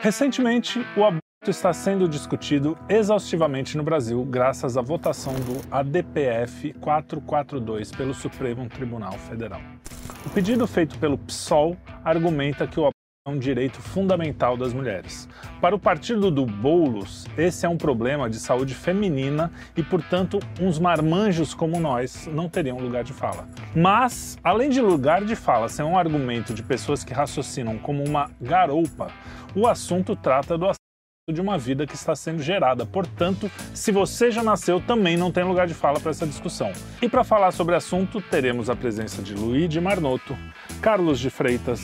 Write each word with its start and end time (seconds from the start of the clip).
Recentemente, 0.00 0.78
o 0.96 1.04
aborto 1.04 1.22
está 1.48 1.72
sendo 1.72 2.08
discutido 2.08 2.78
exaustivamente 2.88 3.76
no 3.76 3.82
Brasil 3.82 4.24
graças 4.24 4.76
à 4.76 4.80
votação 4.80 5.34
do 5.34 5.60
ADPF 5.74 6.72
442 6.74 7.90
pelo 7.90 8.14
Supremo 8.14 8.68
Tribunal 8.68 9.14
Federal. 9.14 9.60
O 10.24 10.30
pedido 10.30 10.68
feito 10.68 10.96
pelo 11.00 11.18
PSOL 11.18 11.76
argumenta 12.04 12.64
que 12.64 12.78
o 12.78 12.86
é 13.28 13.30
um 13.30 13.38
direito 13.38 13.80
fundamental 13.80 14.56
das 14.56 14.72
mulheres. 14.72 15.28
Para 15.60 15.76
o 15.76 15.78
partido 15.78 16.30
do 16.30 16.46
Boulos, 16.46 17.26
esse 17.36 17.66
é 17.66 17.68
um 17.68 17.76
problema 17.76 18.28
de 18.30 18.38
saúde 18.40 18.74
feminina 18.74 19.52
e, 19.76 19.82
portanto, 19.82 20.40
uns 20.60 20.78
marmanjos 20.78 21.52
como 21.52 21.78
nós 21.78 22.28
não 22.32 22.48
teriam 22.48 22.78
lugar 22.78 23.04
de 23.04 23.12
fala. 23.12 23.46
Mas, 23.76 24.38
além 24.42 24.70
de 24.70 24.80
lugar 24.80 25.24
de 25.24 25.36
fala 25.36 25.68
ser 25.68 25.82
um 25.82 25.98
argumento 25.98 26.54
de 26.54 26.62
pessoas 26.62 27.04
que 27.04 27.12
raciocinam 27.12 27.76
como 27.78 28.02
uma 28.02 28.30
garoupa, 28.40 29.08
o 29.54 29.66
assunto 29.66 30.16
trata 30.16 30.56
do 30.56 30.66
de 31.32 31.40
uma 31.40 31.58
vida 31.58 31.86
que 31.86 31.94
está 31.94 32.16
sendo 32.16 32.42
gerada. 32.42 32.86
Portanto, 32.86 33.50
se 33.74 33.92
você 33.92 34.30
já 34.30 34.42
nasceu, 34.42 34.80
também 34.80 35.16
não 35.16 35.30
tem 35.30 35.44
lugar 35.44 35.66
de 35.66 35.74
fala 35.74 36.00
para 36.00 36.10
essa 36.10 36.26
discussão. 36.26 36.72
E 37.02 37.08
para 37.08 37.22
falar 37.22 37.50
sobre 37.52 37.74
o 37.74 37.78
assunto, 37.78 38.20
teremos 38.20 38.70
a 38.70 38.76
presença 38.76 39.22
de 39.22 39.34
Luigi 39.34 39.80
Marnoto, 39.80 40.36
Carlos 40.80 41.18
de 41.20 41.28
Freitas, 41.30 41.82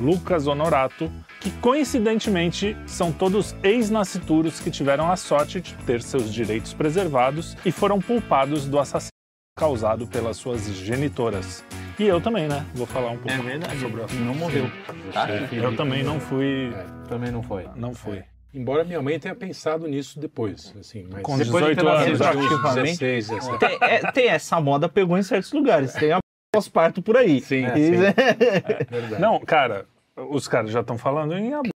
Lucas 0.00 0.46
Honorato, 0.46 1.10
que 1.40 1.50
coincidentemente 1.60 2.76
são 2.86 3.12
todos 3.12 3.54
ex-nascituros 3.62 4.58
que 4.60 4.70
tiveram 4.70 5.10
a 5.10 5.16
sorte 5.16 5.60
de 5.60 5.74
ter 5.84 6.02
seus 6.02 6.32
direitos 6.32 6.72
preservados 6.72 7.56
e 7.64 7.70
foram 7.70 8.00
culpados 8.00 8.66
do 8.66 8.78
assassinato 8.78 9.12
causado 9.58 10.06
pelas 10.06 10.36
suas 10.36 10.64
genitoras. 10.72 11.64
E 11.98 12.04
eu 12.04 12.20
também, 12.20 12.46
né? 12.46 12.64
Vou 12.74 12.86
falar 12.86 13.10
um 13.10 13.16
pouco 13.18 13.32
É 13.32 13.38
verdade. 13.38 13.80
sobre 13.80 14.00
o 14.00 14.04
assunto. 14.04 14.22
Não 14.22 14.34
morreu. 14.34 14.70
Tá? 15.12 15.28
Eu 15.52 15.74
também 15.76 16.04
não 16.04 16.20
fui. 16.20 16.72
Também 17.08 17.32
não 17.32 17.42
foi. 17.42 17.66
Não 17.74 17.92
fui. 17.92 18.22
Embora 18.58 18.82
minha 18.84 19.00
mãe 19.00 19.18
tenha 19.20 19.34
pensado 19.36 19.86
nisso 19.86 20.18
depois, 20.18 20.74
assim, 20.80 21.06
mas 21.12 21.22
Com 21.22 21.38
Depois 21.38 21.64
de 21.64 21.74
18 21.74 21.76
ter 21.76 21.84
nascido 21.84 22.06
anos. 22.08 22.18
já 22.18 22.30
acho. 22.30 22.38
uns 22.38 22.44
ativamente. 22.52 22.98
16, 22.98 23.28
17. 23.28 23.58
Tem, 23.58 23.78
é, 23.80 24.12
tem 24.12 24.28
essa 24.28 24.60
moda 24.60 24.88
pegou 24.88 25.16
em 25.16 25.22
certos 25.22 25.52
lugares. 25.52 25.92
Tem 25.92 26.10
a 26.12 26.18
pós-parto 26.52 27.00
por 27.00 27.16
aí. 27.16 27.40
Sim, 27.40 27.66
E- 27.66 27.86
sim. 27.86 28.02
É. 29.14 29.18
Não, 29.20 29.38
cara, 29.38 29.86
os 30.16 30.48
caras 30.48 30.72
já 30.72 30.80
estão 30.80 30.98
falando 30.98 31.34
em 31.34 31.52
aborto 31.54 31.70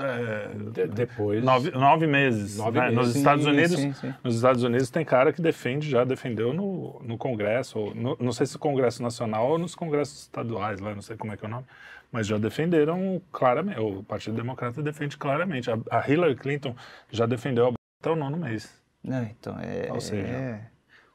é, 0.00 0.48
De- 0.72 0.88
depois. 0.88 1.42
nove, 1.44 1.70
nove 1.70 2.06
meses. 2.06 2.58
Nove 2.58 2.78
né? 2.78 2.84
meses. 2.90 2.96
Nos 2.98 3.08
Sim, 3.12 3.18
Estados 3.18 3.46
Unidos, 3.46 3.76
sim, 3.76 3.92
sim. 3.92 4.14
nos 4.24 4.34
Estados 4.36 4.62
Unidos 4.64 4.90
tem 4.90 5.04
cara 5.04 5.32
que 5.32 5.40
defende, 5.40 5.88
já 5.88 6.04
defendeu 6.04 6.52
no, 6.52 7.00
no 7.04 7.16
Congresso, 7.16 7.78
ou 7.78 7.94
no- 7.94 8.16
não 8.20 8.32
sei 8.32 8.46
se 8.46 8.54
no 8.54 8.58
Congresso 8.60 9.02
Nacional 9.02 9.48
ou 9.50 9.58
nos 9.58 9.74
Congressos 9.74 10.22
estaduais, 10.22 10.80
lá, 10.80 10.94
não 10.94 11.02
sei 11.02 11.16
como 11.16 11.32
é 11.32 11.36
que 11.36 11.44
é 11.44 11.48
o 11.48 11.50
nome, 11.50 11.64
mas 12.16 12.26
já 12.26 12.38
defenderam 12.38 13.20
claramente. 13.30 13.78
O 13.78 14.02
Partido 14.02 14.36
Democrata 14.36 14.82
defende 14.82 15.18
claramente. 15.18 15.70
A, 15.70 15.78
a 15.90 16.10
Hillary 16.10 16.34
Clinton 16.34 16.74
já 17.10 17.26
defendeu 17.26 17.74
até 18.00 18.10
o 18.10 18.16
nono 18.16 18.38
mês. 18.38 18.82
Não, 19.04 19.22
então 19.22 19.54
é. 19.60 19.92
Ou 19.92 20.00
seja, 20.00 20.26
é- 20.26 20.60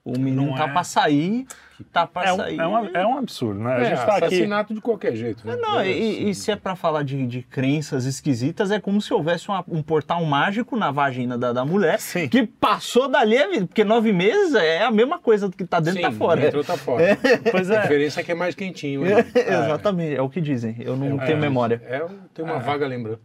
o 0.03 0.11
menino 0.17 0.47
não 0.47 0.55
tá 0.55 0.65
é- 0.65 0.67
pra 0.71 0.83
sair, 0.83 1.45
tá 1.91 2.07
pra 2.07 2.25
É 2.25 2.33
um, 2.33 2.37
sair. 2.37 2.59
é, 2.59 2.65
uma- 2.65 2.87
é 2.89 3.05
um 3.05 3.17
absurdo, 3.19 3.59
né? 3.59 3.73
A 3.75 3.79
É, 3.81 3.85
gente 3.85 3.97
tá 4.05 4.15
aqui. 4.15 4.25
assassinato 4.25 4.73
de 4.73 4.81
qualquer 4.81 5.15
jeito, 5.15 5.45
né? 5.45 5.55
Não, 5.55 5.83
e, 5.85 6.29
e 6.29 6.33
se 6.35 6.51
é 6.51 6.55
pra 6.55 6.75
falar 6.75 7.03
de, 7.03 7.25
de 7.27 7.43
crenças 7.43 8.05
esquisitas, 8.05 8.71
é 8.71 8.79
como 8.79 8.99
se 9.01 9.13
houvesse 9.13 9.47
uma- 9.49 9.63
um 9.67 9.81
portal 9.83 10.23
mágico 10.25 10.75
na 10.75 10.89
vagina 10.91 11.37
da, 11.37 11.53
da 11.53 11.63
mulher 11.65 11.99
Sim. 11.99 12.27
que 12.27 12.45
passou 12.47 13.07
dali 13.07 13.37
a 13.37 13.47
vida, 13.47 13.67
porque 13.67 13.83
nove 13.83 14.11
meses 14.11 14.55
é 14.55 14.83
a 14.83 14.91
mesma 14.91 15.19
coisa 15.19 15.47
do 15.49 15.55
que 15.55 15.65
tá 15.65 15.79
dentro 15.79 15.97
Sim, 16.01 16.05
tá 16.07 16.11
fora. 16.11 16.41
dentro 16.41 16.63
tá 16.63 16.77
fora. 16.77 17.03
Pois 17.51 17.69
A 17.69 17.75
é. 17.75 17.81
diferença 17.81 18.21
é 18.21 18.23
que 18.23 18.31
é 18.31 18.35
mais 18.35 18.55
quentinho. 18.55 19.01
né? 19.01 19.11
Exatamente, 19.35 20.15
é 20.15 20.21
o 20.21 20.29
que 20.29 20.41
dizem. 20.41 20.75
Eu 20.79 20.95
não 20.97 21.21
É, 21.21 21.25
tenho 21.25 21.37
é, 21.37 21.41
memória. 21.41 21.81
É, 21.85 22.03
tem 22.33 22.43
uma 22.43 22.59
vaga 22.59 22.87
lembrança. 22.87 23.19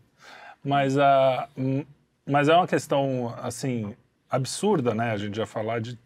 Mas, 0.64 0.98
a, 0.98 1.48
mas 2.26 2.48
é 2.48 2.54
uma 2.54 2.66
questão, 2.66 3.32
assim, 3.42 3.94
absurda, 4.28 4.94
né? 4.94 5.12
A 5.12 5.16
gente 5.16 5.36
já 5.36 5.46
falar 5.46 5.80
de, 5.80 5.96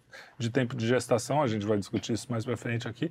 de 0.41 0.50
tempo 0.50 0.74
de 0.74 0.86
gestação, 0.88 1.42
a 1.42 1.46
gente 1.46 1.66
vai 1.66 1.78
discutir 1.78 2.14
isso 2.14 2.26
mais 2.31 2.44
pra 2.44 2.56
frente 2.56 2.88
aqui. 2.88 3.10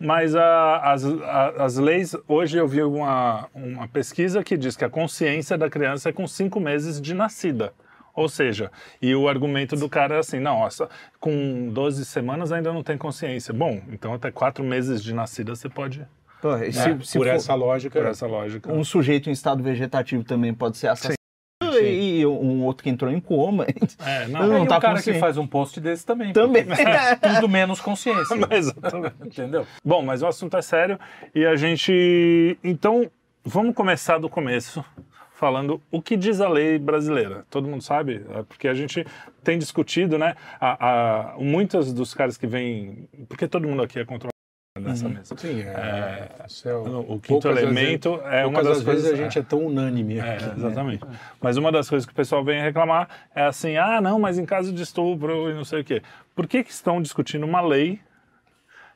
Mas 0.00 0.34
a, 0.34 0.92
as, 0.92 1.04
a- 1.04 1.54
as 1.64 1.76
leis, 1.76 2.16
hoje 2.26 2.58
eu 2.58 2.66
vi 2.66 2.82
uma, 2.82 3.48
uma 3.54 3.86
pesquisa 3.86 4.42
que 4.42 4.56
diz 4.56 4.76
que 4.76 4.84
a 4.84 4.90
consciência 4.90 5.56
da 5.56 5.70
criança 5.70 6.08
é 6.08 6.12
com 6.12 6.26
cinco 6.26 6.58
meses 6.58 7.00
de 7.00 7.14
nascida. 7.14 7.72
Ou 8.12 8.28
seja, 8.28 8.70
e 9.00 9.14
o 9.14 9.28
argumento 9.28 9.74
do 9.76 9.88
cara 9.88 10.16
é 10.16 10.18
assim, 10.18 10.40
não, 10.40 10.68
só- 10.70 10.88
com 11.20 11.68
12 11.72 12.04
semanas 12.04 12.50
ainda 12.50 12.72
não 12.72 12.82
tem 12.82 12.98
consciência. 12.98 13.54
Bom, 13.54 13.80
então 13.88 14.12
até 14.12 14.30
quatro 14.32 14.64
meses 14.64 15.02
de 15.02 15.14
nascida 15.14 15.54
você 15.54 15.68
pode, 15.68 16.04
Pô, 16.42 16.56
e 16.58 16.72
se, 16.72 16.82
se 17.04 17.18
por 17.18 17.26
for 17.26 17.28
essa 17.28 17.54
lógica. 17.54 18.00
por 18.00 18.08
essa 18.08 18.26
lógica. 18.26 18.72
um 18.72 18.82
sujeito 18.84 19.28
em 19.30 19.32
estado 19.32 19.62
vegetativo 19.62 20.24
também 20.24 20.52
pode 20.52 20.76
ser 20.76 20.88
assassinado 20.88 21.18
e, 21.80 22.20
e 22.20 22.26
um 22.26 22.64
outro 22.64 22.82
que 22.84 22.90
entrou 22.90 23.10
em 23.10 23.20
coma. 23.20 23.66
É, 24.04 24.26
Não, 24.26 24.40
não, 24.40 24.58
não 24.60 24.66
tá 24.66 24.78
o 24.78 24.80
cara 24.80 25.00
que 25.00 25.14
faz 25.14 25.38
um 25.38 25.46
post 25.46 25.80
desse 25.80 26.04
também. 26.04 26.32
Também. 26.32 26.66
Tudo 27.34 27.48
menos 27.48 27.80
consciência. 27.80 28.34
exatamente. 28.50 29.14
Entendeu? 29.24 29.66
Bom, 29.84 30.02
mas 30.02 30.22
o 30.22 30.26
assunto 30.26 30.56
é 30.56 30.62
sério 30.62 30.98
e 31.34 31.44
a 31.44 31.56
gente. 31.56 32.58
Então, 32.62 33.10
vamos 33.44 33.74
começar 33.74 34.18
do 34.18 34.28
começo, 34.28 34.84
falando 35.32 35.80
o 35.90 36.02
que 36.02 36.16
diz 36.16 36.40
a 36.40 36.48
lei 36.48 36.78
brasileira. 36.78 37.44
Todo 37.50 37.68
mundo 37.68 37.82
sabe? 37.82 38.24
É 38.34 38.42
Porque 38.42 38.68
a 38.68 38.74
gente 38.74 39.06
tem 39.42 39.58
discutido, 39.58 40.18
né? 40.18 40.34
A, 40.60 41.34
a, 41.34 41.38
muitos 41.38 41.92
dos 41.92 42.12
caras 42.14 42.36
que 42.36 42.46
vêm. 42.46 43.08
Porque 43.28 43.46
todo 43.46 43.66
mundo 43.66 43.82
aqui 43.82 43.98
é 43.98 44.04
contra 44.04 44.33
nessa 44.80 45.08
mesa. 45.08 45.36
Sim, 45.36 45.60
é. 45.60 46.28
isso 46.48 46.68
é 46.68 46.74
O 46.74 47.20
quinto 47.20 47.28
poucas 47.28 47.56
elemento 47.62 48.16
vezes- 48.16 48.32
é 48.32 48.44
uma 48.46 48.60
das 48.62 48.78
das 48.78 48.82
vezes 48.82 49.02
coisas. 49.04 49.12
a 49.20 49.22
gente 49.22 49.38
é 49.38 49.42
tão 49.42 49.66
unânime 49.66 50.16
É, 50.18 50.34
aqui. 50.34 50.46
né? 50.46 50.54
exatamente. 50.56 51.04
Mas 51.40 51.56
uma 51.56 51.70
das 51.70 51.88
coisas 51.88 52.04
que 52.04 52.12
o 52.12 52.14
pessoal 52.14 52.44
vem 52.44 52.60
reclamar 52.60 53.08
é 53.34 53.44
assim: 53.44 53.76
ah, 53.76 54.00
não, 54.00 54.18
mas 54.18 54.36
em 54.36 54.44
caso 54.44 54.72
de 54.72 54.82
estupro 54.82 55.48
e 55.48 55.54
não 55.54 55.64
sei 55.64 55.80
o 55.82 55.84
quê. 55.84 56.02
Por 56.34 56.48
que, 56.48 56.64
que 56.64 56.72
estão 56.72 57.00
discutindo 57.00 57.44
uma 57.46 57.60
lei 57.60 58.00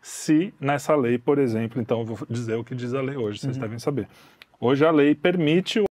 se 0.03 0.53
nessa 0.61 0.97
lei, 0.97 1.17
por 1.17 1.39
exemplo, 1.39 1.81
então 1.81 2.01
eu 2.01 2.05
vou 2.07 2.27
dizer 2.29 2.55
o 2.57 2.65
que 2.65 2.75
diz 2.75 2.93
a 2.93 3.01
lei 3.01 3.17
hoje, 3.17 3.39
vocês 3.41 3.57
devem 3.57 3.79
saber. 3.79 4.09
Hoje 4.61 4.85
a 4.85 4.91
lei 4.91 5.15
permite, 5.15 5.79
o- 5.79 5.85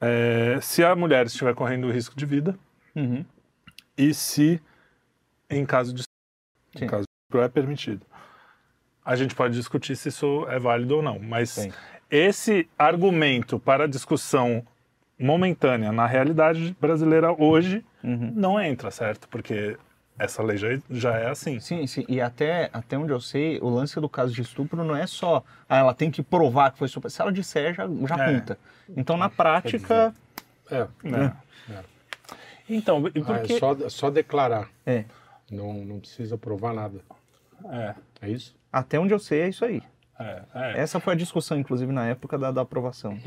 é, 0.00 0.60
se 0.60 0.84
a 0.84 0.94
mulher 0.94 1.26
estiver 1.26 1.52
correndo 1.54 1.90
risco 1.90 2.14
de 2.16 2.24
vida 2.26 2.56
Uhum. 2.94 3.24
e 3.98 4.14
se 4.14 4.60
em 5.50 5.64
caso 5.66 5.92
de 5.92 6.02
Sim. 6.76 6.84
em 6.84 6.86
caso 6.86 7.02
de 7.02 7.08
estupro 7.24 7.44
é 7.44 7.48
permitido. 7.48 8.02
A 9.06 9.14
gente 9.14 9.34
pode 9.36 9.54
discutir 9.54 9.94
se 9.96 10.08
isso 10.08 10.44
é 10.48 10.58
válido 10.58 10.96
ou 10.96 11.02
não, 11.02 11.18
mas 11.20 11.50
Sim. 11.50 11.72
esse 12.10 12.68
argumento 12.76 13.56
para 13.58 13.86
discussão 13.86 14.66
momentânea 15.18 15.92
na 15.92 16.06
realidade 16.06 16.76
brasileira 16.80 17.32
hoje 17.32 17.84
Uhum. 18.02 18.32
não 18.34 18.60
entra, 18.60 18.90
certo? 18.90 19.28
Porque 19.28 19.78
essa 20.18 20.42
lei 20.42 20.56
já, 20.56 20.68
já 20.90 21.16
é 21.16 21.28
assim. 21.30 21.58
Sim, 21.60 21.86
sim. 21.86 22.04
E 22.08 22.20
até, 22.20 22.68
até 22.72 22.98
onde 22.98 23.12
eu 23.12 23.20
sei, 23.20 23.58
o 23.60 23.68
lance 23.68 23.98
do 24.00 24.08
caso 24.08 24.32
de 24.34 24.42
estupro 24.42 24.82
não 24.84 24.96
é 24.96 25.06
só 25.06 25.42
ah, 25.68 25.78
ela 25.78 25.94
tem 25.94 26.10
que 26.10 26.22
provar 26.22 26.72
que 26.72 26.78
foi 26.78 26.86
estupro. 26.86 27.08
Se 27.08 27.20
ela 27.22 27.32
disser, 27.32 27.74
já, 27.74 27.86
já 28.08 28.16
É. 28.24 28.32
conta. 28.34 28.58
Então, 28.96 29.16
na 29.16 29.28
prática. 29.28 30.12
É, 30.70 30.86
né? 31.02 31.32
Então, 32.68 33.06
e 33.14 33.22
por 33.22 33.36
é 33.36 33.46
só, 33.58 33.88
só 33.88 34.10
declarar. 34.10 34.68
É. 34.84 35.04
Não, 35.50 35.72
não 35.72 36.00
precisa 36.00 36.36
provar 36.36 36.74
nada. 36.74 36.98
É, 37.70 37.94
É 38.22 38.28
isso? 38.30 38.54
Até 38.78 38.98
onde 39.00 39.14
eu 39.14 39.18
sei, 39.18 39.40
é 39.42 39.48
isso 39.48 39.64
aí. 39.64 39.82
é, 40.18 40.42
é. 40.54 40.80
Essa 40.80 41.00
foi 41.00 41.14
a 41.14 41.16
discussão, 41.16 41.58
inclusive, 41.58 41.90
na 41.92 42.06
época 42.06 42.36
da, 42.36 42.50
da 42.50 42.60
aprovação. 42.60 43.18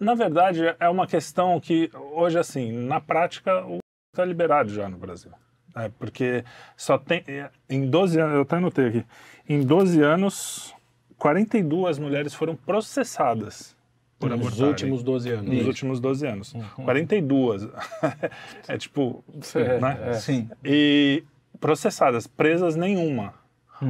Na 0.00 0.14
verdade, 0.14 0.62
é 0.80 0.88
uma 0.88 1.06
questão 1.06 1.60
que 1.60 1.90
hoje, 2.14 2.38
assim, 2.38 2.72
na 2.72 3.00
prática, 3.00 3.64
o 3.66 3.78
está 4.14 4.24
liberado 4.24 4.70
já 4.70 4.88
no 4.88 4.96
Brasil. 4.96 5.30
É, 5.76 5.90
porque 5.98 6.44
só 6.76 6.96
tem. 6.98 7.22
é, 7.26 7.50
Em 7.68 7.86
12 7.88 8.18
anos, 8.20 8.34
eu 8.36 8.42
até 8.42 8.56
anotei 8.56 8.86
aqui. 8.88 9.06
Em 9.48 9.62
12 9.64 10.02
anos, 10.02 10.74
42 11.18 11.98
mulheres 11.98 12.34
foram 12.34 12.56
processadas 12.56 13.76
por 14.18 14.30
Nos 14.30 14.38
abortarem. 14.38 14.68
últimos 14.68 15.02
12 15.02 15.30
anos. 15.30 15.54
Nos 15.54 15.66
últimos 15.66 16.00
12 16.00 16.26
anos. 16.26 16.54
42. 16.84 17.68
é 18.68 18.78
tipo. 18.78 19.24
É, 19.54 19.80
né? 19.80 19.98
é. 20.06 20.12
Sim. 20.14 20.50
E 20.64 21.24
processadas, 21.60 22.26
presas 22.26 22.76
nenhuma. 22.76 23.34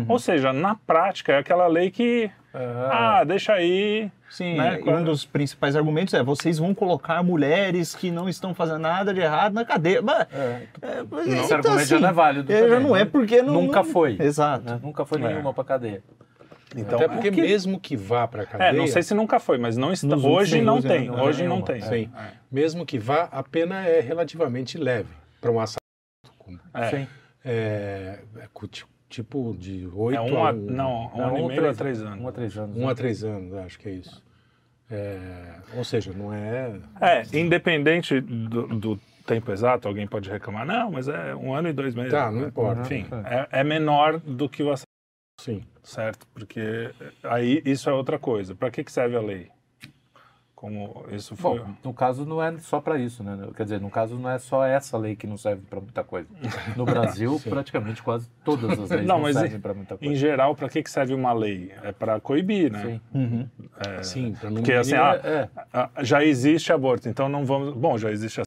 Ou 0.09 0.19
seja, 0.19 0.53
na 0.53 0.75
prática, 0.75 1.33
é 1.33 1.39
aquela 1.39 1.67
lei 1.67 1.91
que. 1.91 2.31
Ah, 2.55 3.25
deixa 3.25 3.53
aí. 3.55 4.11
Sim, 4.29 4.56
Né? 4.56 4.81
e 4.85 4.89
um 4.91 5.05
dos 5.05 5.27
principais 5.27 5.77
argumentos 5.77 6.15
é 6.15 6.23
vocês 6.23 6.59
vão 6.59 6.75
colocar 6.75 7.23
mulheres 7.23 7.94
que 7.94 8.11
não 8.11 8.29
estão 8.29 8.55
fazendo 8.55 8.79
nada 8.79 9.12
de 9.12 9.21
errado 9.21 9.53
na 9.53 9.65
cadeia. 9.65 10.00
Mas, 10.00 10.27
é, 10.33 10.67
mas 11.11 11.27
Esse 11.27 11.37
então, 11.37 11.56
argumento 11.56 11.62
já 11.65 11.97
assim, 11.97 11.99
não 12.03 12.09
é 12.09 12.12
válido. 12.12 12.53
é, 12.53 12.56
já 12.59 12.65
também, 12.69 12.81
não 12.81 12.97
é 12.97 13.05
né? 13.05 13.11
porque 13.12 13.43
não, 13.43 13.53
Nunca 13.55 13.83
não- 13.83 13.85
foi. 13.85 14.17
Exato. 14.19 14.65
né? 14.71 14.81
Nunca 14.83 15.05
foi 15.05 15.19
nenhuma 15.19 15.53
pra 15.53 15.65
cadeia. 15.65 16.03
Então, 16.75 16.97
Até 16.99 17.09
porque 17.09 17.29
o 17.29 17.33
que- 17.33 17.43
mesmo 17.43 17.79
que 17.79 17.94
vá 17.97 18.27
para 18.27 18.47
cadeia, 18.47 18.69
É, 18.71 18.73
não 18.73 18.87
sei 18.87 19.03
se 19.03 19.12
nunca 19.12 19.39
foi, 19.39 19.59
mas 19.59 19.77
não 19.77 19.93
está. 19.93 20.17
Hoje 20.17 20.62
não 20.62 20.77
12 20.77 20.89
tem. 20.89 21.06
não 21.09 21.23
Hoje 21.25 21.39
tem 21.41 21.49
não 21.49 21.61
tem. 21.61 21.83
Sim. 21.83 22.11
mesmo 22.50 22.87
que 22.87 22.99
vá, 22.99 23.29
a 23.31 23.43
pena 23.43 23.87
é 23.87 24.00
relativamente 24.00 24.79
leve 24.79 25.11
para 25.39 25.50
um 25.50 25.61
assassinato. 25.61 26.62
É. 26.73 26.89
Sim. 26.91 27.09
É, 27.44 28.19
é 28.41 28.49
tipo 29.12 29.55
de 29.59 29.87
8 29.93 30.17
É 30.17 30.20
um 30.20 30.44
a 30.44 30.49
a, 30.49 30.53
um, 30.53 30.56
não, 30.56 31.12
um 31.14 31.20
É, 31.20 31.25
ano 31.25 31.38
e 31.38 31.43
um 31.43 31.47
meio 31.49 31.69
a 31.69 31.75
três 31.75 32.03
anos. 32.03 32.25
Um 32.25 32.29
a 32.29 32.32
três 32.32 32.59
anos. 32.59 32.76
um 32.76 32.81
né? 32.81 32.91
a 32.91 32.94
três 32.94 33.25
anos, 33.25 33.55
acho 33.55 33.79
que 33.79 33.88
é 33.88 33.93
isso. 33.93 34.23
É, 34.91 35.55
ou 35.76 35.85
seja, 35.85 36.12
não 36.12 36.32
é. 36.32 36.79
É, 37.00 37.23
independente 37.38 38.20
do, 38.20 38.67
do 38.69 39.00
tempo 39.26 39.50
exato, 39.53 39.88
alguém 39.88 40.06
pode 40.06 40.29
reclamar, 40.29 40.67
não, 40.67 40.91
mas 40.91 41.09
é 41.09 41.35
um 41.35 41.55
ano 41.55 41.69
e 41.69 41.73
dois 41.73 41.94
meses. 41.94 42.12
Tá, 42.12 42.31
não 42.31 42.49
importa. 42.49 42.82
Enfim, 42.82 43.06
é, 43.25 43.61
é 43.61 43.64
menor 43.64 44.19
do 44.19 44.49
que 44.49 44.62
o 44.62 44.67
assassinato, 44.70 44.87
Sim. 45.41 45.62
certo? 45.82 46.26
Porque 46.35 46.91
aí 47.23 47.62
isso 47.65 47.88
é 47.88 47.93
outra 47.93 48.19
coisa. 48.19 48.55
Para 48.55 48.70
que, 48.70 48.82
que 48.85 48.93
serve 48.93 49.17
a 49.17 49.20
lei? 49.20 49.49
Como 50.62 51.05
isso 51.11 51.35
foi. 51.35 51.59
Bom, 51.59 51.67
no 51.82 51.93
caso 51.93 52.25
não 52.25 52.41
é 52.41 52.56
só 52.61 52.81
para 52.81 52.97
isso, 52.97 53.25
né? 53.25 53.37
Quer 53.56 53.64
dizer, 53.64 53.81
no 53.81 53.91
caso 53.91 54.14
não 54.17 54.31
é 54.31 54.38
só 54.38 54.64
essa 54.64 54.97
lei 54.97 55.17
que 55.17 55.26
não 55.26 55.37
serve 55.37 55.62
para 55.69 55.81
muita 55.81 56.05
coisa. 56.05 56.29
No 56.76 56.85
Brasil, 56.87 57.41
praticamente 57.49 58.00
quase 58.00 58.29
todas 58.44 58.79
as 58.79 58.88
leis 58.88 59.05
Não, 59.05 59.17
não, 59.17 59.23
mas 59.23 59.35
servem 59.37 59.59
em- 59.59 59.61
para 59.61 59.75
muita 59.75 59.94
em 59.94 59.99
coisa. 59.99 60.14
geral, 60.14 60.55
para 60.55 60.69
que, 60.69 60.81
que 60.81 60.88
serve 60.88 61.14
uma 61.14 61.32
lei? 61.32 61.73
É 61.82 61.91
para 61.91 62.20
coibir, 62.20 62.70
né? 62.70 62.81
Sim. 62.81 63.00
Uhum. 63.12 63.49
Sim, 64.03 64.37
para 64.38 64.50
não. 64.50 64.56
Porque 64.59 64.73
assim, 64.73 64.94
ah, 64.94 65.20
É, 65.25 65.49
ah, 65.73 65.91
já 66.05 66.25
existe 66.25 66.73
aborto, 66.73 67.08
então 67.08 67.29
não 67.29 67.44
vamos. 67.44 67.75
Bom, 67.75 67.99
já 67.99 68.12
existe 68.12 68.41
ass- 68.41 68.47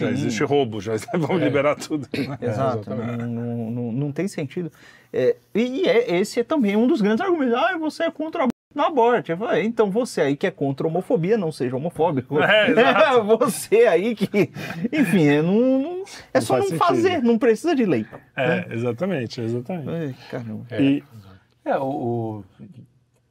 já 0.00 0.12
existe 0.12 0.44
roubo, 0.44 0.80
já 0.80 0.92
vamos 1.18 1.42
É. 1.42 1.44
liberar 1.44 1.74
tudo. 1.74 2.06
né? 2.16 2.38
Exato, 2.40 2.78
exatamente. 2.88 3.18
não, 3.18 3.70
não, 3.72 3.92
não, 3.92 4.12
tem 4.12 4.28
sentido. 4.28 4.70
É, 5.12 5.34
e 5.52 5.88
é, 5.88 6.18
esse 6.20 6.38
é 6.38 6.44
também 6.44 6.76
um 6.76 6.86
dos 6.86 7.00
grandes 7.00 7.20
argumentos. 7.20 7.54
Ah, 7.54 7.76
você 7.76 8.04
é 8.04 8.10
contra 8.12 8.46
aborto. 8.76 9.32
Eu 9.32 9.36
falei, 9.38 9.64
então 9.64 9.90
você 9.90 10.20
aí 10.20 10.36
que 10.36 10.46
é 10.46 10.50
contra 10.50 10.86
a 10.86 10.90
homofobia, 10.90 11.36
não 11.38 11.50
seja 11.50 11.76
homofóbico. 11.76 12.38
É, 12.40 12.70
exato. 12.70 13.24
você 13.38 13.86
aí 13.86 14.14
que. 14.14 14.28
Enfim, 14.92 15.26
é, 15.26 15.42
não, 15.42 15.54
não- 15.80 16.02
é 16.32 16.38
Não 16.38 16.40
só 16.42 16.54
não 16.58 16.62
faz 16.62 16.68
sentido. 16.68 16.78
fazer, 16.78 17.22
não 17.22 17.38
precisa 17.38 17.74
de 17.74 17.84
lei. 17.84 18.06
É, 18.36 18.66
exatamente, 18.72 19.40
exatamente. 19.40 19.88
Ai, 19.90 20.14
caramba. 20.30 20.66
É. 20.70 20.82
E, 20.82 21.04
É, 21.64 21.76
o, 21.78 21.84
o 21.84 22.44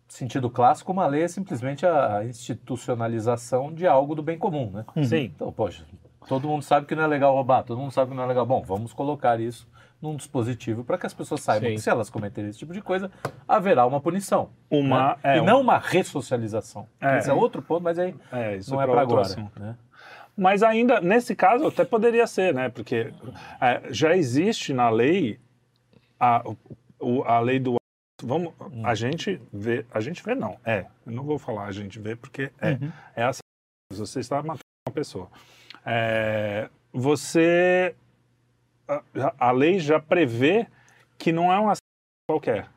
sentido 0.07 0.49
clássico, 0.49 0.91
uma 0.91 1.07
lei 1.07 1.23
é 1.23 1.27
simplesmente 1.27 1.85
a 1.85 2.23
institucionalização 2.25 3.73
de 3.73 3.87
algo 3.87 4.15
do 4.15 4.23
bem 4.23 4.37
comum, 4.37 4.71
né? 4.71 4.85
sim, 5.03 5.31
Então, 5.35 5.51
poxa, 5.51 5.85
todo 6.27 6.47
mundo 6.47 6.61
sabe 6.63 6.85
que 6.85 6.95
não 6.95 7.03
é 7.03 7.07
legal 7.07 7.33
roubar, 7.33 7.63
todo 7.63 7.79
mundo 7.79 7.91
sabe 7.91 8.11
que 8.11 8.17
não 8.17 8.23
é 8.23 8.27
legal. 8.27 8.45
Bom, 8.45 8.61
vamos 8.63 8.93
colocar 8.93 9.39
isso 9.39 9.67
num 10.01 10.15
dispositivo 10.15 10.83
para 10.83 10.97
que 10.97 11.05
as 11.07 11.13
pessoas 11.13 11.41
saibam 11.41 11.69
Sim. 11.69 11.75
que 11.75 11.81
se 11.81 11.89
elas 11.89 12.09
cometerem 12.09 12.49
esse 12.49 12.59
tipo 12.59 12.71
de 12.73 12.81
coisa, 12.81 13.11
haverá 13.47 13.85
uma 13.85 13.99
punição. 13.99 14.49
uma. 14.69 15.09
né? 15.09 15.15
É, 15.23 15.37
e 15.37 15.41
não 15.41 15.59
uma 15.61 15.77
ressocialização. 15.79 16.87
É. 17.01 17.17
Esse 17.17 17.29
é 17.29 17.33
outro 17.33 17.61
ponto, 17.61 17.83
mas 17.83 17.97
aí 17.97 18.13
é, 18.31 18.57
isso 18.57 18.71
não 18.71 18.81
é 18.81 18.85
para 18.87 19.01
agora. 19.01 19.27
Né? 19.59 19.75
Mas 20.35 20.61
ainda, 20.61 21.01
nesse 21.01 21.35
caso, 21.35 21.65
até 21.65 21.83
poderia 21.83 22.27
ser, 22.27 22.53
né? 22.53 22.69
Porque 22.69 23.11
é, 23.59 23.81
já 23.89 24.15
existe 24.15 24.71
na 24.71 24.87
lei 24.89 25.39
a, 26.19 26.43
o- 26.99 27.23
a 27.23 27.39
lei 27.39 27.59
do 27.59 27.75
vamos 28.23 28.51
a 28.83 28.95
gente 28.95 29.39
vê 29.53 29.85
a 29.93 29.99
gente 29.99 30.23
vê 30.23 30.33
não 30.33 30.57
é 30.65 30.87
eu 31.05 31.11
não 31.11 31.23
vou 31.23 31.37
falar 31.37 31.65
a 31.65 31.71
gente 31.71 31.99
vê 31.99 32.15
porque 32.15 32.51
é 32.59 32.75
é 33.15 33.23
assim 33.23 33.41
você 33.93 34.19
está 34.19 34.37
matando 34.37 34.59
uma 34.87 34.93
pessoa 34.93 35.29
É, 35.85 36.67
você 36.91 37.95
a, 38.87 39.01
a 39.37 39.51
lei 39.51 39.79
já 39.79 39.99
prevê 39.99 40.67
que 41.17 41.31
não 41.31 41.51
é 41.51 41.59
um 41.59 41.65
assassino 41.69 41.81
qualquer 42.29 42.67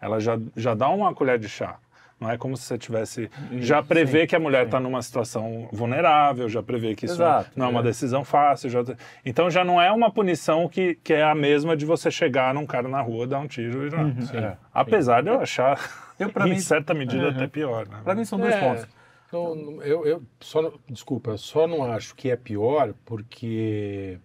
ela 0.00 0.18
já 0.20 0.38
já 0.56 0.74
dá 0.74 0.88
uma 0.88 1.14
colher 1.14 1.38
de 1.38 1.48
chá 1.48 1.78
não 2.18 2.30
é 2.30 2.36
como 2.36 2.54
se 2.56 2.64
você 2.64 2.76
tivesse 2.76 3.30
já 3.60 3.82
prevê 3.82 4.26
que 4.26 4.36
a 4.36 4.40
mulher 4.40 4.66
está 4.66 4.78
numa 4.78 5.00
situação 5.00 5.68
vulnerável, 5.72 6.50
já 6.50 6.62
prevê 6.62 6.94
que 6.94 7.06
isso 7.06 7.14
Exato, 7.14 7.50
não 7.56 7.64
é 7.64 7.68
uma 7.70 7.80
é. 7.80 7.84
decisão 7.84 8.24
fácil. 8.24 8.68
já- 8.68 8.84
então 9.24 9.50
já 9.50 9.64
não 9.64 9.80
é 9.80 9.90
uma 9.90 10.10
punição 10.12 10.68
que, 10.68 10.96
que 10.96 11.14
é 11.14 11.22
a 11.22 11.34
mesma 11.34 11.74
de 11.74 11.86
você 11.86 12.10
chegar 12.10 12.52
num 12.52 12.66
cara 12.66 12.88
na 12.88 13.00
rua, 13.00 13.26
dar 13.26 13.38
um 13.38 13.46
tiro 13.46 13.86
e 13.86 13.90
já. 13.90 14.38
É. 14.38 14.56
Apesar 14.70 15.22
de 15.22 15.30
eu 15.30 15.40
achar, 15.40 15.80
Eu, 16.18 16.28
em 16.46 16.50
mim, 16.50 16.60
certa 16.60 16.92
medida, 16.92 17.30
até 17.30 17.46
pior. 17.46 17.88
Né? 17.88 18.00
para 18.04 18.14
mim 18.14 18.26
são 18.26 18.38
dois 18.38 18.54
É, 18.54 18.60
pontos. 18.60 18.86
não- 19.32 19.54
não- 19.54 19.82
eu, 19.82 20.04
eu 20.04 20.22
só 20.40 20.70
desculpa, 20.90 21.30
eu 21.30 21.38
só 21.38 21.66
não 21.66 21.90
acho 21.90 22.14
que 22.14 22.30
é 22.30 22.36
pior 22.36 22.92
porque 23.06 24.18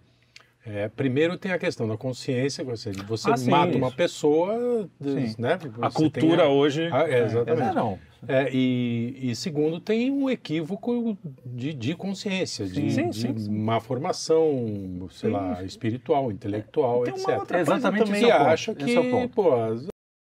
é, 0.66 0.88
primeiro 0.88 1.38
tem 1.38 1.52
a 1.52 1.58
questão 1.58 1.86
da 1.86 1.96
consciência, 1.96 2.64
você, 2.64 2.90
você 2.90 3.30
Ah, 3.30 3.36
sim, 3.36 3.50
mata 3.50 3.76
uma 3.76 3.86
isso. 3.86 3.96
pessoa, 3.96 4.88
Sim. 5.00 5.34
né? 5.38 5.58
A 5.80 5.90
cultura 5.90 6.44
a- 6.44 6.48
hoje. 6.48 6.88
Ah, 6.92 7.08
é, 7.08 7.24
exatamente. 7.24 7.70
É, 7.70 7.74
não. 7.74 7.98
É, 8.28 8.50
e, 8.52 9.30
e 9.30 9.36
segundo, 9.36 9.78
tem 9.78 10.10
um 10.10 10.28
equívoco 10.28 11.16
de, 11.44 11.72
de 11.72 11.94
consciência, 11.94 12.66
de, 12.66 12.90
Sim, 12.90 13.10
de 13.10 13.20
sim, 13.20 13.38
sim. 13.38 13.50
má 13.58 13.78
formação, 13.78 15.06
sei 15.12 15.30
lá, 15.30 15.62
espiritual, 15.62 16.32
intelectual, 16.32 17.04
Tem 17.04 17.12
uma 17.14 17.20
etc. 17.20 17.38
outra 17.38 17.58
É 17.58 17.60
exatamente 17.60 18.10
coisa 18.10 18.26
é 18.26 18.34
o 18.34 18.38
ponto. 18.38 18.48
acha 18.50 18.74
que, 18.74 18.84
Esse 18.84 18.96
é 18.96 19.00
o 19.00 19.10
ponto. 19.10 19.34
pô, 19.34 19.50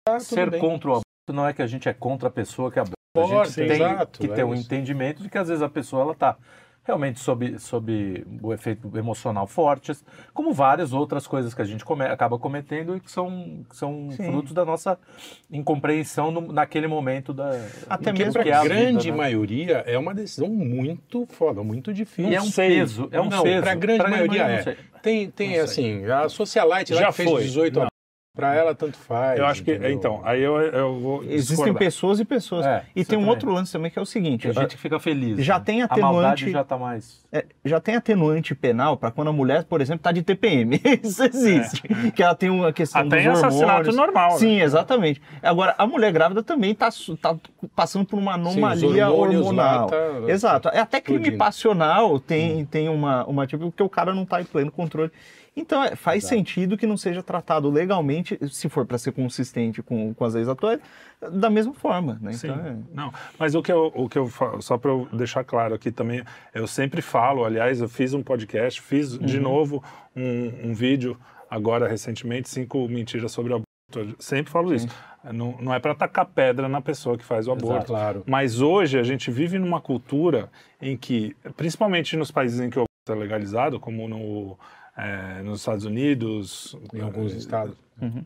tudo 0.06 0.20
Ser 0.22 0.50
bem. 0.50 0.60
contra 0.60 0.88
o 0.90 0.92
aborto 0.94 1.06
não 1.32 1.48
é 1.48 1.54
que 1.54 1.62
a 1.62 1.68
gente 1.68 1.88
é 1.88 1.94
contra 1.94 2.28
a 2.30 2.32
pessoa 2.32 2.72
que 2.72 2.80
aborta. 2.80 2.96
A 3.16 3.24
gente 3.46 3.56
tem 3.56 3.72
exato, 3.72 4.20
que 4.22 4.26
é 4.32 4.36
ter 4.36 4.44
um 4.46 4.56
entendimento 4.56 5.22
de 5.22 5.30
que 5.30 5.38
às 5.38 5.48
vezes 5.50 5.62
a 5.62 5.70
pessoa 5.70 6.02
ela 6.02 6.14
está 6.14 6.38
realmente 6.84 7.20
sob, 7.20 7.60
sob 7.60 8.26
o 8.42 8.52
efeito 8.54 8.92
emocional 8.98 9.46
fortes, 9.46 10.04
como 10.34 10.52
várias 10.52 10.94
outras 10.94 11.28
coisas 11.28 11.54
que 11.54 11.62
a 11.62 11.66
gente 11.66 11.86
come- 11.86 12.06
acaba 12.06 12.40
cometendo 12.40 12.96
e 12.98 13.00
que 13.00 13.12
são, 13.12 13.64
que 13.70 13.76
são 13.76 14.10
Sim. 14.12 14.24
frutos 14.32 14.52
da 14.52 14.66
nossa 14.66 14.98
incompreensão 15.52 16.32
no- 16.32 16.52
naquele 16.52 16.88
momento 16.88 17.34
da 17.34 17.52
Até 17.90 18.12
mesmo 18.12 18.34
Para 18.34 18.44
que 18.44 18.50
é 18.50 18.54
a 18.54 18.64
vida, 18.64 18.74
grande 18.76 19.12
né? 19.12 19.18
maioria 19.18 19.84
é 19.86 19.98
uma 19.98 20.14
decisão 20.14 20.48
muito 20.50 21.26
foda, 21.28 21.64
muito 21.64 21.94
difícil. 21.94 22.32
E 22.32 22.36
é 22.36 22.42
um 22.42 22.46
sei. 22.46 22.70
peso, 22.70 23.08
é 23.12 23.22
um 23.22 23.30
não, 23.30 23.44
peso. 23.44 23.62
para 23.62 23.72
a 23.72 23.76
grande 23.76 24.00
Pra 24.00 24.10
maioria 24.10 24.44
não 24.48 24.50
é. 24.56 24.78
Tem, 25.02 25.30
tem 25.30 25.60
assim, 25.60 26.06
a 26.06 26.30
socialite 26.30 26.94
lá 26.94 27.02
Já 27.02 27.08
que 27.08 27.14
fez 27.14 27.30
foi. 27.30 27.42
18 27.44 27.80
Não. 27.80 27.91
Para 28.34 28.56
ela 28.56 28.74
tanto 28.74 28.98
faz. 28.98 29.38
Eu 29.38 29.46
acho 29.46 29.62
que. 29.64 29.72
entendeu? 29.72 29.92
Então, 29.92 30.22
aí 30.24 30.42
eu, 30.42 30.56
eu 30.58 31.00
vou. 31.00 31.24
Existem 31.24 31.56
discordar. 31.58 31.78
pessoas 31.80 32.20
e 32.20 32.26
pessoas. 32.26 32.66
É, 32.66 32.84
e 32.96 33.04
tem 33.04 33.20
um 33.20 33.28
outro 33.28 33.52
lance 33.52 33.74
também 33.74 33.92
que 33.92 34.00
é 34.00 34.02
o 34.02 34.06
seguinte: 34.06 34.44
Tem 34.44 34.54
gente 34.54 34.76
que 34.76 34.82
fica 34.82 35.00
feliz. 35.00 35.44
Já 35.44 35.60
né? 35.60 35.66
tem 35.66 35.82
A 35.82 35.86
atenuante- 35.86 36.14
maldade 36.14 36.52
já 36.52 36.64
tá 36.64 36.78
mais... 36.78 37.26
é, 37.32 37.46
já 37.66 37.80
tem 37.82 37.96
atenuante 37.96 38.56
penal 38.56 38.96
para 38.96 39.12
quando 39.12 39.28
a 39.30 39.34
mulher, 39.34 39.66
por 39.66 39.82
exemplo, 39.82 40.00
está 40.00 40.12
de 40.14 40.24
TPM. 40.24 40.80
Isso 41.04 41.24
existe. 41.24 41.82
Que 42.16 42.24
ela 42.24 42.34
tem 42.34 42.50
uma 42.50 42.72
questão 42.72 43.02
Até 43.02 43.18
dos 43.30 43.38
assassinato 43.44 43.92
normal, 43.92 44.32
né? 44.34 44.38
Sim, 44.38 44.62
exatamente. 44.62 45.22
Agora, 45.44 45.76
a 45.78 45.86
mulher 45.86 46.12
grávida 46.14 46.42
também 46.42 46.72
está 46.72 46.90
passando 47.76 48.06
por 48.06 48.18
uma 48.18 48.36
Sim, 48.36 48.40
anomalia 48.42 49.10
hormônios 49.10 49.42
hormonal. 49.46 49.88
tá- 49.88 49.98
Exato. 50.28 50.70
É 50.70 50.80
até 50.80 51.02
crime 51.02 51.20
explodindo. 51.20 51.38
passional 51.38 52.18
tem, 52.20 52.64
tem 52.66 52.88
uma, 52.88 53.26
uma 53.26 53.46
tipo, 53.46 53.66
porque 53.72 53.84
o 53.84 53.90
cara 53.90 54.14
não 54.14 54.24
está 54.24 54.40
em 54.42 54.46
pleno 54.46 54.72
controle. 54.72 55.12
Então, 55.56 55.84
é, 55.84 55.96
faz 55.98 56.24
sentido 56.26 56.78
que 56.78 56.88
não 56.88 56.96
seja 56.96 57.22
tratado 57.22 57.70
legalmente, 57.70 58.40
se 58.50 58.70
for 58.70 58.86
para 58.86 58.98
ser 58.98 59.12
consistente 59.12 59.84
com, 59.84 60.14
com 60.14 60.24
as 60.26 60.34
leis 60.34 60.48
atuais, 60.48 60.80
da 61.34 61.50
mesma 61.50 61.74
forma. 61.74 62.18
Né? 62.22 62.32
Sim, 62.34 62.48
Então, 62.48 62.66
é- 62.66 62.78
não. 62.94 63.14
Mas 63.38 63.54
o 63.54 63.62
que 63.62 63.72
eu, 63.72 63.92
o 63.94 64.08
que 64.08 64.18
eu 64.18 64.28
falo, 64.28 64.62
só 64.62 64.78
para 64.78 64.92
eu 64.92 65.08
deixar 65.12 65.44
claro 65.44 65.76
aqui 65.76 65.92
também, 65.92 66.24
eu 66.54 66.66
sempre 66.68 67.02
falo, 67.02 67.44
aliás, 67.44 67.82
eu 67.82 67.90
fiz 67.90 68.14
um 68.14 68.24
podcast, 68.24 68.82
fiz 68.82 69.18
de 69.20 69.38
Uhum. 69.38 69.44
novo 69.44 69.84
um, 70.16 70.70
um 70.70 70.74
vídeo 70.74 71.18
agora 71.50 71.86
recentemente, 71.88 72.48
cinco 72.48 72.88
mentiras 72.88 73.32
sobre 73.34 73.52
o 73.52 73.56
aborto. 73.58 73.68
Eu 73.94 74.16
sempre 74.20 74.50
falo 74.50 74.74
isso. 74.74 74.88
Não, 75.34 75.58
não 75.60 75.74
é 75.74 75.80
para 75.80 75.94
tacar 75.94 76.26
pedra 76.26 76.70
na 76.70 76.80
pessoa 76.82 77.18
que 77.18 77.26
faz 77.26 77.46
o 77.46 77.52
aborto. 77.52 77.88
Claro. 77.88 78.24
Mas 78.26 78.62
hoje 78.62 78.98
a 78.98 79.04
gente 79.04 79.30
vive 79.30 79.60
numa 79.60 79.82
cultura 79.82 80.50
em 80.82 80.96
que, 80.96 81.36
principalmente 81.58 82.16
nos 82.16 82.32
países 82.32 82.60
em 82.62 82.70
que 82.70 82.80
o 82.80 82.84
aborto 82.84 82.88
é 83.12 83.16
legalizado, 83.16 83.80
como 83.82 84.08
no, 84.08 84.58
eh, 85.02 85.42
nos 85.44 85.60
Estados 85.62 85.84
Unidos, 85.86 86.78
Em 86.94 87.02
alguns 87.02 87.34
estados. 87.34 87.76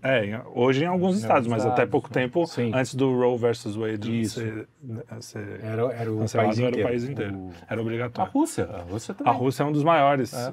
é, 0.03 0.25
em- 0.25 0.41
hoje 0.53 0.83
em 0.83 0.87
alguns 0.87 1.17
estados, 1.17 1.47
mas 1.47 1.65
até 1.65 1.85
pouco 1.85 2.07
né? 2.09 2.13
tempo 2.13 2.45
Sim. 2.45 2.71
antes 2.73 2.95
do 2.95 3.13
Roe 3.17 3.37
versus 3.37 3.75
Wade 3.75 4.21
Isso. 4.21 4.39
ser, 4.39 4.67
ser 5.21 5.59
Era, 5.63 5.81
era 5.93 6.11
o 6.11 6.17
país 6.19 6.35
era 6.35 6.47
inteiro. 6.69 6.79
o 6.79 6.83
país 6.83 7.03
inteiro. 7.03 7.35
O- 7.35 7.51
Era 7.69 7.79
A 7.79 7.83
obrigatório. 7.83 8.31
Rússia, 8.31 8.65
a 8.65 8.81
Rússia 8.81 9.11
A 9.11 9.15
também. 9.15 9.33
Rússia 9.33 9.63
é 9.63 9.65
um 9.65 9.71
dos 9.71 9.83
maiores. 9.83 10.33
é, 10.33 10.49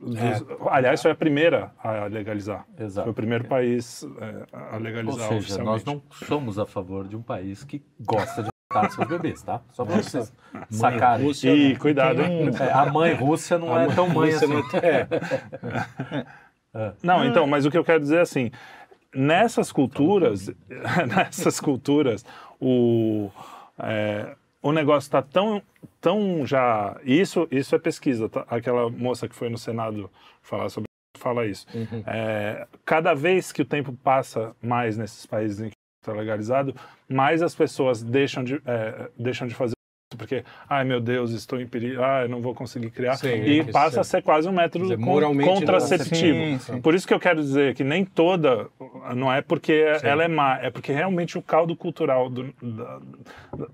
dos- 0.00 0.68
aliás, 0.70 1.00
foi 1.02 1.10
a 1.10 1.14
primeira 1.14 1.72
a 1.82 2.04
legalizar. 2.06 2.66
Exato. 2.78 3.04
Foi 3.06 3.12
o 3.12 3.14
primeiro 3.14 3.44
país 3.44 4.02
é, 4.20 4.46
a 4.52 4.74
Ou 4.76 4.80
legalizar 4.82 5.28
seja, 5.28 5.62
nós 5.62 5.84
não 5.84 6.02
somos 6.26 6.58
a 6.58 6.66
favor 6.66 7.06
de 7.08 7.16
um 7.16 7.22
país 7.22 7.64
que 7.64 7.82
gosta 7.98 8.42
de 8.42 8.49
matar 8.72 8.90
seus 8.90 9.08
bebês, 9.08 9.42
tá? 9.42 9.60
Só 9.72 9.84
pra 9.84 9.96
vocês 9.96 10.32
sacarem. 10.70 11.26
Rússia, 11.26 11.50
Ih, 11.52 11.72
né? 11.72 11.78
cuidado, 11.78 12.22
hein? 12.22 12.50
É, 12.58 12.72
a 12.72 12.86
mãe 12.86 13.14
Rússia 13.14 13.58
não 13.58 13.78
é 13.78 13.92
tão 13.92 14.08
mãe 14.08 14.30
Rússia 14.30 14.46
assim. 14.46 14.54
não- 14.54 14.70
é, 16.80 16.92
Não, 17.02 17.24
então, 17.24 17.46
mas 17.46 17.66
o 17.66 17.70
que 17.70 17.76
eu 17.76 17.84
quero 17.84 18.00
dizer 18.00 18.18
é 18.18 18.20
assim, 18.20 18.50
nessas 19.14 19.72
culturas, 19.72 20.50
nessas 21.08 21.58
culturas, 21.58 22.24
o, 22.60 23.28
é, 23.78 24.36
o 24.62 24.70
negócio 24.72 25.08
está 25.08 25.20
tão, 25.20 25.60
tão 26.00 26.46
já... 26.46 26.96
Isso, 27.04 27.48
isso 27.50 27.74
é 27.74 27.78
pesquisa, 27.78 28.28
tá? 28.28 28.44
aquela 28.48 28.88
moça 28.88 29.28
que 29.28 29.34
foi 29.34 29.48
no 29.48 29.58
Senado 29.58 30.08
falar 30.42 30.68
sobre 30.68 30.88
fala 31.18 31.44
isso. 31.44 31.66
É, 32.06 32.66
cada 32.84 33.12
vez 33.12 33.52
que 33.52 33.60
o 33.60 33.64
tempo 33.64 33.92
passa 33.92 34.54
mais 34.62 34.96
nesses 34.96 35.26
países 35.26 35.60
em 35.60 35.68
que 35.68 35.74
está 36.00 36.12
legalizado, 36.12 36.74
mais 37.08 37.42
as 37.42 37.54
pessoas 37.54 38.02
deixam 38.02 38.42
de, 38.42 38.60
é, 38.66 39.10
deixam 39.18 39.46
de 39.46 39.54
fazer 39.54 39.74
porque, 40.18 40.44
ai 40.68 40.84
meu 40.84 41.00
Deus, 41.00 41.30
estou 41.30 41.60
em 41.60 41.66
perigo, 41.68 42.02
ai, 42.02 42.26
não 42.26 42.42
vou 42.42 42.52
conseguir 42.52 42.90
criar. 42.90 43.14
Sim, 43.14 43.28
e 43.28 43.60
é 43.60 43.64
passa 43.64 43.88
isso 43.88 44.00
a 44.00 44.04
ser 44.04 44.22
quase 44.22 44.48
um 44.48 44.52
método 44.52 44.84
dizer, 44.84 44.98
não- 44.98 45.44
contraceptivo. 45.44 46.16
Sim, 46.36 46.58
sim. 46.58 46.80
Por 46.80 46.94
isso 46.96 47.06
que 47.06 47.14
eu 47.14 47.20
quero 47.20 47.40
dizer 47.40 47.74
que 47.74 47.84
nem 47.84 48.04
toda, 48.04 48.66
não 49.14 49.32
é 49.32 49.40
porque 49.40 49.94
Sim. 49.98 50.06
ela 50.06 50.24
é 50.24 50.28
má, 50.28 50.58
é 50.60 50.68
porque 50.68 50.92
realmente 50.92 51.38
o 51.38 51.42
caldo 51.42 51.76
cultural 51.76 52.28
do, 52.28 52.52
da, 52.60 53.00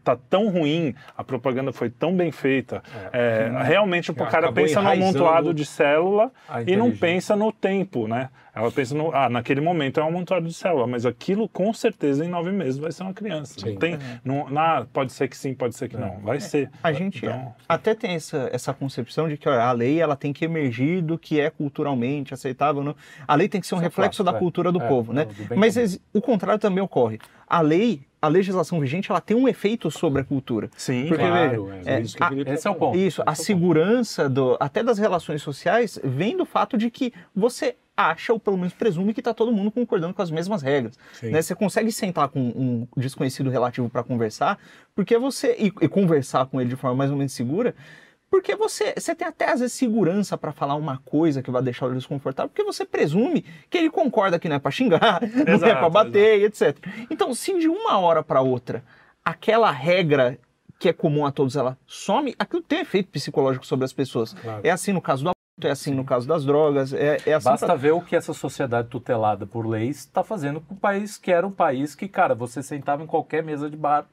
tá 0.04 0.16
tão 0.28 0.48
ruim, 0.48 0.94
a 1.16 1.24
propaganda 1.24 1.72
foi 1.72 1.88
tão 1.88 2.14
bem 2.14 2.30
feita. 2.30 2.82
É, 3.12 3.50
realmente 3.64 4.10
o 4.10 4.14
cara 4.14 4.52
pensa 4.52 4.82
no 4.82 4.90
amontoado 4.90 5.54
de 5.54 5.64
célula 5.64 6.30
e 6.66 6.76
não 6.76 6.94
pensa 6.94 7.34
no 7.34 7.50
tempo, 7.50 8.06
né? 8.06 8.28
Ela 8.56 8.72
pensa 8.72 8.94
no, 8.94 9.14
ah, 9.14 9.28
naquele 9.28 9.60
momento 9.60 10.00
é 10.00 10.02
um 10.02 10.08
amontoado 10.08 10.46
de 10.48 10.54
célula, 10.54 10.86
mas 10.86 11.04
aquilo 11.04 11.46
com 11.46 11.70
certeza 11.74 12.24
em 12.24 12.28
nove 12.28 12.50
meses 12.50 12.78
vai 12.78 12.90
ser 12.90 13.02
uma 13.02 13.12
criança. 13.12 13.54
Sim. 13.60 13.72
Não 13.72 13.76
tem, 13.76 13.98
não, 14.24 14.46
ah, 14.58 14.86
pode 14.90 15.12
ser 15.12 15.28
que 15.28 15.36
sim, 15.36 15.52
pode 15.54 15.76
ser 15.76 15.90
que 15.90 15.96
não. 15.98 16.18
Vai 16.20 16.40
ser. 16.40 16.70
A 16.82 16.90
gente 16.90 17.18
Então- 17.26 17.54
até 17.68 17.94
tem 17.94 18.12
essa, 18.12 18.48
essa 18.50 18.72
concepção 18.72 19.28
de 19.28 19.36
que 19.36 19.46
olha, 19.46 19.62
a 19.62 19.72
lei 19.72 20.00
ela 20.00 20.16
tem 20.16 20.32
que 20.32 20.42
emergir 20.46 21.02
do 21.02 21.18
que 21.18 21.38
é 21.38 21.50
culturalmente 21.50 22.32
aceitável. 22.32 22.82
Não. 22.82 22.96
A 23.28 23.34
lei 23.34 23.46
tem 23.46 23.60
que 23.60 23.66
ser 23.66 23.74
um 23.74 23.78
Isso 23.78 23.84
é 23.84 23.88
reflexo 23.88 24.22
clássico, 24.22 24.32
da 24.32 24.36
é. 24.36 24.40
cultura 24.40 24.72
do 24.72 24.80
É, 24.82 24.88
povo, 24.88 25.12
né? 25.12 25.26
do 25.26 25.54
Mas 25.56 25.74
comum. 25.74 25.98
o 26.14 26.20
contrário 26.22 26.58
também 26.58 26.82
ocorre. 26.82 27.18
A 27.46 27.60
lei, 27.60 28.00
a 28.22 28.26
legislação 28.28 28.80
vigente, 28.80 29.10
ela 29.10 29.20
tem 29.20 29.36
um 29.36 29.46
efeito 29.46 29.90
sobre 29.90 30.22
a 30.22 30.24
cultura. 30.24 30.70
Sim, 30.78 31.08
Porque, 31.08 31.22
Claro, 31.26 31.66
veja, 31.66 31.90
é, 31.90 31.94
é, 31.96 32.00
isso 32.00 32.16
que 32.16 32.22
a- 32.24 32.30
Esse 32.54 32.66
é 32.66 32.70
o 32.70 32.74
ponto. 32.74 32.96
Isso, 32.96 33.22
a 33.26 33.32
é 33.32 33.34
segurança 33.34 34.28
do, 34.30 34.56
até 34.58 34.82
das 34.82 34.98
relações 34.98 35.42
sociais 35.42 36.00
vem 36.02 36.36
do 36.38 36.46
fato 36.46 36.78
de 36.78 36.90
que 36.90 37.12
você 37.34 37.76
acha, 37.96 38.32
ou 38.32 38.38
pelo 38.38 38.56
menos 38.56 38.74
presume, 38.74 39.14
que 39.14 39.20
está 39.20 39.32
todo 39.32 39.50
mundo 39.50 39.70
concordando 39.70 40.12
com 40.12 40.22
as 40.22 40.30
mesmas 40.30 40.62
regras. 40.62 40.98
Né? 41.22 41.40
Você 41.40 41.54
consegue 41.54 41.90
sentar 41.90 42.28
com 42.28 42.40
um 42.40 42.86
desconhecido 42.96 43.48
relativo 43.48 43.88
para 43.88 44.02
conversar, 44.02 44.58
porque 44.94 45.16
você. 45.16 45.56
E, 45.58 45.66
e 45.66 45.88
conversar 45.88 46.46
com 46.46 46.60
ele 46.60 46.70
de 46.70 46.76
forma 46.76 46.96
mais 46.96 47.10
ou 47.10 47.16
menos 47.16 47.32
segura. 47.32 47.74
Porque 48.28 48.56
você, 48.56 48.92
você 48.96 49.14
tem 49.14 49.26
até 49.26 49.50
às 49.50 49.60
vezes 49.60 49.74
segurança 49.74 50.36
para 50.36 50.52
falar 50.52 50.74
uma 50.74 50.98
coisa 50.98 51.40
que 51.42 51.50
vai 51.50 51.62
deixar 51.62 51.86
ele 51.86 51.94
desconfortável, 51.94 52.50
porque 52.50 52.64
você 52.64 52.84
presume 52.84 53.44
que 53.70 53.78
ele 53.78 53.88
concorda 53.88 54.38
que 54.38 54.48
não 54.48 54.56
é 54.56 54.58
para 54.58 54.70
xingar, 54.72 55.20
não 55.22 55.52
é 55.52 55.54
Exato, 55.54 55.78
para 55.78 55.88
bater, 55.88 56.40
e 56.40 56.44
etc. 56.44 56.76
Então, 57.08 57.32
se 57.32 57.56
de 57.58 57.68
uma 57.68 57.98
hora 57.98 58.24
para 58.24 58.40
outra 58.40 58.82
aquela 59.24 59.70
regra 59.70 60.38
que 60.78 60.88
é 60.88 60.92
comum 60.92 61.24
a 61.24 61.32
todos 61.32 61.56
ela 61.56 61.78
some, 61.86 62.34
aquilo 62.38 62.62
tem 62.62 62.80
efeito 62.80 63.08
psicológico 63.08 63.66
sobre 63.66 63.84
as 63.84 63.92
pessoas. 63.92 64.34
Claro. 64.34 64.60
É 64.62 64.70
assim 64.70 64.92
no 64.92 65.00
caso 65.00 65.24
do 65.24 65.35
é 65.62 65.70
assim 65.70 65.94
no 65.94 66.04
caso 66.04 66.28
das 66.28 66.44
drogas, 66.44 66.92
é, 66.92 67.16
é 67.24 67.32
assim 67.34 67.44
Basta 67.48 67.66
pra- 67.66 67.74
ver 67.74 67.92
o 67.92 68.00
que 68.02 68.14
essa 68.14 68.34
sociedade 68.34 68.88
tutelada 68.88 69.46
por 69.46 69.66
leis 69.66 69.98
está 69.98 70.22
fazendo 70.22 70.60
com 70.60 70.74
o 70.74 70.76
país 70.78 71.16
que 71.16 71.32
era 71.32 71.46
um 71.46 71.50
país 71.52 71.94
que, 71.94 72.06
cara, 72.08 72.34
você 72.34 72.62
sentava 72.62 73.02
em 73.02 73.06
qualquer 73.06 73.42
mesa 73.42 73.70
de 73.70 73.76
bar 73.76 74.06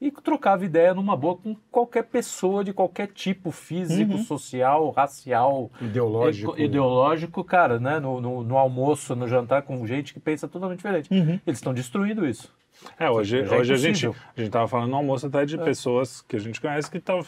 e 0.00 0.10
trocava 0.10 0.64
ideia 0.64 0.94
numa 0.94 1.14
boa 1.16 1.36
com 1.36 1.54
qualquer 1.70 2.04
pessoa 2.04 2.64
de 2.64 2.72
qualquer 2.72 3.08
tipo, 3.08 3.50
físico, 3.50 4.12
Uhum. 4.12 4.24
social, 4.24 4.90
racial, 4.90 5.70
Ideológico. 5.80 6.58
ideológico, 6.58 7.44
cara, 7.44 7.78
né? 7.78 8.00
No, 8.00 8.18
no- 8.20 8.42
no 8.42 8.56
almoço, 8.56 9.14
no 9.14 9.28
jantar 9.28 9.62
com 9.62 9.86
gente 9.86 10.14
que 10.14 10.18
pensa 10.18 10.48
totalmente 10.48 10.78
diferente. 10.78 11.12
Uhum. 11.12 11.38
Eles 11.46 11.58
estão 11.58 11.74
destruindo 11.74 12.26
isso. 12.26 12.50
É, 12.98 13.10
hoje, 13.10 13.44
Já 13.44 13.56
é 13.56 13.58
hoje 13.58 13.72
a 13.72 13.76
gente 13.76 14.06
a 14.06 14.40
gente 14.40 14.50
tava 14.50 14.66
falando 14.68 14.90
no 14.90 14.96
almoço 14.96 15.26
até 15.26 15.44
de 15.44 15.58
pessoas 15.58 16.22
que 16.22 16.36
a 16.36 16.38
gente 16.38 16.60
conhece 16.60 16.90
que 16.90 16.98
tava, 16.98 17.22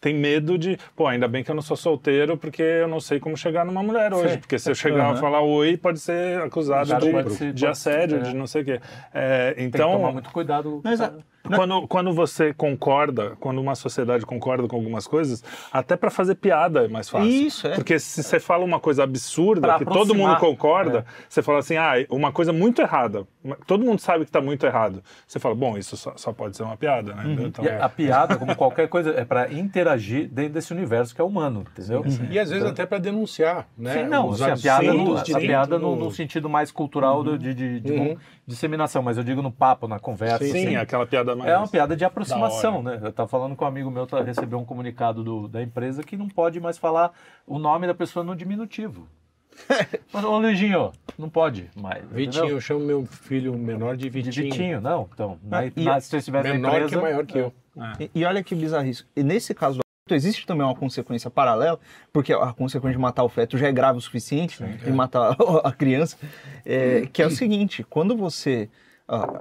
tem 0.00 0.14
medo 0.14 0.58
de, 0.58 0.78
pô, 0.96 1.06
ainda 1.06 1.28
bem 1.28 1.44
que 1.44 1.50
eu 1.50 1.54
não 1.54 1.62
sou 1.62 1.76
solteiro 1.76 2.36
porque 2.36 2.62
eu 2.62 2.88
não 2.88 3.00
sei 3.00 3.20
como 3.20 3.36
chegar 3.36 3.64
numa 3.64 3.82
mulher 3.82 4.12
hoje, 4.12 4.38
porque 4.38 4.58
se 4.58 4.70
eu 4.70 4.74
chegar 4.74 5.06
Aham. 5.06 5.16
e 5.16 5.20
falar 5.20 5.40
oi, 5.40 5.76
pode 5.76 6.00
ser 6.00 6.40
acusado 6.42 6.90
de, 6.98 7.52
de 7.52 7.66
assédio, 7.66 8.18
ser, 8.18 8.26
é. 8.26 8.30
de 8.30 8.36
não 8.36 8.46
sei 8.46 8.62
o 8.62 8.64
quê. 8.64 8.80
É, 9.12 9.52
Tem 9.52 9.70
que 9.70 9.78
tomar 9.78 9.94
então, 9.98 10.12
muito 10.12 10.30
cuidado. 10.30 10.80
Mas, 10.82 11.00
cara. 11.00 11.18
Quando, 11.48 11.86
quando 11.88 12.12
você 12.12 12.52
concorda, 12.54 13.36
quando 13.40 13.60
uma 13.60 13.74
sociedade 13.74 14.24
concorda 14.24 14.66
com 14.68 14.76
algumas 14.76 15.06
coisas, 15.06 15.42
até 15.72 15.96
para 15.96 16.10
fazer 16.10 16.34
piada 16.36 16.84
é 16.84 16.88
mais 16.88 17.08
fácil. 17.08 17.28
Isso, 17.28 17.66
é. 17.66 17.74
Porque 17.74 17.98
se 17.98 18.22
você 18.22 18.38
fala 18.38 18.64
uma 18.64 18.78
coisa 18.80 19.02
absurda, 19.02 19.60
Pra 19.68 19.78
que 19.78 19.84
todo 19.84 20.14
mundo 20.14 20.32
aproximar. 20.32 20.40
concorda, 20.40 21.06
você 21.28 21.42
fala 21.42 21.58
assim, 21.58 21.76
ah, 21.76 21.94
uma 22.10 22.30
coisa 22.32 22.52
muito 22.52 22.80
errada. 22.80 23.26
Todo 23.66 23.84
mundo 23.84 23.98
sabe 24.00 24.24
que 24.24 24.28
está 24.30 24.40
muito 24.40 24.64
errado. 24.64 25.02
Você 25.26 25.38
fala, 25.38 25.54
bom, 25.54 25.76
isso 25.76 25.96
só, 25.96 26.12
só 26.16 26.32
pode 26.32 26.56
ser 26.56 26.62
uma 26.62 26.76
piada, 26.76 27.14
né? 27.14 27.24
Então, 27.44 27.64
E 27.64 27.68
a, 27.68 27.88
piada, 27.88 28.36
como 28.36 28.54
qualquer 28.54 28.88
coisa, 28.88 29.10
é 29.10 29.24
para 29.24 29.52
interagir 29.52 30.28
dentro 30.28 30.54
desse 30.54 30.72
universo 30.72 31.14
que 31.14 31.20
é 31.20 31.24
humano, 31.24 31.64
entendeu? 31.72 32.04
E 32.30 32.38
às 32.38 32.50
vezes 32.50 32.66
até 32.66 32.86
para 32.86 32.98
denunciar, 32.98 33.66
né? 33.76 33.94
Sim, 34.04 34.08
não, 34.08 34.30
assim, 34.30 34.44
a 34.44 34.56
piada, 34.56 34.92
no, 34.94 35.16
a 35.18 35.22
piada 35.40 35.78
no, 35.78 35.96
no 35.96 36.10
sentido 36.10 36.48
mais 36.48 36.70
cultural 36.70 37.22
do- 37.24 37.38
de, 37.38 37.52
de- 37.54 37.80
de 37.80 37.92
Uhum. 37.92 38.16
Disseminação, 38.46 39.02
mas 39.02 39.16
eu 39.16 39.24
digo 39.24 39.40
no 39.42 39.52
papo, 39.52 39.86
na 39.86 39.98
conversa. 39.98 40.44
sim, 40.44 40.50
assim. 40.66 40.76
aquela 40.76 41.06
piada 41.06 41.34
mais... 41.36 41.50
É 41.50 41.56
uma 41.56 41.68
piada 41.68 41.96
de 41.96 42.04
aproximação, 42.04 42.82
né? 42.82 42.98
Eu 43.02 43.08
estava 43.10 43.28
falando 43.28 43.54
com 43.54 43.64
um 43.64 43.68
amigo 43.68 43.90
meu, 43.90 44.06
tá, 44.06 44.20
recebeu 44.22 44.58
um 44.58 44.64
comunicado 44.64 45.22
do- 45.22 45.48
da 45.48 45.62
empresa 45.62 46.02
que 46.02 46.16
não 46.16 46.28
pode 46.28 46.58
mais 46.60 46.76
falar 46.78 47.12
o 47.46 47.58
nome 47.58 47.86
da 47.86 47.94
pessoa 47.94 48.24
no 48.24 48.34
diminutivo. 48.34 49.06
Mas, 50.12 50.24
ô 50.24 50.38
Luizinho, 50.38 50.92
não 51.18 51.28
pode 51.28 51.70
mais. 51.76 52.02
Vitinho, 52.06 52.28
entendeu? 52.40 52.56
eu 52.56 52.60
chamo 52.60 52.80
meu 52.80 53.04
filho 53.04 53.56
menor 53.56 53.96
de 53.96 54.04
De 54.04 54.10
Vitinho. 54.10 54.44
Vitinho, 54.50 54.80
não. 54.80 55.08
Então, 55.12 55.38
na, 55.44 55.66
e- 55.66 55.72
na- 55.76 56.00
se 56.00 56.08
você 56.08 56.16
estivesse 56.16 56.48
na 56.48 56.54
Menor 56.54 56.70
empresa... 56.76 56.96
que 56.96 57.02
maior 57.02 57.26
que 57.26 57.38
eu. 57.38 57.52
E, 58.00 58.10
e 58.14 58.24
olha 58.24 58.42
que 58.42 58.54
bizarrice. 58.54 59.04
E 59.14 59.22
nesse 59.22 59.54
caso 59.54 59.81
existe 60.10 60.46
também 60.46 60.66
uma 60.66 60.74
consequência 60.74 61.30
paralela, 61.30 61.78
porque 62.12 62.32
a 62.32 62.52
consequência 62.52 62.96
de 62.96 63.00
matar 63.00 63.22
o 63.22 63.28
feto 63.28 63.56
já 63.56 63.68
é 63.68 63.72
grave 63.72 63.98
o 63.98 64.00
suficiente, 64.00 64.62
de 64.62 64.90
matar 64.90 65.36
a 65.62 65.72
criança, 65.72 66.16
é, 66.64 67.06
que 67.12 67.22
é 67.22 67.26
o 67.26 67.30
seguinte, 67.30 67.84
quando 67.84 68.16
você... 68.16 68.68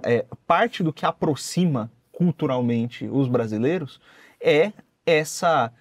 é, 0.03 0.25
parte 0.45 0.83
do 0.83 0.93
que 0.93 1.05
aproxima 1.05 1.91
culturalmente 2.11 3.05
os 3.05 3.27
brasileiros 3.27 3.99
é 4.39 4.71
essa... 5.05 5.71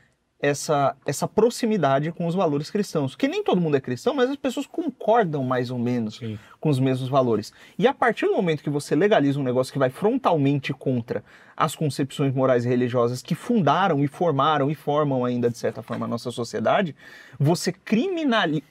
Essa, 0.42 0.96
essa 1.04 1.28
proximidade 1.28 2.10
com 2.12 2.26
os 2.26 2.34
valores 2.34 2.70
cristãos. 2.70 3.14
Que 3.14 3.28
nem 3.28 3.44
todo 3.44 3.60
mundo 3.60 3.76
é 3.76 3.80
cristão, 3.80 4.14
mas 4.14 4.30
as 4.30 4.37
pessoas 4.37 4.66
concordam 4.66 5.44
mais 5.44 5.70
ou 5.70 5.78
menos 5.78 6.16
Sim. 6.16 6.38
Com 6.60 6.68
os 6.68 6.78
mesmos 6.78 7.08
valores. 7.08 7.52
E 7.78 7.86
a 7.88 7.94
partir 7.94 8.26
do 8.26 8.32
momento 8.32 8.62
que 8.62 8.70
você 8.70 8.94
legaliza 8.94 9.40
um 9.40 9.42
negócio 9.42 9.72
que 9.72 9.78
vai 9.78 9.88
frontalmente 9.90 10.72
contra 10.72 11.24
as 11.56 11.74
concepções 11.74 12.32
morais 12.34 12.64
e 12.64 12.68
religiosas 12.68 13.20
que 13.22 13.34
fundaram 13.34 14.02
e 14.02 14.06
formaram 14.06 14.70
e 14.70 14.74
formam 14.74 15.24
ainda, 15.24 15.50
de 15.50 15.58
certa 15.58 15.82
forma, 15.82 16.06
a 16.06 16.08
nossa 16.08 16.30
sociedade, 16.30 16.94
você 17.38 17.70
criminaliza. 17.72 18.62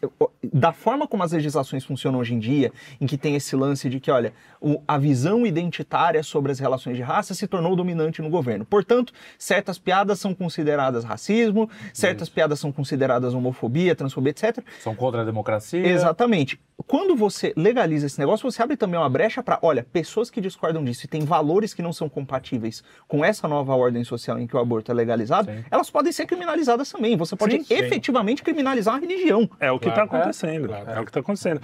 Da 0.44 0.72
forma 0.72 1.08
como 1.08 1.22
as 1.24 1.32
legislações 1.32 1.84
funcionam 1.86 2.20
hoje 2.20 2.34
em 2.34 2.40
dia, 2.40 2.72
em 3.00 3.06
que 3.06 3.18
tem 3.18 3.36
esse 3.36 3.56
lance 3.56 3.90
de 3.90 4.00
que, 4.00 4.10
olha, 4.10 4.34
o- 4.60 4.82
a 4.88 4.98
visão 4.98 5.46
identitária 5.46 6.22
sobre 6.24 6.52
as 6.52 6.60
relações 6.60 6.96
de 6.96 7.04
raça 7.04 7.34
se 7.36 7.48
tornou 7.48 7.76
dominante 7.76 8.22
no 8.22 8.30
governo. 8.30 8.66
Portanto, 8.66 9.14
certas 9.38 9.78
piadas 9.78 10.20
são 10.20 10.34
consideradas 10.34 11.04
racismo, 11.04 11.70
certas 11.94 12.28
piadas 12.30 12.60
são 12.60 12.72
consideradas 12.72 13.34
homofobia, 13.34 13.96
transfobia, 13.96 14.32
etc. 14.32 14.60
São 14.80 14.96
contra 14.96 15.22
a 15.22 15.26
democracia. 15.26 15.86
Exatamente. 15.86 16.60
Quando 16.88 17.16
você 17.16 17.54
legaliza 17.56 18.06
esse 18.08 18.20
negócio, 18.20 18.50
você 18.50 18.62
abre 18.64 18.76
também 18.78 19.00
uma 19.00 19.10
brecha 19.10 19.44
para, 19.44 19.60
olha, 19.62 19.86
pessoas 19.92 20.30
que 20.30 20.40
discordam 20.42 20.84
disso 20.84 21.06
e 21.06 21.10
têm 21.10 21.24
valores 21.26 21.74
que 21.74 21.82
não 21.82 21.92
são 21.94 22.08
compatíveis 22.10 22.84
com 23.08 23.24
essa 23.24 23.48
nova 23.48 23.76
ordem 23.76 24.04
social 24.04 24.40
em 24.40 24.48
que 24.48 24.56
o 24.56 24.60
aborto 24.60 24.92
é 24.92 24.96
legalizado, 24.96 25.52
Sim. 25.52 25.64
elas 25.70 25.90
podem 25.90 26.12
ser 26.12 26.26
criminalizadas 26.26 26.92
também. 26.92 27.16
Você 27.18 27.36
pode 27.36 27.58
Sim, 27.58 27.64
sim. 27.64 27.74
efetivamente 27.74 28.42
criminalizar 28.42 28.96
a 28.96 29.00
religião. 29.00 29.50
É 29.60 29.72
o 29.72 29.80
que 29.80 29.90
está 29.90 30.08
Claro. 30.08 30.24
acontecendo. 30.24 30.68
Claro. 30.68 30.90
É 30.90 31.00
o 31.00 31.04
que 31.04 31.10
está 31.10 31.20
acontecendo. 31.20 31.62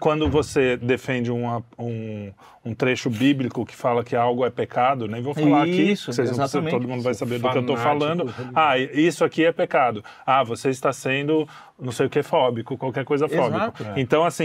Quando 0.00 0.28
você 0.28 0.76
defende 0.76 1.30
uma- 1.30 1.62
um, 1.78 2.32
um 2.64 2.74
trecho 2.74 3.10
bíblico 3.10 3.64
que 3.66 3.76
fala 3.76 4.02
que 4.02 4.16
algo 4.16 4.44
é 4.44 4.50
pecado, 4.50 5.06
nem 5.06 5.22
vou 5.22 5.34
falar 5.34 5.66
Isso, 5.68 6.10
aqui, 6.10 6.14
vocês 6.16 6.30
não 6.30 6.38
precisam, 6.38 6.64
todo 6.70 6.88
mundo 6.88 7.02
vai 7.02 7.14
saber 7.14 7.38
do 7.38 7.48
que 7.50 7.56
eu 7.56 7.60
estou 7.60 7.76
falando. 7.76 8.34
Ah, 8.54 8.78
isso 8.78 9.24
aqui 9.24 9.44
é 9.44 9.52
pecado. 9.52 10.02
Ah, 10.26 10.42
você 10.42 10.70
está 10.70 10.92
sendo 10.92 11.46
não 11.80 11.92
sei 11.92 12.06
o 12.06 12.10
que 12.10 12.24
fóbico, 12.24 12.76
qualquer 12.76 13.04
coisa 13.04 13.28
fóbico. 13.28 13.54
Exato. 13.82 13.84
Então, 14.00 14.24
assim, 14.24 14.37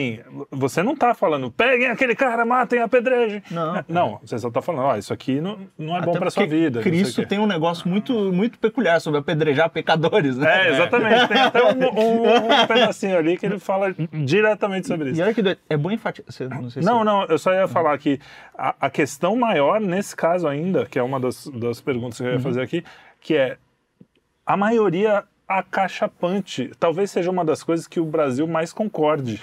você 0.51 0.81
não 0.83 0.93
está 0.93 1.13
falando, 1.13 1.51
peguem 1.51 1.87
aquele 1.87 2.15
cara, 2.15 2.45
matem, 2.45 2.79
apedrejem. 2.79 3.41
Não. 3.51 3.83
Não, 3.87 4.19
você 4.23 4.37
só 4.37 4.47
está 4.47 4.61
falando, 4.61 4.85
ó, 4.85 4.97
isso 4.97 5.13
aqui 5.13 5.39
não, 5.41 5.59
não 5.77 5.95
é 5.97 6.01
bom 6.01 6.11
Até 6.11 6.19
para 6.19 6.29
sua 6.31 6.43
porque 6.43 6.55
vida. 6.55 6.81
Cristo 6.81 7.25
tem 7.25 7.39
um 7.39 7.45
negócio 7.47 7.87
muito, 7.87 8.13
muito 8.31 8.57
peculiar 8.59 8.99
sobre 9.01 9.19
apedrejar 9.19 9.69
pecadores, 9.69 10.37
né? 10.37 10.67
É, 10.67 10.69
exatamente. 10.71 11.27
Tem 11.27 11.41
até 11.41 11.63
um, 11.63 11.77
um- 11.99 12.61
um 12.61 12.65
pedacinho 12.67 13.17
ali 13.17 13.37
que 13.37 13.45
ele 13.45 13.59
fala 13.59 13.93
diretamente 14.11 14.87
sobre 14.87 15.11
isso. 15.11 15.19
E 15.19 15.23
olha 15.23 15.33
que 15.33 15.41
doido. 15.41 15.59
É 15.69 15.77
bom 15.77 15.91
enfatizar. 15.91 16.61
Não, 16.61 16.69
se 16.69 16.79
Não, 16.81 17.03
não, 17.03 17.23
eu 17.25 17.37
só 17.37 17.53
ia 17.53 17.67
falar 17.67 17.97
que 17.97 18.19
a, 18.57 18.75
a 18.81 18.89
questão 18.89 19.35
maior 19.35 19.79
nesse 19.79 20.15
caso 20.15 20.47
ainda, 20.47 20.85
que 20.85 20.97
é 20.99 21.03
uma 21.03 21.19
das, 21.19 21.47
das 21.47 21.81
perguntas 21.81 22.17
que 22.19 22.23
eu 22.25 22.33
ia 22.33 22.39
fazer 22.39 22.61
aqui, 22.61 22.83
que 23.19 23.35
é 23.35 23.57
a 24.45 24.57
maioria 24.57 25.23
acachapante. 25.47 26.71
Talvez 26.79 27.11
seja 27.11 27.29
uma 27.29 27.43
das 27.45 27.63
coisas 27.63 27.87
que 27.87 27.99
o 27.99 28.05
Brasil 28.05 28.47
mais 28.47 28.71
concorde 28.73 29.41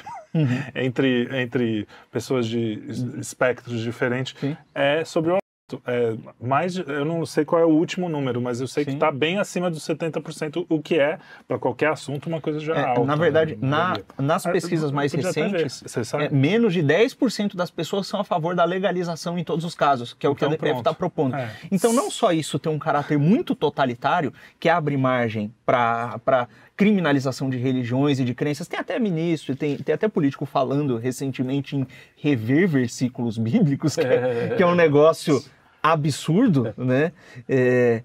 entre, 0.75 1.28
entre 1.42 1.87
pessoas 2.10 2.46
de 2.46 2.82
es- 2.88 3.02
espectros 3.20 3.80
diferentes. 3.80 4.34
Sim. 4.38 4.56
É 4.75 5.04
sobre 5.04 5.32
o 5.32 5.40
é, 5.87 6.16
mais, 6.40 6.76
eu 6.76 7.04
não 7.04 7.25
sei 7.25 7.44
qual 7.44 7.62
é 7.62 7.64
o 7.64 7.68
último 7.68 8.08
número, 8.08 8.40
mas 8.42 8.60
eu 8.60 8.66
sei 8.66 8.84
que 8.84 8.90
Sim. 8.90 8.96
está 8.96 9.12
bem 9.12 9.38
acima 9.38 9.70
dos 9.70 9.87
70%, 9.87 10.66
o 10.68 10.82
que 10.82 10.99
é, 10.99 11.16
para 11.46 11.60
qualquer 11.60 11.90
assunto, 11.90 12.26
uma 12.28 12.40
coisa 12.40 12.58
já 12.58 12.75
É, 12.75 12.84
alta. 12.88 13.04
na 13.04 13.14
verdade, 13.14 13.52
né? 13.54 13.68
na, 13.68 13.96
nas 14.18 14.44
Ah, 14.44 14.50
pesquisas 14.50 14.90
mais 14.90 15.12
recentes, 15.12 15.84
é, 16.14 16.28
menos 16.28 16.72
de 16.72 16.82
10% 16.82 17.54
das 17.54 17.70
pessoas 17.70 18.08
são 18.08 18.18
a 18.18 18.25
favor 18.25 18.56
da 18.56 18.64
legalização 18.64 19.38
em 19.38 19.44
todos 19.44 19.64
os 19.64 19.76
casos, 19.76 20.12
que 20.12 20.26
é 20.26 20.28
o 20.28 20.34
que 20.34 20.40
Então, 20.44 20.49
a 20.49 20.50
DPF 20.56 20.72
pronto. 20.72 20.80
está 20.80 20.92
propondo. 20.92 21.37
É. 21.37 21.52
Então, 21.70 21.92
não 21.92 22.10
só 22.10 22.32
isso 22.32 22.58
tem 22.58 22.72
um 22.72 22.78
caráter 22.78 23.16
muito 23.16 23.54
totalitário, 23.54 24.34
que 24.58 24.68
abre 24.68 24.96
margem 24.96 25.54
para 25.70 26.48
criminalização 26.76 27.48
de 27.48 27.56
religiões 27.56 28.18
e 28.18 28.24
de 28.24 28.34
crenças. 28.34 28.66
Tem 28.66 28.78
até 28.80 28.98
ministro, 28.98 29.54
tem, 29.54 29.76
tem 29.76 29.94
até 29.94 30.08
político 30.08 30.44
falando 30.44 30.96
recentemente 30.96 31.76
em 31.76 31.86
rever 32.16 32.68
versículos 32.68 33.36
bíblicos, 33.38 33.94
que 33.94 34.00
é, 34.00 34.54
que 34.56 34.62
é 34.62 34.66
um 34.66 34.74
negócio 34.74 35.42
absurdo, 35.82 36.74
né? 36.76 37.12
É, 37.48 38.02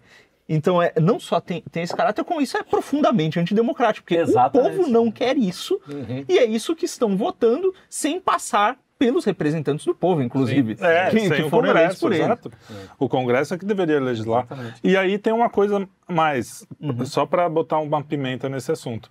então, 0.47 0.79
é, 0.79 0.93
não 1.01 1.19
só 1.19 1.41
tem, 1.41 1.63
tem 1.71 1.81
esse 1.81 1.95
caráter, 1.95 2.23
como 2.23 2.39
isso 2.39 2.55
é 2.55 2.61
profundamente 2.61 3.39
antidemocrático, 3.39 4.05
porque 4.05 4.21
Exatamente. 4.21 4.75
o 4.75 4.77
povo 4.77 4.89
não 4.89 5.11
quer 5.11 5.35
isso, 5.37 5.81
e 6.29 6.37
é 6.37 6.45
isso 6.45 6.75
que 6.75 6.85
estão 6.85 7.17
votando 7.17 7.73
sem 7.89 8.19
passar 8.19 8.77
pelos 8.97 9.25
representantes 9.25 9.85
do 9.85 9.93
povo, 9.93 10.21
inclusive, 10.21 10.77
É, 10.79 11.09
que, 11.09 11.19
sem 11.19 11.29
que 11.31 11.41
o 11.43 11.49
foram 11.49 11.69
eleitos 11.69 11.99
Congresso, 11.99 11.99
por 11.99 12.11
ele. 12.13 12.23
exato. 12.23 12.51
O 12.97 13.09
Congresso 13.09 13.53
é 13.53 13.57
que 13.57 13.65
deveria 13.65 13.99
legislar. 13.99 14.45
Exatamente. 14.45 14.79
E 14.83 14.95
aí 14.95 15.17
tem 15.17 15.33
uma 15.33 15.49
coisa 15.49 15.87
mais, 16.07 16.65
Uhum. 16.79 17.05
só 17.05 17.25
para 17.25 17.47
botar 17.49 17.79
uma 17.79 18.03
pimenta 18.03 18.47
nesse 18.47 18.71
assunto. 18.71 19.09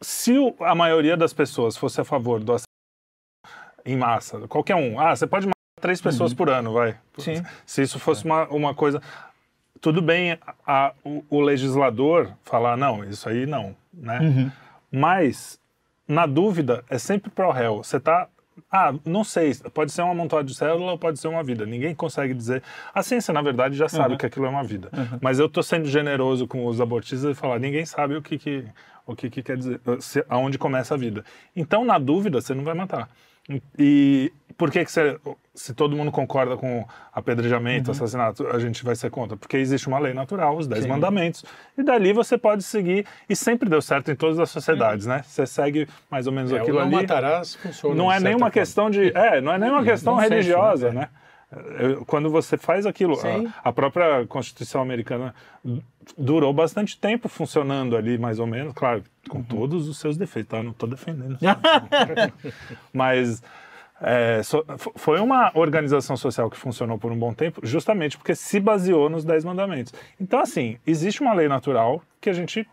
Se 0.00 0.36
o- 0.38 0.54
a 0.60 0.74
maioria 0.74 1.16
das 1.16 1.32
pessoas 1.32 1.76
fosse 1.76 2.00
a 2.00 2.04
favor 2.04 2.40
do 2.40 2.54
em 3.86 3.96
massa, 3.96 4.40
qualquer 4.48 4.74
um, 4.76 4.98
ah, 4.98 5.14
você 5.14 5.26
pode 5.26 5.46
matar 5.46 5.54
três 5.80 6.00
pessoas 6.00 6.32
por 6.32 6.48
ano, 6.48 6.72
vai. 6.72 6.90
Uhum. 6.90 6.96
Sim. 7.18 7.42
Se 7.66 7.82
isso 7.82 7.98
fosse 7.98 8.24
uma, 8.24 8.46
uma 8.48 8.74
coisa. 8.74 9.00
Tudo 9.80 10.00
bem 10.00 10.38
a- 10.66 10.92
o, 11.04 11.22
o 11.28 11.40
legislador 11.40 12.30
falar, 12.42 12.76
não, 12.76 13.04
isso 13.04 13.28
aí 13.28 13.44
não, 13.46 13.76
né? 13.92 14.20
Uhum. 14.20 14.50
Mas, 14.90 15.58
na 16.08 16.24
dúvida, 16.26 16.82
é 16.88 16.96
sempre 16.98 17.30
pro 17.30 17.50
réu. 17.50 17.78
Você 17.84 18.00
tá. 18.00 18.28
Ah, 18.70 18.92
não 19.04 19.24
sei, 19.24 19.54
pode 19.72 19.92
ser 19.92 20.02
um 20.02 20.10
amontoado 20.10 20.46
de 20.48 20.54
célula 20.54 20.92
ou 20.92 20.98
pode 20.98 21.18
ser 21.18 21.28
uma 21.28 21.42
vida. 21.42 21.64
Ninguém 21.66 21.94
consegue 21.94 22.32
dizer. 22.34 22.62
A 22.94 23.02
ciência, 23.02 23.32
na 23.32 23.42
verdade, 23.42 23.76
já 23.76 23.88
sabe 23.88 24.16
que 24.16 24.26
aquilo 24.26 24.46
é 24.46 24.48
uma 24.48 24.64
vida. 24.64 24.90
Mas 25.20 25.38
eu 25.38 25.48
tô 25.48 25.62
sendo 25.62 25.86
generoso 25.88 26.46
com 26.46 26.66
os 26.66 26.80
abortistas 26.80 27.30
e 27.30 27.34
falar, 27.38 27.58
ninguém 27.58 27.84
sabe 27.84 28.16
o 28.16 28.22
que, 28.22 28.38
que, 28.38 28.64
o 29.06 29.14
que, 29.16 29.28
que 29.30 29.42
quer 29.42 29.56
dizer, 29.56 29.80
se- 30.00 30.24
aonde 30.28 30.58
começa 30.58 30.94
a 30.94 30.96
vida. 30.96 31.24
Então, 31.54 31.84
na 31.84 31.98
dúvida, 31.98 32.40
você 32.40 32.54
não 32.54 32.64
vai 32.64 32.74
matar. 32.74 33.08
E 33.78 34.32
por 34.56 34.70
que, 34.70 34.84
que 34.84 34.90
você, 34.90 35.18
se 35.54 35.72
todo 35.72 35.94
mundo 35.96 36.10
concorda 36.10 36.56
com 36.56 36.84
apedrejamento, 37.12 37.90
assassinato, 37.90 38.46
a 38.48 38.58
gente 38.58 38.84
vai 38.84 38.96
ser 38.96 39.08
contra? 39.10 39.36
Porque 39.36 39.56
existe 39.56 39.86
uma 39.86 39.98
lei 40.00 40.12
natural, 40.12 40.56
os 40.56 40.66
Dez 40.66 40.82
Sim. 40.82 40.88
Mandamentos, 40.88 41.44
e 41.78 41.82
dali 41.82 42.12
você 42.12 42.36
pode 42.36 42.62
seguir, 42.64 43.06
e 43.28 43.36
sempre 43.36 43.68
deu 43.68 43.80
certo 43.80 44.10
em 44.10 44.16
todas 44.16 44.38
as 44.40 44.50
sociedades, 44.50 45.06
né? 45.06 45.22
Você 45.24 45.46
segue 45.46 45.86
mais 46.10 46.26
ou 46.26 46.32
menos 46.32 46.50
É, 46.52 46.58
aquilo 46.58 46.78
não 46.78 46.86
ali. 46.86 46.96
matarás 46.96 47.54
funciona. 47.54 47.94
Não 47.94 48.10
é 48.12 48.18
nenhuma 48.18 48.38
forma. 48.40 48.50
questão 48.50 48.90
de. 48.90 49.12
É, 49.16 49.40
não 49.40 49.52
é 49.52 49.58
nenhuma 49.58 49.84
questão 49.84 50.14
Bom 50.14 50.20
senso, 50.20 50.32
religiosa, 50.32 50.88
né? 50.92 51.00
né? 51.02 51.08
Eu- 51.78 52.04
Quando 52.04 52.28
você 52.30 52.56
faz 52.58 52.84
aquilo, 52.84 53.14
a, 53.62 53.68
a 53.68 53.72
própria 53.72 54.26
Constituição 54.26 54.82
americana 54.82 55.32
durou 56.18 56.52
bastante 56.52 56.98
tempo 56.98 57.28
funcionando 57.28 57.96
ali, 57.96 58.18
mais 58.18 58.40
ou 58.40 58.46
menos, 58.46 58.72
claro, 58.74 59.04
com 59.28 59.40
todos 59.40 59.88
os 59.88 59.98
seus 59.98 60.16
defeitos, 60.16 60.50
tá? 60.50 60.60
Não 60.64 60.72
estou 60.72 60.88
defendendo. 60.88 61.38
Mas 62.92 63.40
é, 64.00 64.42
so- 64.42 64.64
foi 64.96 65.20
uma 65.20 65.50
organização 65.54 66.16
social 66.16 66.50
que 66.50 66.56
funcionou 66.56 66.98
por 66.98 67.10
um 67.12 67.18
bom 67.18 67.32
tempo, 67.32 67.60
justamente 67.64 68.16
porque 68.18 68.34
se 68.34 68.58
baseou 68.60 69.08
nos 69.08 69.24
Dez 69.24 69.44
Mandamentos. 69.44 69.92
Então, 70.20 70.40
assim, 70.40 70.78
existe 70.86 71.20
uma 71.22 71.32
lei 71.34 71.48
natural 71.48 72.02
que 72.20 72.28
a 72.30 72.32
gente. 72.32 72.66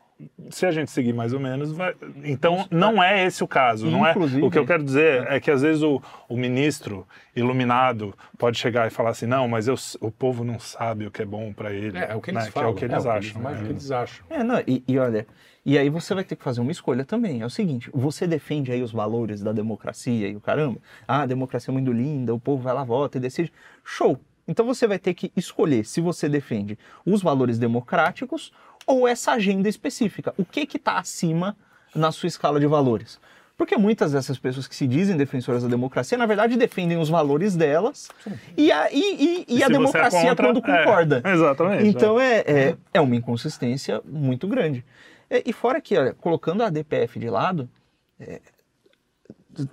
Se 0.51 0.67
a 0.67 0.71
gente 0.71 0.91
seguir 0.91 1.13
mais 1.13 1.33
ou 1.33 1.39
menos, 1.39 1.71
vai. 1.71 1.95
Então, 2.23 2.67
não 2.69 3.01
é 3.01 3.25
esse 3.25 3.43
o 3.43 3.47
caso. 3.47 3.89
Não 3.89 4.05
é, 4.05 4.13
o 4.43 4.51
que 4.51 4.59
eu 4.59 4.67
quero 4.67 4.83
dizer 4.83 5.25
é 5.27 5.39
que 5.39 5.49
às 5.49 5.63
vezes 5.63 5.81
o, 5.81 5.99
o 6.29 6.37
ministro 6.37 7.07
iluminado 7.35 8.13
pode 8.37 8.59
chegar 8.59 8.85
e 8.85 8.91
falar 8.91 9.09
assim: 9.09 9.25
não, 9.25 9.47
mas 9.47 9.67
eu, 9.67 9.73
o 9.99 10.11
povo 10.11 10.43
não 10.43 10.59
sabe 10.59 11.07
o 11.07 11.11
que 11.11 11.23
é 11.23 11.25
bom 11.25 11.51
para 11.51 11.73
ele. 11.73 11.97
É, 11.97 12.11
é 12.11 12.15
o 12.15 12.21
que 12.21 12.31
né? 12.31 12.41
eles 12.41 12.53
Que 12.53 12.59
é 12.59 12.61
falam. 12.61 12.71
o 12.71 12.75
que 12.75 12.85
eles 12.85 13.03
é, 13.05 13.09
acham. 13.09 13.41
Né? 13.41 13.51
o 13.59 13.63
que 13.65 13.69
eles 13.71 13.91
acham. 13.91 14.25
É, 14.29 14.43
não, 14.43 14.59
e, 14.67 14.83
e 14.87 14.99
olha, 14.99 15.25
e 15.65 15.77
aí 15.77 15.89
você 15.89 16.13
vai 16.15 16.23
ter 16.23 16.35
que 16.35 16.43
fazer 16.43 16.61
uma 16.61 16.71
escolha 16.71 17.05
também. 17.05 17.41
É 17.41 17.45
o 17.45 17.49
seguinte, 17.49 17.89
você 17.93 18.25
defende 18.25 18.71
aí 18.71 18.81
os 18.81 18.91
valores 18.91 19.41
da 19.41 19.51
democracia 19.51 20.27
e 20.27 20.35
o 20.35 20.41
caramba. 20.41 20.79
Ah, 21.07 21.21
a 21.21 21.25
democracia 21.25 21.71
é 21.71 21.73
muito 21.73 21.91
linda, 21.91 22.33
o 22.33 22.39
povo 22.39 22.63
vai 22.63 22.73
lá, 22.73 22.83
vota 22.83 23.17
e 23.17 23.21
decide. 23.21 23.51
Show! 23.83 24.19
Então 24.47 24.65
você 24.65 24.87
vai 24.87 24.97
ter 24.99 25.13
que 25.13 25.31
escolher 25.35 25.85
se 25.85 26.01
você 26.01 26.27
defende 26.27 26.77
os 27.05 27.21
valores 27.21 27.59
democráticos 27.59 28.51
ou 28.87 29.07
essa 29.07 29.33
agenda 29.33 29.69
específica. 29.69 30.33
O 30.37 30.43
que 30.43 30.65
que 30.65 30.77
está 30.77 30.97
acima 30.97 31.55
na 31.95 32.11
sua 32.11 32.27
escala 32.27 32.59
de 32.59 32.65
valores? 32.67 33.19
Porque 33.55 33.77
muitas 33.77 34.11
dessas 34.13 34.39
pessoas 34.39 34.67
que 34.67 34.75
se 34.75 34.87
dizem 34.87 35.15
defensoras 35.15 35.61
da 35.61 35.69
democracia, 35.69 36.17
na 36.17 36.25
verdade, 36.25 36.57
defendem 36.57 36.97
os 36.97 37.09
valores 37.09 37.55
delas 37.55 38.09
e 38.57 38.71
a, 38.71 38.91
e, 38.91 39.45
e- 39.47 39.57
e 39.57 39.63
a 39.63 39.67
é 39.67 39.69
democracia 39.69 40.29
contra, 40.29 40.47
quando 40.47 40.57
é, 40.57 40.61
concorda. 40.83 41.21
exatamente. 41.23 41.87
Então 41.87 42.19
é, 42.19 42.39
é, 42.39 42.77
é 42.95 42.99
uma 42.99 43.15
inconsistência 43.15 44.01
muito 44.03 44.47
grande. 44.47 44.83
É, 45.31 45.41
E 45.45 45.53
fora 45.53 45.79
que, 45.79 45.97
olha, 45.97 46.13
colocando 46.13 46.61
a 46.61 46.69
DPF 46.69 47.17
de 47.17 47.29
lado, 47.29 47.69
é, 48.19 48.41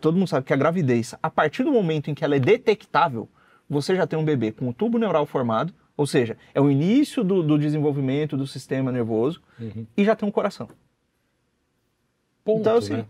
todo 0.01 0.17
mundo 0.17 0.29
sabe 0.29 0.47
que 0.47 0.53
a 0.53 0.57
gravidez, 0.57 1.17
a 1.21 1.29
partir 1.29 1.65
do 1.65 1.73
momento 1.73 2.09
em 2.09 2.15
que 2.15 2.25
ela 2.25 2.37
é 2.37 2.39
detectável, 2.39 3.29
você 3.69 3.97
já 3.97 4.07
tem 4.07 4.17
um 4.17 4.25
bebê 4.25 4.53
com 4.53 4.69
o 4.69 4.73
tubo 4.73 4.99
neural 4.99 5.27
formado, 5.27 5.75
ou 5.97 6.07
seja, 6.07 6.39
é 6.55 6.61
o 6.61 6.71
início 6.71 7.25
do, 7.25 7.43
do 7.43 7.59
desenvolvimento 7.59 8.37
do 8.37 8.47
sistema 8.47 8.93
nervoso 8.93 9.43
e 9.97 10.05
já 10.05 10.15
tem 10.15 10.29
um 10.29 10.33
coração. 10.33 10.69
Ponto, 12.45 12.61
Então, 12.61 12.77
assim, 12.77 12.99
né? 12.99 13.07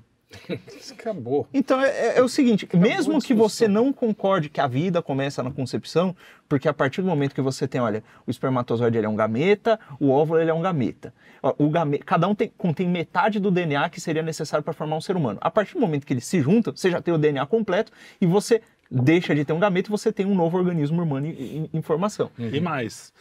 Acabou. 0.93 1.49
Então 1.53 1.81
é, 1.81 1.89
é- 1.89 2.19
é 2.19 2.23
o 2.23 2.29
seguinte, 2.29 2.69
mesmo 2.75 3.17
a 3.17 3.21
que 3.21 3.35
você 3.35 3.67
não 3.69 3.93
concorde 3.93 4.49
que 4.49 4.61
a 4.61 4.67
vida 4.67 5.01
começa 5.03 5.43
na 5.43 5.51
concepção, 5.51 6.15
porque 6.49 6.69
a 6.69 6.75
partir 6.75 7.01
do 7.03 7.09
momento 7.09 7.35
que 7.35 7.41
você 7.41 7.67
tem, 7.67 7.81
olha, 7.81 8.03
o 8.27 8.31
espermatozoide 8.31 8.97
ele 8.99 9.07
é 9.07 9.09
um 9.09 9.17
gameta, 9.17 9.79
o 9.99 10.11
óvulo 10.11 10.41
ele 10.41 10.51
é 10.51 10.55
um 10.55 10.61
gameta. 10.63 11.13
O 11.59 11.69
game, 11.71 11.99
cada 11.99 12.27
um 12.29 12.35
tem, 12.35 12.53
contém 12.57 12.89
metade 12.89 13.39
do 13.39 13.51
DNA 13.51 13.89
que 13.89 14.01
seria 14.01 14.23
necessário 14.23 14.63
para 14.65 14.73
formar 14.73 14.97
um 14.97 15.01
ser 15.01 15.17
humano. 15.17 15.39
A 15.41 15.51
partir 15.51 15.75
do 15.75 15.81
momento 15.81 16.05
que 16.07 16.13
eles 16.13 16.25
se 16.27 16.41
juntam, 16.41 16.75
você 16.75 16.91
já 16.91 17.01
tem 17.01 17.15
o 17.15 17.19
DNA 17.19 17.47
completo 17.47 17.93
e 18.21 18.27
você 18.27 18.61
deixa 18.91 19.35
de 19.35 19.45
ter 19.45 19.53
um 19.53 19.59
gameta 19.59 19.89
e 19.89 19.93
você 19.93 20.11
tem 20.13 20.27
um 20.27 20.35
novo 20.35 20.57
organismo 20.57 21.03
humano 21.03 21.27
em, 21.27 21.31
em- 21.31 21.71
em 21.75 21.83
formação. 21.83 22.31
E 22.39 22.61
mais, 22.61 23.13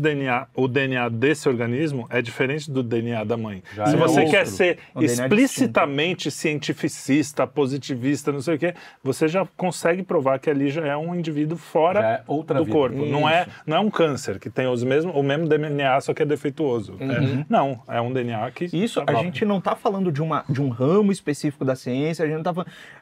DNA, 0.00 0.46
o 0.54 0.68
DNA 0.68 1.08
desse 1.08 1.48
organismo 1.48 2.06
é 2.10 2.20
diferente 2.20 2.70
do 2.70 2.82
DNA 2.82 3.24
da 3.24 3.36
mãe. 3.36 3.62
Já 3.74 3.86
Se 3.86 3.94
é 3.94 3.98
você 3.98 4.20
outro. 4.20 4.30
quer 4.32 4.46
ser 4.46 4.78
É 4.94 5.04
explicitamente 5.04 6.30
cientificista, 6.30 7.46
positivista, 7.46 8.30
não 8.32 8.40
sei 8.42 8.56
o 8.56 8.58
quê, 8.58 8.74
você 9.02 9.26
já 9.26 9.46
consegue 9.56 10.02
provar 10.02 10.38
que 10.38 10.50
ali 10.50 10.68
já 10.70 10.86
é 10.86 10.96
um 10.96 11.14
indivíduo 11.14 11.56
fora 11.56 12.00
é 12.00 12.22
outra 12.26 12.58
do 12.58 12.64
vida. 12.64 12.76
corpo. 12.76 13.06
Não 13.06 13.28
é, 13.28 13.46
não 13.66 13.76
é 13.76 13.80
um 13.80 13.90
câncer 13.90 14.38
que 14.38 14.50
tem 14.50 14.66
os 14.66 14.82
mesmos, 14.84 15.14
o 15.16 15.22
mesmo 15.22 15.48
DNA, 15.48 16.00
só 16.00 16.12
que 16.12 16.22
é 16.22 16.26
defeituoso. 16.26 16.96
É- 17.00 17.44
não, 17.48 17.80
é 17.88 18.00
um 18.00 18.12
DNA 18.12 18.50
que. 18.50 18.64
Isso, 18.72 19.00
tá 19.04 19.12
a 19.12 19.22
gente 19.22 19.44
não 19.44 19.58
está 19.58 19.74
falando 19.74 20.12
de, 20.12 20.22
uma, 20.22 20.44
de 20.48 20.60
um 20.60 20.68
ramo 20.68 21.10
específico 21.10 21.64
da 21.64 21.74
ciência, 21.74 22.24
a 22.24 22.28
gente 22.28 22.38
está 22.46 22.50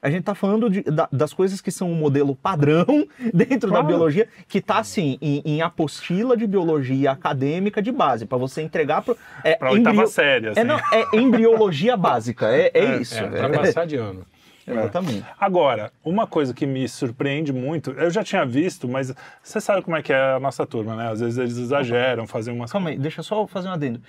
a 0.00 0.10
gente 0.10 0.22
tá 0.22 0.34
falando 0.34 0.70
de- 0.70 0.82
da- 0.82 1.08
das 1.10 1.32
coisas 1.32 1.60
que 1.60 1.70
são 1.70 1.90
um 1.90 1.94
modelo 1.94 2.36
padrão 2.36 2.86
dentro 3.34 3.68
da 3.70 3.78
Claro. 3.78 3.86
biologia, 3.86 4.28
que 4.46 4.58
está 4.58 4.78
assim, 4.78 5.18
em, 5.20 5.42
em 5.44 5.62
apostila 5.62 6.36
de 6.36 6.46
biologia 6.46 6.67
acadêmica 7.06 7.80
de 7.82 7.90
base, 7.92 8.26
para 8.26 8.38
você 8.38 8.62
entregar 8.62 9.02
para. 9.02 9.14
É, 9.44 9.54
Pra 9.56 9.70
oitava 9.70 9.94
embrio- 9.96 10.08
série, 10.08 10.48
assim. 10.48 10.60
É, 10.60 10.64
não, 10.64 10.78
é 10.78 11.16
embriologia 11.16 11.96
básica, 11.96 12.46
é, 12.48 12.70
é 12.74 12.96
isso. 12.96 13.14
É, 13.22 13.26
é- 13.26 13.30
para 13.30 13.48
passar 13.50 13.86
de 13.86 13.96
ano. 13.96 14.24
exatamente. 14.66 15.24
Agora, 15.40 15.90
uma 16.04 16.26
coisa 16.26 16.52
que 16.52 16.66
me 16.66 16.86
surpreende 16.88 17.52
muito, 17.52 17.90
eu 17.92 18.10
já 18.10 18.22
tinha 18.22 18.44
visto, 18.44 18.86
mas 18.86 19.14
você 19.42 19.60
sabe 19.60 19.80
como 19.82 19.96
é 19.96 20.02
que 20.02 20.12
é 20.12 20.32
a 20.34 20.38
nossa 20.40 20.66
turma, 20.66 20.94
né? 20.94 21.10
Às 21.10 21.20
vezes 21.20 21.38
eles 21.38 21.56
exageram, 21.56 22.26
fazem 22.26 22.52
umas 22.54 22.70
Calma 22.70 22.90
aí, 22.90 22.98
deixa 22.98 23.20
eu 23.20 23.24
só 23.24 23.46
fazer 23.46 23.68
um 23.68 23.72
adendo. 23.72 24.00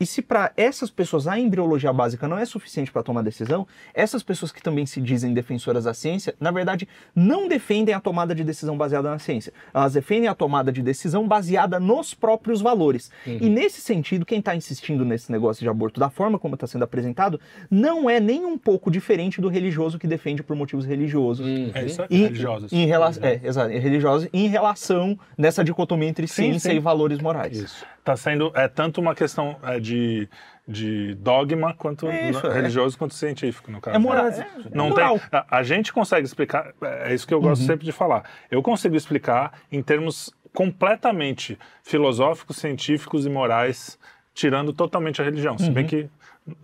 E 0.00 0.06
se 0.06 0.22
para 0.22 0.50
essas 0.56 0.90
pessoas 0.90 1.28
a 1.28 1.38
embriologia 1.38 1.92
básica 1.92 2.26
não 2.26 2.38
é 2.38 2.46
suficiente 2.46 2.90
para 2.90 3.02
tomar 3.02 3.20
decisão, 3.20 3.66
essas 3.92 4.22
pessoas 4.22 4.50
que 4.50 4.62
também 4.62 4.86
se 4.86 4.98
dizem 4.98 5.34
defensoras 5.34 5.84
da 5.84 5.92
ciência, 5.92 6.34
na 6.40 6.50
verdade, 6.50 6.88
não 7.14 7.46
defendem 7.46 7.94
a 7.94 8.00
tomada 8.00 8.34
de 8.34 8.42
decisão 8.42 8.78
baseada 8.78 9.10
na 9.10 9.18
ciência. 9.18 9.52
Elas 9.74 9.92
defendem 9.92 10.26
a 10.26 10.34
tomada 10.34 10.72
de 10.72 10.80
decisão 10.80 11.28
baseada 11.28 11.78
nos 11.78 12.14
próprios 12.14 12.62
valores. 12.62 13.10
E 13.26 13.50
nesse 13.50 13.82
sentido, 13.82 14.24
quem 14.24 14.38
está 14.38 14.56
insistindo 14.56 15.04
nesse 15.04 15.30
negócio 15.30 15.62
de 15.62 15.68
aborto 15.68 16.00
da 16.00 16.08
forma 16.08 16.38
como 16.38 16.54
está 16.54 16.66
sendo 16.66 16.84
apresentado, 16.84 17.38
não 17.70 18.08
é 18.08 18.18
nem 18.18 18.46
um 18.46 18.56
pouco 18.56 18.90
diferente 18.90 19.38
do 19.38 19.48
religioso 19.48 19.98
que 19.98 20.06
defende 20.06 20.42
por 20.42 20.56
motivos 20.56 20.86
religiosos. 20.86 21.46
É 21.74 21.84
isso 21.84 22.00
aí, 22.00 22.08
Em, 22.10 22.22
religiosos. 22.22 22.72
Em 22.72 22.86
relação, 22.86 23.22
é, 23.22 23.40
exato, 23.44 23.68
religiosos 23.68 24.28
em 24.32 24.48
relação 24.48 25.18
nessa 25.36 25.62
dicotomia 25.62 26.08
entre 26.08 26.26
Sim, 26.26 26.34
ciência 26.52 26.70
sim. 26.70 26.76
e 26.78 26.80
valores 26.80 27.18
morais. 27.18 27.58
Isso. 27.58 27.84
Tá 28.04 28.16
sendo 28.16 28.50
é 28.54 28.66
tanto 28.66 29.00
uma 29.00 29.14
questão 29.14 29.56
é, 29.62 29.78
de, 29.78 30.28
de 30.66 31.14
dogma 31.16 31.74
quanto 31.74 32.06
É 32.08 32.30
isso, 32.30 32.42
na- 32.46 32.52
é. 32.52 32.56
religioso 32.56 32.96
quanto 32.96 33.14
científico 33.14 33.70
no 33.70 33.80
caso. 33.80 33.94
É 33.94 33.98
moral. 33.98 34.24
Mas 34.24 34.38
é- 34.40 34.46
Não 34.74 34.86
é 34.88 34.94
tem, 34.94 35.04
moral. 35.04 35.20
a, 35.30 35.58
a 35.58 35.62
gente 35.62 35.92
consegue 35.92 36.24
explicar, 36.26 36.72
é 36.82 37.12
isso 37.14 37.26
que 37.26 37.34
eu 37.34 37.38
Uhum. 37.38 37.48
gosto 37.48 37.64
sempre 37.64 37.84
de 37.84 37.92
falar. 37.92 38.24
Eu 38.50 38.62
consigo 38.62 38.96
explicar 38.96 39.52
em 39.70 39.82
termos 39.82 40.32
completamente 40.54 41.58
filosóficos, 41.82 42.56
científicos 42.56 43.26
e 43.26 43.28
morais, 43.30 43.98
tirando 44.34 44.72
totalmente 44.72 45.20
a 45.20 45.24
religião. 45.24 45.58
Se 45.58 45.70
bem 45.70 45.86
que 45.86 46.08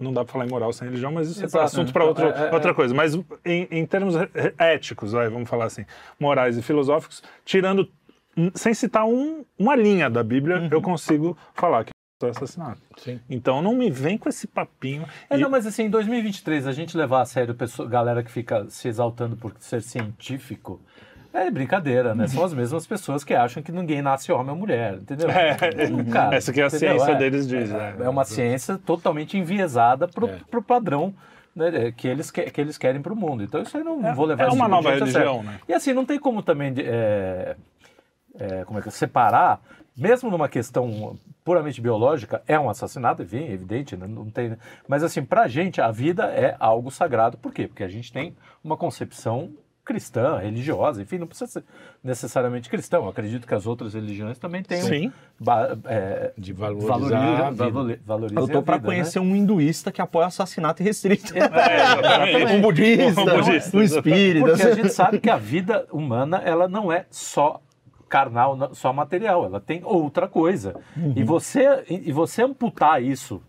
não 0.01 0.13
dá 0.13 0.25
para 0.25 0.33
falar 0.33 0.47
em 0.47 0.51
moral 0.51 0.73
sem 0.73 0.89
religião, 0.89 1.13
mas 1.13 1.29
isso 1.29 1.43
é 1.43 1.45
Exato. 1.45 1.65
assunto 1.67 1.93
para 1.93 2.07
Então, 2.07 2.29
é- 2.31 2.49
é- 2.49 2.55
outra 2.55 2.73
coisa. 2.75 2.95
Mas 2.95 3.15
em, 3.45 3.69
em 3.71 3.85
termos 3.87 4.15
éticos, 4.59 5.13
vamos 5.13 5.49
falar 5.49 5.67
assim, 5.67 5.85
morais 6.19 6.57
e 6.57 6.63
filosóficos, 6.63 7.23
tirando, 7.45 7.89
sem 8.55 8.75
citar 8.75 9.05
um- 9.07 9.45
uma 9.59 9.75
linha 9.77 10.09
da 10.11 10.23
Bíblia, 10.23 10.69
eu 10.71 10.83
consigo 10.83 11.37
falar 11.55 11.85
que 11.85 11.91
é 12.23 12.29
assassinato. 12.29 12.81
Sim. 12.97 13.21
Então 13.29 13.61
não 13.61 13.75
me 13.75 13.91
vem 13.91 14.17
com 14.17 14.29
esse 14.29 14.47
papinho. 14.47 15.05
É, 15.29 15.37
E- 15.37 15.41
não, 15.41 15.51
mas 15.51 15.67
assim, 15.67 15.85
em 15.85 15.91
2023, 15.91 16.67
a 16.67 16.73
gente 16.73 16.97
levar 16.97 17.21
a 17.23 17.27
sério 17.27 17.55
pessoa, 17.55 17.89
galera 17.89 18.23
que 18.23 18.31
fica 18.31 18.67
se 18.71 18.89
exaltando 18.89 19.37
por 19.37 19.53
ser 19.59 19.83
científico, 19.83 20.81
é 21.35 21.51
brincadeira, 21.51 22.15
né? 22.15 22.27
São 22.29 22.43
as 22.43 22.55
mesmas 22.55 22.87
pessoas 22.87 23.23
que 23.23 23.35
acham 23.35 23.63
que 23.63 23.71
ninguém 23.71 24.01
nasce 24.01 24.33
homem 24.33 24.51
ou 24.53 24.57
mulher, 24.57 24.95
entendeu? 24.95 25.29
É, 25.31 25.55
Cara, 26.11 26.35
essa 26.37 26.51
que 26.53 26.61
é 26.61 26.65
a 26.65 26.69
entendeu? 26.69 26.79
ciência 26.99 27.13
É. 27.13 27.15
deles 27.17 27.47
diz. 27.47 27.71
É, 27.71 27.95
É 28.01 28.09
uma 28.09 28.25
ciência 28.25 28.79
totalmente 28.79 29.37
enviesada 29.37 30.09
pro, 30.09 30.27
É. 30.29 30.39
pro 30.51 30.63
padrão 30.63 31.15
né, 31.55 31.93
que, 31.97 32.07
eles 32.09 32.31
que, 32.31 32.43
que 32.51 32.61
eles 32.61 32.77
querem 32.79 33.01
pro 33.03 33.15
mundo. 33.17 33.43
Então 33.43 33.63
isso 33.63 33.77
aí 33.77 33.83
não 33.85 34.07
É- 34.07 34.13
vou 34.15 34.25
levar 34.27 34.45
é 34.45 34.49
uma 34.49 34.69
nova 34.69 34.91
a 34.91 34.95
religião, 34.95 35.43
né? 35.43 35.59
E 35.69 35.73
assim, 35.75 35.93
não 35.93 36.05
tem 36.07 36.19
como 36.19 36.43
também 36.43 36.73
é, 36.79 37.57
é, 38.39 38.65
como 38.65 38.79
é 38.79 38.83
que 38.83 38.89
é, 38.89 38.93
separar, 38.93 39.61
mesmo 39.97 40.31
numa 40.31 40.49
questão 40.49 41.19
puramente 41.45 41.81
biológica, 41.81 42.43
é 42.47 42.59
um 42.59 42.69
assassinato, 42.69 43.23
enfim, 43.23 43.45
é 43.45 43.53
evidente, 43.53 43.97
né? 43.97 44.07
não 44.07 44.31
tem. 44.31 44.57
Mas 44.87 45.03
assim, 45.03 45.25
pra 45.25 45.49
gente 45.49 45.81
a 45.81 45.91
vida 45.91 46.25
é 46.25 46.57
algo 46.59 46.91
sagrado. 46.91 47.39
Por 47.39 47.53
quê? 47.53 47.67
Porque 47.67 47.85
a 47.85 47.89
gente 47.89 48.13
tem 48.13 48.37
uma 48.63 48.77
concepção 48.77 49.53
cristã, 49.87 50.39
religiosa, 50.39 51.01
enfim, 51.01 51.17
não 51.17 51.29
precisa 51.29 51.49
ser 51.49 51.65
necessariamente 52.03 52.69
cristão. 52.69 53.05
Eu 53.05 53.11
acredito 53.11 53.47
que 53.47 53.55
as 53.55 53.67
outras 53.67 53.95
religiões 53.95 54.37
também 54.37 54.61
têm 54.61 54.83
um, 54.83 54.87
Sim. 54.87 55.13
é, 55.85 56.33
De 56.37 56.53
valorizar 56.53 56.99
valoriza, 57.55 58.35
a 58.35 58.43
Eu 58.43 58.49
tô 58.49 58.59
a 58.59 58.61
vida, 58.63 58.73
né? 58.73 58.81
conhecer 58.81 59.21
um 59.21 59.37
hinduísta 59.37 59.93
que 59.93 60.03
apoia 60.03 60.27
assassinato 60.27 60.83
restrito. 60.83 61.33
É, 61.39 62.47
um 62.53 62.61
budista, 62.61 63.21
Um 63.21 63.25
budista, 63.25 63.77
um 63.77 63.83
espírita. 63.83 64.47
Porque 64.47 64.63
a 64.63 64.75
gente 64.75 64.93
sabe 64.93 65.21
que 65.21 65.31
a 65.31 65.37
vida 65.37 65.87
humana, 65.93 66.43
ela 66.45 66.67
não 66.67 66.91
é 66.91 67.07
só 67.09 67.61
carnal, 68.09 68.75
só 68.75 68.93
material, 68.93 69.45
ela 69.45 69.61
tem 69.61 69.83
outra 69.85 70.29
coisa. 70.29 70.81
E, 71.15 71.23
você, 71.25 71.85
e 71.89 72.13
você 72.13 72.43
amputar 72.43 73.03
isso 73.03 73.43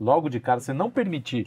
logo 0.00 0.28
de 0.28 0.40
cara, 0.40 0.60
você 0.60 0.72
não 0.72 0.90
permitir 0.90 1.46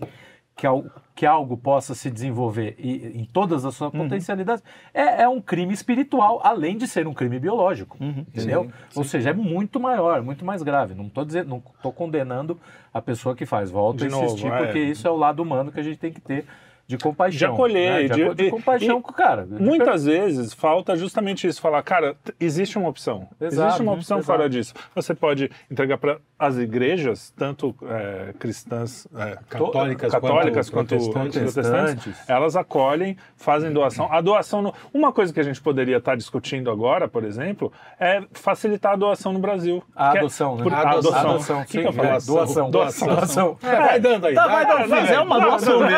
que, 0.56 0.68
que 1.16 1.26
algo 1.26 1.58
possa 1.58 1.96
se 1.96 2.12
desenvolver 2.12 2.76
e, 2.78 3.20
em 3.20 3.26
todas 3.26 3.66
as 3.66 3.74
suas 3.76 3.92
potencialidades, 3.92 4.64
é, 4.94 5.24
é 5.24 5.30
um 5.30 5.42
crime 5.42 5.74
espiritual, 5.74 6.40
além 6.44 6.78
de 6.78 6.88
ser 6.88 7.08
um 7.08 7.14
crime 7.14 7.40
biológico. 7.40 7.98
Entendeu? 8.02 8.72
Ou 8.96 9.04
seja, 9.04 9.32
é 9.32 9.34
muito 9.34 9.80
maior, 9.80 10.22
muito 10.22 10.46
mais 10.46 10.62
grave. 10.62 10.94
Não 10.94 11.08
estou 11.08 11.26
dizendo, 11.26 11.50
não 11.50 11.64
tô 11.82 11.92
condenando 11.92 12.60
a 12.94 13.02
pessoa 13.02 13.36
que 13.36 13.46
faz. 13.46 13.72
Volto 13.72 14.00
De 14.00 14.06
a 14.06 14.08
insistir, 14.08 14.46
novo, 14.46 14.56
é. 14.56 14.66
porque 14.66 14.80
isso 14.80 15.08
é 15.08 15.12
o 15.12 15.16
lado 15.16 15.42
humano 15.42 15.72
que 15.72 15.80
a 15.80 15.84
gente 15.84 15.98
tem 15.98 16.12
que 16.12 16.22
ter 16.22 16.46
de 16.92 16.98
compaixão. 16.98 17.38
De 17.38 17.46
acolher, 17.46 18.10
né? 18.10 18.16
de, 18.16 18.30
de- 18.30 18.36
de 18.36 18.50
compaixão 18.52 19.00
e 19.00 19.02
com 19.02 19.12
o 19.12 19.14
cara. 19.14 19.46
De 19.46 19.62
Muitas 19.62 20.04
vezes 20.06 20.54
falta 20.54 20.96
justamente 20.96 21.48
isso, 21.48 21.62
falar, 21.62 21.82
cara, 21.84 22.16
existe 22.40 22.78
uma 22.78 22.90
opção. 22.90 23.28
Exato, 23.40 23.66
existe 23.68 23.82
uma 23.82 23.94
opção 23.94 24.18
exato. 24.18 24.26
fora 24.38 24.50
disso. 24.50 24.74
Você 24.94 25.14
pode 25.14 25.50
entregar 25.70 25.98
para 25.98 26.18
as 26.38 26.58
igrejas, 26.58 27.32
tanto 27.38 27.74
é, 27.88 28.34
cristãs, 28.40 29.08
é, 29.16 29.38
Católicas 29.50 30.12
católicas 30.12 30.70
quanto 30.70 30.96
quanto, 30.98 31.12
protestantes. 31.12 31.54
protestantes, 31.54 32.30
elas 32.30 32.56
acolhem, 32.56 33.16
fazem 33.38 33.72
doação. 33.72 34.12
A 34.12 34.20
doação, 34.22 34.62
no- 34.62 34.74
uma 34.94 35.12
coisa 35.14 35.32
que 35.34 35.40
a 35.40 35.44
gente 35.44 35.62
poderia 35.62 35.98
estar 35.98 36.16
discutindo 36.18 36.70
agora, 36.70 37.08
por 37.08 37.24
exemplo, 37.24 37.72
é 38.00 38.22
facilitar 38.34 38.94
a 38.94 38.96
doação 38.96 39.32
no 39.32 39.40
Brasil. 39.40 39.82
A 39.96 40.16
é- 40.16 40.20
adoção, 40.20 40.56
né? 40.58 40.64
por- 40.64 40.74
A 40.74 40.82
adoção. 40.92 41.64
que 41.64 41.72
sim, 41.72 41.80
é, 41.80 41.92
doação, 41.92 42.70
Doação. 42.72 43.08
doação. 43.08 43.58
É, 43.64 43.76
vai 43.76 44.00
dando 44.00 44.28
aí. 44.28 44.34
Tá, 44.36 44.48
vai 44.48 44.66
dando. 44.66 44.90
fazer 44.90 45.20
uma 45.20 45.40
doação 45.40 45.80
dele. 45.80 45.94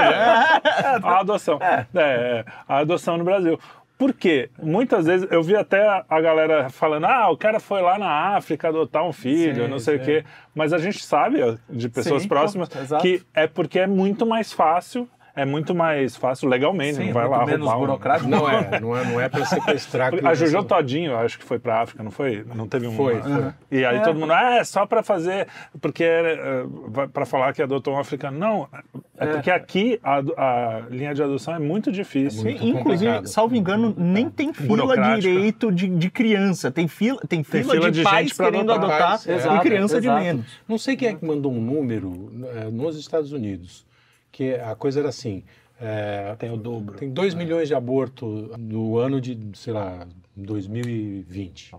A 1.03 1.19
adoção. 1.19 1.59
É, 1.61 1.87
é, 1.95 2.45
a 2.67 2.77
adoção 2.77 3.17
no 3.17 3.23
Brasil. 3.23 3.59
Por 3.97 4.11
quê? 4.13 4.49
Muitas 4.61 5.05
vezes 5.05 5.27
eu 5.31 5.41
vi 5.43 5.55
até 5.55 5.87
a- 6.09 6.21
galera 6.21 6.69
falando: 6.69 7.05
ah, 7.05 7.29
o 7.29 7.37
cara 7.37 7.59
foi 7.59 7.81
lá 7.81 7.97
na 7.97 8.35
África 8.35 8.67
adotar 8.67 9.03
um 9.05 9.13
filho, 9.13 9.63
Sim, 9.65 9.69
não 9.69 9.79
sei 9.79 9.95
o 9.95 9.99
sim. 9.99 10.05
quê. 10.05 10.25
Mas 10.53 10.73
a 10.73 10.77
gente 10.77 11.03
sabe 11.05 11.39
de 11.69 11.87
pessoas 11.89 12.23
Sim, 12.23 12.27
próximas 12.27 12.69
que 13.01 13.21
é 13.33 13.47
porque 13.47 13.79
é 13.79 13.87
muito 13.87 14.25
mais 14.25 14.51
fácil, 14.51 15.07
é 15.35 15.45
muito 15.45 15.73
mais 15.73 16.15
fácil 16.15 16.47
legalmente, 16.47 16.95
Sim, 16.97 17.05
não 17.07 17.13
vai 17.13 17.23
muito 17.27 17.37
lá 17.39 17.45
menos 17.45 17.61
roubar 17.61 17.77
um- 17.77 17.79
burocrático. 17.87 18.29
Não 18.29 18.49
é, 18.49 18.79
não 18.79 18.95
é, 18.97 19.03
não 19.05 19.21
é 19.21 19.27
para 19.29 19.45
sequestrar 19.45 20.13
A. 20.25 20.33
Jojo 20.33 20.63
Todinho, 20.63 21.11
eu 21.11 21.17
acho 21.17 21.39
que 21.39 21.43
foi 21.45 21.57
pra 21.59 21.81
África, 21.81 22.03
não 22.03 22.11
foi? 22.11 22.45
Não 22.55 22.67
teve 22.67 22.87
um. 22.87 22.95
Foi, 22.95 23.21
foi. 23.21 23.51
E 23.71 23.83
aí 23.85 23.97
É. 23.97 23.99
todo 24.01 24.19
mundo, 24.19 24.31
ah, 24.31 24.55
é 24.57 24.63
só 24.63 24.85
pra 24.85 25.01
fazer, 25.01 25.47
porque 25.81 26.03
é, 26.03 26.63
vai- 26.87 27.07
pra 27.07 27.25
falar 27.25 27.51
que 27.53 27.61
adotou 27.61 27.95
um 27.95 27.99
africano. 27.99 28.37
Não, 28.37 28.67
é, 29.17 29.25
É. 29.25 29.27
porque 29.33 29.49
aqui 29.51 29.99
a, 30.03 30.17
a 30.19 30.79
linha 30.89 31.13
de 31.13 31.23
adoção 31.23 31.55
é 31.55 31.59
muito 31.59 31.91
difícil. 31.91 32.43
muito 32.43 32.63
Inclusive, 32.63 32.83
complicado. 33.11 33.27
salvo 33.27 33.55
engano, 33.55 33.93
nem 33.97 34.29
tem 34.29 34.53
fila 34.53 34.67
Burocrática. 34.67 35.21
direito 35.21 35.71
de, 35.71 35.87
de 35.87 36.09
criança. 36.09 36.69
Tem 36.71 36.87
fila, 36.87 37.19
tem 37.27 37.43
fila, 37.43 37.73
fila 37.73 37.91
de, 37.91 37.99
de 37.99 38.03
pais 38.03 38.33
querendo 38.33 38.71
adotar. 38.71 38.99
Pais, 39.19 39.27
é. 39.27 39.35
e 39.55 39.59
criança 39.61 39.97
exato. 39.97 40.19
de 40.19 40.23
menos. 40.25 40.45
Não 40.67 40.77
sei 40.77 40.95
quem 40.95 41.07
é 41.09 41.13
que 41.15 41.25
mandou 41.25 41.51
um 41.51 41.59
número 41.61 42.31
eh, 42.55 42.69
nos 42.71 42.97
Estados 42.97 43.31
Unidos, 43.31 43.85
que 44.33 44.55
a 44.55 44.75
coisa 44.75 44.99
era 44.99 45.07
assim. 45.09 45.43
eh, 45.79 46.35
Tem 46.37 46.51
o 46.51 46.57
dobro. 46.57 46.97
Tem 46.97 47.09
2 47.09 47.33
milhões 47.35 47.69
de 47.69 47.75
abortos 47.75 48.49
no 48.57 48.97
ano 48.97 49.21
de, 49.21 49.37
sei 49.53 49.71
lá, 49.71 50.05
2020. 50.35 51.75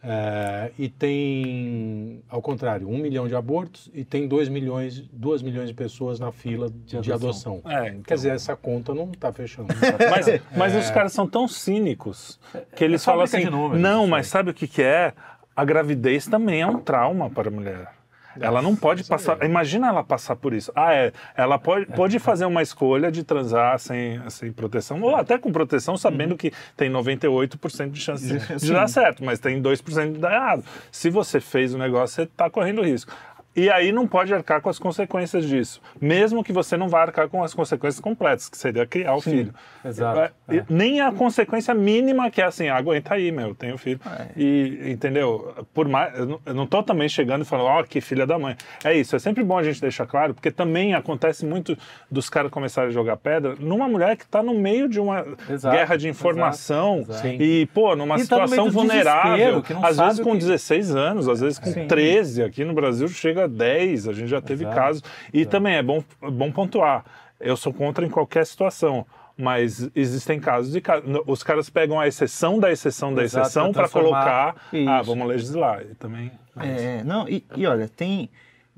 É, 0.00 0.70
e 0.78 0.88
tem, 0.88 2.22
ao 2.28 2.40
contrário, 2.40 2.88
1 2.88 2.98
milhão 2.98 3.26
de 3.26 3.34
abortos 3.34 3.90
e 3.92 4.04
tem 4.04 4.28
2 4.28 4.48
milhões, 4.48 5.00
2 5.12 5.42
milhões 5.42 5.68
de 5.68 5.74
pessoas 5.74 6.20
na 6.20 6.30
fila 6.30 6.70
de, 6.70 7.00
De 7.00 7.12
adoção. 7.12 7.60
É, 7.66 7.88
então. 7.88 8.02
Quer 8.02 8.14
dizer, 8.14 8.30
essa 8.32 8.54
conta 8.54 8.94
não 8.94 9.10
está 9.10 9.32
fechando. 9.34 9.68
Mas, 10.08 10.40
mas 10.56 10.76
os 10.76 10.88
caras 10.92 11.12
são 11.12 11.26
tão 11.26 11.48
cínicos 11.48 12.38
que 12.76 12.84
eles 12.84 13.02
é 13.02 13.04
falam 13.04 13.24
assim: 13.24 13.40
de 13.40 13.50
números, 13.50 13.80
não, 13.82 14.06
mas 14.06 14.26
aí." 14.26 14.30
sabe 14.30 14.50
o 14.50 14.54
que, 14.54 14.68
que 14.68 14.82
é? 14.82 15.12
A 15.56 15.64
gravidez 15.64 16.28
também 16.28 16.60
é 16.60 16.66
um 16.66 16.78
trauma 16.78 17.28
para 17.28 17.48
a 17.48 17.50
mulher. 17.50 17.97
Ela 18.40 18.62
não 18.62 18.74
pode 18.74 19.04
passar. 19.04 19.42
Imagina 19.44 19.88
ela 19.88 20.02
passar 20.02 20.36
por 20.36 20.52
isso. 20.52 20.72
Ah, 20.74 20.94
é. 20.94 21.12
Ela 21.36 21.58
pode, 21.58 21.86
pode 21.86 22.18
fazer 22.18 22.44
uma 22.44 22.62
escolha 22.62 23.10
de 23.10 23.22
transar 23.22 23.78
sem, 23.78 24.20
sem 24.30 24.52
proteção, 24.52 25.00
ou 25.02 25.16
até 25.16 25.38
com 25.38 25.52
proteção, 25.52 25.96
sabendo 25.96 26.36
que 26.36 26.52
tem 26.76 26.90
98% 26.90 27.90
de 27.90 28.00
chance 28.00 28.26
de, 28.26 28.56
de 28.56 28.72
dar 28.72 28.88
certo, 28.88 29.24
mas 29.24 29.38
tem 29.38 29.62
2% 29.62 30.12
de 30.12 30.18
dar 30.18 30.32
errado. 30.32 30.64
Se 30.90 31.10
você 31.10 31.40
fez 31.40 31.74
o 31.74 31.78
negócio, 31.78 32.16
você 32.16 32.22
está 32.22 32.48
correndo 32.50 32.82
risco. 32.82 33.12
E 33.58 33.70
aí 33.70 33.90
não 33.92 34.06
pode 34.06 34.32
arcar 34.32 34.60
com 34.60 34.68
as 34.70 34.78
consequências 34.78 35.44
disso. 35.44 35.80
Mesmo 36.00 36.44
que 36.44 36.52
você 36.52 36.76
não 36.76 36.88
vá 36.88 37.02
arcar 37.02 37.28
com 37.28 37.42
as 37.42 37.52
consequências 37.52 38.00
completas, 38.00 38.48
que 38.48 38.56
seria 38.56 38.86
criar 38.86 39.14
o 39.16 39.20
filho. 39.20 39.52
exato, 39.84 40.20
É, 40.48 40.54
e 40.56 40.62
Nem 40.68 41.00
a 41.00 41.10
consequência 41.12 41.74
mínima 41.74 42.30
que 42.30 42.40
é 42.40 42.44
assim, 42.44 42.68
aguenta 42.68 43.14
aí, 43.14 43.32
meu, 43.32 43.54
tenho 43.54 43.76
filho. 43.76 44.00
E, 44.36 44.80
entendeu? 44.86 45.54
Por 45.74 45.88
mais, 45.88 46.16
eu 46.18 46.40
não- 46.54 46.66
tô 46.66 46.82
também 46.82 47.08
chegando 47.08 47.42
e 47.42 47.44
falando, 47.44 47.66
ó, 47.66 47.82
que 47.82 48.00
filha 48.00 48.26
da 48.26 48.38
mãe. 48.38 48.56
É 48.84 48.94
isso, 48.94 49.16
é 49.16 49.18
sempre 49.18 49.42
bom 49.42 49.58
a 49.58 49.62
gente 49.62 49.80
deixar 49.80 50.06
claro, 50.06 50.34
porque 50.34 50.50
também 50.50 50.94
acontece 50.94 51.44
muito 51.46 51.76
dos 52.10 52.28
caras 52.30 52.50
começarem 52.50 52.90
a 52.90 52.92
jogar 52.92 53.16
pedra 53.16 53.54
numa 53.58 53.88
mulher 53.88 54.16
que 54.16 54.26
tá 54.26 54.42
no 54.42 54.54
meio 54.54 54.88
de 54.88 55.00
uma 55.00 55.24
Exato, 55.50 55.74
guerra 55.76 55.96
de 55.96 56.08
informação 56.08 56.98
exato, 56.98 57.26
exato. 57.26 57.42
e, 57.42 57.66
pô, 57.66 57.96
numa 57.96 58.14
E 58.16 58.18
tá 58.18 58.24
situação 58.24 58.66
do 58.66 58.72
vulnerável, 58.72 59.64
às 59.82 59.96
vezes 59.96 60.20
com 60.20 60.32
que- 60.32 60.38
16 60.38 60.94
anos, 60.94 61.28
às 61.28 61.40
vezes 61.40 61.58
com 61.58 61.72
13, 61.86 62.42
aqui 62.42 62.64
no 62.64 62.74
Brasil 62.74 63.08
chega 63.08 63.47
10, 63.48 64.08
a 64.08 64.12
gente 64.12 64.28
já 64.28 64.40
teve 64.40 64.64
Exato, 64.64 64.76
casos. 64.76 65.02
E 65.32 65.44
também 65.46 65.74
é 65.76 65.82
bom, 65.82 66.02
bom 66.32 66.50
pontuar, 66.52 67.04
eu 67.40 67.56
sou 67.56 67.72
contra 67.72 68.04
em 68.04 68.10
qualquer 68.10 68.46
situação. 68.46 69.06
Mas 69.40 69.88
existem 69.94 70.40
casos 70.40 70.72
de 70.72 70.82
os 71.24 71.44
caras 71.44 71.70
pegam 71.70 72.00
a 72.00 72.08
exceção 72.08 72.58
da 72.58 72.72
exceção 72.72 73.14
da 73.14 73.22
Exato, 73.22 73.46
exceção 73.46 73.72
para 73.72 73.88
colocar, 73.88 74.56
Isso. 74.72 74.90
ah, 74.90 75.00
vamos 75.00 75.28
legislar. 75.28 75.82
E 75.82 75.94
também 75.94 76.32
É, 76.58 77.04
não, 77.04 77.28
e, 77.28 77.44
e 77.56 77.64
olha, 77.66 77.88
tem. 77.88 78.28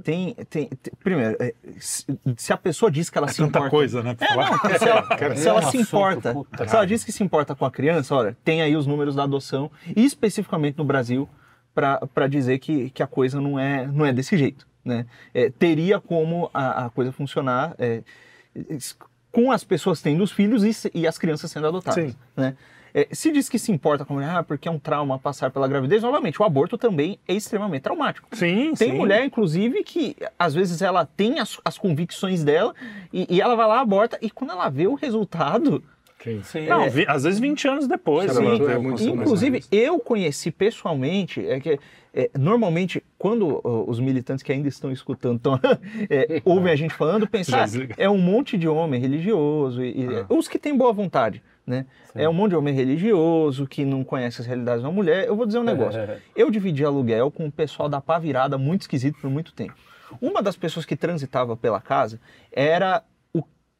Tem, 0.02 0.34
tem, 0.48 0.66
tem- 0.68 0.92
primeiro, 1.04 1.36
é, 1.40 1.52
se, 1.78 2.06
se 2.38 2.52
a 2.54 2.56
pessoa 2.56 2.90
diz 2.90 3.10
que 3.10 3.18
ela 3.18 3.28
se 3.28 3.36
tanta 3.36 3.58
importa. 3.58 3.68
coisa, 3.70 4.02
né? 4.02 4.16
É, 4.18 4.34
não, 4.34 4.78
se 4.78 4.88
ela, 4.88 5.08
se 5.36 5.48
ela 5.48 5.60
é 5.60 5.66
um 5.66 5.70
se 5.70 5.76
importa, 5.76 6.32
puta 6.32 6.66
se 6.66 6.74
ela 6.74 6.86
diz 6.86 7.04
que 7.04 7.12
se 7.12 7.22
importa 7.22 7.54
com 7.54 7.66
a 7.66 7.70
criança, 7.70 8.14
olha, 8.14 8.34
tem 8.42 8.62
aí 8.62 8.74
os 8.76 8.86
números 8.86 9.14
da 9.14 9.24
adoção, 9.24 9.70
e 9.94 10.02
especificamente 10.02 10.78
no 10.78 10.84
Brasil, 10.84 11.28
para 12.14 12.26
dizer 12.26 12.58
que, 12.58 12.90
que 12.90 13.02
a 13.02 13.06
coisa 13.06 13.40
não 13.40 13.58
é, 13.58 13.86
não 13.86 14.04
é 14.04 14.12
desse 14.12 14.36
jeito. 14.36 14.66
Né? 14.84 15.06
É, 15.34 15.50
teria 15.50 16.00
como 16.00 16.50
a, 16.52 16.86
a 16.86 16.90
coisa 16.90 17.12
funcionar 17.12 17.74
é, 17.78 18.02
com 19.30 19.52
as 19.52 19.62
pessoas 19.64 20.00
tendo 20.00 20.22
os 20.22 20.32
filhos 20.32 20.64
e, 20.64 20.90
e 20.94 21.06
as 21.06 21.18
crianças 21.18 21.50
sendo 21.50 21.66
adotadas. 21.66 22.12
Sim. 22.12 22.16
Né? 22.36 22.56
É, 22.92 23.06
se 23.12 23.30
diz 23.30 23.48
que 23.48 23.58
se 23.58 23.70
importa 23.70 24.04
com 24.04 24.14
a 24.14 24.16
mulher, 24.16 24.30
ah, 24.30 24.42
porque 24.42 24.68
é 24.68 24.70
um 24.70 24.78
trauma 24.78 25.18
passar 25.18 25.50
pela 25.50 25.68
gravidez, 25.68 26.02
novamente, 26.02 26.40
o 26.40 26.44
aborto 26.44 26.76
também 26.76 27.18
é 27.26 27.34
extremamente 27.34 27.82
traumático. 27.82 28.28
Sim, 28.32 28.72
Tem 28.74 28.90
sim. 28.90 28.96
mulher, 28.96 29.24
inclusive, 29.24 29.84
que 29.84 30.16
às 30.38 30.54
vezes 30.54 30.82
ela 30.82 31.06
tem 31.06 31.38
as, 31.38 31.58
as 31.64 31.78
convicções 31.78 32.42
dela 32.42 32.74
e, 33.12 33.26
e 33.30 33.40
ela 33.40 33.54
vai 33.54 33.68
lá, 33.68 33.80
aborta, 33.80 34.18
e 34.20 34.30
quando 34.30 34.50
ela 34.50 34.68
vê 34.68 34.86
o 34.86 34.94
resultado, 34.94 35.82
Sim. 36.22 36.42
Sim. 36.42 36.66
Não, 36.66 36.82
É. 36.82 36.88
vi- 36.88 37.06
às 37.08 37.22
vezes 37.24 37.40
20 37.40 37.66
anos 37.66 37.86
depois. 37.88 38.30
Sim, 38.32 38.44
ela 38.46 38.72
é 38.72 38.78
muito. 38.78 39.02
Inclusive, 39.02 39.64
eu 39.72 39.98
conheci 39.98 40.50
pessoalmente, 40.50 41.44
é 41.46 41.58
que 41.60 41.78
é, 42.12 42.28
normalmente, 42.38 43.02
quando 43.16 43.60
ó, 43.64 43.84
os 43.88 43.98
militantes 44.00 44.42
que 44.42 44.50
ainda 44.52 44.68
estão 44.68 44.90
escutando 44.92 45.38
tão, 45.38 45.54
é, 46.10 46.42
ouvem 46.44 46.72
a 46.72 46.76
gente 46.76 46.92
falando, 46.92 47.26
pensar, 47.28 47.64
desliga. 47.64 47.94
é 47.96 48.08
um 48.10 48.18
monte 48.18 48.58
de 48.58 48.66
homem 48.68 49.00
religioso, 49.00 49.82
e, 49.82 50.02
e- 50.04 50.16
Ah. 50.18 50.26
os 50.28 50.48
que 50.48 50.58
têm 50.58 50.76
boa 50.76 50.92
vontade, 50.92 51.42
né? 51.66 51.86
Sim. 52.12 52.20
É 52.22 52.28
um 52.28 52.32
monte 52.32 52.50
de 52.50 52.56
homem 52.56 52.74
religioso 52.74 53.66
que 53.66 53.84
não 53.84 54.02
conhece 54.04 54.40
as 54.40 54.46
realidades 54.46 54.82
da 54.82 54.90
mulher. 54.90 55.26
Eu 55.26 55.36
vou 55.36 55.46
dizer 55.46 55.58
um 55.60 55.64
negócio. 55.64 56.00
É. 56.00 56.18
Eu 56.36 56.50
dividi 56.50 56.84
aluguel 56.84 57.30
com 57.30 57.46
o 57.46 57.52
pessoal 57.52 57.88
da 57.88 58.00
pá 58.00 58.18
virada 58.18 58.58
muito 58.58 58.82
esquisito 58.82 59.18
por 59.20 59.30
muito 59.30 59.52
tempo. 59.54 59.74
Uma 60.20 60.42
das 60.42 60.56
pessoas 60.56 60.84
que 60.84 60.96
transitava 60.96 61.56
pela 61.56 61.80
casa 61.80 62.20
era 62.52 63.04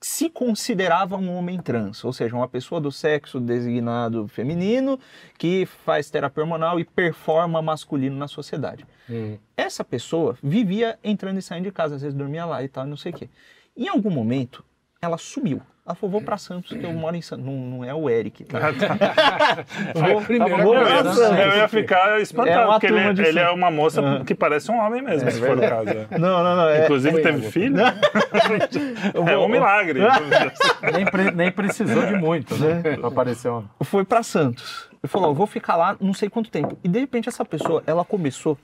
se 0.01 0.31
considerava 0.31 1.17
um 1.17 1.35
homem 1.37 1.61
trans, 1.61 2.03
ou 2.05 2.13
seja, 2.13 2.35
uma 2.35 2.49
pessoa 2.49 2.81
do 2.81 2.91
sexo 2.91 3.39
designado 3.39 4.27
feminino 4.29 4.99
que 5.37 5.67
faz 5.67 6.11
terapia 6.11 6.43
hormonal 6.43 6.81
e 6.81 6.85
performa 6.85 7.61
masculino 7.61 8.17
na 8.17 8.27
sociedade. 8.27 8.87
Hum. 9.09 9.37
Essa 9.55 9.85
pessoa 9.85 10.39
vivia 10.43 10.99
entrando 11.05 11.39
e 11.39 11.43
saindo 11.43 11.65
de 11.65 11.73
casa, 11.73 11.97
às 11.97 12.03
vezes 12.03 12.17
dormia 12.17 12.47
lá 12.47 12.63
e 12.63 12.69
tal, 12.69 12.87
não 12.87 12.97
sei 12.97 13.13
o 13.13 13.15
quê. 13.15 13.29
Em 13.77 13.89
algum 13.89 14.11
momento, 14.11 14.65
ela 15.03 15.19
sumiu. 15.19 15.61
Ela 15.91 15.95
falou, 15.97 16.13
vou 16.13 16.23
pra 16.23 16.39
Santos, 16.39 16.77
que 16.77 16.85
eu 16.85 16.93
moro 16.93 17.17
em 17.17 17.21
Santos. 17.23 17.45
Não, 17.45 17.53
não 17.53 17.85
é 17.85 17.93
o 17.93 18.09
Eric, 18.09 18.45
tá? 18.45 18.59
vou, 19.95 20.23
primeira 20.23 20.63
vou 20.63 20.75
Eu 20.77 20.85
pra 20.87 21.13
Santos. 21.13 21.39
eu 21.39 21.57
ia 21.57 21.67
ficar 21.69 22.21
espantado, 22.21 22.61
É 22.61 22.73
porque 22.75 22.87
ele, 22.87 23.13
de 23.13 23.23
ele 23.23 23.39
é 23.41 23.51
uma 23.51 23.71
moça 23.73 24.01
Aham. 24.01 24.25
que 24.25 24.35
parece 24.35 24.71
um 24.71 24.79
homem 24.79 25.03
mesmo, 25.03 25.29
É 25.29 25.33
se 25.33 25.41
for 25.41 25.59
o 25.59 25.61
caso. 25.61 25.89
é. 25.91 26.07
Não, 26.19 26.45
não, 26.45 26.57
não. 26.57 26.69
É, 26.69 26.85
Inclusive 26.85 27.13
Foi 27.15 27.23
teve 27.23 27.51
filho. 27.51 27.77
É 29.31 29.37
um 29.37 29.49
milagre. 29.49 30.01
Nem, 30.95 31.05
pre- 31.05 31.31
nem 31.33 31.51
precisou 31.51 32.07
de 32.07 32.15
muito, 32.15 32.55
né? 32.57 32.83
Pra 32.97 33.09
aparecer 33.09 33.51
um. 33.51 33.65
foi 33.83 34.05
pra 34.05 34.23
Santos. 34.23 34.89
Ele 35.03 35.11
falou, 35.11 35.35
vou 35.35 35.47
ficar 35.47 35.77
lá 35.77 35.97
não 36.01 36.15
sei 36.15 36.29
quanto 36.29 36.51
tempo. 36.51 36.79
E 36.85 36.89
de 36.89 37.01
repente 37.01 37.29
essa 37.29 37.45
pessoa, 37.45 37.83
ela 37.87 38.05
começou, 38.05 38.57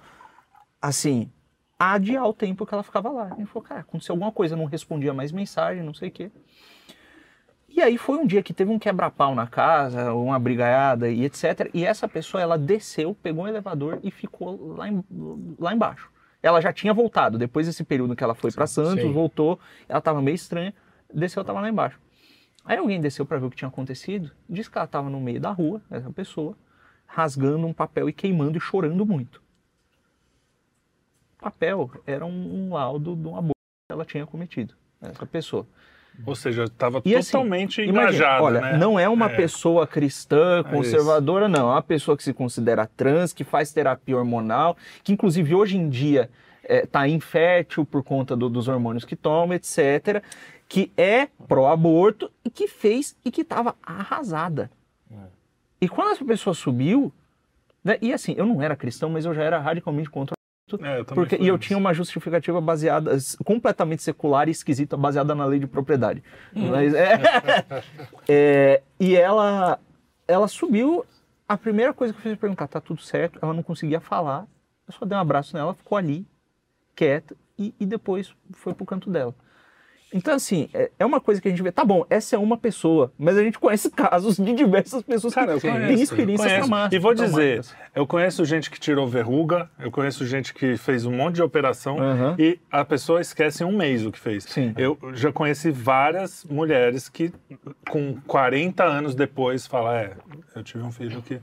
assim, 0.80 1.30
a 1.78 1.92
adiar 1.94 2.24
o 2.26 2.32
tempo 2.32 2.64
que 2.66 2.74
ela 2.74 2.82
ficava 2.82 3.10
lá. 3.10 3.30
Ele 3.36 3.46
falou, 3.46 3.62
cara, 3.66 3.80
aconteceu 3.80 4.12
alguma 4.14 4.32
coisa, 4.32 4.54
não 4.56 4.64
respondia 4.66 5.12
mais 5.14 5.32
mensagem, 5.32 5.82
não 5.82 5.94
sei 5.94 6.08
o 6.08 6.12
quê. 6.12 6.30
E 7.76 7.82
aí 7.82 7.98
foi 7.98 8.16
um 8.16 8.26
dia 8.26 8.42
que 8.42 8.54
teve 8.54 8.70
um 8.70 8.78
quebra-pau 8.78 9.34
na 9.34 9.46
casa, 9.46 10.14
uma 10.14 10.38
brigaiada 10.38 11.10
e 11.10 11.26
etc. 11.26 11.68
E 11.74 11.84
essa 11.84 12.08
pessoa, 12.08 12.40
ela 12.42 12.56
desceu, 12.56 13.14
pegou 13.14 13.44
um 13.44 13.48
elevador 13.48 13.98
e 14.02 14.10
ficou 14.10 14.74
lá, 14.74 14.88
em- 14.88 15.04
lá 15.58 15.74
embaixo. 15.74 16.10
Ela 16.42 16.58
já 16.62 16.72
tinha 16.72 16.94
voltado, 16.94 17.36
depois 17.36 17.66
desse 17.66 17.84
período 17.84 18.16
que 18.16 18.24
ela 18.24 18.34
foi 18.34 18.50
pra 18.50 18.66
Santos, 18.66 19.02
sim. 19.04 19.12
voltou, 19.12 19.60
ela 19.86 20.00
tava 20.00 20.22
meio 20.22 20.34
estranha, 20.34 20.72
desceu, 21.12 21.44
tava 21.44 21.60
lá 21.60 21.68
embaixo. 21.68 22.00
Aí 22.64 22.78
alguém 22.78 22.98
desceu 22.98 23.26
para 23.26 23.36
ver 23.38 23.44
o 23.46 23.50
que 23.50 23.56
tinha 23.58 23.68
acontecido, 23.68 24.30
disse 24.48 24.70
que 24.70 24.78
ela 24.78 24.86
estava 24.86 25.10
no 25.10 25.20
meio 25.20 25.38
da 25.38 25.50
rua, 25.50 25.82
essa 25.90 26.10
pessoa, 26.10 26.56
rasgando 27.06 27.66
um 27.66 27.74
papel 27.74 28.08
e 28.08 28.12
queimando 28.12 28.56
e 28.56 28.60
chorando 28.60 29.04
muito. 29.04 29.42
O 31.38 31.42
papel 31.44 31.90
era 32.06 32.24
um, 32.24 32.68
um 32.68 32.72
laudo 32.74 33.14
de 33.14 33.28
um 33.28 33.36
aborto 33.36 33.52
que 33.86 33.92
ela 33.92 34.04
tinha 34.06 34.26
cometido, 34.26 34.74
essa 35.02 35.26
pessoa. 35.26 35.66
Ou 36.24 36.34
seja, 36.34 36.64
estava 36.64 36.98
assim, 36.98 37.10
totalmente 37.32 37.82
Imagina, 37.82 38.02
engajada, 38.08 38.42
olha, 38.42 38.60
né? 38.60 38.78
não 38.78 38.98
é 38.98 39.08
uma 39.08 39.26
É. 39.26 39.36
pessoa 39.36 39.86
cristã, 39.86 40.60
isso. 40.60 40.70
conservadora, 40.70 41.48
não. 41.48 41.68
É 41.68 41.72
uma 41.74 41.82
pessoa 41.82 42.16
que 42.16 42.22
se 42.24 42.32
considera 42.32 42.88
trans, 42.96 43.32
que 43.32 43.44
faz 43.44 43.72
terapia 43.72 44.16
hormonal, 44.16 44.76
que 45.04 45.12
inclusive 45.12 45.54
hoje 45.54 45.76
em 45.76 45.88
dia 45.88 46.30
está 46.68 47.06
infértil 47.06 47.84
por 47.84 48.02
conta 48.02 48.34
do- 48.36 48.48
dos 48.48 48.66
hormônios 48.66 49.04
que 49.04 49.14
toma, 49.14 49.54
etc. 49.54 50.22
Que 50.68 50.90
é 50.96 51.28
pró-aborto 51.46 52.30
e 52.44 52.50
que 52.50 52.66
fez 52.66 53.16
e 53.24 53.30
que 53.30 53.42
estava 53.42 53.74
arrasada. 53.84 54.70
E 55.80 55.88
quando 55.88 56.10
essa 56.12 56.24
pessoa 56.24 56.54
subiu, 56.54 57.12
né, 57.84 57.98
e 58.00 58.12
assim, 58.12 58.34
eu 58.36 58.46
não 58.46 58.60
era 58.62 58.74
cristão, 58.74 59.10
mas 59.10 59.24
eu 59.26 59.34
já 59.34 59.42
era 59.42 59.58
radicalmente 59.58 60.08
contra 60.10 60.35
É, 60.82 60.98
eu 60.98 61.04
porque, 61.04 61.36
e 61.36 61.46
eu 61.46 61.56
tinha 61.56 61.78
uma 61.78 61.94
justificativa 61.94 62.60
baseada, 62.60 63.16
completamente 63.44 64.02
secular 64.02 64.48
e 64.48 64.50
esquisita, 64.50 64.96
baseada 64.96 65.32
na 65.32 65.44
lei 65.44 65.60
de 65.60 65.66
propriedade. 65.66 66.24
Mas, 66.52 66.92
é, 66.92 67.20
é, 68.28 68.82
e 68.98 69.14
ela, 69.14 69.78
ela 70.26 70.48
subiu, 70.48 71.06
a 71.48 71.56
primeira 71.56 71.94
coisa 71.94 72.12
que 72.12 72.18
eu 72.18 72.22
fiz 72.22 72.32
foi 72.32 72.40
perguntar, 72.40 72.66
tá 72.66 72.80
tudo 72.80 73.00
certo? 73.00 73.38
Ela 73.40 73.54
não 73.54 73.62
conseguia 73.62 74.00
falar, 74.00 74.44
eu 74.88 74.92
só 74.92 75.06
dei 75.06 75.16
um 75.16 75.20
abraço 75.20 75.56
nela, 75.56 75.72
ficou 75.72 75.96
ali, 75.96 76.26
quieta, 76.96 77.36
e, 77.56 77.72
e 77.78 77.86
depois 77.86 78.34
foi 78.52 78.74
pro 78.74 78.84
canto 78.84 79.08
dela. 79.08 79.34
Então, 80.14 80.34
assim, 80.34 80.68
é, 80.72 80.90
é 81.00 81.04
uma 81.04 81.20
coisa 81.20 81.40
que 81.40 81.48
a 81.48 81.50
gente 81.50 81.62
vê, 81.62 81.72
tá 81.72 81.84
bom, 81.84 82.06
essa 82.08 82.36
é 82.36 82.38
uma 82.38 82.56
pessoa, 82.56 83.12
mas 83.18 83.36
a 83.36 83.42
gente 83.42 83.58
conhece 83.58 83.90
casos 83.92 84.36
de 84.36 84.52
diversas 84.54 85.02
pessoas 85.02 85.34
Cara, 85.34 85.54
que 85.54 85.60
têm 85.60 85.72
conheço, 85.72 86.02
experiências 86.02 86.46
conheço. 86.46 86.68
traumáticas. 86.68 86.96
E 86.96 87.02
vou 87.02 87.14
dizer, 87.14 87.64
eu 87.94 88.06
conheço 88.06 88.44
gente 88.44 88.70
que 88.70 88.78
tirou 88.78 89.06
verruga, 89.06 89.68
eu 89.78 89.90
conheço 89.90 90.24
gente 90.24 90.54
que 90.54 90.76
fez 90.76 91.04
um 91.04 91.12
monte 91.12 91.36
de 91.36 91.42
operação 91.42 91.98
Aham. 92.00 92.36
e 92.38 92.58
a 92.70 92.84
pessoa 92.84 93.20
esquece 93.20 93.62
em 93.62 93.66
um 93.66 93.76
mês 93.76 94.06
o 94.06 94.12
que 94.12 94.18
fez. 94.18 94.44
Sim. 94.44 94.72
Eu 94.76 94.96
já 95.12 95.32
conheci 95.32 95.70
várias 95.70 96.44
mulheres 96.44 97.08
que 97.08 97.32
com 97.90 98.16
40 98.26 98.84
anos 98.84 99.14
depois 99.14 99.66
falam, 99.66 99.92
é, 99.92 100.12
eu 100.58 100.64
tive 100.64 100.82
um 100.82 100.90
filho 100.90 101.22
que... 101.22 101.40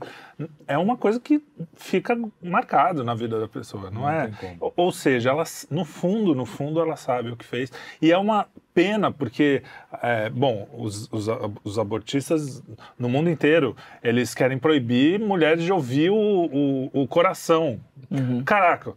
É 0.66 0.76
uma 0.76 0.96
coisa 0.96 1.20
que 1.20 1.42
fica 1.74 2.16
marcado 2.42 3.04
na 3.04 3.14
vida 3.14 3.38
da 3.38 3.48
pessoa, 3.48 3.90
não, 3.90 4.08
é? 4.08 4.28
tem 4.28 4.56
como. 4.56 4.72
Ou- 4.76 4.92
seja, 4.92 5.30
ela, 5.30 5.44
no 5.70 5.84
fundo, 5.84 6.34
no 6.34 6.46
fundo, 6.46 6.80
ela 6.80 6.96
sabe 6.96 7.30
o 7.30 7.36
que 7.36 7.44
fez. 7.44 7.72
E 8.00 8.12
é 8.12 8.18
uma 8.18 8.46
pena, 8.72 9.10
porque, 9.10 9.62
é, 10.02 10.30
bom, 10.30 10.68
os, 10.72 11.08
os, 11.12 11.26
os 11.62 11.78
abortistas 11.78 12.62
no 12.98 13.08
mundo 13.08 13.28
inteiro, 13.30 13.76
eles 14.02 14.34
querem 14.34 14.58
proibir 14.58 15.18
mulheres 15.18 15.62
de 15.64 15.72
ouvir 15.72 16.10
o, 16.10 16.16
o, 16.16 17.02
o 17.02 17.08
coração. 17.08 17.80
Uhum. 18.10 18.42
Caraca, 18.44 18.94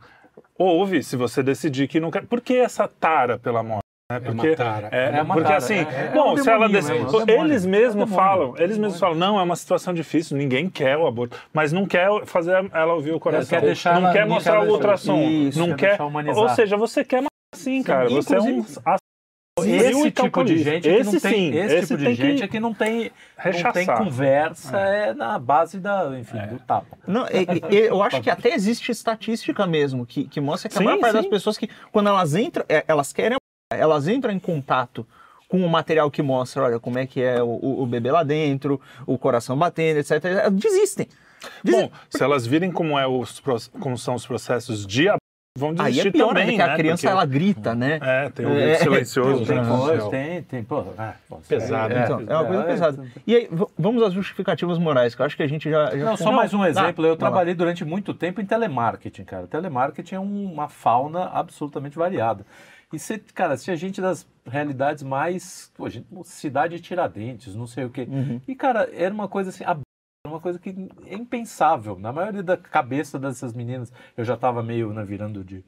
ouve 0.57 1.03
se 1.03 1.15
você 1.15 1.41
decidir 1.43 1.87
que 1.87 1.99
não 1.99 2.11
quer. 2.11 2.25
Por 2.25 2.41
que 2.41 2.55
essa 2.55 2.87
tara 2.87 3.37
pela 3.37 3.63
morte? 3.63 3.86
Uma 4.09 4.21
Porque, 4.21 4.55
tara. 4.55 4.87
é, 4.89 5.17
É 5.17 5.21
uma 5.21 5.33
porque 5.35 5.43
tara, 5.49 5.57
assim, 5.57 5.73
é- 5.75 5.79
é 5.81 6.11
bom, 6.13 6.33
um 6.33 6.37
se 6.37 6.49
ela 6.49 6.69
mesmo, 6.69 6.93
é 6.93 7.31
eles 7.43 7.65
mesmos 7.65 8.09
É 8.09 8.13
um 8.13 8.15
falam, 8.15 8.53
eles 8.57 8.77
É 8.77 8.79
mesmos 8.79 8.99
falam, 9.01 9.15
não, 9.17 9.37
é 9.37 9.43
uma 9.43 9.55
situação 9.57 9.93
difícil, 9.93 10.37
ninguém 10.37 10.69
quer 10.69 10.97
o 10.97 11.05
aborto, 11.05 11.37
mas 11.53 11.73
não 11.73 11.85
quer 11.85 12.07
fazer 12.25 12.53
ela 12.73 12.93
ouvir 12.93 13.11
o 13.11 13.19
coração, 13.19 13.59
quer 13.59 13.65
deixar 13.65 13.95
não 13.95 14.03
ela- 14.03 14.13
quer 14.13 14.25
não 14.25 14.35
mostrar 14.35 14.61
o 14.63 14.69
ultrassom, 14.71 15.21
Isso, 15.23 15.59
não 15.59 15.75
quer 15.75 15.97
quer, 15.97 16.03
ou 16.37 16.47
seja, 16.49 16.77
você 16.77 17.03
quer 17.03 17.17
mais 17.17 17.27
assim, 17.53 17.83
cara, 17.83 18.07
você 18.07 18.35
é 18.35 18.39
um 18.41 18.47
inclusive- 18.59 18.87
Esse 19.59 20.11
tipo 20.11 20.43
de 20.45 20.57
gente 20.59 20.87
é 20.87 20.97
que 20.97 21.03
não 21.03 21.11
esse 21.13 21.19
tem, 21.19 21.33
sim, 21.33 21.57
esse, 21.57 21.75
esse 21.75 21.87
tipo 21.87 21.97
de 22.09 22.13
gente 22.13 22.43
é 22.43 22.47
que 22.47 22.59
não 22.61 22.73
tem, 22.73 23.11
não 23.63 23.71
tem 23.73 23.85
conversa, 23.87 24.77
é. 24.77 25.13
na 25.15 25.37
base 25.39 25.79
da, 25.79 26.11
enfim, 26.17 26.37
do 26.47 26.59
tapa. 26.59 26.95
Não, 27.07 27.25
e- 27.25 27.75
e- 27.75 27.77
eu 27.87 28.01
acho 28.03 28.21
que 28.21 28.29
até 28.29 28.53
existe 28.53 28.89
estatística 28.91 29.65
mesmo, 29.67 30.05
que, 30.05 30.25
que 30.25 30.39
mostra 30.39 30.69
que 30.69 30.77
a 30.77 30.81
maior 30.81 30.99
parte 30.99 31.13
das 31.15 31.25
pessoas 31.27 31.57
que, 31.57 31.67
quando 31.91 32.07
elas 32.07 32.35
entram, 32.35 32.63
é, 32.69 32.85
elas 32.87 33.11
querem, 33.11 33.35
elas 33.71 34.07
entram 34.07 34.31
em 34.31 34.39
contato 34.39 35.05
com 35.47 35.59
o 35.65 35.69
material 35.69 36.11
que 36.11 36.21
mostra, 36.21 36.63
olha, 36.63 36.79
como 36.79 36.99
é 36.99 37.05
que 37.05 37.21
é 37.21 37.41
o, 37.41 37.47
o- 37.47 37.85
bebê 37.85 38.11
lá 38.11 38.23
dentro, 38.23 38.79
o 39.05 39.17
coração 39.17 39.57
batendo, 39.57 39.99
etc. 39.99 40.23
elas 40.25 40.53
Desistem. 40.53 41.07
Bom, 41.63 41.89
se 42.09 42.21
elas 42.23 42.45
virem 42.45 42.71
como, 42.71 42.97
é 42.99 43.07
os, 43.07 43.41
como 43.79 43.97
são 43.97 44.15
os 44.15 44.25
processos 44.25 44.85
de 44.85 45.07
vão 45.57 45.69
Aí 45.79 45.91
desistir 45.93 46.09
é 46.09 46.11
pior, 46.11 46.27
também, 46.29 46.57
né? 46.57 46.63
A 46.63 46.67
né? 46.67 46.75
criança, 46.75 47.01
Porque- 47.01 47.07
ela 47.07 47.25
grita, 47.25 47.73
né? 47.75 47.99
É, 48.01 48.29
tem 48.29 48.45
o 48.45 48.49
É. 48.57 48.75
silencioso. 48.75 49.45
Tem 49.45 49.55
né? 49.57 49.65
coisa. 49.67 49.97
Pois, 50.01 50.09
tem, 50.09 50.41
tem, 50.43 50.63
pô, 50.63 50.83
é, 50.99 51.13
pô, 51.29 51.37
Pesado, 51.47 51.93
É, 51.93 51.95
né? 51.95 52.03
então, 52.05 52.19
é 52.27 52.35
uma 52.35 52.45
coisa 52.45 52.63
pesada. 52.63 53.05
E 53.25 53.35
aí, 53.35 53.49
vamos 53.77 54.03
às 54.03 54.13
justificativas 54.13 54.77
morais, 54.77 55.15
que 55.15 55.21
eu 55.21 55.25
acho 55.25 55.35
que 55.37 55.43
a 55.43 55.47
gente 55.47 55.69
já... 55.69 55.89
já 55.97 56.05
Não, 56.05 56.17
só 56.17 56.25
Não, 56.25 56.33
mais 56.33 56.53
um 56.53 56.63
exemplo. 56.65 57.01
vai 57.01 57.05
Eu 57.07 57.13
lá. 57.13 57.17
trabalhei 57.17 57.53
durante 57.55 57.83
muito 57.85 58.13
tempo 58.13 58.39
em 58.41 58.45
telemarketing, 58.45 59.23
cara. 59.23 59.47
Telemarketing 59.47 60.15
é 60.15 60.19
um- 60.19 60.51
uma 60.53 60.67
fauna 60.67 61.25
absolutamente 61.33 61.97
variada. 61.97 62.45
E, 62.93 62.99
você, 62.99 63.19
cara, 63.19 63.57
se 63.57 63.69
a 63.69 63.75
gente 63.75 63.99
das 63.99 64.25
realidades 64.45 65.03
mais. 65.03 65.71
Pô, 65.75 65.89
gente, 65.89 66.07
cidade 66.23 66.77
de 66.77 66.81
Tiradentes, 66.81 67.53
não 67.55 67.67
sei 67.67 67.85
o 67.85 67.89
quê. 67.89 68.07
Uhum. 68.09 68.41
E, 68.47 68.55
cara, 68.55 68.89
era 68.93 69.13
uma 69.13 69.27
coisa 69.27 69.49
assim. 69.49 69.63
Uma 70.25 70.39
coisa 70.39 70.59
que 70.59 70.69
é 71.05 71.15
impensável. 71.15 71.97
Na 71.99 72.11
maioria 72.11 72.43
da 72.43 72.57
cabeça 72.57 73.17
dessas 73.19 73.53
meninas, 73.53 73.91
eu 74.15 74.23
já 74.23 74.33
estava 74.35 74.61
meio 74.61 74.91
né, 74.93 75.03
virando 75.03 75.43
de, 75.43 75.63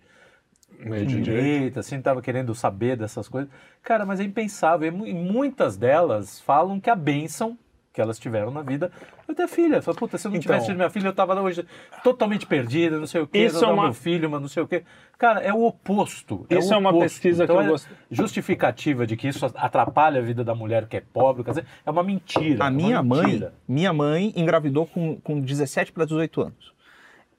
Meio 0.79 1.05
de 1.05 1.21
direito. 1.21 1.23
direita, 1.23 1.79
assim, 1.79 2.01
tava 2.01 2.21
querendo 2.21 2.53
saber 2.53 2.95
dessas 2.95 3.27
coisas. 3.27 3.49
Cara, 3.81 4.05
mas 4.05 4.19
é 4.19 4.23
impensável. 4.23 4.87
E 5.05 5.13
muitas 5.13 5.77
delas 5.77 6.39
falam 6.39 6.79
que 6.79 6.89
a 6.89 6.95
bênção 6.95 7.57
que 7.91 7.99
elas 7.99 8.19
tiveram 8.19 8.51
na 8.51 8.61
vida 8.61 8.91
foi 9.25 9.33
ter 9.33 9.47
filha. 9.47 9.81
Fala, 9.81 9.97
puta, 9.97 10.17
se 10.17 10.27
eu 10.27 10.29
não 10.31 10.37
Então. 10.37 10.41
tivesse 10.43 10.67
tido 10.67 10.75
minha 10.77 10.89
filha, 10.89 11.07
eu 11.07 11.13
tava 11.13 11.39
hoje 11.41 11.65
totalmente 12.03 12.45
perdida, 12.45 12.99
não 12.99 13.07
sei 13.07 13.21
o 13.21 13.27
quê, 13.27 13.45
Isso 13.45 13.61
não 13.61 13.69
é 13.69 13.73
uma- 13.73 13.83
meu 13.85 13.93
filho, 13.93 14.29
mas 14.29 14.39
não 14.41 14.47
sei 14.47 14.61
o 14.63 14.67
quê. 14.67 14.83
Cara, 15.17 15.39
é 15.41 15.51
o 15.53 15.63
oposto. 15.65 16.45
Isso 16.49 16.69
o 16.69 16.73
é 16.73 16.77
uma 16.77 16.89
oposto. 16.91 17.03
pesquisa 17.03 17.45
que 17.45 17.51
então, 17.51 17.61
eu 17.63 17.67
é 17.67 17.71
gosto- 17.71 17.89
Justificativa 18.11 19.05
de 19.07 19.17
que 19.17 19.27
isso 19.27 19.45
atrapalha 19.55 20.19
a 20.19 20.23
vida 20.23 20.43
da 20.43 20.53
mulher 20.53 20.87
que 20.87 20.97
é 20.97 21.01
pobre, 21.01 21.43
quer 21.43 21.51
dizer, 21.51 21.65
é 21.85 21.89
uma 21.91 22.03
mentira. 22.03 22.63
A 22.63 22.67
é 22.67 22.69
uma 22.69 22.77
minha 22.77 23.03
mãe, 23.03 23.23
mentira. 23.25 23.53
minha 23.67 23.91
mãe 23.91 24.31
engravidou 24.35 24.85
com, 24.85 25.15
com 25.21 25.39
17 25.41 25.91
para 25.91 26.05
18 26.05 26.41
anos. 26.41 26.73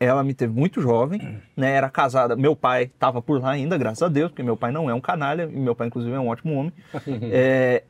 Ela 0.03 0.25
me 0.25 0.33
teve 0.33 0.53
muito 0.53 0.81
jovem, 0.81 1.39
né? 1.55 1.73
Era 1.73 1.91
casada. 1.91 2.35
Meu 2.35 2.57
pai 2.57 2.85
estava 2.85 3.21
por 3.21 3.41
lá 3.41 3.51
ainda, 3.51 3.77
graças 3.77 4.03
a 4.03 4.09
Deus, 4.09 4.31
porque 4.31 4.43
meu 4.43 4.57
pai 4.57 4.73
não 4.73 4.89
é 4.89 4.95
um 4.95 5.01
canalha, 5.01 5.43
e 5.43 5.47
meu 5.59 5.75
pai, 5.77 5.89
inclusive, 5.89 6.15
é 6.15 6.19
um 6.19 6.29
ótimo 6.29 6.55
homem. 6.55 6.73
É, 7.33 7.85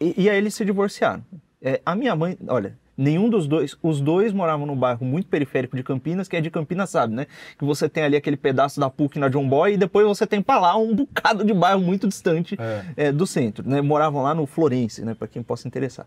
e, 0.00 0.24
e 0.24 0.30
aí 0.30 0.36
eles 0.38 0.54
se 0.54 0.64
divorciaram. 0.64 1.22
É, 1.62 1.80
a 1.84 1.94
minha 1.94 2.14
mãe, 2.14 2.36
olha, 2.48 2.76
nenhum 2.96 3.28
dos 3.30 3.46
dois, 3.46 3.76
os 3.82 4.00
dois 4.00 4.32
moravam 4.32 4.66
num 4.66 4.76
bairro 4.76 5.04
muito 5.06 5.26
periférico 5.28 5.74
de 5.76 5.82
Campinas, 5.82 6.28
que 6.28 6.36
é 6.36 6.40
de 6.40 6.50
Campinas, 6.50 6.90
sabe, 6.90 7.14
né? 7.14 7.26
Que 7.58 7.64
você 7.64 7.88
tem 7.88 8.02
ali 8.04 8.14
aquele 8.16 8.36
pedaço 8.36 8.78
da 8.78 8.88
PUC 8.90 9.18
na 9.18 9.28
John 9.28 9.48
Boy 9.48 9.72
e 9.74 9.76
depois 9.76 10.06
você 10.06 10.26
tem 10.26 10.42
pra 10.42 10.58
lá 10.58 10.76
um 10.76 10.94
bocado 10.94 11.44
de 11.44 11.52
bairro 11.54 11.80
muito 11.80 12.06
distante 12.06 12.56
É. 12.60 12.84
é, 13.08 13.12
do 13.12 13.26
centro, 13.26 13.68
né? 13.68 13.80
Moravam 13.80 14.22
lá 14.22 14.34
no 14.34 14.46
Florense, 14.46 15.02
né? 15.04 15.14
Para 15.14 15.26
quem 15.28 15.42
possa 15.42 15.66
interessar. 15.66 16.06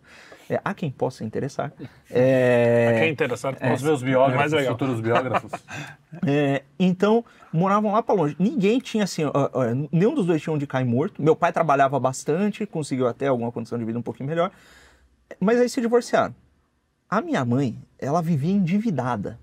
É, 0.50 0.60
a 0.66 0.74
quem 0.74 0.90
possa 0.90 1.24
interessar. 1.24 1.72
É, 2.10 2.92
Quem 3.00 3.04
é 3.04 3.10
interessado, 3.10 3.58
Os 3.74 3.84
meus 3.84 4.02
biógrafos, 4.02 4.36
mais 4.40 4.52
legal. 4.52 4.74
futuros 4.74 5.00
biógrafos. 5.00 5.52
É, 6.26 6.64
então, 6.80 7.24
moravam 7.54 7.92
lá 7.92 8.02
para 8.02 8.16
longe. 8.16 8.36
Ninguém 8.40 8.80
tinha 8.80 9.04
assim, 9.04 9.24
ó, 9.26 9.32
ó, 9.54 9.64
nenhum 9.92 10.16
dos 10.16 10.26
dois 10.26 10.42
tinha 10.42 10.52
onde 10.52 10.66
cair 10.66 10.84
morto. 10.86 11.22
Meu 11.22 11.36
pai 11.36 11.54
trabalhava 11.54 12.00
bastante, 12.00 12.66
conseguiu 12.66 13.08
até 13.08 13.28
alguma 13.28 13.52
condição 13.52 13.78
de 13.78 13.86
vida 13.86 14.00
um 14.00 14.02
pouquinho 14.02 14.28
melhor. 14.28 14.50
Mas 15.40 15.60
aí 15.60 15.70
se 15.70 15.82
divorciaram. 15.82 16.34
A 17.10 17.22
minha 17.22 17.44
mãe, 17.44 17.78
ela 17.98 18.22
vivia 18.22 18.52
endividada. 18.52 19.40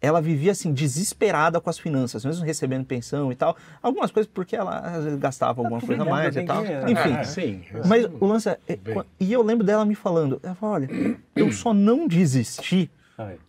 Ela 0.00 0.20
vivia 0.20 0.52
assim, 0.52 0.72
desesperada 0.72 1.60
com 1.60 1.68
as 1.68 1.76
finanças, 1.78 2.24
mesmo 2.24 2.44
recebendo 2.44 2.84
pensão 2.84 3.32
e 3.32 3.34
tal. 3.34 3.56
Algumas 3.82 4.12
coisas 4.12 4.30
porque 4.32 4.54
ela 4.54 4.78
às 4.78 5.04
vezes, 5.04 5.18
gastava 5.18 5.60
alguma 5.60 5.80
coisa 5.80 6.02
a 6.02 6.04
mais 6.04 6.36
e 6.36 6.42
tal. 6.44 6.62
ninguém 6.62 6.76
é- 6.76 6.90
Enfim. 6.92 7.12
Ah, 7.18 7.24
sim. 7.24 7.62
Mas 7.84 8.04
o 8.20 8.26
lance 8.26 8.48
é, 8.48 8.58
é, 8.68 8.78
E 9.18 9.32
eu 9.32 9.42
lembro 9.42 9.66
dela 9.66 9.84
me 9.84 9.96
falando, 9.96 10.38
ela 10.42 10.54
falou, 10.54 10.76
olha, 10.76 10.88
eu 11.34 11.50
só 11.52 11.74
não 11.74 12.06
desisti 12.06 12.88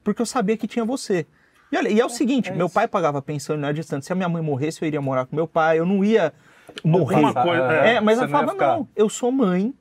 porque 0.03 0.21
eu 0.21 0.25
sabia 0.25 0.57
que 0.57 0.67
tinha 0.67 0.83
você. 0.83 1.27
E 1.71 1.77
olha, 1.77 1.87
e 1.89 1.99
é 1.99 2.05
o 2.05 2.09
seguinte, 2.09 2.49
é 2.49 2.55
meu 2.55 2.67
pai 2.67 2.87
pagava 2.87 3.21
pensão 3.21 3.55
na 3.55 3.71
distância. 3.71 4.07
Se 4.07 4.13
a 4.13 4.15
minha 4.15 4.27
mãe 4.27 4.41
morresse, 4.41 4.81
eu 4.81 4.87
iria 4.87 4.99
morar 5.01 5.27
com 5.27 5.35
meu 5.35 5.47
pai, 5.47 5.77
eu 5.77 5.85
não 5.85 6.03
ia 6.03 6.33
morrer. 6.83 7.21
Coisa- 7.21 7.39
É, 7.85 8.01
mas 8.01 8.17
você 8.17 8.23
ela 8.23 8.31
não 8.31 8.39
falava, 8.39 8.51
ficar- 8.53 8.77
não, 8.77 8.87
eu 8.95 9.07
sou 9.07 9.31
mãe, 9.31 9.71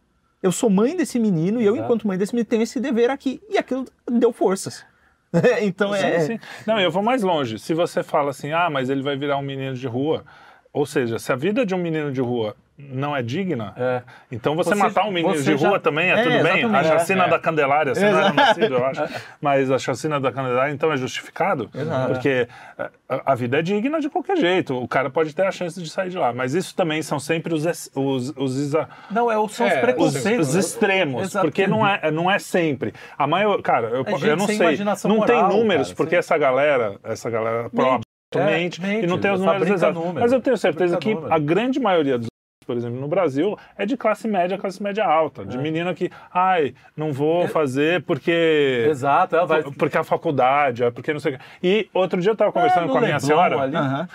eu 0.42 0.52
sou 0.52 0.70
mãe 0.70 0.96
desse 0.96 1.18
menino, 1.18 1.60
e 1.60 1.64
eu, 1.64 1.74
Exato. 1.74 1.84
enquanto 1.84 2.06
mãe 2.06 2.16
desse 2.16 2.34
menino, 2.34 2.48
tenho 2.48 2.62
esse 2.62 2.78
dever 2.80 3.10
aqui. 3.10 3.40
E 3.48 3.58
aquilo 3.58 3.84
deu 4.10 4.32
forças. 4.32 4.84
então 5.62 5.94
é... 5.94 6.20
Sim, 6.20 6.26
sim. 6.26 6.40
Não, 6.66 6.80
eu 6.80 6.90
vou 6.90 7.02
mais 7.02 7.22
longe. 7.22 7.58
Se 7.58 7.74
você 7.74 8.02
fala 8.02 8.30
assim, 8.30 8.52
ah, 8.52 8.70
mas 8.70 8.88
ele 8.88 9.02
vai 9.02 9.16
virar 9.16 9.36
um 9.36 9.42
menino 9.42 9.74
de 9.74 9.86
rua, 9.86 10.24
ou 10.72 10.86
seja, 10.86 11.18
se 11.18 11.32
a 11.32 11.36
vida 11.36 11.66
de 11.66 11.74
um 11.74 11.78
menino 11.78 12.12
de 12.12 12.20
rua 12.20 12.56
não 12.78 13.14
é 13.16 13.22
digna, 13.22 13.74
É. 13.76 14.02
então 14.30 14.54
você, 14.54 14.70
Você- 14.70 14.76
matar 14.76 15.04
um 15.04 15.10
menino 15.10 15.42
de 15.42 15.52
rua 15.54 15.72
já- 15.72 15.78
também 15.80 16.10
é, 16.10 16.20
É, 16.20 16.22
tudo 16.22 16.42
bem. 16.44 16.64
A 16.64 16.84
chacina 16.84 17.24
É. 17.24 17.28
da 17.28 17.38
Candelária, 17.38 17.92
você 17.94 18.08
não 18.08 18.18
era 18.20 18.32
nascido, 18.32 18.74
eu 18.74 18.84
acho. 18.86 19.02
Mas 19.42 19.70
a 19.70 19.78
chacina 19.78 20.20
da 20.20 20.30
Candelária, 20.30 20.72
então, 20.72 20.92
é 20.92 20.96
justificado? 20.96 21.68
Exato. 21.74 22.12
Porque 22.12 22.46
é, 22.78 22.90
a, 23.08 23.32
a 23.32 23.34
vida 23.34 23.58
é 23.58 23.62
digna 23.62 24.00
de 24.00 24.08
qualquer 24.08 24.36
jeito. 24.36 24.80
O 24.80 24.86
cara 24.86 25.10
pode 25.10 25.34
ter 25.34 25.44
a 25.46 25.50
chance 25.50 25.82
de 25.82 25.90
sair 25.90 26.10
de 26.10 26.16
lá. 26.18 26.32
Mas 26.32 26.54
isso 26.54 26.74
também 26.76 27.02
são 27.02 27.18
sempre 27.18 27.52
os, 27.52 27.64
os, 27.94 28.32
os, 28.36 28.72
Não, 29.10 29.30
é, 29.30 29.34
são 29.48 29.66
É, 29.66 29.70
os 29.70 29.74
os, 29.74 29.80
preconceitos. 29.80 30.48
os 30.50 30.54
extremos, 30.54 31.22
Exato. 31.22 31.46
porque 31.46 31.66
não 31.66 31.86
é, 31.86 32.10
não 32.12 32.30
é 32.30 32.38
sempre. 32.38 32.94
A 33.18 33.26
maior, 33.26 33.60
cara, 33.60 33.88
eu, 33.88 34.04
É 34.06 34.30
eu 34.30 34.36
não 34.36 34.46
sei, 34.46 34.78
não 35.04 35.16
moral, 35.16 35.26
tem 35.26 35.58
números, 35.58 35.88
cara, 35.88 35.96
porque 35.96 36.10
sem- 36.10 36.18
essa 36.20 36.38
galera, 36.38 36.96
essa 37.02 37.28
galera 37.28 37.68
pro 37.70 38.00
Mente, 38.44 38.80
é, 38.82 38.86
mente, 38.86 39.04
e 39.04 39.06
não 39.06 39.18
tem 39.18 39.30
os 39.32 39.40
números 39.40 39.68
exatos. 39.70 39.96
número, 40.00 40.20
Mas 40.20 40.32
eu 40.32 40.40
tenho 40.40 40.56
certeza 40.58 40.98
que 40.98 41.14
número. 41.14 41.32
a 41.32 41.38
grande 41.38 41.80
maioria 41.80 42.18
dos 42.18 42.28
por 42.68 42.76
exemplo, 42.76 43.00
no 43.00 43.08
Brasil, 43.08 43.58
é 43.78 43.86
de 43.86 43.96
classe 43.96 44.28
média, 44.28 44.58
classe 44.58 44.82
média 44.82 45.02
alta. 45.02 45.40
É. 45.40 45.44
De 45.46 45.56
menina 45.56 45.94
que, 45.94 46.10
ai, 46.30 46.74
não 46.94 47.14
vou 47.14 47.48
fazer 47.48 48.02
porque. 48.02 48.84
Exato, 48.90 49.34
ela 49.34 49.46
vai. 49.46 49.62
Porque 49.62 49.96
a 49.96 50.04
faculdade, 50.04 50.84
é 50.84 50.90
porque 50.90 51.10
não 51.14 51.18
sei 51.18 51.34
o 51.34 51.38
quê. 51.38 51.44
E 51.62 51.88
outro 51.94 52.20
dia 52.20 52.28
eu 52.28 52.34
estava 52.34 52.52
conversando 52.52 52.88
no 52.88 52.92
com 52.92 52.98
a 52.98 53.00
minha 53.00 53.14
Leblon 53.14 53.26
senhora. 53.26 54.08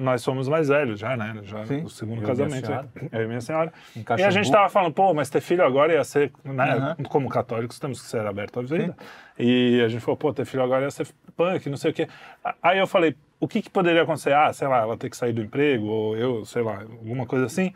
nós 0.00 0.22
somos 0.22 0.48
mais 0.48 0.68
velhos 0.68 0.98
já, 0.98 1.18
né? 1.18 1.38
Já 1.42 1.66
Sim. 1.66 1.82
o 1.82 1.90
segundo 1.90 2.22
Eu 2.22 2.26
casamento. 2.26 2.70
né? 2.70 2.84
Eu 3.12 3.24
e 3.24 3.26
minha 3.26 3.42
senhora. 3.42 3.70
E 4.16 4.22
a 4.22 4.30
gente 4.30 4.50
tava 4.50 4.70
falando, 4.70 4.94
pô, 4.94 5.12
mas 5.12 5.28
ter 5.28 5.42
filho 5.42 5.62
agora 5.62 5.92
ia 5.92 6.02
ser, 6.02 6.32
né? 6.42 6.96
Como 7.10 7.28
católicos 7.28 7.78
temos 7.78 8.00
que 8.00 8.06
ser 8.06 8.24
abertos 8.26 8.72
à 8.72 8.76
vida. 8.76 8.96
E 9.38 9.82
a 9.84 9.88
gente 9.88 10.00
falou, 10.00 10.16
pô, 10.16 10.32
ter 10.32 10.46
filho 10.46 10.62
agora 10.62 10.84
ia 10.84 10.90
ser 10.90 11.06
punk, 11.36 11.68
não 11.68 11.76
sei 11.76 11.90
o 11.90 11.94
quê. 11.94 12.08
Aí 12.62 12.78
eu 12.78 12.86
falei, 12.86 13.14
o 13.40 13.46
que, 13.46 13.62
que 13.62 13.70
poderia 13.70 14.02
acontecer? 14.02 14.32
Ah, 14.34 14.52
sei 14.52 14.66
lá, 14.66 14.78
ela 14.78 14.96
ter 14.96 15.08
que 15.08 15.16
sair 15.16 15.32
do 15.32 15.40
emprego, 15.42 15.86
ou 15.86 16.16
eu, 16.16 16.44
sei 16.44 16.62
lá, 16.62 16.80
alguma 16.80 17.26
coisa 17.26 17.46
assim. 17.46 17.72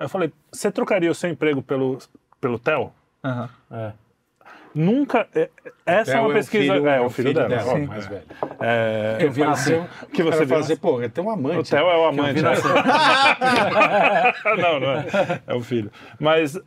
Aí 0.00 0.06
eu 0.06 0.08
falei, 0.08 0.32
você 0.50 0.70
trocaria 0.72 1.10
o 1.10 1.14
seu 1.14 1.28
emprego 1.28 1.60
pelo, 1.62 1.98
pelo 2.40 2.58
Theo? 2.58 2.90
Aham. 3.22 3.50
É. 3.70 3.92
Nunca. 4.74 5.26
é- 5.34 5.50
Essa 5.84 6.12
é 6.12 6.20
uma 6.20 6.32
pesquisa. 6.32 6.72
filho- 6.74 6.88
é, 6.88 7.00
o 7.00 7.10
filho, 7.10 7.34
dela, 7.34 7.48
dela, 7.48 7.70
óbvio, 7.72 7.88
mais 7.88 8.06
é. 8.06 8.08
velho. 8.08 8.22
É, 8.60 9.16
Eu 9.20 9.30
vi 9.30 9.40
nascer, 9.42 9.82
que 10.12 10.22
você 10.22 10.44
viu 10.46 10.56
fazer, 10.56 10.76
pô, 10.76 11.00
tem 11.08 11.22
um 11.22 11.26
O 11.26 11.30
amante. 11.30 11.70
Theo 11.70 11.80
é 11.90 11.96
o 11.98 12.04
amante. 12.06 12.34
vi 12.34 12.42
né? 12.42 12.48
nascer. 12.50 12.68
não, 14.56 14.80
não 14.80 14.92
é. 14.92 15.06
É 15.46 15.54
o 15.54 15.60
filho. 15.60 15.90
Mas 16.18 16.58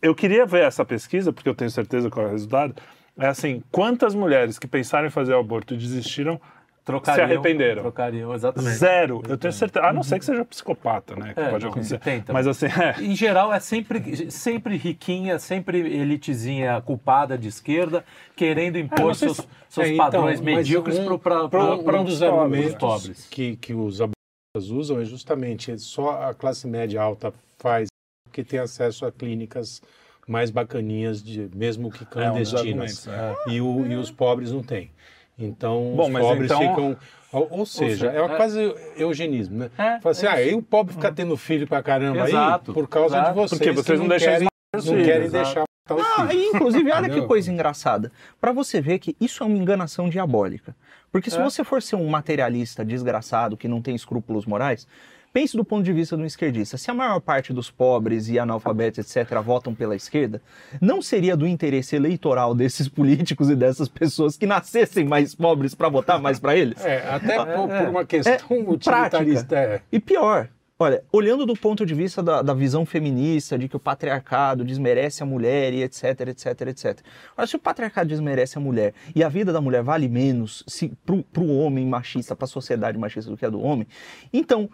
eu 0.00 0.14
queria 0.14 0.46
ver 0.46 0.62
essa 0.64 0.84
pesquisa, 0.84 1.32
porque 1.32 1.48
eu 1.48 1.54
tenho 1.54 1.70
certeza 1.70 2.08
qual 2.08 2.26
é 2.26 2.28
o 2.28 2.32
resultado. 2.32 2.74
É 3.18 3.26
assim, 3.26 3.62
quantas 3.72 4.14
mulheres 4.14 4.58
que 4.58 4.66
pensaram 4.68 5.08
em 5.08 5.10
fazer 5.10 5.34
o 5.34 5.40
aborto 5.40 5.74
e 5.74 5.76
desistiram 5.76 6.40
Trocariam, 6.88 7.26
se 7.28 7.32
arrependeram? 7.34 7.82
Trocariam, 7.82 8.34
exatamente. 8.34 8.76
Zero. 8.76 9.22
Eu 9.28 9.36
tenho 9.36 9.52
certeza. 9.52 9.84
A 9.86 9.92
não 9.92 10.02
ser 10.02 10.18
que 10.18 10.24
seja 10.24 10.42
psicopata, 10.44 11.14
né? 11.14 11.34
Que 11.34 11.40
É, 11.40 11.50
pode 11.50 11.66
acontecer. 11.66 11.98
também. 11.98 12.24
Mas 12.32 12.46
assim, 12.46 12.66
é. 12.66 13.02
Em 13.02 13.14
geral, 13.14 13.52
é 13.52 13.60
sempre, 13.60 14.30
sempre 14.30 14.76
riquinha, 14.76 15.38
sempre 15.38 15.78
elitezinha 15.80 16.80
culpada 16.80 17.36
de 17.36 17.48
esquerda, 17.48 18.02
querendo 18.34 18.78
impor 18.78 19.08
não 19.08 19.14
sei 19.14 19.28
seus, 19.28 19.36
se- 19.36 19.48
seus 19.68 19.86
É, 19.86 19.90
então, 19.92 20.04
padrões 20.06 20.40
mas 20.40 20.56
medíocres 20.56 20.98
um- 20.98 21.18
para 21.18 21.44
Um, 21.44 22.00
um 22.00 22.04
dos 22.04 22.22
argumentos 22.22 22.74
pobres. 22.76 23.26
Que, 23.30 23.56
que 23.56 23.74
os 23.74 24.00
abortistas 24.00 24.70
usam 24.70 24.98
é 25.00 25.04
justamente 25.04 25.78
só 25.78 26.22
a 26.22 26.32
classe 26.34 26.66
média 26.66 27.00
alta 27.02 27.32
faz 27.58 27.88
porque 28.24 28.42
tem 28.42 28.58
acesso 28.60 29.04
a 29.04 29.12
clínicas 29.12 29.82
mais 30.26 30.50
bacaninhas, 30.50 31.22
de, 31.22 31.50
mesmo 31.54 31.90
que 31.90 32.04
É 32.04 32.06
um 32.06 32.10
clandestinas. 32.10 33.06
é. 33.08 33.34
e, 33.48 33.60
o- 33.60 33.86
e 33.86 33.94
os 33.94 34.10
pobres 34.10 34.52
não 34.52 34.62
têm. 34.62 34.90
Então, 35.38 35.92
Bom, 35.96 36.10
os 36.10 36.18
pobres 36.20 36.50
então- 36.50 36.60
ficam... 36.60 36.96
Ou, 37.30 37.46
ou 37.50 37.66
seja, 37.66 38.10
seja, 38.10 38.12
é, 38.12 38.24
é- 38.24 38.36
quase 38.36 38.74
eugenismo, 38.96 39.58
né? 39.58 39.70
É, 39.76 40.00
Fala 40.00 40.10
assim, 40.12 40.24
é 40.26 40.30
ah, 40.30 40.42
e 40.42 40.54
o 40.54 40.62
pobre 40.62 40.94
fica 40.94 41.12
tendo 41.12 41.36
filho 41.36 41.66
pra 41.68 41.82
caramba 41.82 42.26
Exato, 42.26 42.70
aí 42.70 42.74
por 42.74 42.88
causa 42.88 43.16
exato. 43.18 43.28
de 43.28 43.34
vocês. 43.36 43.58
Porque 43.58 43.70
vocês 43.72 43.98
que 43.98 44.02
não 44.02 44.08
deixam 44.08 44.32
querem, 44.32 44.48
não 44.74 44.82
filhos, 44.82 45.06
querem 45.06 45.26
exato. 45.26 45.44
deixar 45.44 45.64
matar 45.90 45.94
os 46.02 46.18
Ah, 46.18 46.26
filhos. 46.28 46.42
e, 46.42 46.56
inclusive, 46.56 46.90
olha 46.90 47.08
que 47.10 47.20
coisa 47.26 47.52
engraçada. 47.52 48.10
Para 48.40 48.50
você 48.50 48.80
ver 48.80 48.98
que 48.98 49.14
isso 49.20 49.42
é 49.42 49.46
uma 49.46 49.58
enganação 49.58 50.08
diabólica. 50.08 50.74
Porque 51.12 51.30
se 51.30 51.36
É. 51.38 51.42
você 51.42 51.62
for 51.62 51.82
ser 51.82 51.96
um 51.96 52.08
materialista 52.08 52.82
desgraçado 52.82 53.58
que 53.58 53.68
não 53.68 53.82
tem 53.82 53.94
escrúpulos 53.94 54.46
morais, 54.46 54.88
pense 55.32 55.56
do 55.56 55.64
ponto 55.64 55.84
de 55.84 55.92
vista 55.92 56.16
do 56.16 56.24
esquerdista. 56.24 56.76
Se 56.76 56.90
a 56.90 56.94
maior 56.94 57.20
parte 57.20 57.52
dos 57.52 57.70
pobres 57.70 58.28
e 58.28 58.38
analfabetos, 58.38 58.98
etc., 58.98 59.38
votam 59.40 59.74
pela 59.74 59.94
esquerda, 59.94 60.40
não 60.80 61.00
seria 61.00 61.36
do 61.36 61.46
interesse 61.46 61.96
eleitoral 61.96 62.54
desses 62.54 62.88
políticos 62.88 63.50
e 63.50 63.56
dessas 63.56 63.88
pessoas 63.88 64.36
que 64.36 64.46
nascessem 64.46 65.04
mais 65.04 65.34
pobres 65.34 65.74
para 65.74 65.88
votar 65.88 66.20
mais 66.20 66.38
para 66.38 66.56
eles? 66.56 66.84
É, 66.84 67.08
até 67.08 67.36
por, 67.44 67.70
é. 67.70 67.80
por 67.80 67.88
uma 67.90 68.04
questão 68.04 68.68
utilitarista. 68.68 69.56
É. 69.56 69.80
E 69.90 70.00
pior, 70.00 70.48
olha, 70.78 71.02
olhando 71.12 71.44
do 71.44 71.54
ponto 71.54 71.84
de 71.84 71.94
vista 71.94 72.22
da, 72.22 72.40
da 72.42 72.54
visão 72.54 72.86
feminista, 72.86 73.58
de 73.58 73.68
que 73.68 73.76
o 73.76 73.80
patriarcado 73.80 74.64
desmerece 74.64 75.22
a 75.22 75.26
mulher 75.26 75.72
e 75.72 75.82
etc, 75.82 76.20
etc, 76.28 76.60
etc. 76.68 76.98
Olha, 77.36 77.46
se 77.46 77.56
o 77.56 77.58
patriarcado 77.58 78.08
desmerece 78.08 78.58
a 78.58 78.60
mulher 78.60 78.94
e 79.14 79.24
a 79.24 79.28
vida 79.28 79.52
da 79.52 79.60
mulher 79.60 79.82
vale 79.82 80.08
menos 80.08 80.64
pro, 81.04 81.22
pro 81.24 81.46
homem 81.48 81.86
machista, 81.86 82.36
pra 82.36 82.46
sociedade 82.46 82.96
machista 82.96 83.30
do 83.30 83.36
que 83.36 83.44
a 83.44 83.50
do 83.50 83.60
homem, 83.60 83.86
então, 84.32 84.70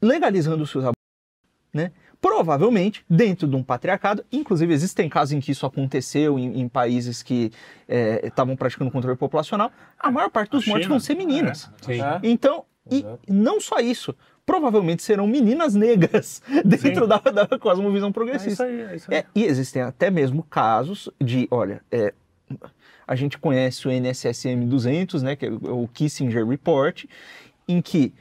legalizando 0.00 0.62
os 0.62 0.70
seus 0.70 0.84
abortos, 0.84 1.02
né? 1.72 1.92
Provavelmente, 2.20 3.04
dentro 3.08 3.46
de 3.46 3.54
um 3.54 3.62
patriarcado, 3.62 4.24
inclusive 4.32 4.72
existem 4.72 5.08
casos 5.08 5.32
em 5.32 5.40
que 5.40 5.52
isso 5.52 5.64
aconteceu 5.64 6.36
em, 6.36 6.60
em 6.60 6.68
países 6.68 7.22
que 7.22 7.52
eh, 7.88 8.26
estavam 8.26 8.56
praticando 8.56 8.90
controle 8.90 9.16
populacional, 9.16 9.70
a 9.96 10.10
maior 10.10 10.28
parte 10.28 10.50
dos 10.50 10.64
China, 10.64 10.80
vão 10.88 10.98
ser 10.98 11.14
meninas. 11.14 11.70
Sim. 11.80 12.02
É. 12.02 12.18
Então, 12.24 12.64
e 12.90 13.04
não 13.28 13.60
só 13.60 13.78
isso, 13.78 14.14
provavelmente 14.44 15.02
serão 15.02 15.26
meninas 15.26 15.74
negras 15.74 16.42
dentro 16.64 17.06
da, 17.06 17.18
da 17.18 17.58
cosmovisão 17.58 18.08
É 18.08 18.10
isso 18.10 18.14
progressista. 18.14 18.64
aí, 18.64 18.80
é 18.80 18.96
isso 18.96 19.10
aí. 19.12 19.18
É, 19.18 19.26
e 19.34 19.44
existem 19.44 19.82
até 19.82 20.10
mesmo 20.10 20.42
casos 20.42 21.08
de, 21.20 21.46
olha, 21.50 21.82
é, 21.92 22.12
a 23.06 23.14
gente 23.14 23.38
conhece 23.38 23.86
o 23.86 23.90
NSSM 23.90 24.66
200, 24.66 25.22
né, 25.22 25.36
que 25.36 25.46
é 25.46 25.50
o 25.50 25.82
o 25.84 25.88
Kissinger 25.88 26.46
Report, 26.46 27.04
em 27.68 27.80
que 27.80 28.12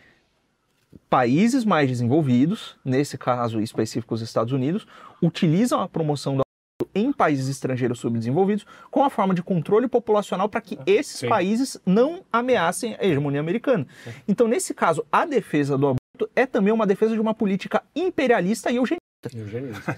países 1.10 1.66
mais 1.66 1.90
desenvolvidos, 1.90 2.76
nesse 2.84 3.18
caso 3.18 3.60
específico 3.62 4.14
os 4.14 4.22
Estados 4.22 4.54
Unidos, 4.54 4.88
utilizam 5.22 5.82
a 5.82 5.88
promoção 5.88 6.36
do 6.36 6.42
aborto 6.42 6.92
em 6.94 7.12
países 7.12 7.48
estrangeiros 7.48 8.00
subdesenvolvidos 8.00 8.66
com 8.90 9.04
a 9.04 9.10
forma 9.10 9.34
de 9.34 9.44
controle 9.44 9.88
populacional 9.88 10.50
para 10.50 10.62
que 10.62 10.78
esses 10.86 11.20
Sim. 11.20 11.30
países 11.30 11.80
não 11.86 12.24
ameacem 12.32 12.96
a 13.00 13.06
hegemonia 13.06 13.40
americana. 13.40 13.86
Então, 14.28 14.48
nesse 14.48 14.74
caso, 14.74 15.06
a 15.12 15.26
defesa 15.26 15.78
do 15.78 15.88
aborto 15.88 16.30
é 16.36 16.46
também 16.46 16.74
uma 16.74 16.88
defesa 16.88 17.14
de 17.14 17.22
uma 17.22 17.34
política 17.34 17.84
imperialista 17.96 18.72
e 18.72 18.78
eugenista. 18.78 18.98
Eugenista. 19.34 19.98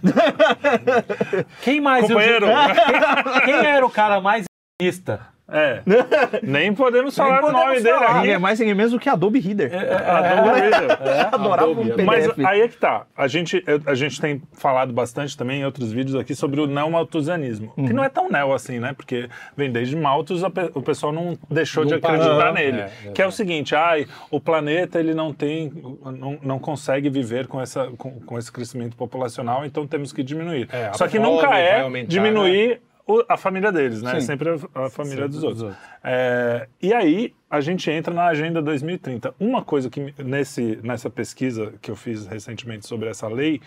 Quem 1.62 1.82
mais? 1.82 2.08
Companheiro, 2.08 2.48
Quem, 2.48 3.42
quem 3.46 3.66
era 3.66 3.86
o 3.86 3.90
cara 3.90 4.22
mais 4.22 4.46
eugênista 4.82 5.39
É. 5.52 5.82
Nem 6.44 6.74
podemos 6.74 7.16
falar 7.16 7.40
o 7.40 7.42
podemos 7.42 7.62
nome 7.66 7.82
dele 7.82 7.96
falar. 7.96 8.14
Ninguém 8.16 8.30
é 8.32 8.34
aqui. 8.34 8.42
mais 8.42 8.60
ninguém 8.60 8.76
menos 8.76 8.92
do 8.92 9.00
que 9.00 9.10
Adobe 9.10 9.40
Reader. 9.40 9.72
Adobe 9.74 10.60
Reader. 10.60 10.92
Adorava 11.34 11.72
Adobe, 11.72 11.80
um 11.82 11.84
Adobe. 11.94 12.04
Mas 12.04 12.28
PDF. 12.28 12.46
aí 12.46 12.62
é 12.62 12.68
que 12.68 12.78
tá. 12.78 13.06
A 13.18 13.28
gente, 13.28 13.64
a 13.86 13.94
gente 13.96 14.20
tem 14.22 14.42
falado 14.54 14.94
bastante 14.94 15.36
também 15.38 15.62
em 15.62 15.66
outros 15.66 15.92
vídeos 15.92 16.16
aqui 16.16 16.36
sobre 16.36 16.62
o 16.62 16.68
não-malthusianismo. 16.68 17.74
Que 17.76 17.94
não 17.94 18.04
é 18.04 18.10
tão 18.10 18.30
neo 18.30 18.54
assim, 18.54 18.80
né? 18.80 18.94
Porque 18.94 19.30
vem 19.56 19.72
desde 19.72 19.96
Malthus, 19.96 20.42
o 20.74 20.82
pessoal 20.82 21.12
não 21.12 21.38
deixou 21.50 21.86
de 21.86 21.94
Não 21.94 22.00
parou. 22.00 22.22
acreditar 22.22 22.54
nele. 22.54 22.82
é, 22.82 23.12
que 23.14 23.22
é 23.22 23.28
o 23.28 23.32
seguinte, 23.32 23.76
ai, 23.76 24.06
o 24.30 24.40
planeta 24.40 25.00
ele 25.00 25.14
não 25.14 25.34
tem, 25.34 25.72
não, 26.04 26.38
não 26.42 26.60
consegue 26.60 27.10
viver 27.10 27.48
com, 27.48 27.60
essa, 27.62 27.88
com, 27.98 28.20
com 28.20 28.38
esse 28.38 28.52
crescimento 28.52 28.96
populacional, 28.96 29.66
então 29.66 29.88
temos 29.88 30.12
que 30.14 30.22
diminuir. 30.24 30.68
É, 30.72 30.92
Só 30.94 31.08
que 31.08 31.18
nunca 31.20 31.58
é 31.58 31.88
diminuir 32.04 32.80
o- 32.86 32.89
a 33.28 33.38
família 33.38 33.72
deles, 33.72 34.02
né? 34.02 34.20
Sim. 34.20 34.28
sempre 34.28 34.50
a, 34.50 34.86
a 34.86 34.90
família 34.90 35.28
dos 35.28 35.36
dos 35.38 35.44
outros. 35.44 35.62
outros. 35.64 35.80
É, 36.04 36.68
e 36.82 36.94
aí 36.94 37.34
a 37.50 37.60
gente 37.62 37.90
entra 37.90 38.14
na 38.14 38.28
Agenda 38.28 38.62
2030. 38.62 39.34
Uma 39.40 39.64
coisa 39.64 39.90
que 39.90 40.14
nesse, 40.24 40.78
nessa 40.84 41.10
pesquisa 41.10 41.74
que 41.82 41.90
eu 41.90 41.96
fiz 41.96 42.28
recentemente 42.28 42.88
sobre 42.88 43.10
essa 43.10 43.28
lei, 43.28 43.62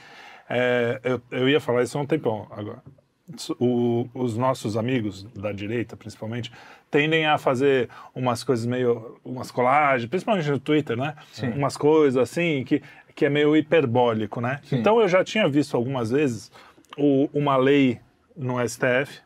é, 0.49 1.01
eu, 1.03 1.21
eu 1.31 1.49
ia 1.49 1.61
falar 1.61 1.83
isso 1.83 1.97
há 1.99 2.01
um 2.01 2.07
tempão 2.07 2.47
agora. 2.51 2.83
O- 3.59 4.09
os 4.15 4.37
nossos 4.37 4.77
amigos 4.77 5.23
da 5.35 5.53
direita, 5.53 5.97
principalmente, 5.97 6.53
tendem 6.91 7.25
a 7.27 7.39
fazer 7.39 7.89
umas 8.15 8.45
coisas 8.45 8.67
meio, 8.67 9.19
umas 9.25 9.51
colagens, 9.51 10.09
principalmente 10.09 10.51
no 10.51 10.59
Twitter, 10.59 10.97
né? 10.97 11.15
Umas 11.57 11.77
coisas 11.77 12.21
assim 12.21 12.63
que, 12.65 12.83
que 13.15 13.25
é 13.25 13.31
meio 13.31 13.57
hiperbólico, 13.57 14.41
né? 14.41 14.61
Então 14.71 15.01
eu 15.01 15.09
já 15.09 15.25
tinha 15.25 15.49
visto 15.49 15.77
algumas 15.77 16.11
vezes 16.11 16.51
o- 16.99 17.29
uma 17.33 17.57
lei 17.57 17.99
no 18.37 18.61
STF. 18.61 19.21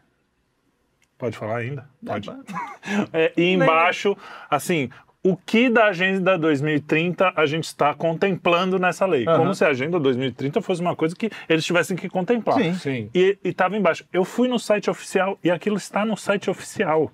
Pode 1.18 1.36
falar 1.36 1.58
ainda? 1.58 1.88
Pode. 2.04 2.30
É, 3.12 3.32
e 3.36 3.52
embaixo, 3.52 4.16
assim, 4.48 4.90
o 5.22 5.36
que 5.36 5.68
da 5.68 5.86
Agenda 5.86 6.38
2030 6.38 7.32
a 7.34 7.46
gente 7.46 7.64
está 7.64 7.92
contemplando 7.92 8.78
nessa 8.78 9.04
lei? 9.06 9.24
Como 9.24 9.52
se 9.54 9.64
a 9.64 9.68
Agenda 9.68 9.98
2030 9.98 10.62
fosse 10.62 10.80
uma 10.80 10.94
coisa 10.94 11.16
que 11.16 11.28
eles 11.48 11.64
tivessem 11.64 11.96
que 11.96 12.08
contemplar. 12.08 12.60
Sim. 12.60 12.74
Sim. 12.74 13.10
E 13.12 13.36
estava 13.42 13.76
embaixo. 13.76 14.04
Eu 14.12 14.24
fui 14.24 14.46
no 14.46 14.58
site 14.58 14.88
oficial 14.88 15.36
e 15.42 15.50
aquilo 15.50 15.76
está 15.76 16.04
no 16.04 16.16
site 16.16 16.48
oficial. 16.48 17.10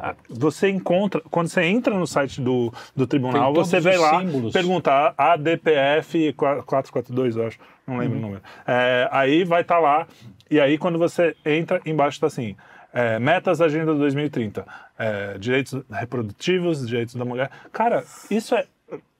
Ah, 0.00 0.14
Você 0.28 0.68
encontra, 0.70 1.20
quando 1.30 1.46
você 1.48 1.62
entra 1.62 1.94
no 1.94 2.06
site 2.06 2.40
do, 2.40 2.72
do 2.96 3.06
tribunal, 3.06 3.52
você 3.52 3.78
vê 3.78 3.90
os 3.90 4.00
lá 4.00 4.18
símbolos. 4.18 4.52
perguntar 4.52 5.14
ADPF 5.16 6.32
442, 6.32 7.36
eu 7.36 7.46
acho, 7.46 7.58
não 7.86 7.98
lembro 7.98 8.18
o 8.18 8.20
número. 8.20 8.42
É, 8.66 9.08
aí 9.12 9.44
vai 9.44 9.60
estar 9.60 9.78
lá, 9.78 10.06
e 10.50 10.58
aí 10.58 10.78
quando 10.78 10.98
você 10.98 11.36
entra, 11.44 11.80
embaixo 11.84 12.16
está 12.16 12.26
assim: 12.28 12.56
é, 12.94 13.18
metas 13.18 13.58
da 13.58 13.64
Agenda 13.66 13.92
2030, 13.94 14.64
é, 14.98 15.36
direitos 15.38 15.82
reprodutivos, 15.90 16.86
direitos 16.86 17.14
da 17.16 17.24
mulher. 17.24 17.50
Cara, 17.72 18.04
isso 18.30 18.54
é. 18.54 18.64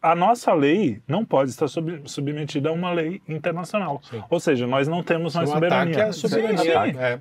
A 0.01 0.14
nossa 0.14 0.53
lei 0.53 1.01
não 1.09 1.25
pode 1.25 1.49
estar 1.49 1.66
sub- 1.66 2.03
submetida 2.05 2.68
a 2.68 2.72
uma 2.72 2.93
lei 2.93 3.22
internacional. 3.27 4.03
Ou 4.29 4.39
seja, 4.39 4.66
nós 4.66 4.87
não 4.87 5.03
temos 5.03 5.35
mais 5.35 5.49
um 5.49 5.55
soberania. 5.55 6.05
à 6.09 6.12
soberania. 6.12 6.59
Sim, 6.59 6.99
É. 6.99 7.18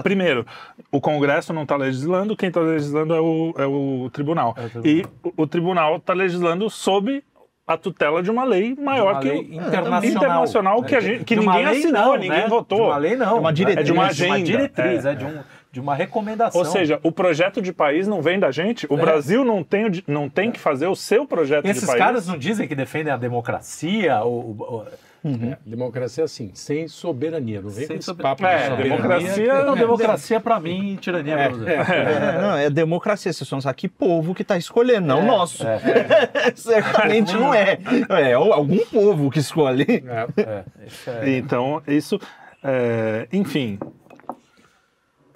Primeiro, 0.00 0.46
o 0.92 1.00
Congresso 1.00 1.52
não 1.52 1.64
está 1.64 1.74
legislando, 1.76 2.36
quem 2.36 2.48
está 2.48 2.60
legislando 2.60 3.14
é 3.14 3.20
o, 3.20 3.52
é 3.58 3.66
o 3.66 4.08
tribunal. 4.12 4.54
É 4.56 4.64
o 4.66 4.68
tribunal. 4.70 4.86
E 4.86 5.04
o, 5.24 5.42
o 5.42 5.46
tribunal 5.48 5.96
está 5.96 6.14
legislando 6.14 6.70
sob 6.70 7.20
a 7.66 7.76
tutela 7.76 8.22
de 8.22 8.30
uma 8.30 8.44
lei 8.44 8.76
maior 8.76 9.14
Uma 9.14 9.20
que 9.20 9.28
lei 9.28 9.40
internacional. 9.54 10.04
internacional 10.04 10.82
que, 10.84 10.96
De- 10.96 11.00
gente, 11.04 11.24
que 11.24 11.34
de 11.34 11.40
ninguém 11.40 11.64
assinou, 11.66 11.92
não, 11.92 12.12
ninguém 12.16 12.30
né? 12.30 12.46
votou. 12.48 12.78
De 12.78 12.84
uma 12.84 12.96
lei 12.96 13.16
não. 13.16 13.36
É 13.36 13.40
uma 13.40 13.52
diretriz. 13.52 13.80
É 13.80 13.82
de 13.84 13.92
uma 13.92 14.04
de 14.12 14.24
agenda. 14.24 14.42
diretriz, 14.44 15.04
É. 15.04 15.10
é, 15.10 15.14
de, 15.16 15.24
um, 15.24 15.40
de 15.72 15.78
uma 15.80 15.94
recomendação. 15.94 16.60
Ou 16.60 16.64
seja, 16.64 16.98
o 17.02 17.12
projeto 17.12 17.62
de 17.62 17.72
país 17.72 18.08
não 18.08 18.20
vem 18.20 18.38
da 18.40 18.50
gente, 18.50 18.86
o 18.90 18.98
É. 18.98 19.00
Brasil 19.00 19.44
não 19.44 19.62
tem, 19.62 20.02
não 20.06 20.28
tem 20.28 20.50
que 20.50 20.58
fazer 20.58 20.86
o 20.88 20.96
seu 20.96 21.26
projeto 21.26 21.64
esses 21.66 21.82
de 21.82 21.86
país. 21.86 21.98
caras 21.98 22.26
não 22.26 22.36
dizem 22.36 22.66
que 22.66 22.74
defendem 22.74 23.12
a 23.12 23.16
democracia, 23.16 24.22
o, 24.24 24.50
o- 24.50 24.84
É, 25.22 25.58
Democracia 25.66 26.24
assim, 26.24 26.50
sem 26.54 26.88
soberania. 26.88 27.60
Não 27.60 27.68
vem 27.68 27.86
Sem 27.86 27.96
com 27.96 28.02
sober- 28.02 28.22
papo 28.22 28.46
É, 28.46 28.56
de 28.56 28.64
soberania. 28.70 28.96
democracia- 28.96 29.64
Não, 29.64 29.74
democracia 29.76 30.40
pra 30.40 30.58
mim, 30.58 30.96
tirania 30.98 31.36
pra 31.36 31.48
você. 31.50 31.70
É, 31.70 32.38
não, 32.40 32.56
é 32.56 32.70
democracia. 32.70 33.30
Vocês 33.30 33.46
são 33.46 33.58
aqui 33.66 33.86
povo 33.86 34.34
que 34.34 34.40
está 34.40 34.56
escolhendo, 34.56 35.06
não 35.06 35.20
o 35.20 35.26
nosso. 35.26 35.62
Certamente 36.56 37.34
não 37.34 37.52
é. 37.52 37.78
É 38.08 38.32
algum 38.32 38.78
povo 38.86 39.30
que 39.30 39.38
escolhe. 39.40 40.02
É. 40.06 40.40
É, 40.42 40.64
isso 40.86 41.10
é- 41.10 41.36
Então, 41.36 41.82
isso. 41.86 42.18
é, 42.64 43.28
enfim. 43.32 43.78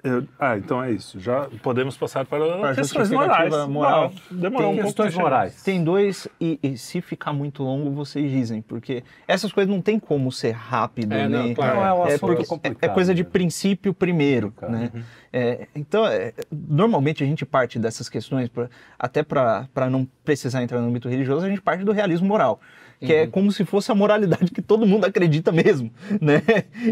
Eu- 0.05 0.27
ah, 0.39 0.57
então 0.57 0.83
é 0.83 0.91
isso. 0.91 1.19
Já 1.19 1.47
podemos 1.63 1.97
passar 1.97 2.25
para, 2.25 2.45
Para 2.59 2.71
a 2.71 2.75
questões 2.75 3.09
morais. 3.11 3.53
moral. 3.67 4.13
Ah, 4.15 4.21
demorou 4.31 4.69
Tem 4.69 4.79
um 4.79 4.83
pouco 4.83 4.83
questões 4.83 5.15
morais. 5.15 5.63
Tem 5.63 5.83
dois, 5.83 6.27
e, 6.39 6.59
e 6.61 6.77
se 6.77 7.01
ficar 7.01 7.33
muito 7.33 7.63
longo, 7.63 7.89
vocês 7.91 8.29
dizem, 8.31 8.61
porque 8.61 9.03
essas 9.27 9.51
coisas 9.51 9.73
não 9.73 9.81
tem 9.81 9.99
como 9.99 10.31
ser 10.31 10.51
rápido, 10.51 11.11
É, 11.13 11.27
né? 11.27 11.43
não, 11.47 11.53
claro. 11.55 11.75
Não 11.75 11.85
é 11.85 11.93
um 11.93 12.03
É, 12.05 12.07
assunto 12.13 12.19
porque 12.19 12.43
é- 12.43 12.45
complicado. 12.45 12.89
é 12.91 12.93
coisa 12.93 13.15
de 13.15 13.23
né? 13.23 13.29
princípio 13.31 13.93
primeiro, 13.93 14.53
né? 14.69 14.91
Uhum. 14.93 15.01
É, 15.33 15.67
então, 15.75 16.05
é, 16.05 16.33
normalmente 16.51 17.23
a 17.23 17.27
gente 17.27 17.45
parte 17.45 17.77
dessas 17.79 18.07
questões, 18.07 18.47
pra- 18.47 18.69
até 18.97 19.23
para 19.23 19.67
não 19.89 20.07
precisar 20.23 20.63
entrar 20.63 20.79
no 20.79 20.87
âmbito 20.87 21.09
religioso, 21.09 21.45
a 21.45 21.49
gente 21.49 21.61
parte 21.61 21.83
do 21.83 21.91
realismo 21.91 22.27
moral, 22.27 22.61
que 22.99 23.11
Uhum. 23.13 23.19
é 23.19 23.27
como 23.27 23.51
se 23.51 23.65
fosse 23.65 23.91
a 23.91 23.95
moralidade 23.95 24.51
que 24.51 24.61
todo 24.61 24.85
mundo 24.85 25.05
acredita 25.05 25.51
mesmo, 25.51 25.91
né? 26.21 26.41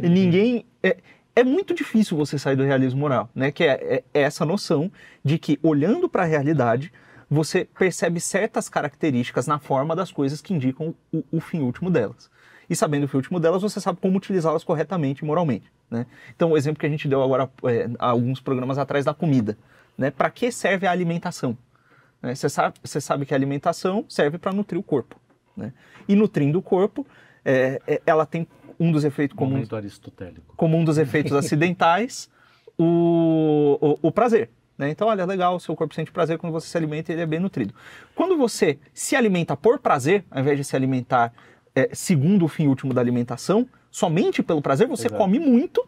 E 0.03 0.09
ninguém... 0.09 0.65
É, 0.85 0.97
é 1.35 1.43
muito 1.43 1.73
difícil 1.73 2.15
você 2.17 2.37
sair 2.37 2.55
do 2.55 2.63
realismo 2.63 2.99
moral, 2.99 3.29
né? 3.33 3.51
Que 3.51 3.63
é, 3.63 3.71
é- 3.95 4.03
é 4.13 4.21
essa 4.21 4.45
noção 4.45 4.91
de 5.23 5.37
que, 5.39 5.59
olhando 5.63 6.07
para 6.07 6.23
a 6.23 6.25
realidade, 6.25 6.91
você 7.29 7.65
percebe 7.65 8.19
certas 8.19 8.69
características 8.69 9.47
na 9.47 9.57
forma 9.57 9.95
das 9.95 10.11
coisas 10.11 10.41
que 10.41 10.53
indicam 10.53 10.93
o, 11.11 11.23
o 11.31 11.39
fim 11.39 11.61
último 11.61 11.89
delas. 11.89 12.29
E 12.69 12.75
sabendo 12.75 13.05
o 13.05 13.07
fim 13.07 13.17
último 13.17 13.39
delas, 13.39 13.61
você 13.61 13.79
sabe 13.79 13.99
como 13.99 14.17
utilizá-las 14.17 14.63
corretamente 14.63 15.23
e 15.23 15.25
moralmente. 15.25 15.71
Né? 15.89 16.05
Então, 16.35 16.51
o 16.51 16.57
exemplo 16.57 16.79
que 16.79 16.85
a 16.85 16.89
gente 16.89 17.07
deu 17.07 17.21
agora 17.21 17.49
é, 17.65 17.89
alguns 17.99 18.39
programas 18.39 18.77
atrás 18.77 19.03
da 19.03 19.13
comida. 19.13 19.57
Né? 19.97 20.11
Para 20.11 20.29
que 20.29 20.51
serve 20.51 20.87
a 20.87 20.91
alimentação? 20.91 21.57
Né? 22.21 22.35
Você 22.35 22.47
sabe, 22.49 22.75
sabe 22.83 23.25
que 23.25 23.33
a 23.33 23.37
alimentação 23.37 24.05
serve 24.07 24.37
para 24.37 24.53
nutrir 24.53 24.79
o 24.79 24.83
corpo. 24.83 25.19
Né? 25.57 25.73
E 26.07 26.15
nutrindo 26.15 26.59
o 26.59 26.61
corpo, 26.61 27.05
é, 27.43 27.81
é, 27.87 28.01
ela 28.05 28.25
tem 28.25 28.47
um 28.79 28.91
dos 28.91 29.03
efeitos 29.03 29.35
comuns 29.37 29.69
como 30.55 30.77
um 30.77 30.83
dos 30.83 30.97
efeitos 30.97 31.33
acidentais 31.33 32.29
o, 32.77 33.77
o, 33.79 34.07
o 34.07 34.11
prazer. 34.11 34.49
Né? 34.77 34.89
Então, 34.89 35.07
olha, 35.07 35.25
legal, 35.25 35.59
seu 35.59 35.75
corpo 35.75 35.93
sente 35.93 36.11
prazer 36.11 36.37
quando 36.37 36.53
você 36.53 36.67
se 36.67 36.77
alimenta 36.77 37.11
e 37.11 37.15
ele 37.15 37.21
é 37.21 37.25
bem 37.25 37.39
nutrido. 37.39 37.73
Quando 38.15 38.37
você 38.37 38.79
se 38.93 39.15
alimenta 39.15 39.55
por 39.55 39.79
prazer, 39.79 40.25
ao 40.31 40.41
invés 40.41 40.57
de 40.57 40.63
se 40.63 40.75
alimentar 40.75 41.31
é, 41.75 41.89
segundo 41.93 42.45
o 42.45 42.47
fim 42.47 42.67
último 42.67 42.93
da 42.93 43.01
alimentação, 43.01 43.67
somente 43.91 44.41
pelo 44.41 44.61
prazer, 44.61 44.87
você 44.87 45.07
Exato. 45.07 45.21
come 45.21 45.39
muito 45.39 45.87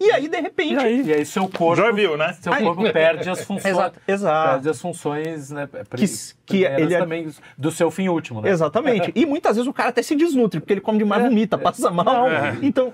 e 0.00 0.10
aí, 0.12 0.28
de 0.28 0.40
repente... 0.40 0.74
E 0.74 0.78
aí? 0.78 1.02
E 1.06 1.12
aí 1.12 1.26
seu 1.26 1.48
corpo, 1.48 1.76
Já 1.82 1.90
viu, 1.90 2.16
né? 2.16 2.32
seu 2.40 2.52
corpo 2.54 2.92
perde 2.92 3.28
as 3.28 3.42
funções, 3.44 3.74
Exato, 3.74 4.00
exato. 4.06 4.50
perde 4.52 4.68
as 4.68 4.80
funções, 4.80 5.50
né, 5.50 5.66
pri- 5.66 5.84
Que- 6.06 6.34
que 6.46 6.64
ele 6.64 6.94
é- 6.94 6.98
também 6.98 7.28
do 7.56 7.70
seu 7.70 7.90
fim 7.90 8.08
último, 8.08 8.40
né? 8.40 8.50
Exatamente. 8.50 9.12
E 9.14 9.26
muitas 9.26 9.56
vezes 9.56 9.68
o 9.68 9.72
cara 9.72 9.88
até 9.90 10.02
se 10.02 10.14
desnutre, 10.14 10.60
porque 10.60 10.72
ele 10.74 10.80
come 10.80 10.98
demais, 10.98 11.22
vomita, 11.24 11.56
passa 11.58 11.90
mal. 11.90 12.26
Então, 12.62 12.92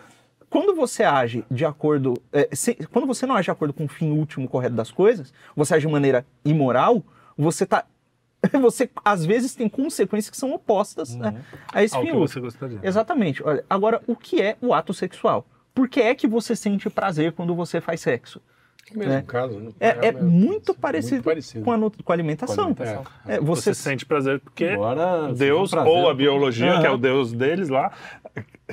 quando 0.48 0.74
você 0.74 1.02
age 1.04 1.44
de 1.50 1.64
acordo. 1.64 2.14
é, 2.32 2.48
se- 2.52 2.74
quando 2.92 3.06
você 3.06 3.26
não 3.26 3.34
age 3.34 3.46
de 3.46 3.50
acordo 3.50 3.74
com 3.74 3.84
o 3.84 3.88
fim 3.88 4.10
último 4.12 4.48
correto 4.48 4.74
das 4.74 4.90
coisas, 4.90 5.32
você 5.56 5.74
age 5.74 5.86
de 5.86 5.92
maneira 5.92 6.24
imoral, 6.44 7.02
você 7.36 7.66
tá. 7.66 7.84
Você 8.60 8.90
às 9.02 9.24
vezes 9.24 9.54
tem 9.54 9.70
consequências 9.70 10.28
que 10.30 10.36
são 10.36 10.52
opostas 10.52 11.16
né, 11.16 11.34
a 11.72 11.82
esse 11.82 11.94
Ao 11.96 12.02
fim 12.02 12.08
que 12.08 12.12
último. 12.14 12.28
você 12.28 12.40
gostaria. 12.40 12.78
Exatamente. 12.82 13.42
Olha, 13.42 13.64
agora, 13.70 14.02
o 14.06 14.14
que 14.14 14.38
é 14.42 14.56
o 14.60 14.74
ato 14.74 14.92
sexual? 14.92 15.46
Por 15.74 15.88
que 15.88 16.00
é 16.00 16.14
que 16.14 16.28
você 16.28 16.54
sente 16.54 16.88
prazer 16.88 17.32
quando 17.32 17.54
você 17.54 17.80
faz 17.80 18.00
sexo? 18.00 18.40
É 18.92 18.96
mesmo 18.98 19.12
É. 19.14 19.22
caso. 19.22 19.58
né? 19.58 19.70
É, 19.80 19.88
é 19.88 20.10
o 20.10 20.14
mesmo- 20.14 20.30
muito, 20.30 20.74
parecido 20.74 21.22
parecido. 21.22 21.64
Com, 21.64 21.72
a, 21.72 21.78
com 21.78 22.12
a 22.12 22.14
alimentação. 22.14 22.74
Com 22.74 22.82
a 22.82 22.86
alimentação. 22.86 23.04
É, 23.26 23.40
Você, 23.40 23.72
você, 23.72 23.74
sente 23.74 24.04
prazer 24.06 24.40
porque 24.40 24.68
seja 24.68 25.32
Deus 25.36 25.72
um 25.72 25.76
prazer, 25.76 25.92
ou 25.92 26.08
a 26.10 26.14
biologia, 26.14 26.80
que 26.80 26.86
é 26.86 26.90
o. 26.90 26.98
Deus 26.98 27.32
deles 27.32 27.68
lá, 27.68 27.90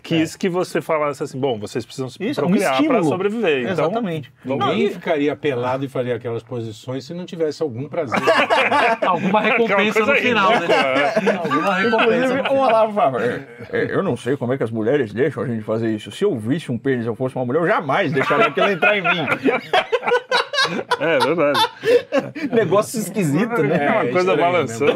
quis 0.04 0.36
que 0.36 0.48
você 0.48 0.80
falasse 0.82 1.22
assim, 1.24 1.40
bom, 1.40 1.60
vocês 1.60 1.86
precisam 1.86 2.10
se 2.10 2.24
Isso, 2.24 2.40
é 2.40 2.44
um 2.44 2.48
procriar 2.48 2.72
para 2.74 2.82
estímulo. 2.82 3.04
sobreviver. 3.06 3.60
Então, 3.62 3.72
Exatamente. 3.72 4.32
Ninguém 4.46 4.60
Não, 4.60 4.74
e- 4.78 4.90
ficaria 4.92 5.36
pelado 5.36 5.84
e 5.86 5.88
faria 5.90 6.16
aquelas 6.16 6.44
posições 6.44 7.06
se 7.06 7.14
não 7.14 7.26
tivesse 7.26 7.62
algum 7.64 7.88
prazer. 7.90 8.20
Alguma 9.06 9.42
recompensa 9.42 10.06
no 10.06 10.16
final, 10.16 10.52
né? 10.52 10.68
Alguma 11.44 11.76
recompensa. 11.76 12.52
Olavo 12.54 12.94
falava, 12.94 13.22
"É, 13.24 13.46
é, 13.72 13.94
eu 13.96 14.02
não 14.04 14.16
sei 14.16 14.38
como 14.38 14.54
é 14.54 14.58
que 14.58 14.64
as 14.64 14.72
mulheres 14.72 15.14
deixam 15.14 15.44
a 15.44 15.48
gente 15.48 15.64
fazer 15.64 15.94
isso. 15.94 16.12
Se 16.12 16.24
eu 16.24 16.38
visse 16.38 16.72
um 16.72 16.78
pênis 16.78 17.06
e 17.06 17.08
eu 17.10 17.16
fosse 17.16 17.36
uma 17.36 17.46
mulher, 17.46 17.60
eu 17.62 17.68
jamais 17.68 18.12
deixaria 18.14 18.48
aquilo 18.48 18.70
entrar 18.70 18.98
em 18.98 19.02
mim. 19.02 19.28
É 21.00 21.20
verdade. 21.20 21.60
Negócio 22.52 23.00
esquisito, 23.00 23.64
né? 23.64 23.86
É 23.86 23.92
uma 23.92 24.04
É 24.04 24.12
coisa 24.12 24.32
estranho 24.32 24.38
balançando. 24.52 24.94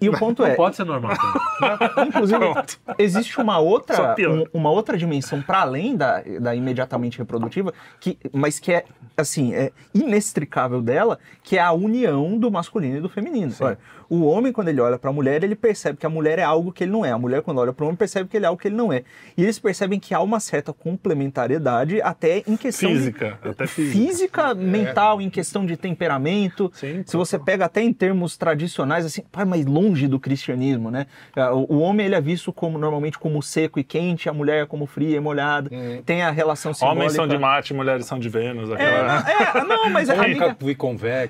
E 0.00 0.08
o 0.08 0.18
ponto 0.18 0.42
Não 0.42 0.48
é, 0.48 0.54
pode 0.54 0.76
ser 0.76 0.84
normal. 0.84 1.16
também. 1.16 2.08
inclusive, 2.08 2.38
Pronto. 2.38 2.78
existe 2.98 3.40
uma 3.40 3.58
outra, 3.58 4.14
um- 4.28 4.44
uma 4.52 4.70
outra 4.70 4.96
dimensão 4.96 5.42
para 5.42 5.60
além 5.62 5.96
da, 5.96 6.22
da 6.40 6.54
imediatamente 6.54 7.18
reprodutiva, 7.18 7.72
que, 8.00 8.18
mas 8.32 8.58
que 8.58 8.72
é 8.72 8.84
assim, 9.16 9.52
é 9.54 9.72
inextricável 9.94 10.80
dela, 10.80 11.18
que 11.42 11.58
é 11.58 11.60
a 11.60 11.72
união 11.72 12.38
do 12.38 12.50
masculino 12.50 12.98
e 12.98 13.00
do 13.00 13.08
feminino. 13.08 13.52
Olha, 13.60 13.78
o 14.10 14.24
homem 14.24 14.52
quando 14.52 14.68
ele 14.68 14.80
olha 14.80 14.98
para 14.98 15.10
a 15.10 15.12
mulher, 15.12 15.42
ele 15.44 15.54
percebe 15.54 15.98
que 15.98 16.06
a 16.06 16.08
mulher 16.08 16.38
é 16.38 16.42
algo 16.42 16.72
que 16.72 16.84
ele 16.84 16.90
não 16.92 17.04
é. 17.04 17.10
A 17.12 17.18
mulher 17.18 17.42
quando 17.42 17.58
olha 17.58 17.72
para 17.72 17.84
o 17.84 17.86
homem 17.88 17.96
percebe 17.96 18.28
que 18.28 18.36
ele 18.36 18.44
é 18.44 18.48
algo 18.48 18.60
que 18.60 18.68
ele 18.68 18.76
não 18.76 18.92
é. 18.92 19.02
E 19.36 19.42
eles 19.42 19.58
percebem 19.58 19.98
que 20.00 20.14
há 20.14 20.20
uma 20.20 20.40
certa 20.40 20.72
complementariedade 20.72 22.00
até 22.02 22.42
em 22.46 22.56
questão 22.56 22.90
de- 22.90 22.96
Física, 22.98 23.38
até 23.44 23.66
física. 23.66 23.92
física, 24.06 24.54
mental, 24.54 25.20
em 25.20 25.28
questão 25.30 25.64
de 25.66 25.76
temperamento. 25.76 26.70
Sim, 26.74 27.02
Se 27.06 27.16
você 27.16 27.38
pega 27.38 27.64
até 27.66 27.82
em 27.82 27.92
termos 27.92 28.36
tradicionais, 28.36 29.04
assim, 29.04 29.22
pai, 29.30 29.44
mais 29.44 29.66
longe 29.66 30.06
do 30.06 30.18
cristianismo, 30.18 30.90
né? 30.90 31.06
O, 31.52 31.76
o 31.76 31.78
homem 31.80 32.06
ele 32.06 32.14
é 32.14 32.20
visto 32.20 32.52
como 32.52 32.78
normalmente 32.78 33.18
como 33.18 33.42
seco 33.42 33.78
e 33.78 33.84
quente, 33.84 34.28
a 34.28 34.32
mulher 34.32 34.66
como 34.66 34.86
fria 34.86 35.16
e 35.16 35.20
molhada. 35.20 35.70
Tem 36.04 36.22
a 36.22 36.30
relação 36.30 36.72
simbólica. 36.72 36.98
Homens 37.00 37.12
são 37.14 37.26
de 37.28 37.38
Marte, 37.38 37.74
mulheres 37.74 38.06
são 38.06 38.18
de 38.18 38.28
Vênus. 38.28 38.70
É, 38.70 38.74
Aquela... 38.74 39.60
é, 39.60 39.64
não, 39.64 39.90
mas 39.90 40.08
a, 40.10 40.14
liga- 40.26 40.56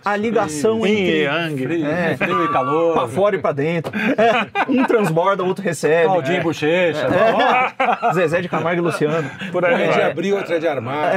a 0.05 0.17
ligação 0.17 0.87
entre 0.87 1.23
Yang. 1.25 1.63
Frio, 1.65 1.87
É. 1.87 2.17
frio 2.17 2.45
e 2.45 2.53
calor. 2.53 2.68
Pra 2.95 3.09
fora 3.09 3.37
e 3.37 3.39
pra 3.39 3.53
dentro. 3.53 3.93
É, 3.97 4.71
um 4.71 4.85
transborda, 4.85 5.43
o 5.43 5.47
outro 5.47 5.63
recebe. 5.65 6.05
Claudinho 6.07 6.43
Bochecha. 6.43 7.07
É. 7.07 8.13
Zezé 8.15 8.41
de 8.41 8.49
Camargo 8.49 8.81
e 8.81 8.85
Luciano. 8.85 9.29
Por 9.53 9.65
aí 9.65 9.75
Uma 9.75 9.83
é 9.85 9.89
de 9.89 9.95
vai. 9.95 10.11
abrir, 10.11 10.33
outra 10.33 10.57
é 10.57 10.59
de 10.59 10.67
armar. 10.69 11.13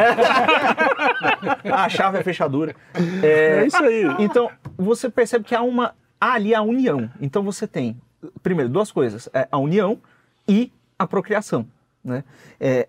A 1.72 1.89
chave 1.89 2.18
é 2.20 2.24
fechadura. 2.24 2.76
É, 3.24 3.60
É 3.62 3.66
isso 3.66 3.84
aí. 3.84 4.04
Então, 4.20 4.49
você 4.78 5.10
percebe 5.10 5.43
que 5.45 5.56
há 5.56 5.62
uma 5.62 5.93
há 6.20 6.34
ali 6.34 6.54
a 6.54 6.62
união. 6.62 7.10
Então 7.20 7.43
você 7.43 7.68
tem, 7.68 7.99
primeiro, 8.43 8.70
duas 8.70 8.91
coisas: 8.91 9.28
é 9.34 9.47
a 9.52 9.58
união 9.58 9.97
e 10.47 10.72
a 10.97 11.08
procriação. 11.08 11.66
Né? 12.04 12.24
É, 12.60 12.88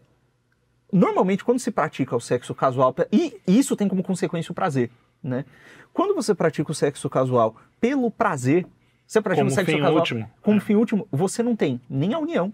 normalmente, 0.92 1.44
quando 1.44 1.58
se 1.58 1.70
pratica 1.70 2.14
o 2.14 2.20
sexo 2.20 2.54
casual, 2.54 2.94
e 3.10 3.40
isso 3.46 3.74
tem 3.76 3.88
como 3.88 4.02
consequência 4.02 4.52
o 4.52 4.54
prazer. 4.54 4.90
Né? 5.22 5.44
Quando 5.92 6.14
você 6.14 6.34
pratica 6.34 6.70
o 6.70 6.74
sexo 6.74 7.08
casual 7.10 7.56
pelo 7.80 8.10
prazer, 8.10 8.66
você 9.06 9.20
pratica 9.20 9.42
Como 9.44 9.50
o 9.50 9.54
sexo 9.54 9.72
casual 9.78 9.94
último. 9.96 10.30
como 10.42 10.60
fim 10.60 10.74
último, 10.74 11.06
você 11.10 11.42
não 11.42 11.54
tem 11.54 11.80
nem 11.88 12.14
a 12.14 12.18
união 12.18 12.52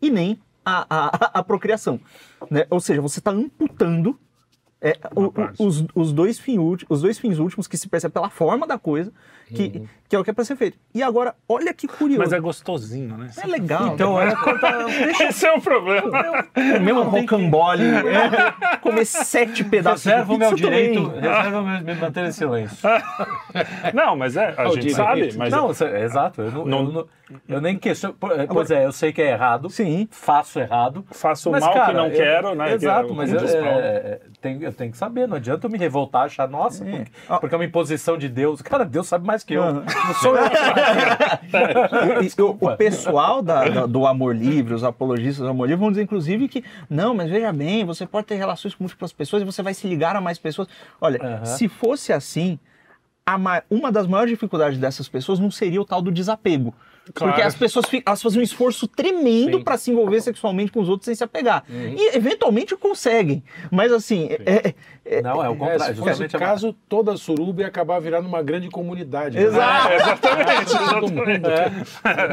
e 0.00 0.10
nem 0.10 0.38
a, 0.64 0.86
a, 0.88 1.38
a 1.40 1.42
procriação. 1.42 2.00
Né? 2.50 2.66
Ou 2.70 2.80
seja, 2.80 3.00
você 3.02 3.18
está 3.20 3.30
amputando 3.30 4.18
é, 4.80 4.98
o- 5.14 5.32
os, 5.66 5.84
os, 5.94 6.12
dois 6.12 6.38
fim 6.38 6.58
os 6.88 7.00
dois 7.02 7.18
fins 7.18 7.38
últimos 7.38 7.66
que 7.66 7.76
se 7.76 7.88
percebe 7.88 8.12
pela 8.12 8.28
forma 8.30 8.66
da 8.66 8.78
coisa, 8.78 9.12
que, 9.46 9.82
que 10.08 10.16
é 10.16 10.18
o 10.18 10.24
que 10.24 10.30
é 10.30 10.32
para 10.32 10.44
ser 10.44 10.56
feito. 10.56 10.78
E 10.94 11.02
agora, 11.02 11.34
olha 11.48 11.72
que 11.74 11.86
curioso. 11.86 12.20
Mas 12.20 12.32
é 12.32 12.40
gostosinho, 12.40 13.16
né? 13.16 13.30
É 13.42 13.46
legal. 13.46 13.88
Então, 13.88 14.20
é. 14.20 14.32
Deixa 15.04 15.24
Esse 15.24 15.46
é 15.46 15.52
o 15.52 15.60
problema. 15.60 16.44
comer 16.54 16.92
um 16.92 17.02
rocambole, 17.02 17.82
é, 17.84 18.78
comer 18.78 19.04
sete 19.04 19.64
pedaços 19.64 20.04
Reserva 20.04 20.32
o 20.32 20.34
de 20.34 20.38
meu 20.40 20.50
pizza 20.50 20.64
direito, 20.64 21.02
também. 21.04 21.20
reserva 21.20 21.60
o 21.60 21.66
meu 21.66 21.80
me 21.82 21.94
manter 21.94 22.24
em 22.26 22.32
silêncio. 22.32 22.78
Não, 23.92 24.16
mas 24.16 24.36
é, 24.36 24.54
a 24.56 24.64
gente 24.66 24.74
direito. 24.80 24.96
sabe. 24.96 25.34
Mas 25.36 25.50
não, 25.52 25.72
cê- 25.72 25.84
exato. 26.00 26.42
Eu, 26.42 26.50
não, 26.50 26.64
Não- 26.64 26.94
eu, 27.00 27.08
eu 27.48 27.60
nem 27.60 27.76
questiono. 27.78 28.14
eh, 28.36 28.46
Pois 28.48 28.70
é, 28.70 28.84
eu 28.84 28.92
sei 28.92 29.12
que 29.12 29.22
é 29.22 29.30
errado. 29.32 29.70
Sim. 29.70 30.08
Faço 30.10 30.58
errado. 30.60 31.04
faço 31.10 31.48
o 31.48 31.52
Mas, 31.52 31.64
mal 31.64 31.72
cara, 31.72 31.86
que 31.86 31.92
não 31.94 32.06
eu- 32.06 32.12
quero, 32.12 32.54
né? 32.54 32.72
Exato, 32.74 33.04
Que 33.04 33.10
é 33.10 33.12
o 33.12 33.16
mas 33.16 33.32
eu, 33.32 33.40
é, 33.40 33.68
é, 33.78 34.20
tem- 34.40 34.62
eu 34.62 34.72
tenho 34.72 34.90
que 34.90 34.98
saber. 34.98 35.26
Não 35.28 35.36
adianta 35.36 35.66
eu 35.66 35.70
me 35.70 35.78
revoltar, 35.78 36.24
achar, 36.24 36.48
nossa, 36.48 36.84
porque, 36.84 37.04
Ah. 37.28 37.38
porque 37.38 37.54
é 37.54 37.58
uma 37.58 37.64
imposição 37.64 38.16
de 38.18 38.28
Deus. 38.28 38.60
Cara, 38.62 38.84
Deus 38.84 39.06
sabe 39.08 39.26
mais 39.26 39.43
que 39.44 39.54
eu. 39.54 39.72
Não 39.74 39.84
sou 40.20 40.36
eu. 40.36 40.44
E 42.22 42.42
o, 42.42 42.56
o 42.60 42.76
pessoal 42.76 43.42
da- 43.42 43.68
da- 43.68 43.86
do 43.86 44.06
amor 44.06 44.34
livre, 44.34 44.74
os 44.74 44.84
apologistas 44.84 45.44
do 45.44 45.48
amor 45.50 45.66
livre, 45.68 45.80
vão 45.80 45.90
dizer, 45.90 46.02
inclusive, 46.02 46.48
que 46.48 46.64
não, 46.88 47.14
mas 47.14 47.30
veja 47.30 47.52
bem, 47.52 47.84
você 47.84 48.06
pode 48.06 48.26
ter 48.26 48.34
relações 48.36 48.74
com 48.74 48.84
múltiplas 48.84 49.12
pessoas 49.12 49.42
e 49.42 49.44
você 49.44 49.62
vai 49.62 49.74
se 49.74 49.86
ligar 49.86 50.16
a 50.16 50.20
mais 50.20 50.38
pessoas. 50.38 50.68
Olha, 51.00 51.20
Aham. 51.22 51.44
se 51.44 51.68
fosse 51.68 52.12
assim, 52.12 52.58
uma 53.70 53.90
das 53.92 54.06
maiores 54.06 54.30
dificuldades 54.30 54.78
dessas 54.78 55.08
pessoas 55.08 55.38
não 55.38 55.50
seria 55.50 55.80
o 55.80 55.84
tal 55.84 56.02
do 56.02 56.10
desapego. 56.12 56.74
Claro. 57.12 57.32
Porque 57.34 57.46
as 57.46 57.54
pessoas 57.54 57.84
elas 58.06 58.22
fazem 58.22 58.40
um 58.40 58.42
esforço 58.42 58.88
tremendo 58.88 59.62
para 59.62 59.76
se 59.76 59.90
envolver 59.90 60.20
sexualmente 60.22 60.72
com 60.72 60.80
os 60.80 60.88
outros 60.88 61.04
sem 61.04 61.14
se 61.14 61.22
apegar. 61.22 61.62
E 61.68 62.16
eventualmente 62.16 62.74
conseguem. 62.76 63.42
Mas 63.70 63.92
assim, 63.92 64.28
é- 64.46 64.74
é- 65.04 65.20
Não, 65.22 65.44
é 65.44 65.48
o 65.50 65.52
É, 65.52 65.56
contrário. 65.56 65.94
se 65.96 66.00
fosse 66.00 66.24
a- 66.24 66.38
caso, 66.38 66.74
toda 66.88 67.14
suruba 67.16 67.60
ia 67.60 67.66
acabar 67.68 67.98
virando 68.00 68.26
uma 68.26 68.42
grande 68.42 68.70
comunidade. 68.70 69.36
Exato. 69.36 69.88
É, 69.94 69.96
exatamente, 69.96 70.70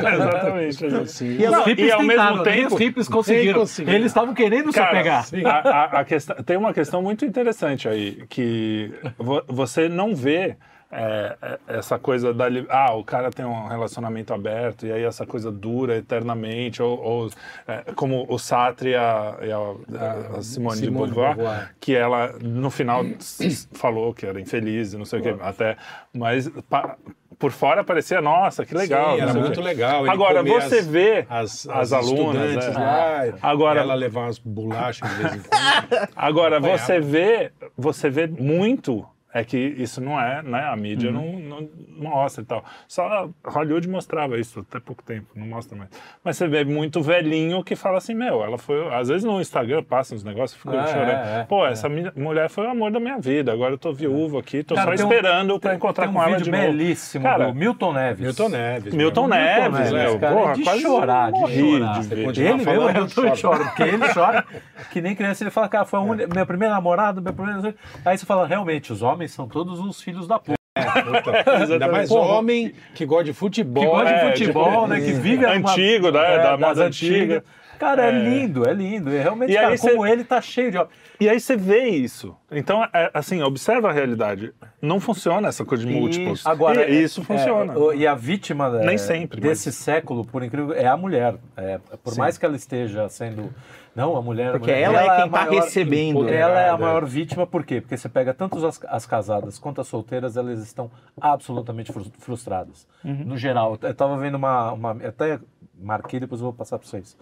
exatamente. 0.06 0.86
Assim, 0.86 1.38
E 1.38 1.46
Os 1.46 1.52
Não, 1.52 1.64
hippies 1.64 1.88
e 1.88 1.92
ao 1.92 2.04
mesmo 2.04 2.36
nem 2.36 2.44
tempo- 2.44 2.76
os 2.76 2.80
hippies 2.80 3.08
conseguiram. 3.08 3.60
conseguiram. 3.60 3.98
Eles 3.98 4.08
estavam 4.08 4.34
querendo 4.34 4.72
se 4.72 4.80
Cara, 4.80 4.92
pegar. 4.92 5.24
sim. 5.24 5.44
a, 5.46 5.50
a- 5.52 6.00
a 6.00 6.06
questão, 6.06 6.36
tem 6.38 6.58
uma 6.58 6.74
questão 6.74 7.02
muito 7.02 7.26
interessante 7.26 7.88
aí, 7.88 8.24
que 8.30 8.92
vo- 9.18 9.44
você 9.48 9.90
não 9.90 10.16
vê 10.16 10.56
é, 10.92 11.38
é, 11.42 11.60
essa 11.78 11.98
coisa 11.98 12.34
da... 12.34 12.46
Ah, 12.70 12.94
o 12.96 13.04
cara 13.04 13.32
tem 13.32 13.46
um 13.46 13.68
relacionamento 13.68 14.34
aberto 14.34 14.86
e 14.86 14.92
aí 14.92 15.04
essa 15.04 15.26
coisa 15.26 15.52
dura 15.52 15.96
eternamente, 15.98 16.82
ou, 16.84 17.00
ou, 17.02 17.30
é, 17.68 17.92
como 17.96 18.26
o 18.30 18.38
Sartre 18.38 18.90
e 18.92 18.96
a, 18.96 19.38
e 19.42 19.52
a- 19.52 20.38
a 20.38 20.42
Simone, 20.42 20.80
de 20.80 20.86
Simone 20.86 21.08
de 21.10 21.14
Beauvoir, 21.14 21.36
Beauvoir. 21.36 21.76
que 21.80 21.96
ela 21.96 22.34
no 22.42 22.70
final 22.70 23.04
falou 23.74 24.14
que 24.14 24.26
era 24.26 24.40
infeliz 24.42 24.94
e 24.94 24.98
não 24.98 25.06
sei 25.06 25.20
o 25.20 25.24
que, 25.24 25.36
até... 25.42 25.78
Mas 26.14 26.50
pa- 26.70 26.98
por 27.40 27.52
fora 27.52 27.84
parecia, 27.84 28.22
nossa, 28.22 28.64
que 28.64 28.76
legal. 28.76 29.16
Sim, 29.16 29.22
era 29.22 29.34
muito 29.34 29.54
quê. 29.60 29.62
legal. 29.62 30.02
ele 30.02 30.12
Agora, 30.12 30.44
você 30.44 30.78
as- 30.80 30.86
vê 30.86 31.26
as, 31.28 31.68
as 31.68 31.92
as 31.92 31.94
alunas, 31.94 32.56
né? 32.56 32.74
lá, 32.76 33.22
Agora- 33.42 33.80
ela 33.80 33.96
levar 33.96 34.22
umas 34.26 34.38
bolachas 34.38 35.10
de 35.10 35.16
vez 35.16 35.36
em 35.36 35.40
quando. 35.40 36.10
Agora, 36.16 36.60
você 36.60 37.00
vê, 37.00 37.52
você 37.76 38.12
vê 38.12 38.28
muito, 38.28 39.04
é 39.34 39.44
que 39.44 39.58
isso 39.58 40.02
não 40.02 40.20
é, 40.20 40.42
né? 40.42 40.62
A 40.68 40.76
mídia 40.76 41.10
Uhum. 41.12 41.40
não, 41.40 41.70
não 42.02 42.10
mostra 42.12 42.42
e 42.44 42.46
tal. 42.46 42.64
Só 42.88 43.30
Hollywood 43.46 43.88
mostrava 43.90 44.38
isso 44.38 44.60
até 44.60 44.80
pouco 44.80 45.02
tempo, 45.04 45.28
não 45.36 45.48
mostra 45.48 45.78
mais. 45.78 45.90
Mas 46.24 46.38
você 46.38 46.48
vê 46.48 46.64
muito 46.66 47.02
velhinho 47.02 47.64
que 47.64 47.76
fala 47.76 47.98
assim, 47.98 48.14
meu, 48.14 48.44
ela 48.44 48.58
foi. 48.58 48.94
Às 48.94 49.08
vezes 49.08 49.24
no 49.24 49.40
Instagram 49.40 49.84
passa 49.84 50.14
uns 50.16 50.24
negócios, 50.24 50.60
fica 50.62 50.76
É, 50.76 50.88
chorando. 50.88 51.10
é, 51.10 51.40
é, 51.42 51.44
Pô, 51.44 51.66
essa 51.66 51.88
mi- 51.88 52.12
mulher 52.16 52.50
foi 52.50 52.66
o 52.66 52.70
amor 52.70 52.92
da 52.92 53.00
minha 53.00 53.18
vida, 53.20 53.52
agora 53.54 53.74
eu 53.74 53.78
tô 53.78 53.94
viúvo 53.94 54.38
aqui, 54.38 54.64
tô 54.64 54.76
Cara, 54.76 54.98
só 54.98 55.04
um- 55.06 55.08
esperando 55.12 55.60
pra 55.60 55.70
Tem- 55.72 55.78
encontrar 55.78 56.10
um 56.10 56.14
com 56.14 56.20
ela 56.22 56.32
vídeo 56.32 56.44
de 56.46 56.52
novo. 56.52 56.64
belíssimo 56.64 57.24
Cara, 57.24 57.48
do 57.48 57.54
Milton 57.56 57.94
Neves. 57.94 58.20
Milton 58.26 58.50
Neves. 58.50 58.94
Milton? 58.94 59.28
Neves, 59.28 59.92
Neves, 59.92 59.92
né? 60.14 60.20
cara, 60.20 60.36
Porra, 60.36 60.54
de 60.54 60.64
quase 60.64 60.82
chorar, 60.82 61.32
de 61.32 61.40
chorar. 61.40 62.00
de 62.02 62.14
Ele 62.42 62.64
falando, 62.64 62.86
mesmo, 62.86 63.00
eu 63.00 63.08
também 63.08 63.36
choro. 63.36 63.60
porque 63.64 63.84
ele 63.84 64.08
chora 64.14 64.46
que 64.92 65.02
nem 65.02 65.16
criança. 65.16 65.44
Ele 65.44 65.52
fala, 65.52 65.70
cara, 65.70 65.86
foi 65.86 66.00
a 66.00 66.04
minha 66.28 66.46
primeira 66.46 66.74
namorada, 66.74 67.22
meu 67.22 67.34
primeiro... 67.34 67.74
Aí 68.06 68.18
você 68.18 68.26
fala, 68.26 68.46
realmente, 68.48 68.92
os 68.92 69.02
homens 69.02 69.21
são 69.28 69.48
todos 69.48 69.80
uns 69.80 70.02
filhos 70.02 70.28
da 70.28 70.40
puta. 70.40 70.60
Puta, 70.82 71.52
Ainda 71.74 71.88
mais 71.90 72.08
Porra. 72.08 72.34
homem 72.38 72.74
que 72.96 73.06
gosta 73.06 73.26
de 73.26 73.34
futebol. 73.34 73.84
Que 73.84 73.90
gosta 73.90 74.06
de 74.06 74.14
é, 74.14 74.32
futebol, 74.32 74.88
né? 74.88 75.02
Que 75.02 75.12
vive 75.12 75.46
numa- 75.46 75.72
Antigo, 75.72 76.06
né? 76.12 76.38
da 76.38 76.56
das 76.56 76.60
moda 76.60 76.86
antigas. 76.86 77.20
antiga. 77.38 77.44
Cara, 77.78 78.06
é, 78.06 78.10
É. 78.10 78.12
lindo, 78.12 78.70
é 78.70 78.74
lindo. 78.74 79.10
E 79.12 79.18
realmente, 79.20 79.52
E 79.52 79.56
cara, 79.56 79.78
como 79.78 80.06
ele 80.06 80.24
tá 80.24 80.40
cheio 80.40 80.72
de... 80.72 80.78
E 81.20 81.28
aí 81.28 81.40
você 81.40 81.58
vê 81.58 81.90
isso. 81.90 82.36
Então, 82.52 82.84
é, 82.94 83.10
assim, 83.14 83.42
observa 83.42 83.90
a 83.90 83.92
realidade. 83.92 84.54
Não 84.82 85.00
funciona 85.00 85.48
essa 85.50 85.66
coisa 85.66 85.86
de 85.86 85.92
múltiplos. 85.92 86.46
Agora, 86.46 86.90
e, 86.90 87.04
isso 87.04 87.22
é, 87.22 87.24
funciona. 87.24 87.78
o- 87.78 87.92
e 87.94 88.06
a 88.08 88.14
vítima 88.16 88.80
é, 88.82 88.86
Nem 88.86 88.98
sempre, 88.98 89.42
desse 89.42 89.72
século, 89.74 90.24
por 90.24 90.42
incrível, 90.44 90.74
é 90.74 90.86
a 90.88 90.96
mulher. 90.96 91.36
É, 91.58 91.80
por 92.04 92.16
mais 92.18 92.38
que 92.38 92.46
ela 92.46 92.56
esteja 92.56 93.10
sendo. 93.10 93.54
Não, 93.96 94.16
a 94.16 94.22
mulher. 94.22 94.50
a 94.50 94.52
Porque 94.52 94.72
mulher- 94.72 94.84
ela 94.84 95.02
é 95.02 95.06
quem 95.06 95.12
a 95.12 95.22
tá 95.24 95.28
maior- 95.28 95.52
recebendo. 95.64 96.30
Ela 96.30 96.62
é 96.62 96.70
a 96.70 96.78
maior 96.78 97.06
vítima, 97.06 97.46
por 97.46 97.66
quê? 97.66 97.82
Porque 97.82 97.98
você 97.98 98.08
pega 98.08 98.34
tanto 98.34 98.66
as, 98.66 98.80
as 98.86 99.06
casadas 99.06 99.60
quanto 99.60 99.82
as 99.82 99.88
solteiras, 99.88 100.38
elas 100.38 100.60
estão 100.60 100.90
absolutamente 101.20 101.92
frus- 101.92 102.12
frustradas. 102.20 102.88
Uhum. 103.04 103.26
No 103.26 103.38
geral. 103.38 103.78
Eu 103.82 103.94
tava 103.94 104.18
vendo 104.18 104.36
uma, 104.36 104.72
uma. 104.72 104.92
Até 104.92 105.40
marquei, 105.78 106.20
depois 106.22 106.40
eu 106.40 106.46
vou 106.46 106.54
passar 106.54 106.80
para 106.80 106.88
vocês. 106.88 107.18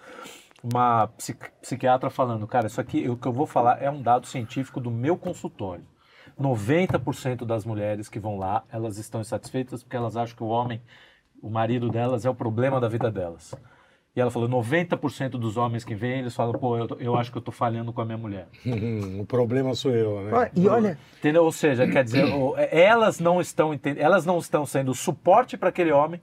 Uma 0.63 1.07
psiqui- 1.17 1.49
psiquiatra 1.61 2.09
falando, 2.09 2.45
cara, 2.45 2.67
isso 2.67 2.79
aqui, 2.81 3.09
o 3.09 3.15
que 3.17 3.27
eu 3.27 3.33
vou 3.33 3.45
falar 3.47 3.81
é 3.81 3.89
um 3.89 4.01
dado 4.01 4.27
científico 4.27 4.79
do 4.79 4.91
meu 4.91 5.17
consultório. 5.17 5.85
90% 6.39 7.45
das 7.45 7.65
mulheres 7.65 8.07
que 8.09 8.19
vão 8.19 8.37
lá, 8.37 8.63
elas 8.71 8.97
estão 8.97 9.21
insatisfeitas 9.21 9.83
porque 9.83 9.95
elas 9.97 10.15
acham 10.15 10.35
que 10.35 10.43
o 10.43 10.47
homem, 10.47 10.81
o 11.41 11.49
marido 11.49 11.89
delas, 11.89 12.25
é 12.25 12.29
o 12.29 12.35
problema 12.35 12.79
da 12.79 12.87
vida 12.87 13.11
delas. 13.11 13.53
E 14.15 14.19
ela 14.19 14.31
falou, 14.31 14.49
90% 14.49 15.29
dos 15.31 15.55
homens 15.55 15.85
que 15.85 15.93
vêm, 15.93 16.19
eles 16.19 16.35
falam, 16.35 16.53
pô, 16.53 16.75
eu, 16.77 16.87
eu 16.99 17.15
acho 17.15 17.31
que 17.31 17.37
eu 17.37 17.41
tô 17.41 17.51
falhando 17.51 17.93
com 17.93 18.01
a 18.01 18.05
minha 18.05 18.17
mulher. 18.17 18.47
O 19.19 19.25
problema 19.25 19.73
sou 19.75 19.91
eu, 19.91 20.21
né? 20.21 20.31
E 20.55 20.67
olha, 20.67 20.97
Entendeu? 21.19 21.43
Ou 21.43 21.51
seja, 21.51 21.87
quer 21.87 22.03
dizer, 22.03 22.25
o- 22.25 22.55
elas 22.57 23.19
não 23.19 23.39
estão 23.39 23.73
enten- 23.73 23.95
elas 23.99 24.25
não 24.25 24.39
estão 24.39 24.65
sendo 24.65 24.93
suporte 24.95 25.55
para 25.57 25.69
aquele 25.69 25.91
homem, 25.91 26.19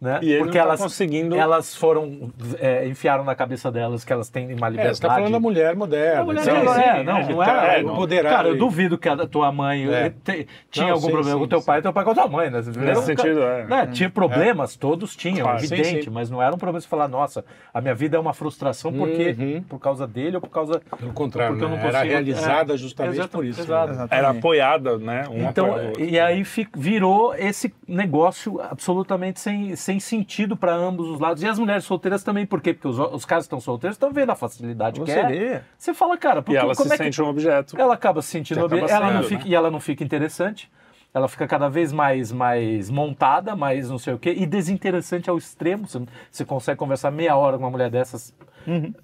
Né? 0.00 0.18
E 0.22 0.38
Porque 0.38 0.56
tá 0.56 0.64
elas, 0.64 0.80
conseguindo- 0.80 1.36
elas 1.36 1.76
foram, 1.76 2.32
é, 2.58 2.86
enfiaram 2.88 3.22
na 3.22 3.34
cabeça 3.34 3.70
delas 3.70 4.02
que 4.02 4.10
elas 4.10 4.30
têm 4.30 4.46
uma 4.54 4.68
É, 4.68 4.70
liberdade. 4.70 4.96
você 4.96 5.02
tá 5.02 5.14
falando 5.14 5.32
da 5.32 5.40
mulher 5.40 5.76
moderna. 5.76 6.22
A 6.22 6.24
mulher 6.24 6.40
sim, 6.42 6.50
não, 6.52 6.72
sim, 6.74 6.80
é, 6.80 7.02
não, 7.04 7.18
né? 7.18 7.28
não 7.28 7.36
Tá, 7.44 7.66
é. 7.66 7.76
é, 7.76 7.80
empoderada 7.82 8.34
Cara, 8.36 8.48
eu 8.48 8.56
duvido 8.56 8.96
que 8.96 9.06
a 9.10 9.26
tua 9.26 9.52
mãe 9.52 9.86
É. 9.92 10.08
te- 10.24 10.46
tinha 10.70 10.86
Não, 10.86 10.94
algum 10.94 11.04
sim, 11.06 11.12
problema 11.12 11.36
sim, 11.36 11.42
com 11.42 11.48
teu 11.48 11.60
sim. 11.60 11.66
pai, 11.66 11.82
teu 11.82 11.92
pai 11.92 12.04
com 12.04 12.10
a 12.12 12.14
tua 12.14 12.28
mãe, 12.28 12.48
né? 12.48 12.62
Nesse 12.78 13.02
sentido, 13.04 13.42
é. 13.42 13.66
né, 13.66 13.86
Tinha 13.92 14.08
problemas, 14.08 14.74
todos 14.74 15.14
tinham, 15.14 15.42
Claro. 15.42 15.58
evidente, 15.58 15.84
Sim, 15.88 16.02
sim. 16.04 16.10
mas 16.10 16.30
não 16.30 16.40
era 16.40 16.54
um 16.54 16.58
problema 16.58 16.80
de 16.80 16.88
falar, 16.88 17.06
nossa, 17.06 17.44
a 17.74 17.80
minha 17.82 17.94
vida 17.94 18.16
é 18.16 18.20
uma 18.20 18.32
frustração 18.32 18.90
porque 18.94 19.36
Uhum. 19.38 19.62
por 19.68 19.78
causa 19.78 20.06
dele 20.06 20.36
ou 20.36 20.40
por 20.40 20.48
causa 20.50 20.80
Pelo 20.98 21.12
contrário, 21.12 21.52
porque 21.56 21.64
eu 21.66 21.68
não 21.68 21.76
né? 21.76 21.82
era 21.82 21.92
consigo- 21.98 22.10
realizada 22.10 22.72
é, 22.72 22.76
justamente 22.78 23.14
exato, 23.16 23.28
por 23.36 23.44
isso. 23.44 23.70
né? 23.70 24.06
Era 24.10 24.30
apoiada, 24.30 24.96
né? 24.96 25.24
Um 25.30 25.46
Então, 25.46 25.76
e 25.98 26.18
aí 26.18 26.42
virou 26.74 27.34
esse 27.34 27.70
negócio 27.86 28.58
absolutamente 28.62 29.38
sem, 29.40 29.76
sem 29.90 29.98
sentido 29.98 30.56
para 30.56 30.72
ambos 30.72 31.08
os 31.08 31.18
lados. 31.18 31.42
E 31.42 31.48
as 31.48 31.58
mulheres 31.58 31.84
solteiras 31.84 32.22
também, 32.22 32.46
por 32.46 32.60
quê? 32.60 32.72
Porque 32.72 32.86
os, 32.86 32.98
os 32.98 33.24
caras 33.24 33.44
que 33.44 33.46
estão 33.46 33.60
solteiros 33.60 33.96
estão 33.96 34.12
vendo 34.12 34.30
a 34.30 34.36
facilidade 34.36 35.00
que 35.00 35.10
Você 35.10 35.18
é. 35.18 35.26
vê. 35.26 35.60
Você 35.76 35.92
fala, 35.92 36.16
cara, 36.16 36.38
E 36.38 36.42
porque, 36.42 36.56
ela 36.56 36.74
como 36.74 36.88
se 36.88 36.94
é 36.94 36.98
que 36.98 37.04
sente 37.04 37.20
um 37.22 37.26
objeto. 37.26 37.80
ela 37.80 37.94
acaba 37.94 38.22
se 38.22 38.28
sentindo 38.28 38.60
Você 38.60 38.64
obje- 38.66 38.84
acaba 38.84 39.04
ela 39.06 39.14
não 39.14 39.22
sendo, 39.22 39.28
fica, 39.30 39.44
né? 39.44 39.50
e 39.50 39.54
ela 39.54 39.70
não 39.70 39.80
fica 39.80 40.04
interessante. 40.04 40.70
Ela 41.12 41.26
fica 41.26 41.46
cada 41.48 41.68
vez 41.68 41.92
mais, 41.92 42.30
mais 42.30 42.88
montada, 42.88 43.56
mais 43.56 43.90
não 43.90 43.98
sei 43.98 44.14
o 44.14 44.18
quê, 44.18 44.32
e 44.36 44.46
desinteressante 44.46 45.28
ao 45.28 45.36
extremo. 45.36 45.86
Você, 45.88 46.00
você 46.30 46.44
consegue 46.44 46.78
conversar 46.78 47.10
meia 47.10 47.36
hora 47.36 47.56
com 47.58 47.64
uma 47.64 47.70
mulher 47.70 47.90
dessas 47.90 48.32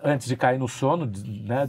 antes 0.04 0.28
de 0.28 0.36
cair 0.36 0.58
no 0.58 0.68
sono, 0.68 1.10
né? 1.44 1.68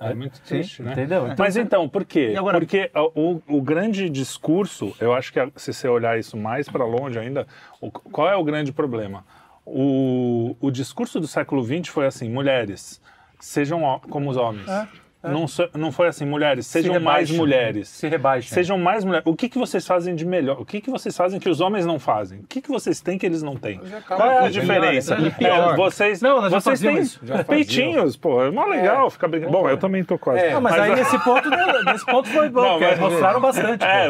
É 0.00 0.14
muito 0.14 0.40
triste, 0.40 0.82
né? 0.82 0.92
Entendeu? 0.92 1.24
Então, 1.26 1.36
Mas 1.44 1.56
então, 1.56 1.88
por 1.88 2.04
quê? 2.04 2.32
Agora- 2.36 2.58
Porque 2.58 2.90
o, 3.14 3.40
o 3.46 3.62
grande 3.62 4.08
discurso, 4.10 4.96
eu 4.98 5.12
acho 5.12 5.32
que 5.32 5.38
se 5.56 5.72
você 5.72 5.86
olhar 5.86 6.18
isso 6.18 6.36
mais 6.36 6.68
para 6.68 6.84
longe 6.84 7.18
ainda, 7.18 7.46
o- 7.80 7.90
qual 7.90 8.28
é 8.28 8.34
o 8.34 8.42
grande 8.42 8.72
problema? 8.72 9.24
O, 9.64 10.56
o 10.60 10.70
discurso 10.70 11.20
do 11.20 11.26
século 11.28 11.62
XX 11.62 11.86
foi 11.88 12.06
assim: 12.06 12.28
mulheres, 12.28 13.00
sejam 13.38 14.00
como 14.10 14.28
os 14.30 14.36
homens. 14.36 14.68
Não, 15.22 15.46
so- 15.46 15.68
não 15.74 15.92
foi 15.92 16.08
assim, 16.08 16.24
mulheres, 16.24 16.66
sejam 16.66 16.94
mais 16.94 17.28
rebaixam, 17.28 17.36
mulheres. 17.36 17.88
Se 17.88 18.08
rebaixam. 18.08 18.52
Sejam 18.54 18.76
mais 18.78 19.04
mulheres. 19.04 19.24
O 19.26 19.36
que, 19.36 19.48
que 19.48 19.56
vocês 19.58 19.86
fazem 19.86 20.14
de 20.16 20.26
melhor? 20.26 20.60
O 20.60 20.64
que, 20.64 20.80
que 20.80 20.90
vocês 20.90 21.16
fazem 21.16 21.38
que 21.38 21.48
os 21.48 21.60
homens 21.60 21.86
não 21.86 21.98
fazem? 21.98 22.40
O 22.40 22.46
que, 22.48 22.60
que 22.60 22.68
vocês 22.68 23.00
têm 23.00 23.16
que 23.16 23.24
eles 23.24 23.42
não 23.42 23.54
têm? 23.56 23.78
acaba 23.78 24.02
Qual 24.22 24.30
é 24.30 24.38
a 24.38 24.42
com- 24.42 24.50
diferença? 24.50 25.14
É, 25.14 25.76
vocês 25.76 26.20
Não, 26.20 26.50
vocês 26.50 26.80
têm 26.80 27.04
peitinhos, 27.46 28.16
pô. 28.16 28.42
É 28.42 28.50
mó 28.50 28.64
legal 28.66 29.10
ficar 29.10 29.28
brincando. 29.28 29.52
Bom, 29.52 29.68
eu 29.68 29.76
também 29.76 30.02
tô 30.04 30.18
quase. 30.18 30.40
É, 30.40 30.52
Não, 30.54 30.60
mas, 30.60 30.78
aí 30.78 30.94
nesse 30.94 31.18
ponto, 31.22 31.48
nesse 31.84 32.06
ponto 32.06 32.28
foi 32.28 32.48
bom, 32.48 32.62
Não, 32.62 32.80
mas- 32.80 32.98
mostraram 32.98 33.40
bastante. 33.40 33.84
É, 33.84 34.08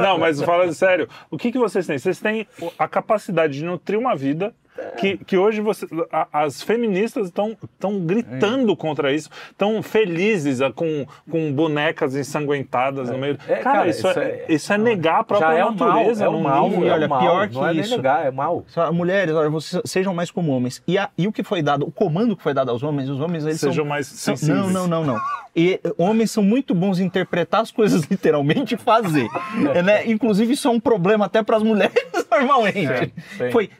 não, 0.00 0.18
mas 0.18 0.42
falando 0.42 0.72
sério, 0.72 1.08
o 1.30 1.36
que, 1.38 1.52
que 1.52 1.58
vocês 1.58 1.86
têm? 1.86 1.98
Vocês 1.98 2.20
têm 2.20 2.46
a 2.78 2.88
capacidade 2.88 3.54
de 3.54 3.64
nutrir 3.64 3.98
uma 3.98 4.14
vida 4.16 4.54
que, 4.98 5.16
que 5.18 5.36
hoje 5.36 5.60
você, 5.60 5.86
a- 6.12 6.26
as 6.32 6.62
feministas 6.62 7.26
estão 7.28 7.56
gritando 8.00 8.76
contra 8.76 9.12
isso, 9.12 9.28
estão 9.50 9.82
felizes 9.82 10.60
ah, 10.60 10.72
com, 10.72 11.06
com 11.30 11.52
bonecas 11.52 12.14
ensanguentadas 12.14 13.10
no 13.10 13.18
meio. 13.18 13.38
É, 13.48 13.56
cara, 13.56 13.78
cara, 13.78 13.88
isso, 13.88 14.08
isso 14.08 14.18
é, 14.18 14.24
é- 14.24 14.46
isso 14.48 14.72
é 14.72 14.78
negar 14.78 15.20
a 15.20 15.24
própria 15.24 15.48
Já 15.48 15.54
é 15.54 15.62
mal, 15.64 15.72
natureza. 15.74 16.24
é 16.24 16.28
o 16.28 16.40
mal, 16.40 16.68
nível. 16.68 16.88
É 16.88 16.92
olha, 16.92 17.08
mal. 17.08 17.20
pior 17.20 17.48
que 17.48 17.54
não 17.54 17.68
é 17.68 17.72
nem 17.72 17.80
isso. 17.82 17.96
negar, 17.96 18.26
é 18.26 18.30
mal. 18.30 18.64
Mulheres, 18.92 19.34
olha, 19.34 19.50
vocês 19.50 19.82
sejam 19.84 20.14
mais 20.14 20.30
como 20.30 20.52
homens. 20.52 20.82
E, 20.86 20.96
a- 20.98 21.10
e 21.16 21.26
o 21.26 21.32
que 21.32 21.42
foi 21.42 21.62
dado, 21.62 21.86
o 21.86 21.90
comando 21.92 22.36
que 22.36 22.42
foi 22.42 22.54
dado 22.54 22.70
aos 22.70 22.82
homens, 22.82 23.08
os 23.08 23.20
homens 23.20 23.44
eles 23.44 23.60
Sejam 23.60 23.76
são, 23.76 23.84
mais 23.84 24.06
sensíveis. 24.06 24.58
Não, 24.58 24.70
não, 24.70 24.86
não, 24.88 25.04
não. 25.14 25.20
E 25.56 25.80
eh, 25.82 25.92
homens 25.98 26.30
são 26.30 26.42
muito 26.42 26.74
bons 26.74 27.00
em 27.00 27.04
interpretar 27.04 27.62
as 27.62 27.70
coisas 27.70 28.04
literalmente 28.10 28.74
e 28.74 28.78
fazer. 28.78 29.26
É, 29.74 29.82
né? 29.82 30.06
Inclusive 30.08 30.52
isso 30.52 30.68
é 30.68 30.70
um 30.70 30.78
problema 30.78 31.24
até 31.26 31.42
para 31.42 31.56
as 31.56 31.62
mulheres 31.62 31.92
normalmente. 32.30 32.76
Sim, 33.06 33.12
sim. 33.38 33.50
Foi 33.50 33.70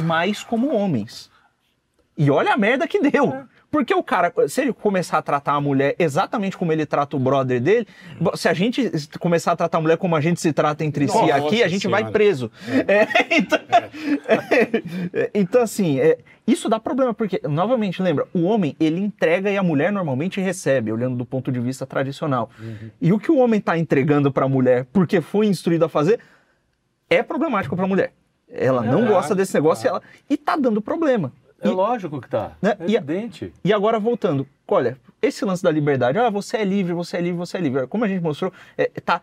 mais 0.00 0.42
como 0.42 0.74
homens. 0.74 1.30
E 2.16 2.30
olha 2.30 2.52
a 2.52 2.56
merda 2.56 2.86
que 2.86 3.00
deu. 3.00 3.46
Porque 3.70 3.94
o 3.94 4.02
cara, 4.02 4.32
se 4.48 4.62
ele 4.62 4.72
começar 4.72 5.18
a 5.18 5.22
tratar 5.22 5.52
a 5.52 5.60
mulher 5.60 5.94
exatamente 5.96 6.56
como 6.56 6.72
ele 6.72 6.84
trata 6.84 7.16
o 7.16 7.20
brother 7.20 7.60
dele, 7.60 7.86
se 8.34 8.48
a 8.48 8.52
gente 8.52 8.90
começar 9.20 9.52
a 9.52 9.56
tratar 9.56 9.78
a 9.78 9.80
mulher 9.80 9.96
como 9.96 10.16
a 10.16 10.20
gente 10.20 10.40
se 10.40 10.52
trata 10.52 10.84
entre 10.84 11.06
si 11.06 11.14
Nossa 11.14 11.36
aqui, 11.36 11.62
a 11.62 11.68
gente 11.68 11.86
vai 11.86 12.00
Senhora. 12.00 12.12
preso. 12.12 12.50
É, 12.88 13.06
então, 13.36 13.58
é, 14.26 15.30
então, 15.32 15.62
assim, 15.62 16.00
é, 16.00 16.18
isso 16.44 16.68
dá 16.68 16.80
problema, 16.80 17.14
porque, 17.14 17.40
novamente, 17.44 18.02
lembra, 18.02 18.26
o 18.34 18.42
homem, 18.42 18.74
ele 18.80 19.00
entrega 19.00 19.48
e 19.48 19.56
a 19.56 19.62
mulher 19.62 19.92
normalmente 19.92 20.40
recebe, 20.40 20.90
olhando 20.90 21.16
do 21.16 21.24
ponto 21.24 21.52
de 21.52 21.60
vista 21.60 21.86
tradicional. 21.86 22.50
E 23.00 23.12
o 23.12 23.20
que 23.20 23.30
o 23.30 23.38
homem 23.38 23.60
está 23.60 23.78
entregando 23.78 24.32
para 24.32 24.46
a 24.46 24.48
mulher, 24.48 24.86
porque 24.92 25.20
foi 25.20 25.46
instruído 25.46 25.84
a 25.84 25.88
fazer, 25.88 26.18
é 27.08 27.22
problemático 27.22 27.76
para 27.76 27.84
a 27.84 27.88
mulher. 27.88 28.12
Ela 28.50 28.82
não 28.82 29.04
É, 29.04 29.08
gosta 29.08 29.34
desse 29.34 29.54
negócio 29.54 29.86
e, 29.86 29.88
ela, 29.88 30.02
e 30.28 30.36
tá 30.36 30.56
dando 30.56 30.80
problema. 30.82 31.32
É 31.60 31.68
E- 31.68 31.70
lógico 31.70 32.20
que 32.20 32.28
tá. 32.28 32.52
Né? 32.60 32.76
É 32.80 32.86
E 32.90 32.96
evidente. 32.96 33.52
e 33.62 33.72
agora 33.72 33.98
voltando, 33.98 34.46
olha, 34.66 34.98
esse 35.22 35.44
lance 35.44 35.62
da 35.62 35.70
liberdade, 35.70 36.18
ah, 36.18 36.30
você 36.30 36.56
é 36.58 36.64
livre, 36.64 36.92
você 36.92 37.16
é 37.18 37.20
livre, 37.20 37.38
você 37.38 37.58
é 37.58 37.60
livre. 37.60 37.86
Como 37.86 38.04
a 38.04 38.08
gente 38.08 38.22
mostrou, 38.22 38.52
é, 38.76 38.86
tá, 39.04 39.20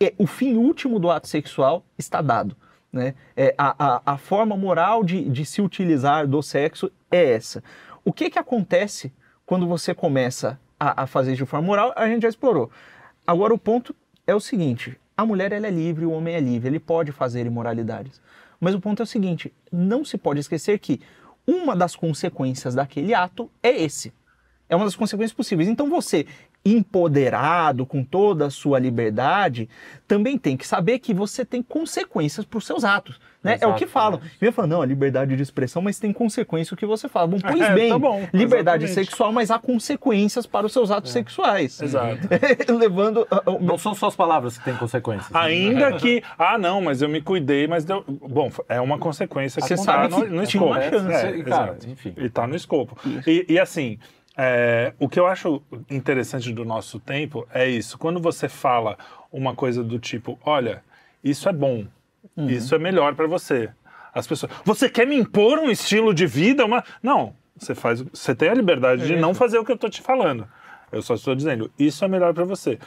é, 0.00 0.12
o 0.18 0.26
fim 0.26 0.56
último 0.56 0.98
do 0.98 1.10
ato 1.10 1.28
sexual 1.28 1.84
está 1.96 2.20
dado. 2.20 2.56
Né? 2.92 3.14
É, 3.36 3.54
a, 3.56 3.96
a, 3.96 4.02
a 4.14 4.18
forma 4.18 4.56
moral 4.56 5.04
de, 5.04 5.28
de 5.28 5.44
se 5.46 5.60
utilizar 5.62 6.26
do 6.26 6.42
sexo 6.42 6.90
é 7.10 7.32
essa. 7.32 7.62
O 8.04 8.12
que, 8.12 8.30
que 8.30 8.38
acontece 8.38 9.12
quando 9.44 9.66
você 9.66 9.94
começa 9.94 10.58
a, 10.78 11.02
a 11.04 11.06
fazer 11.06 11.34
de 11.34 11.44
forma 11.46 11.66
moral? 11.66 11.92
A 11.96 12.06
gente 12.08 12.22
já 12.22 12.28
explorou. 12.28 12.70
Agora 13.26 13.52
o 13.54 13.58
ponto 13.58 13.94
é 14.26 14.34
o 14.34 14.40
seguinte: 14.40 14.98
a 15.16 15.24
mulher 15.26 15.52
ela 15.52 15.66
é 15.66 15.70
livre, 15.70 16.04
o 16.06 16.10
homem 16.12 16.34
é 16.34 16.40
livre, 16.40 16.68
ele 16.68 16.80
pode 16.80 17.12
fazer 17.12 17.46
imoralidades. 17.46 18.20
Mas 18.60 18.74
o 18.74 18.80
ponto 18.80 19.02
é 19.02 19.04
o 19.04 19.06
seguinte: 19.06 19.52
não 19.70 20.04
se 20.04 20.16
pode 20.18 20.40
esquecer 20.40 20.78
que 20.78 21.00
uma 21.46 21.76
das 21.76 21.94
consequências 21.94 22.74
daquele 22.74 23.14
ato 23.14 23.50
é 23.62 23.70
esse. 23.70 24.12
É 24.68 24.74
uma 24.74 24.84
das 24.84 24.96
consequências 24.96 25.32
possíveis. 25.32 25.68
Então 25.68 25.88
você, 25.88 26.26
empoderado 26.66 27.86
com 27.86 28.02
toda 28.02 28.46
a 28.46 28.50
sua 28.50 28.78
liberdade, 28.78 29.68
também 30.06 30.36
tem 30.36 30.56
que 30.56 30.66
saber 30.66 30.98
que 30.98 31.14
você 31.14 31.44
tem 31.44 31.62
consequências 31.62 32.44
para 32.44 32.58
os 32.58 32.66
seus 32.66 32.84
atos. 32.84 33.18
Né? 33.46 33.58
é 33.60 33.66
o 33.66 33.74
que 33.74 33.86
falam. 33.86 34.20
Eu 34.40 34.46
ia 34.46 34.52
falar, 34.52 34.66
não, 34.66 34.82
a 34.82 34.86
liberdade 34.86 35.36
de 35.36 35.42
expressão, 35.42 35.80
mas 35.80 36.00
tem 36.00 36.12
consequência 36.12 36.74
o 36.74 36.76
que 36.76 36.84
você 36.84 37.08
fala. 37.08 37.28
Bom, 37.28 37.38
pois 37.40 37.60
É, 37.66 37.74
bem, 37.74 37.90
tá 37.90 37.98
bom, 37.98 38.26
liberdade 38.32 38.84
exatamente. 38.84 39.08
sexual, 39.08 39.32
mas 39.32 39.52
há 39.52 39.58
consequências 39.58 40.46
para 40.46 40.66
os 40.66 40.72
seus 40.72 40.90
atos 40.90 41.12
sexuais. 41.12 41.80
Exato. 41.80 42.18
Levando. 42.76 43.24
ah, 43.30 43.42
ah, 43.46 43.58
Não 43.60 43.78
são 43.78 43.94
só 43.94 44.08
as 44.08 44.16
palavras 44.16 44.58
que 44.58 44.64
têm 44.64 44.74
consequências. 44.76 45.32
Ainda 45.34 45.92
que, 45.98 46.24
ah, 46.36 46.58
não, 46.58 46.80
mas 46.80 47.02
eu 47.02 47.08
me 47.08 47.22
cuidei, 47.22 47.68
mas 47.68 47.84
deu. 47.84 48.04
Bom, 48.08 48.50
é 48.68 48.80
uma 48.80 48.98
consequência 48.98 49.62
que 49.62 49.68
Você 49.68 49.74
está 49.74 49.84
sabe 49.92 50.10
no, 50.14 50.24
que 50.24 50.30
no 50.32 50.46
tinha 50.46 50.62
uma 50.64 50.80
escopo. 50.84 51.02
chance. 51.04 51.14
É, 51.26 51.42
Cara, 51.44 51.72
exato. 51.72 51.88
enfim. 51.88 52.14
E 52.16 52.24
está 52.26 52.46
no 52.48 52.56
escopo. 52.56 52.96
E, 53.24 53.46
e 53.48 53.58
assim, 53.60 53.98
é, 54.36 54.92
o 54.98 55.08
que 55.08 55.18
eu 55.18 55.26
acho 55.26 55.62
interessante 55.90 56.52
do 56.52 56.64
nosso 56.64 56.98
tempo 57.00 57.46
é 57.52 57.68
isso. 57.68 57.96
Quando 57.98 58.20
você 58.20 58.48
fala 58.48 58.98
uma 59.32 59.54
coisa 59.54 59.82
do 59.82 59.98
tipo, 59.98 60.38
olha, 60.44 60.82
isso 61.22 61.48
é 61.48 61.52
bom, 61.52 61.86
Uhum. 62.36 62.50
isso 62.50 62.74
é 62.74 62.78
melhor 62.78 63.14
para 63.14 63.26
você. 63.26 63.70
As 64.12 64.26
pessoas, 64.26 64.50
você 64.64 64.88
quer 64.90 65.06
me 65.06 65.16
impor 65.16 65.58
um 65.58 65.70
estilo 65.70 66.12
de 66.12 66.26
vida? 66.26 66.64
Uma... 66.64 66.82
Não, 67.02 67.34
você 67.56 67.74
faz, 67.74 68.00
você 68.02 68.34
tem 68.34 68.48
a 68.48 68.54
liberdade 68.54 69.06
de 69.06 69.16
não 69.16 69.32
fazer 69.32 69.58
o 69.58 69.64
que 69.64 69.72
eu 69.72 69.76
tô 69.78 69.88
te 69.88 70.02
falando. 70.02 70.46
Eu 70.92 71.02
só 71.02 71.14
estou 71.14 71.34
dizendo, 71.34 71.70
isso 71.78 72.04
é 72.04 72.08
melhor 72.08 72.34
para 72.34 72.44
você. 72.44 72.78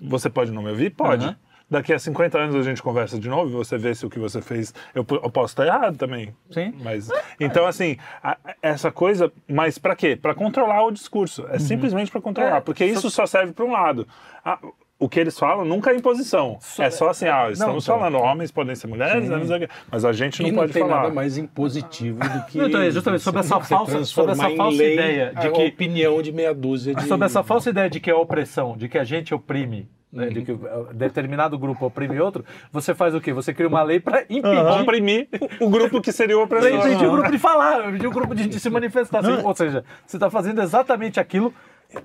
Você 0.00 0.28
pode 0.28 0.50
não 0.50 0.62
me 0.62 0.70
ouvir? 0.70 0.90
Pode. 0.90 1.24
Aham. 1.26 1.36
Daqui 1.72 1.90
a 1.92 1.98
50 1.98 2.38
anos 2.38 2.54
a 2.54 2.62
gente 2.62 2.82
conversa 2.82 3.18
de 3.18 3.28
novo 3.30 3.48
e 3.48 3.52
você 3.54 3.78
vê 3.78 3.94
se 3.94 4.04
o 4.04 4.10
que 4.10 4.18
você 4.18 4.42
fez. 4.42 4.74
Eu, 4.94 5.06
eu 5.10 5.30
posso 5.30 5.52
estar 5.54 5.66
errado 5.66 5.96
também. 5.96 6.34
Sim. 6.50 6.74
Mas, 6.82 7.08
então, 7.40 7.64
assim, 7.66 7.96
a- 8.22 8.36
essa 8.60 8.92
coisa. 8.92 9.32
Mas 9.48 9.78
para 9.78 9.96
quê? 9.96 10.14
Para 10.14 10.34
controlar 10.34 10.84
o 10.84 10.90
discurso. 10.90 11.46
É 11.48 11.58
simplesmente 11.58 12.10
para 12.10 12.20
controlar. 12.20 12.56
É, 12.58 12.60
porque 12.60 12.84
isso 12.84 13.08
só 13.10 13.24
serve 13.24 13.54
para 13.54 13.64
um 13.64 13.72
lado. 13.72 14.06
Ah, 14.44 14.58
o 14.98 15.08
que 15.08 15.18
eles 15.18 15.36
falam 15.38 15.64
nunca 15.64 15.90
é 15.90 15.96
imposição. 15.96 16.58
é 16.78 16.90
só 16.90 17.08
assim, 17.08 17.26
ah, 17.26 17.48
estamos 17.50 17.82
então. 17.84 17.98
falando, 17.98 18.18
homens 18.18 18.52
podem 18.52 18.74
ser 18.76 18.86
mulheres, 18.86 19.28
né, 19.28 19.36
não 19.36 19.46
sei 19.46 19.56
o 19.56 19.60
quê. 19.60 19.68
mas 19.90 20.04
a 20.04 20.12
gente 20.12 20.42
não 20.42 20.48
E 20.48 20.52
não 20.52 20.58
pode 20.60 20.72
tem 20.74 20.82
falar. 20.82 21.02
nada 21.04 21.14
mais 21.14 21.38
impositivo 21.38 22.18
do 22.20 22.44
que. 22.46 22.58
Não, 22.58 22.66
então, 22.68 22.82
é 22.82 22.90
justamente 22.90 23.22
sobre 23.22 23.40
essa 23.40 23.58
falsa- 23.60 24.04
sobre 24.04 24.32
essa 24.32 24.50
falsa 24.50 24.84
ideia 24.84 25.32
de 25.34 25.46
a 25.46 25.50
que- 25.50 25.66
opinião 25.68 26.20
de 26.22 26.30
meia 26.32 26.54
dúzia 26.54 26.94
de. 26.94 27.02
Sobre 27.08 27.24
essa 27.26 27.42
falsa 27.42 27.70
ideia 27.70 27.88
de 27.90 27.98
que 27.98 28.10
é 28.10 28.14
opressão, 28.14 28.76
de 28.76 28.88
que 28.88 28.96
a 28.98 29.04
gente 29.04 29.34
oprime, 29.34 29.88
né, 30.12 30.26
de 30.28 30.42
que 30.42 30.52
uh, 30.52 30.88
determinado 30.92 31.58
grupo 31.58 31.86
oprime 31.86 32.20
outro, 32.20 32.44
você 32.70 32.94
faz 32.94 33.14
o 33.14 33.20
quê? 33.20 33.32
Você 33.32 33.54
cria 33.54 33.68
uma 33.68 33.82
lei 33.82 33.98
para 33.98 34.22
impedir, 34.28 34.62
Comprimir 34.78 35.28
o 35.60 35.70
grupo 35.70 36.00
que 36.02 36.12
seria 36.12 36.38
o 36.38 36.42
opressor. 36.42 36.68
impedir 36.70 37.06
o 37.06 37.10
grupo 37.12 37.30
de 37.30 37.38
falar, 37.38 37.88
impedir 37.88 38.06
o 38.06 38.10
grupo 38.10 38.34
de, 38.34 38.46
de 38.46 38.60
se 38.60 38.68
manifestar. 38.68 39.20
Assim, 39.20 39.42
ou 39.44 39.54
seja, 39.54 39.84
você 40.06 40.16
está 40.18 40.28
fazendo 40.30 40.60
exatamente 40.60 41.18
aquilo 41.18 41.52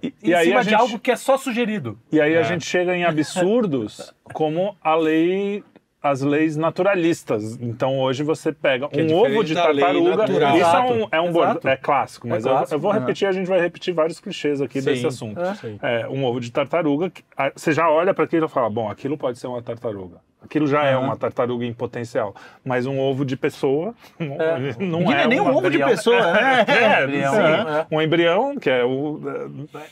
em 0.04 0.12
e 0.24 0.34
aí 0.34 0.48
cima 0.48 0.60
a 0.60 0.64
de 0.64 0.70
gente- 0.70 0.80
algo 0.80 1.00
que 1.00 1.12
é 1.12 1.16
só 1.16 1.38
sugerido. 1.38 1.98
E 2.12 2.20
aí 2.22 2.38
a 2.38 2.44
gente 2.44 2.66
chega 2.66 2.96
em 2.96 3.04
absurdos 3.06 4.14
como 4.34 4.76
a 4.82 4.96
lei 4.96 5.64
as 6.02 6.22
leis 6.22 6.56
naturalistas. 6.56 7.58
Então 7.62 8.00
hoje 8.00 8.24
você 8.24 8.52
pega 8.52 8.88
é 8.92 9.02
um 9.02 9.14
ovo 9.16 9.44
diferente 9.44 9.46
de 9.48 9.54
tartaruga. 9.56 10.24
Isso 10.58 10.76
é 10.76 10.80
um, 10.82 11.08
é 11.12 11.22
um 11.22 11.32
bordo- 11.32 11.68
é 11.68 11.76
clássico, 11.76 12.28
mas 12.28 12.46
É 12.46 12.50
eu- 12.50 12.54
clássico. 12.54 12.76
Eu, 12.76 12.80
vou 12.80 12.92
repetir, 12.92 13.28
a 13.28 13.32
gente 13.32 13.48
vai 13.48 13.60
repetir 13.60 13.94
vários 13.94 14.20
clichês 14.20 14.62
aqui 14.62 14.80
desse 14.82 15.06
assunto. 15.06 15.40
Sim. 15.56 15.80
É, 15.82 16.08
um 16.08 16.24
ovo 16.24 16.40
de 16.40 16.52
tartaruga, 16.52 17.10
que- 17.10 17.24
a- 17.36 17.52
você 17.56 17.72
já 17.72 17.90
olha 17.90 18.14
para 18.14 18.24
aquilo 18.26 18.46
e 18.46 18.50
fala, 18.50 18.70
bom, 18.70 18.90
aquilo 18.90 19.18
pode 19.18 19.40
ser 19.40 19.48
uma 19.48 19.62
tartaruga. 19.62 20.18
Aquilo 20.40 20.68
já 20.68 20.84
é 20.86 20.96
uma 20.96 21.18
tartaruga 21.18 21.66
em 21.66 21.74
potencial. 21.74 22.34
Mas 22.64 22.86
um 22.86 23.00
ovo 23.00 23.26
de 23.26 23.36
pessoa 23.36 23.94
não 24.80 25.12
É. 25.12 25.22
é, 25.22 25.24
é 25.24 25.28
nem 25.28 25.42
um 25.42 25.50
ovo 25.58 25.70
de 25.70 25.80
pessoa, 25.80 26.32
né? 26.32 26.64
É, 26.70 27.04
Embrião, 27.04 27.34
sim. 27.34 27.40
é. 27.40 27.86
Um 27.92 28.02
embrião, 28.02 28.56
que 28.56 28.70
é 28.70 28.86
o. 28.86 29.20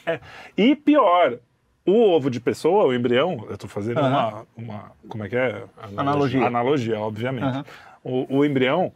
é- 0.05 0.19
E 0.55 0.75
pior, 0.75 1.39
o 1.85 2.09
ovo 2.11 2.29
de 2.29 2.39
pessoa, 2.39 2.85
o 2.85 2.93
embrião, 2.93 3.45
eu 3.49 3.57
tô 3.57 3.67
fazendo 3.67 3.99
Aham. 3.99 4.09
uma, 4.09 4.73
uma. 4.73 4.91
Como 5.07 5.23
é 5.23 5.29
que 5.29 5.35
é? 5.35 5.63
Analogia. 5.97 6.45
Analogia, 6.45 6.99
obviamente. 6.99 7.43
Aham. 7.45 7.65
O, 8.03 8.37
o 8.39 8.45
embrião, 8.45 8.91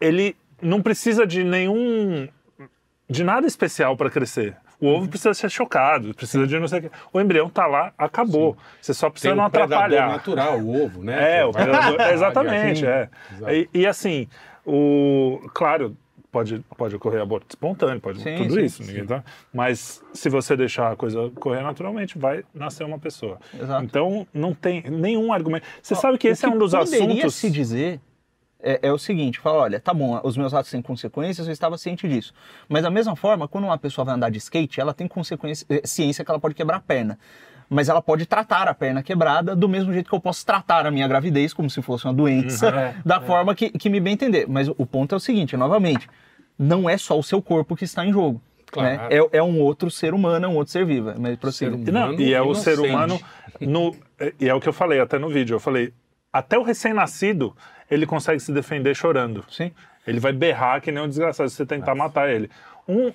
ele 0.00 0.36
não 0.60 0.82
precisa 0.82 1.26
de 1.26 1.42
nenhum. 1.44 2.28
de 3.08 3.24
nada 3.24 3.46
especial 3.46 3.96
para 3.96 4.10
crescer. 4.10 4.56
O 4.80 4.86
ovo 4.86 5.02
Uhum. 5.02 5.08
precisa 5.08 5.34
ser 5.34 5.50
chocado, 5.50 6.14
precisa 6.14 6.46
de 6.46 6.56
não 6.58 6.68
sei 6.68 6.78
o 6.78 6.82
quê. 6.82 6.90
O 7.12 7.20
embrião 7.20 7.48
tá 7.50 7.66
lá, 7.66 7.92
acabou. 7.98 8.56
Você 8.80 8.94
só 8.94 9.10
precisa 9.10 9.30
Tem 9.30 9.36
não 9.36 9.42
um 9.42 9.46
atrapalhar. 9.46 10.08
natural, 10.08 10.60
o 10.60 10.84
ovo, 10.84 11.02
né? 11.02 11.38
É, 11.38 11.42
Que 11.42 11.48
o 11.48 11.52
predador, 11.52 12.00
exatamente, 12.12 12.86
é. 12.86 13.08
E, 13.50 13.68
e 13.74 13.86
assim, 13.86 14.28
o 14.64 15.40
claro, 15.52 15.96
pode, 16.30 16.64
pode 16.76 16.96
ocorrer 16.96 17.20
aborto 17.20 17.46
espontâneo, 17.50 18.00
pode 18.00 18.20
Sim, 18.20 18.36
tudo 18.36 18.54
sim, 18.54 18.64
isso, 18.64 18.82
ninguém 18.82 19.06
tá. 19.06 19.24
Mas 19.52 20.02
se 20.12 20.28
você 20.28 20.56
deixar 20.56 20.92
a 20.92 20.96
coisa 20.96 21.30
correr 21.36 21.62
naturalmente, 21.62 22.18
vai 22.18 22.44
nascer 22.54 22.84
uma 22.84 22.98
pessoa. 22.98 23.38
Exato. 23.54 23.84
Então 23.84 24.26
não 24.32 24.54
tem 24.54 24.82
nenhum 24.82 25.32
argumento. 25.32 25.66
Você 25.82 25.94
sabe 25.94 26.18
que 26.18 26.28
esse 26.28 26.44
é 26.44 26.48
o 26.48 26.52
um 26.52 26.58
dos 26.58 26.74
assuntos. 26.74 27.34
se 27.34 27.50
dizer 27.50 28.00
é, 28.60 28.80
é 28.88 28.92
o 28.92 28.98
seguinte, 28.98 29.38
fala, 29.38 29.58
olha, 29.58 29.80
tá 29.80 29.94
bom, 29.94 30.20
os 30.24 30.36
meus 30.36 30.52
atos 30.52 30.70
têm 30.70 30.82
consequências, 30.82 31.46
eu 31.46 31.52
estava 31.52 31.78
ciente 31.78 32.08
disso. 32.08 32.34
Mas 32.68 32.82
da 32.82 32.90
mesma 32.90 33.14
forma, 33.14 33.46
quando 33.46 33.64
uma 33.64 33.78
pessoa 33.78 34.04
vai 34.04 34.14
andar 34.14 34.30
de 34.30 34.38
skate, 34.38 34.80
ela 34.80 34.92
tem 34.92 35.06
consequência, 35.06 35.64
eh, 35.68 35.82
ciência 35.84 36.24
que 36.24 36.30
ela 36.30 36.40
pode 36.40 36.54
quebrar 36.54 36.78
a 36.78 36.80
perna. 36.80 37.18
Mas 37.70 37.88
ela 37.88 38.00
pode 38.00 38.24
tratar 38.24 38.66
a 38.66 38.72
perna 38.74 39.02
quebrada 39.02 39.54
do 39.54 39.68
mesmo 39.68 39.92
jeito 39.92 40.08
que 40.08 40.14
eu 40.16 40.20
posso 40.20 40.44
tratar 40.46 40.86
a 40.86 40.90
minha 40.90 41.06
gravidez 41.06 41.52
como 41.52 41.68
se 41.68 41.82
fosse 41.82 42.06
uma 42.06 42.14
doença, 42.14 42.70
Uhum, 42.70 42.78
é, 42.78 42.94
da 43.04 43.20
forma 43.20 43.54
que, 43.54 43.68
que 43.70 43.90
me 43.90 44.00
bem 44.00 44.14
entender. 44.14 44.46
Mas 44.48 44.68
o, 44.68 44.74
o 44.78 44.86
ponto 44.86 45.14
é 45.14 45.16
o 45.16 45.20
seguinte, 45.20 45.56
novamente, 45.56 46.08
não 46.58 46.88
é 46.88 46.96
só 46.96 47.18
o 47.18 47.22
seu 47.22 47.42
corpo 47.42 47.76
que 47.76 47.84
está 47.84 48.04
em 48.06 48.12
jogo. 48.12 48.40
Claro. 48.70 48.88
né? 48.96 49.08
É, 49.10 49.38
é 49.38 49.42
um 49.42 49.60
outro 49.60 49.90
ser 49.90 50.12
humano, 50.14 50.44
é 50.44 50.48
um 50.48 50.54
outro 50.56 50.72
ser 50.72 50.84
vivo. 50.86 51.12
Mas. 51.18 51.38
Ser 51.54 51.72
E 51.72 51.90
Não, 51.90 52.04
humano 52.06 52.20
e 52.20 52.32
é 52.34 52.40
o 52.40 52.46
inocente. 52.46 52.64
ser 52.64 52.80
humano. 52.80 53.20
No, 53.60 53.94
e 54.40 54.48
é 54.48 54.54
o 54.54 54.60
que 54.60 54.68
eu 54.68 54.72
falei 54.72 55.00
até 55.00 55.18
no 55.18 55.28
vídeo. 55.28 55.54
Eu 55.56 55.60
falei, 55.60 55.92
até 56.32 56.58
o 56.58 56.62
recém-nascido, 56.62 57.54
ele 57.90 58.06
consegue 58.06 58.40
se 58.40 58.52
defender 58.52 58.94
chorando. 58.94 59.44
Sim. 59.50 59.72
Ele 60.06 60.20
vai 60.20 60.32
berrar 60.32 60.80
que 60.80 60.90
nem 60.92 61.02
um 61.02 61.08
desgraçado 61.08 61.48
se 61.50 61.56
você 61.56 61.66
tentar 61.66 61.94
matar 61.94 62.30
ele. 62.30 62.50
Um- 62.88 63.12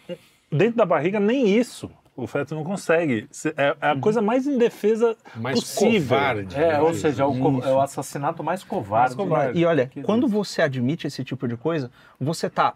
dentro 0.51 0.75
da 0.77 0.85
barriga, 0.85 1.19
nem 1.19 1.47
isso. 1.57 1.89
O 2.15 2.27
feto 2.27 2.53
não 2.53 2.63
consegue. 2.63 3.27
Se- 3.31 3.53
É, 3.57 3.75
é 3.81 3.89
a 3.91 3.97
coisa 3.99 4.21
mais 4.21 4.45
indefesa 4.45 5.15
Mais 5.35 5.59
possível. 5.59 6.01
covarde. 6.01 6.55
É, 6.55 6.73
né? 6.73 6.81
ou 6.81 6.93
seja, 6.93 7.23
é 7.23 7.25
o, 7.25 7.59
é 7.63 7.71
o 7.73 7.81
assassinato 7.81 8.43
mais 8.43 8.63
covarde. 8.63 9.15
Mais 9.15 9.29
covarde. 9.29 9.59
E 9.59 9.65
olha, 9.65 9.87
Que 9.87 10.03
quando 10.03 10.27
você 10.27 10.61
admite 10.61 11.07
esse 11.07 11.23
tipo 11.23 11.47
de 11.47 11.57
coisa, 11.57 11.89
você 12.19 12.49
tá 12.49 12.75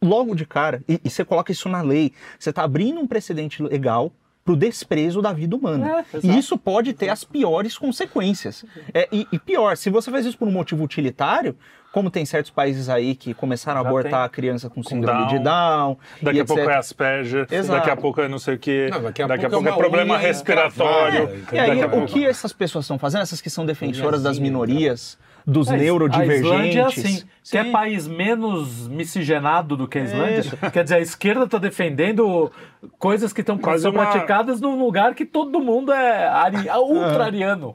logo 0.00 0.34
de 0.34 0.44
cara, 0.46 0.82
e, 0.88 1.00
e 1.04 1.10
você 1.10 1.24
coloca 1.24 1.50
isso 1.52 1.68
na 1.68 1.80
lei, 1.82 2.12
você 2.38 2.52
tá 2.52 2.62
abrindo 2.64 3.00
um 3.00 3.06
precedente 3.06 3.62
legal 3.62 4.12
pro 4.44 4.56
desprezo 4.56 5.22
da 5.22 5.32
vida 5.32 5.54
humana. 5.54 6.04
É, 6.12 6.18
e 6.24 6.36
isso 6.38 6.58
pode 6.58 6.92
ter 6.92 7.08
as 7.08 7.22
piores 7.22 7.78
consequências. 7.78 8.64
É, 8.92 9.08
e, 9.12 9.26
e 9.32 9.38
pior, 9.38 9.76
se 9.76 9.88
você 9.90 10.10
faz 10.10 10.26
isso 10.26 10.36
por 10.36 10.48
um 10.48 10.52
motivo 10.52 10.82
utilitário, 10.82 11.56
como 11.92 12.10
tem 12.10 12.24
certos 12.24 12.50
países 12.50 12.88
aí 12.88 13.14
que 13.14 13.34
começaram 13.34 13.80
a 13.80 13.82
Já 13.82 13.88
abortar 13.90 14.10
tem. 14.12 14.20
a 14.22 14.28
criança 14.28 14.70
com 14.70 14.82
síndrome 14.82 15.18
Down. 15.20 15.28
de 15.28 15.38
Down, 15.40 15.98
Daqui 16.22 16.38
e 16.38 16.40
a 16.40 16.44
pouco 16.44 16.62
etc. 16.62 16.72
é 16.74 16.78
Asperger, 16.78 17.46
Exato. 17.50 17.78
daqui 17.78 17.90
a 17.90 17.96
pouco 17.96 18.20
é 18.22 18.28
não 18.28 18.38
sei 18.38 18.54
o 18.54 18.58
quê, 18.58 18.88
Não, 18.90 19.02
daqui 19.02 19.22
a 19.22 19.26
daqui 19.26 19.42
pouco, 19.42 19.56
a 19.56 19.58
pouco 19.58 19.68
é 19.68 19.72
é 19.72 19.76
problema 19.76 20.14
unha 20.14 20.18
respiratório. 20.26 21.22
encravada, 21.24 21.56
E 21.56 21.58
aí, 21.58 21.84
o 21.84 21.88
pouco- 21.90 22.06
que 22.06 22.24
essas 22.26 22.52
pessoas 22.52 22.84
estão 22.86 22.98
fazendo, 22.98 23.22
essas 23.22 23.40
que 23.40 23.50
são 23.50 23.66
defensoras 23.66 24.22
das 24.22 24.38
minorias, 24.38 25.18
dos 25.46 25.68
É, 25.70 25.76
neurodivergentes? 25.76 26.50
A 26.50 26.54
Islândia 26.54 26.80
é 26.80 26.84
assim. 26.84 27.22
Quer 27.50 27.64
Sim. 27.64 27.72
país 27.72 28.06
menos 28.06 28.86
miscigenado 28.88 29.76
do 29.76 29.88
que 29.88 29.98
a 29.98 30.02
Islândia? 30.02 30.38
Isso. 30.40 30.56
Quer 30.72 30.82
dizer, 30.84 30.94
a 30.96 31.00
esquerda 31.00 31.44
está 31.44 31.58
defendendo 31.58 32.50
coisas 32.98 33.32
que 33.32 33.40
estão 33.40 33.58
Quase 33.58 33.82
são 33.82 33.90
uma- 33.92 34.06
praticadas 34.06 34.60
num 34.60 34.78
lugar 34.78 35.14
que 35.14 35.24
todo 35.24 35.60
mundo 35.60 35.92
é 35.92 36.26
ari, 36.28 36.68
ultra-ariano. 36.78 37.74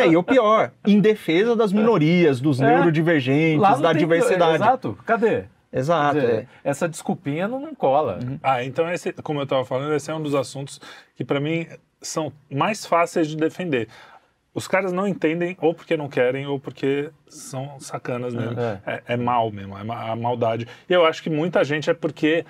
É, 0.00 0.08
e 0.08 0.16
o 0.16 0.22
pior, 0.22 0.72
em 0.86 1.00
defesa 1.00 1.54
das 1.54 1.72
minorias, 1.72 2.40
dos 2.40 2.60
É. 2.60 2.66
neurodivergentes, 2.66 3.80
da 3.80 3.90
tem- 3.90 3.98
diversidade. 3.98 4.54
Exato. 4.56 4.98
Cadê? 5.06 5.44
Exato. 5.72 6.18
Dizer, 6.20 6.32
é. 6.34 6.46
Essa 6.64 6.88
desculpinha 6.88 7.46
não, 7.46 7.60
não 7.60 7.74
cola. 7.74 8.18
Ah, 8.42 8.64
então 8.64 8.90
esse, 8.90 9.12
como 9.12 9.38
eu 9.40 9.44
estava 9.44 9.64
falando, 9.64 9.92
esse 9.94 10.10
é 10.10 10.14
um 10.14 10.22
dos 10.22 10.34
assuntos 10.34 10.80
que 11.14 11.22
para 11.24 11.38
mim 11.40 11.66
são 12.00 12.32
mais 12.50 12.86
fáceis 12.86 13.28
de 13.28 13.36
defender. 13.36 13.86
Os 14.58 14.66
caras 14.66 14.92
não 14.92 15.06
entendem 15.06 15.56
ou 15.60 15.72
porque 15.72 15.96
não 15.96 16.08
querem 16.08 16.46
ou 16.48 16.58
porque 16.58 17.10
são 17.28 17.78
sacanas 17.78 18.34
mesmo. 18.34 18.58
É. 18.60 18.80
É, 18.84 19.02
é 19.14 19.16
mal 19.16 19.50
mesmo, 19.52 19.76
é 19.78 19.82
a 20.10 20.16
maldade. 20.16 20.66
E 20.88 20.92
eu 20.92 21.06
acho 21.06 21.22
que 21.22 21.30
muita 21.30 21.62
gente 21.62 21.88
é 21.88 21.94
porque 21.94 22.44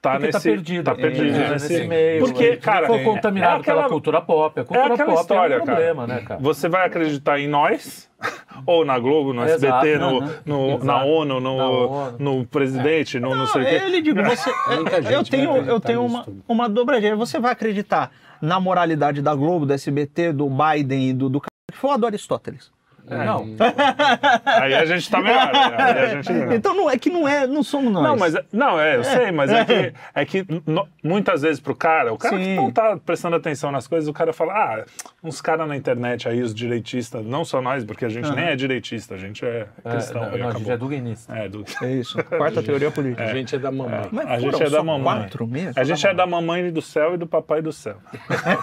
tá 0.00 0.12
Porque 0.12 0.26
nesse 0.26 0.38
tá 0.38 0.40
perdido. 0.44 0.84
tá 0.84 0.94
perdido 0.94 1.36
É, 1.36 1.50
nesse, 1.50 1.72
nesse 1.72 1.86
meio. 1.88 2.20
Porque, 2.24 2.44
é, 2.44 2.56
cara, 2.56 2.86
foi 2.86 2.98
é- 3.00 3.04
contaminado 3.04 3.56
é 3.56 3.60
aquela- 3.60 3.78
pela 3.78 3.88
cultura 3.88 4.20
pop. 4.20 4.56
A 4.56 4.62
É 4.62 4.64
cultura 4.64 4.94
aquela 4.94 5.08
pop 5.10 5.20
história, 5.20 5.54
é 5.54 5.58
um 5.60 5.64
problema, 5.64 6.06
cara. 6.06 6.20
né, 6.20 6.26
cara? 6.26 6.40
Você 6.40 6.68
vai 6.68 6.86
acreditar 6.86 7.40
em 7.40 7.48
nós, 7.48 8.08
ou 8.64 8.84
na 8.84 8.96
Globo, 9.00 9.32
no 9.32 9.42
SBT, 9.42 9.88
Exato, 9.88 9.98
no, 10.12 10.18
aham. 10.20 10.34
no- 10.46 10.84
na 10.84 11.04
ONU, 11.04 11.40
no, 11.40 11.56
Na 11.56 11.64
ONU. 11.68 12.16
no 12.20 12.46
presidente, 12.46 13.18
no 13.18 13.34
não, 13.34 13.46
sei 13.48 13.62
o 13.62 13.64
quê. 13.66 13.80
Eu 13.82 13.88
lhe 13.88 14.00
digo, 14.00 14.22
você, 14.22 14.50
Muita 14.76 15.12
eu 15.12 15.24
tenho, 15.24 15.56
eu 15.56 15.80
tenho 15.80 16.04
uma, 16.06 16.22
tudo. 16.22 16.44
uma 16.48 16.68
dobradinha. 16.68 17.16
Você 17.16 17.40
vai 17.40 17.50
acreditar 17.50 18.12
na 18.40 18.60
moralidade 18.60 19.20
da 19.20 19.34
Globo, 19.34 19.66
do 19.66 19.72
SBT, 19.72 20.32
do 20.32 20.48
Biden 20.48 21.08
e 21.08 21.12
do, 21.12 21.28
do 21.28 21.40
foi 21.78 21.90
o 21.90 21.92
Aristóteles. 22.06 22.72
Não. 23.10 23.46
Aí 24.44 24.74
a 24.74 24.84
gente 24.84 25.10
tá 25.10 25.20
melhor. 25.20 25.52
né? 25.52 25.74
Aí 25.78 25.98
a 25.98 26.06
gente 26.08 26.32
ganha. 26.32 26.54
Então 26.56 26.74
não 26.74 26.90
é 26.90 26.98
que 26.98 27.10
não 27.10 27.26
é, 27.28 27.46
não 27.46 27.62
somos 27.62 27.92
nós. 27.92 28.02
Não, 28.02 28.16
mas 28.16 28.34
não, 28.52 28.80
é, 28.80 28.96
eu 28.96 29.04
sei, 29.04 29.30
mas 29.32 29.50
é 29.50 29.64
que, 29.64 29.92
é 30.14 30.24
que 30.24 30.46
no- 30.66 30.86
muitas 31.02 31.42
vezes 31.42 31.60
pro 31.60 31.74
cara, 31.74 32.12
o 32.12 32.18
cara 32.18 32.36
que 32.36 32.44
Sim. 32.44 32.56
não 32.56 32.70
tá 32.70 32.96
prestando 33.04 33.36
atenção 33.36 33.70
nas 33.72 33.86
coisas, 33.86 34.08
o 34.08 34.12
cara 34.12 34.32
fala, 34.32 34.52
ah, 34.54 34.84
uns 35.22 35.40
caras 35.40 35.66
na 35.68 35.76
internet 35.76 36.28
aí, 36.28 36.42
os 36.42 36.54
direitistas, 36.54 37.24
não 37.24 37.44
só 37.44 37.60
nós, 37.62 37.84
porque 37.84 38.04
a 38.04 38.08
gente 38.08 38.30
nem 38.32 38.46
é 38.46 38.56
direitista, 38.56 39.14
a 39.14 39.18
gente 39.18 39.44
é 39.44 39.66
É, 39.84 39.90
cristão. 39.90 40.22
não, 40.22 40.36
e 40.36 40.38
não, 40.40 40.48
a 40.48 40.52
gente 40.52 40.70
é 40.70 40.76
duguinista. 40.76 41.34
É, 41.36 41.48
do... 41.48 41.64
É 41.82 41.90
isso. 41.92 42.22
Quarta 42.36 42.62
teoria 42.62 42.90
política. 42.90 43.24
A 43.24 43.34
gente 43.34 43.54
é 43.54 43.58
da 43.58 43.70
mamãe. 43.70 44.08
Mas 44.12 44.26
a 44.28 44.38
gente 44.38 44.62
é 44.62 44.70
da 44.70 44.82
mamãe. 44.82 45.02
quatro 45.04 45.46
mesmo? 45.46 45.72
A 45.76 45.84
gente 45.84 46.06
é 46.06 46.14
da 46.14 46.26
mamãe 46.26 46.70
do 46.70 46.82
céu 46.82 47.14
e 47.14 47.16
do 47.16 47.26
papai 47.26 47.62
do 47.62 47.72
céu. 47.72 47.96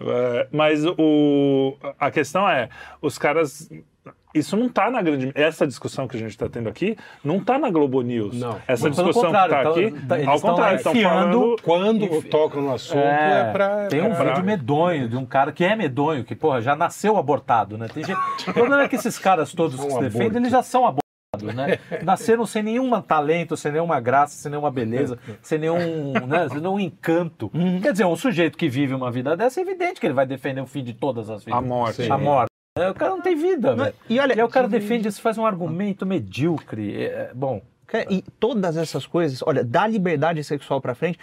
É, 0.00 0.46
Mas 0.52 0.84
o, 0.84 1.76
a 1.98 2.10
questão 2.10 2.48
é, 2.48 2.68
os 3.12 3.18
caras. 3.18 3.68
Isso 4.34 4.56
não 4.56 4.66
tá 4.68 4.90
na 4.90 5.02
grande. 5.02 5.30
Essa 5.34 5.66
discussão 5.66 6.08
que 6.08 6.16
a 6.16 6.18
gente 6.18 6.30
está 6.30 6.48
tendo 6.48 6.66
aqui 6.68 6.96
não 7.22 7.38
tá 7.38 7.58
na 7.58 7.70
Globo 7.70 8.00
News. 8.00 8.34
Não. 8.40 8.58
Essa 8.66 8.88
discussão 8.88 9.12
que 9.12 9.26
contrário, 9.26 9.54
tá 9.54 9.60
então, 9.60 9.72
aqui, 9.72 10.06
tá- 10.06 10.16
eles 10.16 10.28
ao 10.28 10.40
contrário, 10.40 10.76
estão 10.76 10.94
falando. 10.94 11.56
Quando 11.62 12.22
tocam 12.30 12.62
no 12.62 12.72
assunto 12.72 12.98
é, 12.98 13.40
É, 13.48 13.52
pra. 13.52 13.86
tem 13.88 14.00
um 14.00 14.14
pra- 14.14 14.24
vídeo 14.30 14.44
medonho 14.44 15.08
de 15.08 15.16
um 15.18 15.26
cara 15.26 15.52
que 15.52 15.62
é 15.62 15.76
medonho, 15.76 16.24
que, 16.24 16.34
porra, 16.34 16.62
já 16.62 16.74
nasceu 16.74 17.18
abortado, 17.18 17.76
né? 17.76 17.88
Tem 17.92 18.02
gente... 18.02 18.18
O 18.48 18.52
problema 18.54 18.82
é 18.84 18.88
que 18.88 18.96
esses 18.96 19.18
caras 19.18 19.52
todos 19.54 19.76
que 19.76 19.82
se 19.82 19.86
aborto. 19.88 20.04
defendem, 20.10 20.38
eles 20.40 20.50
já 20.50 20.62
são 20.62 20.86
abortados, 20.86 21.54
né? 21.54 21.78
Nasceram 22.02 22.46
sem 22.46 22.62
nenhum 22.62 22.98
talento, 23.02 23.54
sem 23.54 23.70
nenhuma 23.70 24.00
graça, 24.00 24.34
sem 24.36 24.50
nenhuma 24.50 24.70
beleza, 24.70 25.18
sem 25.42 25.58
nenhum, 25.58 26.12
né, 26.26 26.48
sem 26.48 26.58
nenhum 26.60 26.80
encanto. 26.80 27.50
Quer 27.82 27.92
dizer, 27.92 28.06
um 28.06 28.16
sujeito 28.16 28.56
que 28.56 28.68
vive 28.68 28.94
uma 28.94 29.10
vida 29.10 29.36
dessa, 29.36 29.60
é 29.60 29.62
evidente 29.62 30.00
que 30.00 30.06
ele 30.06 30.14
vai 30.14 30.24
defender 30.26 30.62
o 30.62 30.66
fim 30.66 30.82
de 30.82 30.94
todas 30.94 31.28
as 31.28 31.44
vidas. 31.44 31.58
A 31.58 31.62
morte. 31.62 31.96
Sim. 32.04 32.10
A 32.10 32.16
morte. 32.16 32.51
É, 32.76 32.88
O 32.88 32.94
cara 32.94 33.10
não 33.10 33.20
tem 33.20 33.36
vida, 33.36 33.74
velho. 33.74 33.94
E 34.08 34.18
olha, 34.18 34.34
E 34.34 34.40
aí 34.40 34.44
o 34.44 34.48
cara 34.48 34.66
defende 34.66 35.06
isso, 35.08 35.20
faz 35.20 35.36
um 35.36 35.44
argumento 35.44 36.06
medíocre. 36.06 36.96
É, 36.96 37.04
é, 37.04 37.30
bom, 37.34 37.60
E 38.08 38.22
todas 38.40 38.78
essas 38.78 39.04
coisas, 39.06 39.42
olha, 39.42 39.62
da 39.62 39.86
liberdade 39.86 40.42
sexual 40.42 40.80
pra 40.80 40.94
frente, 40.94 41.18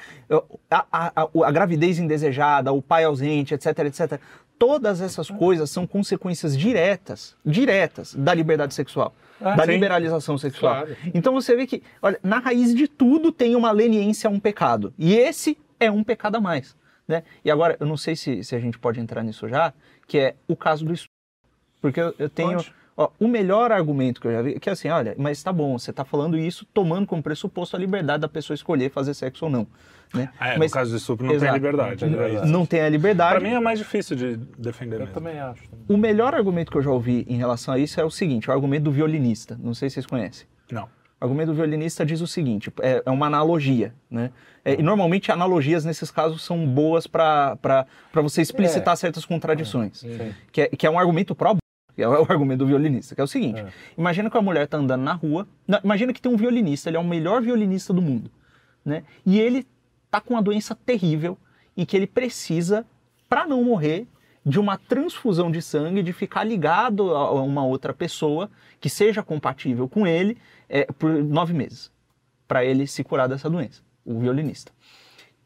a, 0.69 0.85
a- 0.91 1.11
a- 1.23 1.29
a 1.47 1.51
gravidez 1.51 1.97
indesejada, 1.97 2.71
o 2.71 2.79
pai 2.79 3.03
ausente, 3.05 3.55
etc, 3.55 3.79
etc. 3.79 4.19
Todas 4.59 5.01
essas 5.01 5.31
coisas 5.31 5.71
são 5.71 5.87
consequências 5.87 6.55
diretas, 6.55 7.35
diretas 7.43 8.13
da 8.13 8.31
liberdade 8.35 8.75
sexual, 8.75 9.15
Ah, 9.41 9.55
da 9.55 9.65
sim. 9.65 9.71
liberalização 9.71 10.37
sexual. 10.37 10.85
Claro. 10.85 10.95
Então 11.15 11.33
você 11.33 11.55
vê 11.55 11.65
que, 11.65 11.81
olha, 12.03 12.19
na 12.21 12.37
raiz 12.37 12.75
de 12.75 12.87
tudo 12.87 13.31
tem 13.31 13.55
uma 13.55 13.71
leniência 13.71 14.27
a 14.27 14.31
um 14.31 14.39
pecado. 14.39 14.93
E 14.99 15.15
esse 15.15 15.57
é 15.79 15.89
um 15.89 16.03
pecado 16.03 16.35
a 16.35 16.41
mais. 16.41 16.77
Né? 17.07 17.23
E 17.43 17.49
agora, 17.49 17.75
eu 17.79 17.87
não 17.87 17.97
sei 17.97 18.15
se, 18.15 18.43
se 18.43 18.55
a 18.55 18.59
gente 18.59 18.77
pode 18.77 18.99
entrar 18.99 19.23
nisso 19.23 19.49
já, 19.49 19.73
que 20.05 20.19
é 20.19 20.35
o 20.47 20.55
caso 20.55 20.85
do 20.85 20.93
estupro. 20.93 21.17
Porque 21.81 21.99
eu, 21.99 22.13
eu 22.19 22.29
tenho. 22.29 22.63
Ó, 22.97 23.09
o 23.17 23.29
melhor 23.29 23.71
argumento 23.71 24.19
que 24.19 24.27
eu 24.27 24.31
já 24.33 24.41
vi, 24.41 24.59
que 24.59 24.67
é 24.67 24.73
assim, 24.73 24.89
olha, 24.89 25.15
mas 25.17 25.41
tá 25.41 25.53
bom, 25.53 25.77
você 25.79 25.93
tá 25.93 26.03
falando 26.03 26.37
isso 26.37 26.65
tomando 26.73 27.07
como 27.07 27.23
pressuposto 27.23 27.77
a 27.77 27.79
liberdade 27.79 28.19
da 28.19 28.27
pessoa 28.27 28.53
escolher 28.55 28.91
fazer 28.91 29.13
sexo 29.13 29.45
ou 29.45 29.51
não. 29.51 29.65
Né? 30.13 30.29
É, 30.37 30.57
mas 30.57 30.71
no 30.71 30.73
caso 30.75 30.91
do 30.91 30.97
estupro 30.97 31.25
não 31.25 31.33
Exato. 31.33 31.53
tem 31.53 31.61
liberdade. 31.61 32.05
Não 32.05 32.17
tem 32.17 32.35
é 32.35 32.45
não 32.45 32.65
tem 32.65 32.81
a 32.81 32.89
liberdade. 32.89 33.39
Pra 33.39 33.47
mim 33.49 33.55
é 33.55 33.59
mais 33.59 33.79
difícil 33.79 34.17
de 34.17 34.35
defender 34.57 34.95
eu 34.97 35.01
mesmo. 35.01 35.13
também 35.13 35.39
acho. 35.39 35.63
O 35.87 35.95
melhor 35.95 36.35
argumento 36.35 36.71
que 36.71 36.77
eu 36.77 36.81
já 36.81 36.91
ouvi 36.91 37.25
em 37.29 37.37
relação 37.37 37.73
a 37.73 37.79
isso 37.79 38.01
é 38.01 38.03
o 38.03 38.09
seguinte, 38.11 38.49
o 38.49 38.51
argumento 38.53 38.83
do 38.83 38.91
violinista. 38.91 39.57
Não 39.63 39.73
sei 39.73 39.89
se 39.89 39.93
vocês 39.93 40.05
conhecem. 40.05 40.45
Não. 40.69 40.83
O 41.21 41.23
argumento 41.25 41.47
do 41.47 41.53
violinista 41.53 42.05
diz 42.05 42.19
o 42.19 42.27
seguinte: 42.27 42.69
é, 42.81 43.01
é 43.05 43.09
uma 43.11 43.27
analogia, 43.27 43.93
né? 44.11 44.31
É, 44.65 44.73
e 44.77 44.83
normalmente 44.83 45.31
analogias 45.31 45.85
nesses 45.85 46.11
casos 46.11 46.43
são 46.43 46.67
boas 46.67 47.07
para 47.07 47.55
você 48.15 48.41
explicitar 48.41 48.93
É. 48.93 48.97
certas 48.97 49.23
contradições. 49.25 49.99
Sim. 49.99 50.33
Que, 50.51 50.61
é, 50.63 50.67
que 50.67 50.85
é 50.85 50.89
um 50.89 50.99
argumento 50.99 51.33
pró 51.33 51.55
que 51.99 52.03
é 52.03 52.07
o 52.07 52.21
argumento 52.31 52.59
do 52.59 52.65
violinista, 52.65 53.13
que 53.13 53.19
é 53.19 53.23
o 53.23 53.27
seguinte: 53.27 53.59
É. 53.59 53.67
imagina 53.97 54.29
que 54.29 54.37
a 54.37 54.41
mulher 54.41 54.67
tá 54.67 54.77
andando 54.77 55.03
na 55.03 55.13
rua, 55.13 55.45
não, 55.67 55.79
imagina 55.83 56.13
que 56.13 56.21
tem 56.21 56.31
um 56.31 56.37
violinista, 56.37 56.89
ele 56.89 56.95
é 56.97 56.99
o 56.99 57.03
melhor 57.03 57.41
violinista 57.41 57.93
do 57.93 58.01
mundo, 58.01 58.31
né? 58.85 59.03
E 59.25 59.39
ele 59.39 59.67
tá 60.09 60.21
com 60.21 60.33
uma 60.33 60.41
doença 60.41 60.73
terrível 60.73 61.37
e 61.75 61.85
que 61.85 61.95
ele 61.97 62.07
precisa, 62.07 62.85
para 63.27 63.45
não 63.45 63.63
morrer, 63.63 64.07
de 64.45 64.59
uma 64.59 64.77
transfusão 64.77 65.51
de 65.51 65.61
sangue, 65.61 66.01
de 66.01 66.13
ficar 66.13 66.43
ligado 66.45 67.13
a 67.13 67.19
a 67.19 67.33
uma 67.33 67.65
outra 67.65 67.93
pessoa 67.93 68.49
que 68.79 68.89
seja 68.89 69.21
compatível 69.21 69.87
com 69.89 70.07
ele 70.07 70.37
é, 70.69 70.85
por 70.85 71.11
nove 71.23 71.53
meses, 71.53 71.91
para 72.47 72.63
ele 72.63 72.87
se 72.87 73.03
curar 73.03 73.27
dessa 73.27 73.49
doença, 73.49 73.81
o 74.05 74.17
violinista. 74.19 74.71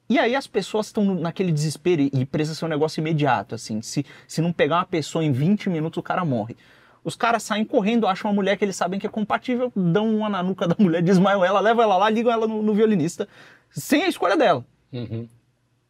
E 0.10 0.20
aí 0.20 0.36
as 0.36 0.48
pessoas 0.48 0.88
estão 0.88 1.16
naquele 1.16 1.52
desespero 1.52 2.02
e, 2.02 2.12
e 2.14 2.26
precisa 2.26 2.56
ser 2.56 2.66
um 2.66 2.70
negócio 2.70 3.00
imediato, 3.00 3.56
assim. 3.56 3.82
Se, 3.82 4.06
se 4.28 4.42
não 4.42 4.52
pegar 4.52 4.78
uma 4.78 4.86
pessoa 4.86 5.24
em 5.24 5.32
20 5.32 5.70
minutos, 5.70 5.98
o 5.98 6.04
cara 6.04 6.26
morre. 6.26 6.56
Os 7.04 7.16
caras 7.16 7.44
saem 7.44 7.66
correndo, 7.66 8.08
acham 8.08 8.30
uma 8.30 8.36
mulher 8.36 8.58
que 8.58 8.64
eles 8.64 8.76
sabem 8.76 9.00
que 9.00 9.06
é 9.06 9.10
compatível, 9.10 9.72
dão 9.76 10.16
uma 10.16 10.30
na 10.30 10.42
nuca 10.42 10.68
da 10.68 10.76
mulher, 10.80 11.02
desmaiam 11.02 11.44
ela, 11.44 11.60
levam 11.60 11.84
ela 11.84 11.98
lá, 11.98 12.10
ligam 12.10 12.32
ela 12.32 12.48
no, 12.48 12.62
no 12.62 12.74
violinista, 12.74 13.28
sem 13.70 14.04
a 14.04 14.08
escolha 14.08 14.38
dela. 14.38 14.66
Uhum. 14.92 15.28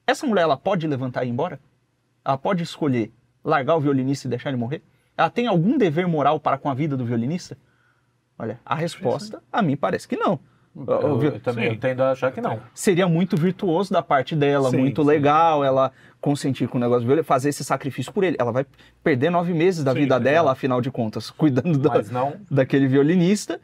Essa 0.07 0.25
mulher, 0.25 0.41
ela 0.41 0.57
pode 0.57 0.87
levantar 0.87 1.23
e 1.23 1.27
ir 1.27 1.31
embora? 1.31 1.59
Ela 2.25 2.37
pode 2.37 2.63
escolher 2.63 3.11
largar 3.43 3.75
o 3.75 3.81
violinista 3.81 4.27
e 4.27 4.29
deixar 4.29 4.49
ele 4.49 4.57
morrer? 4.57 4.81
Ela 5.15 5.29
tem 5.29 5.47
algum 5.47 5.77
dever 5.77 6.07
moral 6.07 6.39
para 6.39 6.57
com 6.57 6.69
a 6.69 6.73
vida 6.73 6.97
do 6.97 7.05
violinista? 7.05 7.57
Olha, 8.37 8.59
a 8.65 8.73
resposta, 8.73 9.43
a 9.51 9.61
mim 9.61 9.75
parece 9.75 10.07
que 10.07 10.17
não. 10.17 10.39
Eu, 10.75 11.19
vi- 11.19 11.27
eu 11.27 11.39
também 11.39 11.65
eu 11.67 11.77
tendo 11.79 12.01
a 12.01 12.11
achar 12.11 12.31
que 12.31 12.41
não. 12.41 12.59
seria 12.73 13.07
muito 13.07 13.37
virtuoso 13.37 13.93
da 13.93 14.01
parte 14.01 14.35
dela, 14.35 14.69
Sim, 14.71 14.77
muito 14.77 15.01
sim. 15.03 15.07
legal 15.07 15.63
ela 15.63 15.91
consentir 16.19 16.67
com 16.67 16.77
o 16.77 16.81
negócio 16.81 17.07
dele, 17.07 17.21
fazer 17.21 17.49
esse 17.49 17.63
sacrifício 17.63 18.11
por 18.11 18.23
ele. 18.23 18.35
Ela 18.39 18.51
vai 18.51 18.65
perder 19.03 19.29
nove 19.29 19.53
meses 19.53 19.83
da 19.83 19.91
Sim, 19.93 19.99
vida 19.99 20.19
dela, 20.19 20.51
afinal 20.53 20.81
de 20.81 20.89
contas, 20.89 21.29
cuidando 21.31 21.77
da- 21.77 22.01
não. 22.11 22.33
daquele 22.49 22.87
violinista. 22.87 23.61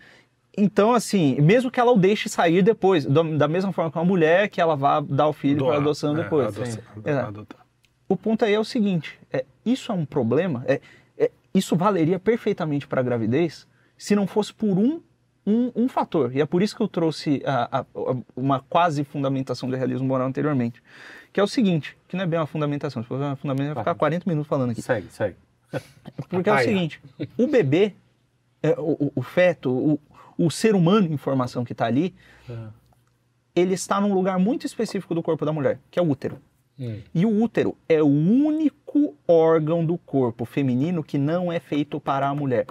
Então, 0.55 0.93
assim, 0.93 1.39
mesmo 1.41 1.71
que 1.71 1.79
ela 1.79 1.91
o 1.91 1.97
deixe 1.97 2.27
sair 2.29 2.61
depois, 2.61 3.05
da, 3.05 3.23
da 3.23 3.47
mesma 3.47 3.71
forma 3.71 3.89
que 3.91 3.97
uma 3.97 4.03
mulher, 4.05 4.49
que 4.49 4.59
ela 4.61 4.75
vá 4.75 4.99
dar 4.99 5.27
o 5.27 5.33
filho 5.33 5.65
para 5.65 5.77
adoção 5.77 6.13
É, 6.17 6.23
depois. 6.23 6.47
adoção, 6.47 6.83
adotar. 7.27 7.65
O 8.07 8.15
ponto 8.17 8.43
aí 8.45 8.53
é 8.53 8.59
o 8.59 8.63
seguinte: 8.65 9.19
é, 9.31 9.45
isso 9.65 9.91
é 9.91 9.95
um 9.95 10.05
problema. 10.05 10.63
É, 10.67 10.81
é, 11.17 11.31
isso 11.53 11.75
valeria 11.75 12.19
perfeitamente 12.19 12.87
para 12.87 12.99
a 12.99 13.03
gravidez 13.03 13.67
se 13.97 14.15
não 14.15 14.27
fosse 14.27 14.53
por 14.53 14.77
um, 14.77 15.01
um, 15.45 15.71
um 15.75 15.87
fator. 15.87 16.35
E 16.35 16.41
é 16.41 16.45
por 16.45 16.61
isso 16.61 16.75
que 16.75 16.81
eu 16.81 16.87
trouxe 16.87 17.41
a- 17.45 17.79
a- 17.79 17.81
a- 17.81 18.15
uma 18.35 18.59
quase 18.61 19.03
fundamentação 19.03 19.69
do 19.69 19.75
realismo 19.75 20.07
moral 20.07 20.27
anteriormente. 20.27 20.81
Que 21.33 21.39
é 21.39 21.43
o 21.43 21.47
seguinte: 21.47 21.97
que 22.07 22.15
não 22.15 22.23
é 22.23 22.27
bem 22.27 22.39
uma 22.39 22.45
fundamentação. 22.47 23.01
Se 23.01 23.07
for 23.07 23.19
uma 23.19 23.35
fundamentação, 23.35 23.75
vai 23.75 23.83
ficar 23.83 23.95
40 23.95 24.23
minutos 24.29 24.47
falando 24.49 24.71
aqui. 24.71 24.81
Segue, 24.81 25.07
segue. 25.11 25.35
Porque 26.29 26.49
é 26.49 26.53
o 26.53 26.55
seguinte: 26.63 27.01
o 27.37 27.47
bebê, 27.47 27.93
é, 28.63 28.71
o, 28.79 28.91
o- 29.05 29.11
o 29.15 29.21
feto, 29.21 29.71
o, 29.71 29.99
o 30.45 30.49
ser 30.51 30.75
humano 30.75 31.11
em 31.13 31.17
formação 31.17 31.63
que 31.63 31.71
está 31.73 31.85
ali, 31.85 32.13
ele 33.55 33.73
está 33.73 33.99
num 33.99 34.13
lugar 34.13 34.39
muito 34.39 34.65
específico 34.65 35.13
do 35.13 35.21
corpo 35.21 35.45
da 35.45 35.51
mulher, 35.53 35.79
que 35.91 35.99
é 35.99 36.01
o 36.01 36.09
útero. 36.09 36.39
Hum. 36.79 37.01
E 37.13 37.25
o 37.25 37.41
útero 37.41 37.75
é 37.89 38.01
o 38.01 38.07
único 38.07 39.15
órgão 39.27 39.85
do 39.85 39.97
corpo 39.97 40.45
feminino 40.45 41.03
que 41.03 41.17
não 41.17 41.51
é 41.51 41.59
feito 41.59 41.99
para 41.99 42.27
a 42.27 42.33
mulher. 42.33 42.65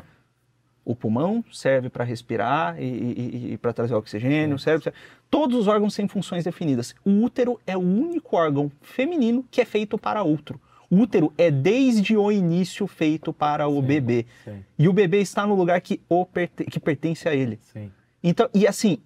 O 0.89 0.97
pulmão 0.97 1.45
serve 1.53 1.91
para 1.91 2.03
respirar 2.03 2.77
e, 2.83 3.59
para 3.61 3.75
trazer 3.75 3.95
oxigênio, 3.95 4.59
serve, 4.59 4.91
todos 5.31 5.55
os 5.59 5.67
órgãos 5.67 5.95
têm 5.95 6.09
funções 6.09 6.45
definidas. 6.45 6.95
O 7.05 7.11
útero 7.23 7.61
é 7.67 7.77
o 7.77 7.81
único 7.81 8.35
órgão 8.35 8.73
feminino 8.81 9.45
que 9.51 9.61
é 9.61 9.67
feito 9.67 9.99
para 9.99 10.23
outro. 10.23 10.59
O 10.91 10.97
útero 11.01 11.31
é 11.37 11.51
desde 11.51 12.17
o 12.17 12.33
início 12.33 12.87
feito 12.87 13.35
para 13.35 13.69
o 13.69 13.83
bebê. 13.83 14.25
Sim, 14.43 14.65
E 14.79 14.89
o 14.89 14.93
bebê 14.95 15.21
está 15.21 15.47
no 15.47 15.55
lugar 15.55 15.79
que, 15.83 16.01
o 16.09 16.25
que 16.71 16.81
pertence 16.81 17.29
a 17.29 17.35
ele. 17.35 17.59
sim. 17.71 17.91
Então, 18.29 18.47
e 18.53 18.67
assim, 18.67 18.99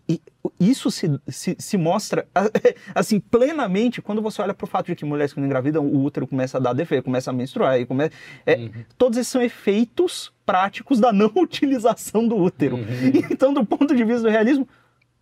isso 0.59 0.91
se, 0.91 1.09
se, 1.29 1.55
se 1.57 1.79
mostra 1.79 2.27
assim 2.93 3.21
plenamente 3.21 4.03
quando 4.03 4.21
você 4.21 4.43
olha 4.43 4.53
para 4.53 4.65
o 4.65 4.69
fato 4.69 4.87
de 4.87 4.97
que 4.97 5.05
mulheres 5.05 5.33
quando 5.33 5.47
engravidam, 5.47 5.87
o 5.87 6.03
útero 6.03 6.27
começa 6.27 6.59
a 6.59 6.61
dar 6.61 6.73
defeito, 6.73 7.05
começa 7.05 7.31
a 7.31 7.33
menstruar, 7.33 7.79
e 7.79 7.87
começa, 7.87 8.11
é, 8.45 8.69
todos 8.99 9.17
esses 9.17 9.31
são 9.31 9.41
efeitos 9.41 10.33
práticos 10.45 10.99
da 10.99 11.13
não 11.13 11.31
utilização 11.37 12.27
do 12.27 12.37
útero. 12.37 12.79
Então, 13.31 13.55
do 13.55 13.65
ponto 13.65 13.95
de 13.95 14.05
vista 14.05 14.23
do 14.23 14.29
realismo, 14.29 14.69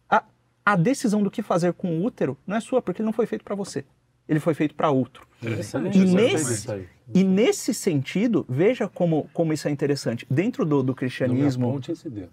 a, 0.08 0.24
a 0.64 0.76
decisão 0.76 1.22
do 1.22 1.30
que 1.30 1.42
fazer 1.42 1.74
com 1.74 1.98
o 1.98 2.04
útero 2.04 2.38
não 2.46 2.56
é 2.56 2.60
sua, 2.60 2.80
porque 2.80 3.02
ele 3.02 3.06
não 3.06 3.12
foi 3.12 3.26
feito 3.26 3.44
para 3.44 3.54
você. 3.54 3.84
Ele 4.26 4.40
foi 4.40 4.54
feito 4.54 4.74
para 4.74 4.90
outro. 4.90 5.26
Excelente, 5.42 5.98
E 5.98 6.04
nesse-. 6.06 6.88
E 7.12 7.24
nesse 7.24 7.74
sentido, 7.74 8.46
veja 8.48 8.88
como, 8.88 9.28
como 9.32 9.52
isso 9.52 9.66
é 9.66 9.70
interessante. 9.70 10.24
Dentro 10.30 10.64
do, 10.64 10.76
do 10.76 10.84
Não 10.84 10.88
me 10.88 10.94
cristianismo, 10.94 11.68
aponte 11.68 11.92
esse 11.92 12.08
dedo. 12.08 12.30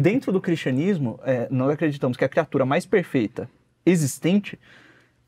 Dentro 0.00 0.32
do 0.32 0.40
cristianismo, 0.40 1.18
é, 1.24 1.46
nós 1.50 1.70
acreditamos 1.70 2.16
que 2.16 2.24
a 2.24 2.28
criatura 2.28 2.64
mais 2.64 2.86
perfeita 2.86 3.48
existente 3.84 4.58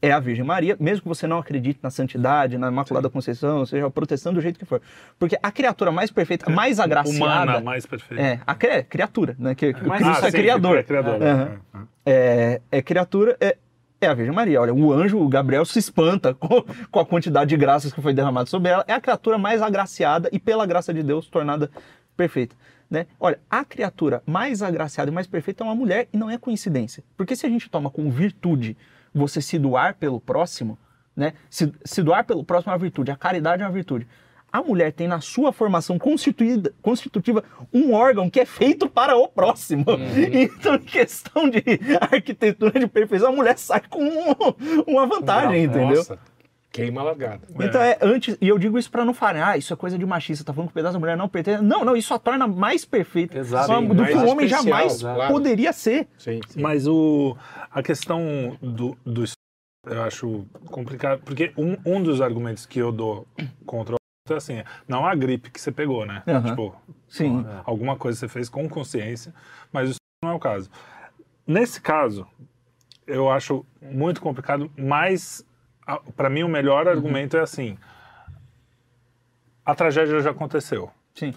é 0.03 0.13
a 0.13 0.21
Virgem 0.21 0.45
Maria, 0.45 0.77
mesmo 0.79 1.03
que 1.03 1.09
você 1.09 1.27
não 1.27 1.39
acredite 1.39 1.81
na 1.83 1.91
santidade, 1.91 2.59
na 2.59 2.69
Imaculada 2.69 3.09
Conceição, 3.09 3.65
seja 3.65 3.89
protestando 3.91 4.37
do 4.37 4.43
jeito 4.43 4.59
que 4.59 4.65
for. 4.67 4.81
Porque 5.19 5.39
a 5.43 5.51
criatura 5.51 5.91
mais 5.91 6.11
perfeita, 6.11 6.51
mais 6.51 6.79
agraciada. 6.79 7.25
Humana, 7.25 7.61
mais 7.61 7.87
perfeita. 7.87 8.23
É, 8.23 8.41
a 8.47 8.55
cri- 8.55 8.85
criatura, 8.85 9.35
né? 9.39 9.55
Que, 9.55 9.73
que 9.73 9.87
Mas- 9.87 10.03
Cristo 10.03 10.25
Ah, 10.25 10.29
é 10.29 10.31
sim, 10.31 10.37
criador. 10.37 10.79
É 10.79 10.83
criador. 10.83 11.23
É, 11.23 11.29
é. 11.29 11.59
É, 12.05 12.61
é 12.79 12.83
criatura, 12.83 13.37
é, 13.41 13.57
é 13.99 14.07
a 14.07 14.13
Virgem 14.15 14.35
Maria. 14.35 14.61
Olha, 14.61 14.73
o 14.75 14.93
anjo, 14.93 15.19
o 15.19 15.29
Gabriel, 15.29 15.65
se 15.65 15.79
espanta 15.79 16.35
com, 16.39 16.63
com 16.91 17.01
a 17.01 17.07
quantidade 17.07 17.49
de 17.49 17.57
graças 17.57 17.93
que 17.93 18.01
foi 18.03 18.13
derramada 18.13 18.47
sobre 18.49 18.71
ela. 18.71 18.85
É 18.87 18.93
a 18.93 19.01
criatura 19.01 19.39
mais 19.39 19.63
agraciada 19.63 20.29
e, 20.31 20.39
pela 20.39 20.67
graça 20.67 20.93
de 20.93 21.03
Deus, 21.03 21.27
tornada 21.27 21.71
perfeita. 22.17 22.55
Né? 22.89 23.07
Olha, 23.19 23.39
a 23.51 23.65
criatura 23.65 24.23
mais 24.25 24.63
agraciada 24.63 25.11
e 25.11 25.15
mais 25.15 25.27
perfeita 25.27 25.65
é 25.65 25.67
uma 25.67 25.75
mulher 25.75 26.09
e 26.13 26.17
não 26.17 26.31
é 26.31 26.39
coincidência. 26.39 27.03
Porque 27.17 27.35
se 27.35 27.45
a 27.45 27.49
gente 27.49 27.69
toma 27.69 27.91
como 27.91 28.11
virtude 28.11 28.77
você 29.13 29.41
se 29.41 29.59
doar 29.59 29.95
pelo 29.97 30.21
próximo, 30.21 30.79
né? 31.17 31.33
Se, 31.51 31.73
se 31.85 32.03
doar 32.03 32.25
pelo 32.25 32.45
próximo 32.45 32.71
é 32.71 32.75
uma 32.75 32.79
virtude, 32.81 33.11
a 33.11 33.17
caridade 33.17 33.63
é 33.63 33.67
uma 33.67 33.73
virtude. 33.73 34.07
A 34.53 34.63
mulher 34.63 34.93
tem 34.93 35.09
na 35.09 35.21
sua 35.21 35.53
formação 35.53 35.99
constituída, 35.99 36.73
constitutiva 36.81 37.43
um 37.75 37.93
órgão 37.93 38.31
que 38.31 38.39
é 38.39 38.47
feito 38.47 38.89
para 38.89 39.17
o 39.17 39.27
próximo. 39.27 39.85
Então, 40.33 40.77
em 40.77 40.79
questão 40.79 41.51
de 41.51 41.63
arquitetura 42.01 42.79
de 42.79 42.87
perfeição, 42.87 43.31
a 43.31 43.33
mulher 43.33 43.59
sai 43.59 43.83
com 43.89 44.03
um- 44.05 44.85
uma 44.87 45.07
vantagem, 45.07 45.65
entendeu? 45.65 46.05
Queima 46.77 47.01
a 47.01 47.05
largada. 47.05 47.41
Então 47.59 47.81
é 47.81 47.99
antes, 48.03 48.37
e 48.41 48.49
eu 48.49 48.59
digo 48.59 48.79
isso 48.79 48.91
pra 48.91 49.05
não 49.05 49.15
falar, 49.15 49.51
ah, 49.51 49.57
isso 49.57 49.73
é 49.73 49.77
coisa 49.77 49.99
de 49.99 50.05
machista, 50.05 50.45
tá 50.45 50.53
falando 50.53 50.69
que 50.69 50.73
o 50.73 50.75
pedaço 50.75 50.95
da 50.95 51.01
mulher 51.01 51.17
não 51.17 51.29
pertence. 51.29 51.63
Não, 51.63 51.85
não, 51.85 51.97
isso 51.97 52.13
a 52.13 52.19
torna 52.19 52.47
mais 52.47 52.85
perfeita 52.85 53.39
Exato. 53.39 53.67
só 53.67 53.81
Sim, 53.81 53.89
do 53.89 53.95
mais 53.95 54.11
que 54.11 54.17
o 54.17 54.29
homem 54.29 54.47
especial, 54.47 54.65
jamais 54.65 55.01
claro. 55.01 55.33
poderia 55.33 55.73
ser. 55.73 56.09
Sim, 56.19 56.41
sim. 56.49 56.61
Mas 56.61 56.87
o, 56.87 57.37
a 57.71 57.83
questão 57.83 58.57
do, 58.61 58.97
do 59.05 59.25
eu 59.87 60.03
acho 60.03 60.45
complicado, 60.67 61.23
porque 61.25 61.53
um, 61.57 61.77
um 61.87 62.03
dos 62.03 62.21
argumentos 62.21 62.67
que 62.67 62.79
eu 62.79 62.91
dou 62.91 63.27
contra 63.65 63.95
o 63.95 63.99
é 64.29 64.35
assim, 64.35 64.65
não 64.89 65.07
a 65.07 65.15
gripe 65.15 65.51
que 65.51 65.61
você 65.61 65.71
pegou, 65.71 66.05
né? 66.05 66.23
Tipo, 66.45 66.75
Sim. 67.09 67.47
alguma 67.65 67.97
coisa 67.97 68.19
você 68.19 68.27
fez 68.27 68.49
com 68.49 68.69
consciência, 68.69 69.33
mas 69.73 69.91
isso 69.91 70.01
não 70.23 70.33
é 70.33 70.35
o 70.35 70.41
caso. 70.41 70.69
Nesse 71.47 71.81
caso, 71.81 72.27
eu 73.07 73.31
acho 73.31 73.65
muito 73.81 74.21
complicado, 74.21 74.69
mas 74.77 75.47
para 76.17 76.29
mim 76.31 76.43
o 76.43 76.49
melhor 76.49 76.89
argumento 76.89 77.37
é 77.37 77.41
assim: 77.41 77.77
a 79.65 79.75
tragédia 79.75 80.21
já 80.21 80.31
aconteceu. 80.31 80.91
Sim. 81.15 81.35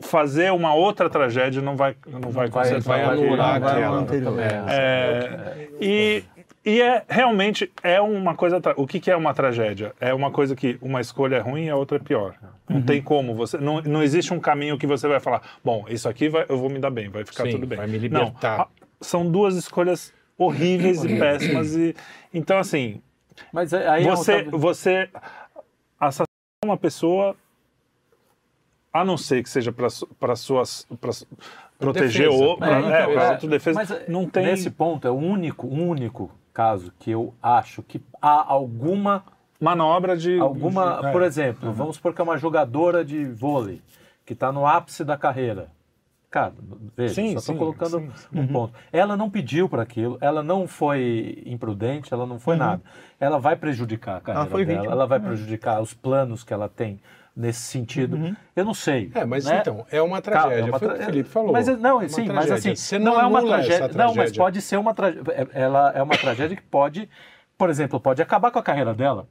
Fazer 0.00 0.52
uma 0.52 0.74
outra 0.74 1.10
tragédia 1.10 1.60
não 1.60 1.76
vai, 1.76 1.96
não 2.06 2.30
vai 2.30 2.48
vai- 2.48 2.50
consertar 2.50 2.88
vai 2.88 3.02
anular 3.04 3.56
aquela. 3.56 3.96
anterior. 3.98 4.38
É, 4.38 4.64
É, 4.68 5.68
e, 5.80 6.24
e 6.64 6.80
é 6.80 7.02
realmente 7.08 7.70
é 7.82 8.00
uma 8.00 8.34
coisa. 8.36 8.60
O 8.76 8.86
que, 8.86 9.00
que 9.00 9.10
é 9.10 9.16
uma 9.16 9.34
tragédia? 9.34 9.92
É 10.00 10.14
uma 10.14 10.30
coisa 10.30 10.54
que 10.54 10.78
uma 10.80 11.00
escolha 11.00 11.36
é 11.36 11.40
ruim 11.40 11.64
e 11.64 11.70
a 11.70 11.74
outra 11.76 11.96
é 11.96 12.00
pior. 12.00 12.34
Não 12.68 12.80
tem 12.82 13.02
como 13.02 13.34
você. 13.34 13.58
Não, 13.58 13.80
não 13.82 14.02
existe 14.02 14.32
um 14.32 14.38
caminho 14.38 14.78
que 14.78 14.86
você 14.86 15.08
vai 15.08 15.18
falar. 15.18 15.42
Bom, 15.64 15.84
isso 15.88 16.08
aqui 16.08 16.28
vai, 16.28 16.46
eu 16.48 16.58
vou 16.58 16.70
me 16.70 16.78
dar 16.78 16.90
bem, 16.90 17.08
vai 17.08 17.24
ficar 17.24 17.44
Sim, 17.44 17.52
tudo 17.52 17.66
bem. 17.66 17.78
vai 17.78 17.86
me 17.88 17.94
Não, 18.08 18.24
libertar. 18.26 18.60
a- 18.60 18.68
são 19.00 19.28
duas 19.28 19.56
escolhas 19.56 20.12
horríveis 20.36 21.02
e 21.04 21.18
péssimas 21.18 21.74
e 21.74 21.96
então 22.32 22.56
assim 22.58 23.00
Mas 23.52 23.72
aí 23.74 24.06
é 24.06 24.10
você 24.10 24.36
outra- 24.36 24.58
você 24.58 25.10
assassinar 25.98 26.26
uma 26.64 26.76
pessoa 26.76 27.34
a 28.92 29.04
não 29.04 29.16
ser 29.16 29.42
que 29.42 29.50
seja 29.50 29.72
para 29.72 30.34
suas 30.36 30.86
pra 31.00 31.10
proteger 31.78 32.28
defesa. 32.28 32.44
ou 32.44 32.56
pra, 32.58 32.68
É, 32.68 32.78
então, 32.80 32.90
é, 32.92 33.14
é, 33.14 33.28
autodefesa 33.30 33.78
mas 33.78 34.08
não 34.08 34.28
tem 34.28 34.46
Nesse 34.46 34.70
ponto, 34.70 35.06
é 35.06 35.10
o 35.10 35.14
único, 35.14 35.66
único 35.66 36.30
caso 36.52 36.92
que 36.98 37.10
eu 37.10 37.34
acho 37.42 37.82
que 37.82 38.00
há 38.20 38.44
alguma. 38.52 39.24
manobra 39.60 40.16
de 40.16 40.38
alguma 40.38 41.00
de- 41.00 41.06
é. 41.08 41.12
por 41.12 41.22
exemplo, 41.22 41.72
vamos 41.72 41.96
supor 41.96 42.14
que 42.14 42.20
é 42.20 42.24
uma 42.24 42.38
jogadora 42.38 43.04
de 43.04 43.24
vôlei 43.24 43.82
que 44.24 44.32
está 44.32 44.50
no 44.52 44.66
ápice 44.66 45.04
da 45.04 45.16
carreira. 45.16 45.68
Cara, 46.30 46.52
veja, 46.94 47.14
Sim, 47.14 47.32
só 47.32 47.38
estou 47.38 47.54
sim, 47.54 47.58
colocando 47.58 47.98
sim, 48.00 48.12
sim. 48.14 48.38
um 48.38 48.46
ponto. 48.46 48.74
Ela 48.92 49.16
não 49.16 49.30
pediu 49.30 49.66
para 49.66 49.82
aquilo, 49.82 50.18
ela 50.20 50.42
não 50.42 50.68
foi 50.68 51.42
imprudente, 51.46 52.12
ela 52.12 52.26
não 52.26 52.38
foi 52.38 52.54
nada. 52.56 52.82
Ela 53.18 53.38
vai 53.38 53.56
prejudicar 53.56 54.18
a 54.18 54.20
carreira 54.20 54.44
Uhum. 54.44 54.50
foi 54.50 54.64
dela, 54.66 54.78
vítima. 54.78 54.92
ela 54.92 55.06
vai 55.06 55.20
prejudicar 55.20 55.80
os 55.80 55.94
planos 55.94 56.44
que 56.44 56.52
ela 56.52 56.68
tem 56.68 57.00
nesse 57.34 57.60
sentido. 57.60 58.16
Uhum. 58.16 58.36
Eu 58.54 58.64
não 58.64 58.74
sei. 58.74 59.10
É, 59.14 59.24
mas 59.24 59.46
né? 59.46 59.58
então, 59.60 59.86
é 59.90 60.02
uma 60.02 60.20
Cara, 60.20 60.40
tragédia, 60.50 60.60
é 60.60 60.64
uma 60.64 60.78
foi 60.78 60.88
o 60.88 60.90
tra- 60.90 60.98
que 60.98 61.02
o 61.02 61.06
Felipe 61.06 61.28
falou. 61.30 61.52
Mas, 61.52 61.66
não, 61.78 61.96
Uma 61.96 62.08
sim, 62.08 62.26
mas 62.26 62.26
tragédia. 62.26 62.54
assim, 62.56 62.74
Você 62.74 62.98
não, 62.98 63.18
é 63.18 63.24
uma 63.26 63.38
essa 63.38 63.48
tragédia. 63.48 63.88
Não, 63.88 63.94
mas 63.94 64.14
tragédia. 64.14 64.38
pode 64.38 64.60
ser 64.60 64.76
uma 64.76 64.92
tragédia. 64.92 65.48
Ela 65.54 65.92
é 65.92 66.02
uma 66.02 66.18
tragédia 66.18 66.56
que 66.56 66.62
pode, 66.62 67.08
por 67.56 67.70
exemplo, 67.70 67.98
pode 67.98 68.20
acabar 68.20 68.50
com 68.50 68.58
a 68.58 68.62
carreira 68.62 68.92
dela. 68.92 69.26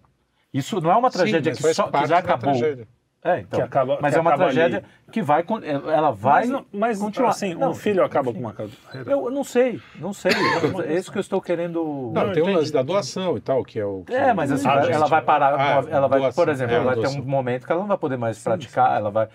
Isso 0.54 0.82
não 0.82 0.90
é 0.92 0.96
uma 0.96 1.12
Sim, 1.12 1.20
tragédia 1.20 1.52
mas 1.52 1.60
que, 1.60 1.74
só, 1.76 1.92
que 1.92 2.06
já 2.08 2.18
acabou. 2.18 2.54
tragédia. 2.54 2.88
É, 3.28 3.40
então. 3.42 3.60
Que 3.60 3.66
acaba- 3.66 3.98
mas 4.02 4.14
que 4.14 4.18
é 4.18 4.22
uma 4.22 4.30
acaba 4.32 4.44
tragédia 4.46 4.78
ali. 4.80 4.88
que 5.12 5.22
vai. 5.22 5.44
con- 5.44 5.62
Ela 5.64 6.12
vai. 6.12 6.42
Mas, 6.42 6.50
não- 6.50 6.66
mas 6.72 7.00
continuar. 7.00 7.30
assim, 7.30 7.54
Não, 7.54 7.72
um 7.72 7.74
filho 7.76 8.04
acaba 8.04 8.30
enfim. 8.30 8.40
com 8.40 8.46
uma 8.46 8.54
carreira. 8.54 9.12
Eu 9.12 9.30
não 9.30 9.44
sei, 9.44 9.80
não 9.96 10.14
sei. 10.14 10.32
é 10.88 10.94
isso 10.94 11.12
que 11.12 11.18
eu 11.18 11.22
estou 11.22 11.42
querendo. 11.42 12.12
Não, 12.14 12.32
tem 12.32 12.44
o 12.44 12.46
lance 12.54 12.72
da 12.72 12.82
doação 12.82 13.38
e 13.38 13.42
tal, 13.42 13.64
que 13.64 13.80
é 13.80 13.86
o... 13.86 14.04
que- 14.06 14.14
É, 14.14 14.34
mas 14.34 14.52
assim, 14.52 14.64
vai- 14.64 14.84
gente, 14.84 14.94
ela 14.94 15.08
vai 15.08 15.22
parar, 15.22 15.54
ah, 15.56 15.84
ela 15.90 16.08
vai, 16.08 16.20
doação, 16.20 16.44
por 16.46 16.50
exemplo, 16.52 16.74
é, 16.74 16.76
ela 16.78 16.86
vai 16.86 16.96
ter 16.96 17.02
doação. 17.02 17.22
um 17.22 17.26
momento 17.26 17.66
que 17.66 17.72
ela 17.72 17.82
não 17.82 17.88
vai 17.88 17.98
poder 17.98 18.18
mais 18.18 18.42
praticar, 18.42 18.96
ela 18.98 19.10
vai, 19.12 19.28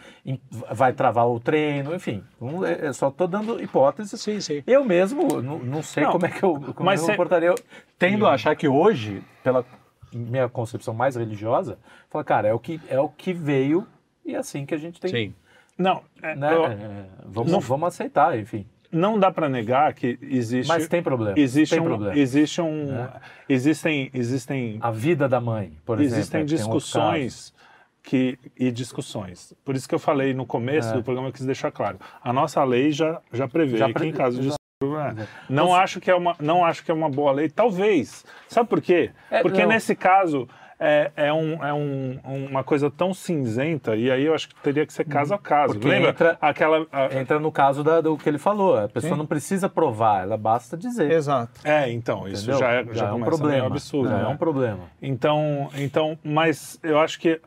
vai 0.70 0.92
travar 0.92 1.28
o 1.28 1.38
treino, 1.38 1.94
enfim. 1.94 2.22
Não- 2.40 2.64
é- 2.64 2.86
é 2.86 2.92
só 2.92 3.08
estou 3.08 3.28
dando 3.28 3.62
hipóteses. 3.62 4.20
Sim, 4.20 4.40
sim. 4.40 4.62
Eu 4.66 4.84
mesmo 4.84 5.40
não, 5.42 5.58
não 5.58 5.82
sei 5.82 6.04
Não, 6.04 6.12
como 6.12 6.26
é 6.26 6.28
que 6.30 6.42
eu, 6.42 6.52
como 6.54 6.74
mas 6.84 7.00
eu 7.00 7.06
cê- 7.06 7.12
me 7.12 7.16
comportaria. 7.18 7.48
Eu 7.48 7.54
tendo 7.98 8.26
a 8.26 8.32
achar 8.34 8.54
que 8.56 8.66
hoje, 8.68 9.22
pela 9.44 9.64
minha 10.12 10.48
concepção 10.48 10.92
mais 10.94 11.16
religiosa, 11.16 11.78
fala, 12.10 12.24
cara, 12.24 12.48
é 12.48 12.54
o 12.54 12.58
que, 12.58 12.80
é 12.88 12.98
o 13.00 13.08
que 13.08 13.32
veio 13.32 13.86
e 14.24 14.34
é 14.34 14.38
assim 14.38 14.64
que 14.66 14.74
a 14.74 14.78
gente 14.78 15.00
tem. 15.00 15.10
Sim. 15.10 15.34
Não, 15.78 16.02
é, 16.22 16.34
Né? 16.36 16.54
eu- 16.54 16.66
É, 16.66 16.76
vamos, 17.24 17.50
não- 17.52 17.60
vamos 17.60 17.88
aceitar, 17.88 18.38
enfim. 18.38 18.66
não 18.90 19.18
dá 19.18 19.32
para 19.32 19.48
negar 19.48 19.94
que 19.94 20.18
existe. 20.22 20.68
Mas 20.68 20.86
tem 20.86 21.02
problema. 21.02 21.38
Existe 21.38 21.70
tem 21.74 21.80
um, 21.80 21.84
problema. 21.86 22.16
existe 22.18 22.60
um, 22.60 22.86
Né? 22.92 23.08
existem, 23.48 24.10
existem, 24.12 24.78
A 24.82 24.90
vida 24.90 25.28
da 25.28 25.40
mãe, 25.40 25.72
por 25.84 25.98
exemplo. 26.00 26.18
existem 26.18 26.40
é, 26.42 26.44
tem 26.44 26.52
outros 26.54 26.60
discussões 26.60 27.54
que 28.02 28.38
e 28.58 28.70
discussões. 28.70 29.54
Por 29.64 29.74
isso 29.76 29.88
que 29.88 29.94
eu 29.94 29.98
falei 29.98 30.34
no 30.34 30.44
começo 30.44 30.90
É. 30.90 30.92
do 30.92 31.02
programa 31.02 31.28
eu 31.28 31.32
quis 31.32 31.46
deixar 31.46 31.70
claro. 31.70 31.98
A 32.22 32.32
nossa 32.32 32.62
lei 32.64 32.90
já 32.92 33.20
já 33.32 33.48
prevê 33.48 33.78
Já 33.78 33.86
que 33.86 33.94
pre- 33.94 34.08
em 34.08 34.12
caso 34.12 34.40
de 34.42 34.50
É. 34.84 35.12
Exato. 35.12 35.28
não 35.48 35.68
Você- 35.68 35.80
acho 35.80 36.00
que 36.00 36.10
é 36.10 36.14
uma 36.14 36.36
não 36.40 36.64
acho 36.64 36.84
que 36.84 36.90
é 36.90 36.94
uma 36.94 37.08
boa 37.08 37.32
lei, 37.32 37.48
talvez. 37.48 38.24
Sabe 38.48 38.68
por 38.68 38.80
quê? 38.80 39.10
É, 39.30 39.42
Porque 39.42 39.62
não. 39.62 39.68
nesse 39.68 39.94
caso 39.94 40.48
é, 40.84 41.12
é, 41.14 41.32
um, 41.32 41.64
é 41.64 41.72
um, 41.72 42.18
uma 42.50 42.64
coisa 42.64 42.90
tão 42.90 43.14
cinzenta 43.14 43.94
e 43.94 44.10
aí 44.10 44.24
eu 44.24 44.34
acho 44.34 44.48
que 44.48 44.54
teria 44.56 44.84
que 44.84 44.92
ser 44.92 45.04
caso 45.04 45.32
a 45.32 45.38
caso. 45.38 45.74
Porque 45.74 45.86
Lembra 45.86 46.10
entra- 46.10 46.36
aquela 46.40 46.84
a- 46.90 47.14
Entra 47.16 47.38
no 47.38 47.52
caso 47.52 47.84
da- 47.84 48.00
do 48.00 48.16
que 48.16 48.28
ele 48.28 48.38
falou. 48.38 48.76
A 48.76 48.88
pessoa 48.88 49.12
Sim. 49.12 49.18
não 49.18 49.26
precisa 49.26 49.68
provar, 49.68 50.22
ela 50.24 50.36
basta 50.36 50.76
dizer. 50.76 51.12
Exato. 51.12 51.52
é, 51.62 51.88
então, 51.92 52.26
isso 52.26 52.46
já 52.58 52.72
é, 52.72 52.84
já 52.92 53.06
é 53.08 53.12
um 53.12 53.22
problema. 53.22 53.52
meio 53.52 53.66
absurdo. 53.66 54.08
Já 54.08 54.16
né? 54.18 54.24
é 54.24 54.26
um 54.28 54.36
problema. 54.36 54.80
Então, 55.00 55.70
então, 55.76 56.18
mas 56.24 56.80
eu 56.82 56.98
acho 56.98 57.20
que 57.20 57.40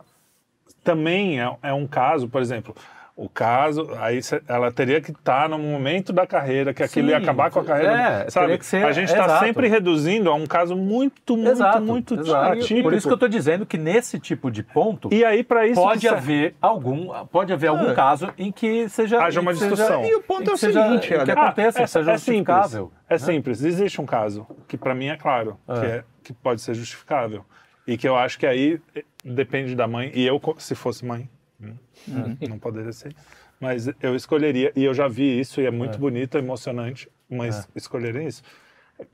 também 0.83 1.41
é, 1.41 1.51
é 1.63 1.73
um 1.73 1.87
caso, 1.87 2.27
por 2.29 2.41
exemplo, 2.41 2.73
o 3.17 3.29
caso, 3.29 3.89
aí 3.97 4.21
cê- 4.21 4.41
ela 4.45 4.69
teria 4.73 4.99
que 4.99 5.11
estar 5.11 5.47
no 5.47 5.57
momento 5.57 6.11
da 6.11 6.27
carreira, 6.27 6.73
que 6.73 6.83
aquilo 6.83 7.07
Sim, 7.07 7.11
ia 7.13 7.17
acabar 7.17 7.49
com 7.49 7.61
a 7.61 7.63
carreira. 7.63 7.93
é, 8.25 8.29
sabe? 8.29 8.61
ser- 8.61 8.85
a 8.85 8.91
gente 8.91 9.07
está 9.09 9.23
exato. 9.23 9.45
sempre 9.45 9.69
reduzindo 9.69 10.29
a 10.29 10.33
um 10.35 10.45
caso 10.45 10.75
muito, 10.75 11.37
muito, 11.37 11.49
exato, 11.51 11.81
muito 11.81 12.19
exato. 12.19 12.51
atípico. 12.59 12.83
Por 12.83 12.93
isso 12.93 13.07
que 13.07 13.13
eu 13.13 13.15
estou 13.15 13.29
dizendo 13.29 13.65
que 13.65 13.77
nesse 13.77 14.19
tipo 14.19 14.51
de 14.51 14.61
ponto 14.63 15.07
E 15.13 15.23
aí, 15.23 15.45
para 15.45 15.65
isso, 15.65 15.81
pode 15.81 16.05
haver 16.09 16.55
algum, 16.61 17.07
pode 17.27 17.53
haver 17.53 17.67
algum 17.67 17.91
É. 17.91 17.93
caso 17.95 18.33
em 18.37 18.51
que 18.51 18.89
seja 18.89 19.23
Haja 19.23 19.39
uma 19.39 19.53
que 19.53 19.59
seja- 19.59 19.71
discussão. 19.75 20.03
E 20.05 20.13
o 20.15 20.21
ponto 20.21 20.41
é 20.49 20.51
o 20.51 20.53
que 20.55 20.59
seja- 20.59 20.83
seguinte, 20.83 21.13
em 21.13 21.23
que 21.23 21.31
aconteça, 21.31 21.79
Ah, 21.79 21.83
que 21.83 21.89
seja 21.89 22.11
é 22.11 22.17
simples. 22.17 22.35
justificável. 22.57 22.91
É 23.09 23.17
simples. 23.17 23.63
Existe 23.63 24.01
um 24.01 24.05
caso 24.05 24.45
que 24.67 24.77
para 24.77 24.93
mim 24.93 25.07
é 25.07 25.15
claro, 25.15 25.57
É. 25.69 25.79
que, 25.79 25.85
é, 25.85 26.03
que 26.21 26.33
pode 26.33 26.59
ser 26.61 26.73
justificável. 26.73 27.45
E 27.87 27.97
que 27.97 28.07
eu 28.09 28.15
acho 28.17 28.37
que 28.37 28.45
aí 28.45 28.77
depende 29.23 29.73
da 29.75 29.87
mãe. 29.87 30.11
E 30.13 30.25
eu, 30.27 30.41
se 30.57 30.75
fosse 30.75 31.05
mãe, 31.05 31.29
né, 31.65 31.73
Uhum. 32.07 32.37
não 32.49 32.59
poderia 32.59 32.91
ser. 32.93 33.13
Mas 33.59 33.87
eu 34.01 34.15
escolheria, 34.15 34.71
e 34.75 34.83
eu 34.83 34.93
já 34.93 35.07
vi 35.07 35.39
isso, 35.39 35.61
e 35.61 35.65
é 35.65 35.71
muito 35.71 35.95
É. 35.95 35.97
bonito, 35.97 36.37
emocionante, 36.37 37.09
mas 37.29 37.67
escolheria 37.75 38.23
isso. 38.23 38.43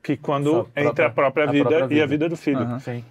Que 0.04 0.16
quando 0.18 0.52
própria- 0.52 0.84
entre 0.90 1.06
a 1.06 1.10
própria 1.10 1.44
a 1.48 1.52
vida 1.52 1.70
própria 1.70 1.84
e 1.96 2.02
a 2.02 2.06
vida. 2.06 2.08
vida 2.08 2.30
do 2.30 2.36
filho. 2.38 2.80
Sim. 2.80 3.04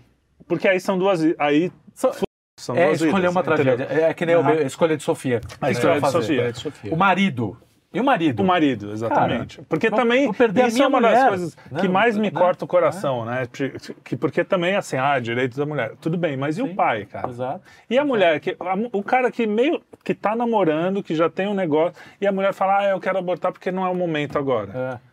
Porque 0.47 0.69
aí 0.69 0.81
são 0.81 0.99
duas. 0.99 1.21
Aí 1.39 1.73
são 1.95 2.77
é 2.77 2.87
duas 2.87 3.01
escolher 3.01 3.29
vidas, 3.29 3.31
uma 3.33 3.41
entendeu? 3.41 3.77
tragédia. 3.77 4.05
É 4.07 4.15
que 4.15 4.27
nem 4.27 4.35
Aham. 4.35 4.51
a 4.51 4.63
escolha 4.63 4.97
de 4.97 5.03
Sofia. 5.03 5.41
A 5.57 5.57
vai 5.61 5.73
escolha 5.73 6.01
de? 6.01 6.11
Sofia. 6.11 6.43
É 6.43 6.53
de 6.53 6.59
Sofia. 6.59 6.93
O 6.95 6.97
marido. 6.97 7.57
E 7.93 7.99
o 7.99 8.05
marido? 8.05 8.41
O 8.41 8.47
marido, 8.47 8.93
exatamente. 8.93 9.61
porque 9.69 9.91
vou- 9.91 9.99
também 9.99 10.31
isso 10.69 10.81
é 10.83 10.87
uma 10.87 11.01
das 11.01 11.11
mulher, 11.11 11.29
coisas 11.29 11.57
né? 11.73 11.81
que 11.81 11.89
mais 11.89 12.17
me 12.17 12.31
corta 12.31 12.65
o 12.65 12.69
coração, 12.69 13.25
né? 13.25 13.49
Que- 13.53 13.73
Que, 14.05 14.17
porque 14.17 14.45
também, 14.45 14.77
assim, 14.77 14.97
ah, 14.97 15.19
direitos 15.19 15.59
da 15.59 15.67
mulher. 15.67 15.93
Tudo 16.01 16.17
bem, 16.17 16.37
mas 16.37 16.57
e 16.57 16.63
Sim, 16.63 16.71
o 16.71 16.75
pai, 16.77 17.05
cara? 17.05 17.29
Exato. 17.29 17.61
E 17.89 17.99
a 17.99 18.05
mulher, 18.05 18.39
que, 18.39 18.57
a 18.61 18.77
o 18.93 19.03
cara 19.03 19.29
que 19.33 19.45
meio 19.45 19.83
que 20.05 20.15
tá 20.15 20.37
namorando, 20.37 21.03
que 21.03 21.17
já 21.17 21.29
tem 21.29 21.49
um 21.49 21.55
negócio, 21.55 21.95
e 22.21 22.27
a 22.29 22.33
mulher 22.33 22.53
fala, 22.55 22.79
ah, 22.79 22.85
eu 22.91 23.01
quero 23.01 23.19
abortar 23.19 23.51
porque 23.51 23.73
não 23.73 23.85
é 23.85 23.89
o 23.91 23.95
momento 23.95 24.39
agora. 24.39 24.71
É. 25.05 25.10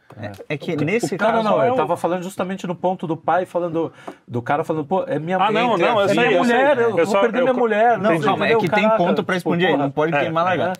É 0.50 0.58
que 0.58 0.76
nesse 0.76 1.12
Não, 1.12 1.18
caso. 1.18 1.44
não, 1.44 1.58
não. 1.58 1.62
é 1.64 1.70
Eu 1.70 1.74
o- 1.74 1.76
tava 1.76 1.96
falando 1.96 2.24
justamente 2.24 2.66
no 2.66 2.74
ponto 2.76 3.06
do 3.06 3.16
pai, 3.16 3.46
falando 3.46 3.92
do 4.28 4.42
cara 4.42 4.64
falando, 4.64 4.86
pô, 4.86 5.04
é 5.04 5.20
minha 5.20 5.38
Ah, 5.38 5.52
não, 5.52 5.74
entre- 5.74 5.86
não, 5.88 6.00
eu 6.00 6.06
é 6.06 6.08
sei, 6.08 6.18
minha 6.18 6.32
eu 6.32 6.44
mulher, 6.44 6.76
sei. 6.76 6.86
eu, 6.86 6.96
vou 6.96 7.06
só- 7.06 7.22
perder 7.22 7.40
eu 7.40 7.44
minha 7.44 7.54
mulher. 7.54 7.98
Não, 7.98 8.20
calma, 8.20 8.48
é 8.48 8.56
que 8.56 8.70
tem 8.70 8.90
ponto 8.98 9.24
pra 9.24 9.38
tipo, 9.38 9.52
responder 9.52 9.66
aí, 9.68 9.72
porra, 9.74 9.84
não 9.84 9.92
pode 9.92 10.14
é, 10.16 10.20
queimar 10.20 10.46
é. 10.46 10.50
largar. 10.58 10.78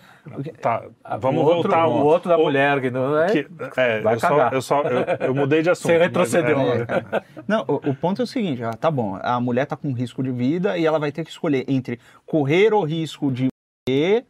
Tá, 0.60 0.82
vamos 1.18 1.42
o 1.42 1.46
outro, 1.46 1.70
voltar. 1.70 1.86
O 1.86 2.04
outro 2.04 2.28
da 2.28 2.36
o- 2.36 2.42
mulher, 2.42 2.80
que 2.80 2.90
não 2.90 3.18
é. 3.18 3.26
que- 3.30 3.46
é, 3.76 4.00
Vai 4.00 4.14
eu 4.14 4.20
só, 4.20 4.28
cagar. 4.28 4.52
eu 4.52 4.62
só 4.62 4.82
eu, 4.82 5.26
eu 5.28 5.34
mudei 5.34 5.62
de 5.62 5.70
assunto. 5.70 5.86
Você 5.86 5.98
mas, 5.98 6.02
retrocedeu. 6.06 6.58
é, 6.60 6.78
É, 6.80 6.86
cara. 6.86 7.24
Não, 7.46 7.64
o, 7.66 7.74
o 7.90 7.94
ponto 7.94 8.20
é 8.20 8.24
o 8.24 8.26
seguinte, 8.26 8.62
ah, 8.62 8.72
tá 8.74 8.90
bom, 8.90 9.18
a 9.22 9.40
mulher 9.40 9.64
tá 9.66 9.76
com 9.76 9.92
risco 9.92 10.22
de 10.22 10.30
vida 10.30 10.76
e 10.76 10.84
ela 10.84 10.98
vai 10.98 11.10
ter 11.12 11.24
que 11.24 11.30
escolher 11.30 11.64
entre 11.68 11.98
correr 12.26 12.74
o 12.74 12.82
risco 12.84 13.30
de 13.30 13.48
morrer 13.88 14.24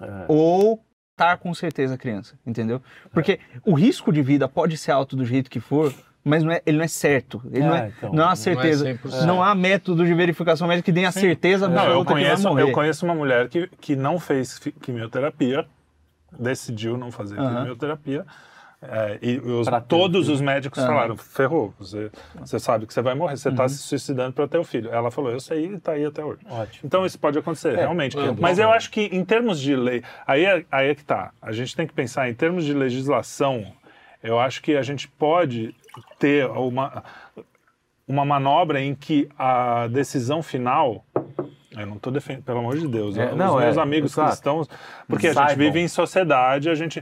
É. 0.00 0.06
ou 0.28 0.80
estar 1.20 1.36
com 1.36 1.52
certeza 1.52 1.94
a 1.94 1.98
criança, 1.98 2.34
entendeu? 2.46 2.80
Porque 3.12 3.38
o 3.64 3.74
risco 3.74 4.10
de 4.10 4.22
vida 4.22 4.48
pode 4.48 4.76
ser 4.78 4.92
alto 4.92 5.14
do 5.14 5.24
jeito 5.24 5.50
que 5.50 5.60
for, 5.60 5.92
mas 6.24 6.42
não 6.42 6.50
é, 6.50 6.62
ele 6.64 6.78
não 6.78 6.84
é 6.84 6.88
certo, 6.88 7.42
ele 7.52 7.64
não, 7.66 7.74
É, 7.74 7.84
é, 7.86 7.88
então, 7.88 8.12
não 8.12 8.22
é 8.22 8.24
não 8.24 8.32
é 8.32 8.36
certeza, 8.36 8.84
100%. 8.86 9.26
não 9.26 9.42
há 9.42 9.54
método 9.54 10.04
de 10.04 10.14
verificação 10.14 10.66
médica 10.66 10.86
que 10.86 10.92
dê 10.92 11.04
a 11.04 11.12
certeza 11.12 11.68
Não, 11.68 11.90
eu 11.90 12.04
conheço, 12.04 12.58
eu 12.58 12.72
conheço 12.72 13.04
uma 13.04 13.14
mulher 13.14 13.48
que, 13.48 13.68
que 13.80 13.94
não 13.94 14.18
fez 14.18 14.58
quimioterapia, 14.80 15.66
decidiu 16.38 16.96
não 16.96 17.10
fazer 17.12 17.38
Aham. 17.38 17.60
quimioterapia. 17.60 18.24
É, 18.82 19.18
e 19.20 19.38
os- 19.38 19.66
todos 19.86 20.22
filho. 20.26 20.34
os 20.34 20.40
médicos 20.40 20.78
Aham. 20.78 20.86
falaram: 20.88 21.16
ferrou, 21.16 21.74
você, 21.78 22.10
você 22.38 22.58
sabe 22.58 22.86
que 22.86 22.94
você 22.94 23.02
vai 23.02 23.14
morrer, 23.14 23.36
você 23.36 23.50
está 23.50 23.64
Uhum. 23.64 23.68
se 23.68 23.78
suicidando 23.78 24.32
para 24.32 24.48
ter 24.48 24.58
o 24.58 24.64
filho. 24.64 24.90
Ela 24.90 25.10
falou: 25.10 25.30
eu 25.30 25.38
sei 25.40 25.66
e 25.66 25.74
está 25.74 25.92
aí 25.92 26.04
até 26.04 26.24
hoje. 26.24 26.40
Ótimo. 26.48 26.80
Então 26.84 27.04
isso 27.04 27.18
pode 27.18 27.38
acontecer, 27.38 27.76
realmente. 27.76 28.18
é, 28.18 28.32
Mas 28.40 28.56
bom. 28.58 28.64
eu 28.64 28.70
acho 28.72 28.90
que 28.90 29.02
em 29.02 29.24
termos 29.24 29.60
de 29.60 29.76
lei, 29.76 30.02
aí 30.26 30.44
é, 30.44 30.64
aí 30.72 30.88
é 30.88 30.94
que 30.94 31.04
tá. 31.04 31.30
A 31.42 31.52
gente 31.52 31.76
tem 31.76 31.86
que 31.86 31.92
pensar 31.92 32.28
em 32.30 32.34
termos 32.34 32.64
de 32.64 32.72
legislação. 32.72 33.66
Eu 34.22 34.38
acho 34.40 34.62
que 34.62 34.76
a 34.76 34.82
gente 34.82 35.08
pode 35.08 35.74
ter 36.18 36.46
uma, 36.50 37.02
uma 38.06 38.24
manobra 38.24 38.80
em 38.80 38.94
que 38.94 39.28
a 39.38 39.86
decisão 39.88 40.42
final. 40.42 41.04
Eu 41.76 41.86
não 41.86 41.96
estou 41.96 42.12
defendendo, 42.12 42.42
pelo 42.42 42.58
amor 42.58 42.76
de 42.76 42.88
Deus. 42.88 43.16
É, 43.16 43.26
os 43.30 43.36
não, 43.36 43.56
meus 43.58 43.76
é, 43.76 43.80
amigos 43.80 44.10
exato. 44.12 44.30
cristãos, 44.30 44.68
porque 45.08 45.28
a 45.28 45.32
gente 45.32 45.54
vive 45.56 45.78
em 45.78 45.86
sociedade, 45.86 46.68
a 46.68 46.74
gente 46.74 47.00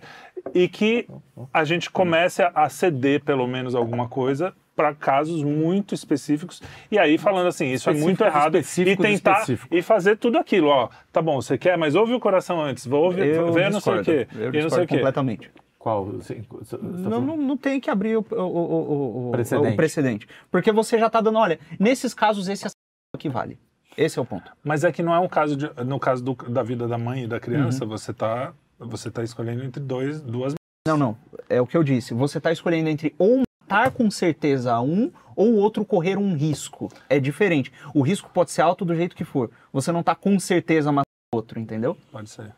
e 0.54 0.68
que 0.68 1.06
a 1.52 1.64
gente 1.64 1.90
comece 1.90 2.42
a- 2.42 2.68
ceder 2.68 3.22
pelo 3.22 3.46
menos 3.46 3.74
alguma 3.74 4.08
coisa 4.08 4.52
para 4.76 4.94
casos 4.94 5.42
muito 5.42 5.94
específicos 5.94 6.62
e 6.90 6.98
aí 6.98 7.18
falando 7.18 7.48
assim 7.48 7.66
isso 7.72 7.90
é 7.90 7.94
muito 7.94 8.22
errado 8.22 8.56
e 8.58 8.96
tentar 8.96 9.44
e 9.72 9.82
fazer 9.82 10.16
tudo 10.16 10.38
aquilo 10.38 10.68
ó 10.68 10.88
tá 11.12 11.20
bom 11.20 11.40
você 11.40 11.58
quer 11.58 11.76
mas 11.76 11.94
ouve 11.96 12.14
o 12.14 12.20
coração 12.20 12.60
antes 12.60 12.86
vou 12.86 13.04
ouvir 13.06 13.26
Eu 13.26 13.52
ver 13.52 13.70
não 13.70 13.80
sei 13.80 13.94
o 13.98 14.02
quê 14.04 14.28
eu 14.34 14.54
e 14.54 14.62
não 14.62 14.70
sei 14.70 14.84
o 14.84 14.86
quê 14.86 14.94
completamente. 14.96 15.50
Qual? 15.78 16.04
Você- 16.06 16.42
você 16.50 16.76
tá 16.76 16.82
Não, 16.84 17.20
não, 17.20 17.36
não 17.36 17.56
tem 17.56 17.80
que 17.80 17.88
abrir 17.90 18.16
o, 18.16 18.26
o, 18.32 18.36
o, 18.42 19.28
o- 19.28 19.30
Precedente. 19.30 19.72
o 19.72 19.76
precedente. 19.76 20.28
Porque 20.50 20.72
você 20.72 20.98
já 20.98 21.06
está 21.06 21.20
dando, 21.20 21.38
olha, 21.38 21.58
nesses 21.78 22.12
casos 22.12 22.48
esse 22.48 22.66
aqui 23.14 23.28
vale. 23.28 23.56
Esse 23.96 24.18
é 24.18 24.22
o 24.22 24.24
ponto. 24.24 24.50
mas 24.62 24.82
é 24.84 24.90
que 24.92 25.02
não 25.02 25.14
é 25.14 25.18
um 25.20 25.28
caso 25.28 25.56
de, 25.56 25.70
no 25.84 25.98
caso 26.00 26.22
do- 26.22 26.34
da 26.50 26.62
vida 26.64 26.86
da 26.88 26.98
mãe 26.98 27.24
e 27.24 27.26
da 27.28 27.38
criança 27.40 27.84
Uhum. 27.84 27.90
você 27.90 28.12
tá 28.12 28.52
você 28.78 29.10
tá 29.10 29.22
escolhendo 29.22 29.64
entre 29.64 29.82
dois 29.82 30.20
duas 30.20 30.54
Não, 30.86 30.96
não. 30.96 31.16
É 31.48 31.60
o 31.60 31.66
que 31.66 31.76
eu 31.76 31.82
disse. 31.84 32.14
Você 32.14 32.38
está 32.38 32.50
escolhendo 32.52 32.88
entre 32.88 33.14
ou 33.18 33.42
matar 33.68 33.90
com 33.90 34.10
certeza 34.10 34.78
um 34.80 35.10
ou 35.36 35.52
o 35.52 35.56
outro 35.56 35.84
correr 35.84 36.16
um 36.16 36.34
risco. 36.34 36.88
É 37.08 37.20
diferente. 37.20 37.72
O 37.94 38.02
risco 38.02 38.30
pode 38.32 38.50
ser 38.50 38.62
alto 38.62 38.84
do 38.84 38.94
jeito 38.94 39.14
que 39.14 39.24
for. 39.24 39.50
Você 39.72 39.92
não 39.92 40.00
está 40.00 40.14
com 40.14 40.38
certeza 40.40 40.90
matando 40.90 41.04
o 41.32 41.36
outro, 41.36 41.60
entendeu? 41.60 41.96
pode 42.10 42.30
ser 42.30 42.52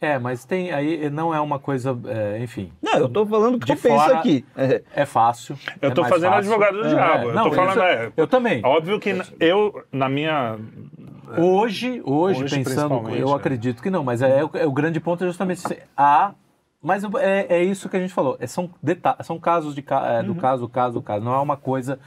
É, 0.00 0.18
mas 0.18 0.44
tem 0.44 0.72
aí 0.72 1.08
não 1.10 1.34
é 1.34 1.40
uma 1.40 1.58
coisa, 1.58 1.96
é, 2.06 2.38
enfim. 2.42 2.72
Não, 2.82 2.94
eu 2.98 3.08
tô 3.08 3.24
falando 3.26 3.56
o 3.56 3.58
que 3.58 3.66
De 3.66 3.72
eu 3.72 3.76
penso 3.76 3.88
fora- 4.04 4.18
aqui. 4.18 4.44
É, 4.56 4.82
É 4.94 5.04
fácil. 5.06 5.56
Eu 5.80 5.90
é 5.90 5.94
tô 5.94 6.04
fazendo 6.04 6.30
fácil. 6.32 6.52
advogado 6.52 6.78
do 6.82 6.86
É, 6.86 6.88
diabo. 6.94 7.28
Eu 7.28 7.34
não, 7.34 7.44
tô 7.44 7.52
falando, 7.54 7.70
isso- 7.72 7.80
é, 7.82 8.12
eu 8.16 8.26
também. 8.26 8.60
Óbvio 8.64 8.98
que 8.98 9.10
eu, 9.40 9.84
na 9.92 10.08
minha. 10.08 10.58
Hoje, 11.38 12.02
hoje, 12.04 12.44
Hoje, 12.44 12.56
pensando, 12.56 13.08
eu 13.10 13.30
é. 13.30 13.34
acredito 13.34 13.82
que 13.82 13.90
não, 13.90 14.04
mas 14.04 14.22
é, 14.22 14.44
o- 14.44 14.50
é 14.54 14.66
o 14.66 14.72
grande 14.72 15.00
ponto 15.00 15.24
é 15.24 15.26
justamente 15.26 15.62
há 15.96 16.32
Mas 16.82 17.02
é, 17.18 17.46
é 17.48 17.62
isso 17.64 17.88
que 17.88 17.96
a 17.96 18.00
gente 18.00 18.12
falou. 18.12 18.36
É, 18.38 18.46
são, 18.46 18.68
são 19.22 19.38
casos 19.38 19.74
de 19.74 19.82
é, 19.88 20.22
do 20.22 20.34
caso, 20.34 20.68
caso, 20.68 21.00
caso. 21.00 21.24
Não 21.24 21.32
é 21.34 21.38
uma 21.38 21.56
coisa 21.56 21.98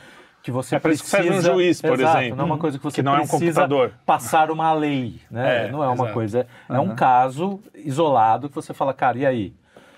que 0.43 0.51
você 0.51 0.75
É 0.75 0.79
por 0.79 0.91
isso 0.91 1.03
que 1.03 1.09
precisa... 1.09 1.33
serve 1.33 1.49
um 1.49 1.53
juiz, 1.55 1.81
por 1.81 1.99
Exato, 1.99 2.17
exemplo. 2.19 2.37
Não 2.37 2.43
é 2.43 2.45
uma 2.45 2.57
coisa 2.59 2.77
que 2.77 2.83
você 2.83 2.95
Que 2.97 3.01
não 3.01 3.13
é 3.15 3.17
um 3.17 3.27
precisa 3.27 3.61
computador. 3.61 3.93
passar 4.05 4.51
uma 4.51 4.71
lei, 4.73 5.19
né? 5.31 5.65
É, 5.65 5.71
não 5.71 5.83
é 5.83 5.87
uma 5.87 5.95
exato. 5.95 6.13
coisa... 6.13 6.47
É 6.69 6.79
um 6.79 6.93
caso 6.95 7.59
isolado 7.73 8.47
que 8.49 8.55
você 8.55 8.71
fala, 8.73 8.93
cara, 8.93 9.17
e 9.17 9.25
aí? 9.25 9.53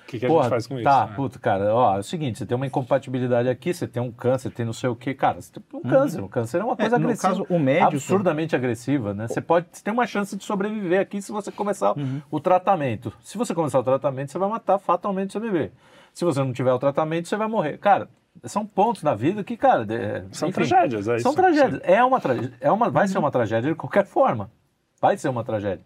O 0.10 0.12
que, 0.12 0.20
que 0.20 0.26
a 0.26 0.30
Porra, 0.30 0.44
gente 0.44 0.50
faz 0.50 0.66
com 0.68 0.74
isso? 0.76 0.84
Tá, 0.84 1.06
né? 1.06 1.14
puta, 1.16 1.38
cara, 1.38 1.72
ó, 1.76 1.96
é 1.98 2.00
o 2.00 2.04
seguinte, 2.04 2.40
você 2.40 2.46
tem 2.48 2.56
uma 2.56 2.66
incompatibilidade 2.66 3.48
aqui, 3.48 3.72
você 3.74 3.88
tem 3.88 4.02
um 4.02 4.12
câncer, 4.12 4.50
tem 4.50 4.66
não 4.66 4.74
sei 4.74 4.90
o 4.90 4.96
que, 4.96 5.14
cara, 5.14 5.40
você 5.40 5.52
tem 5.54 5.64
um 5.72 5.82
câncer, 5.82 6.22
um 6.24 6.28
câncer 6.28 6.60
é 6.62 6.64
uma 6.64 6.76
coisa 6.76 6.98
no 6.98 7.06
agressiva. 7.06 7.28
caso, 7.30 7.46
o 7.48 7.60
médico- 7.60 7.88
Absurdamente 7.94 8.56
agressiva, 8.56 9.14
né? 9.14 9.28
Você 9.28 9.40
pode, 9.40 9.68
você 9.72 9.84
tem 9.84 9.94
uma 9.94 10.08
chance 10.08 10.36
de 10.36 10.44
sobreviver 10.44 11.00
aqui 11.00 11.22
se 11.22 11.32
você 11.32 11.52
começar 11.52 11.94
o 12.32 12.40
tratamento. 12.40 13.14
Se 13.22 13.38
você 13.38 13.54
começar 13.54 13.80
o 13.80 13.84
tratamento, 13.84 14.32
você 14.32 14.40
vai 14.40 14.50
matar 14.50 14.80
fatalmente 14.80 15.32
seu 15.32 15.42
bebê. 15.42 15.72
Se 16.12 16.26
você 16.26 16.40
não 16.40 16.52
tiver 16.52 16.74
o 16.74 16.80
tratamento, 16.80 17.28
você 17.28 17.38
vai 17.38 17.48
morrer. 17.48 17.78
Cara, 17.78 18.10
são 18.46 18.66
pontos 18.66 19.04
na 19.04 19.14
vida 19.14 19.44
que, 19.44 19.56
cara, 19.56 19.86
é, 19.94 20.26
São 20.32 20.50
enfim, 20.50 20.56
tragédias, 20.56 21.08
é 21.08 21.20
São 21.20 21.32
isso. 21.34 21.40
tragédias. 21.40 21.82
É 21.84 22.04
uma 22.04 22.20
tragédia, 22.20 22.54
é 22.60 22.72
uma, 22.72 22.90
vai 22.90 23.08
ser 23.08 23.20
uma 23.20 23.30
tragédia 23.30 23.70
de 23.70 23.76
qualquer 23.76 24.06
forma. 24.06 24.50
Vai 25.00 25.18
ser 25.18 25.30
uma 25.30 25.44
tragédia. 25.44 25.86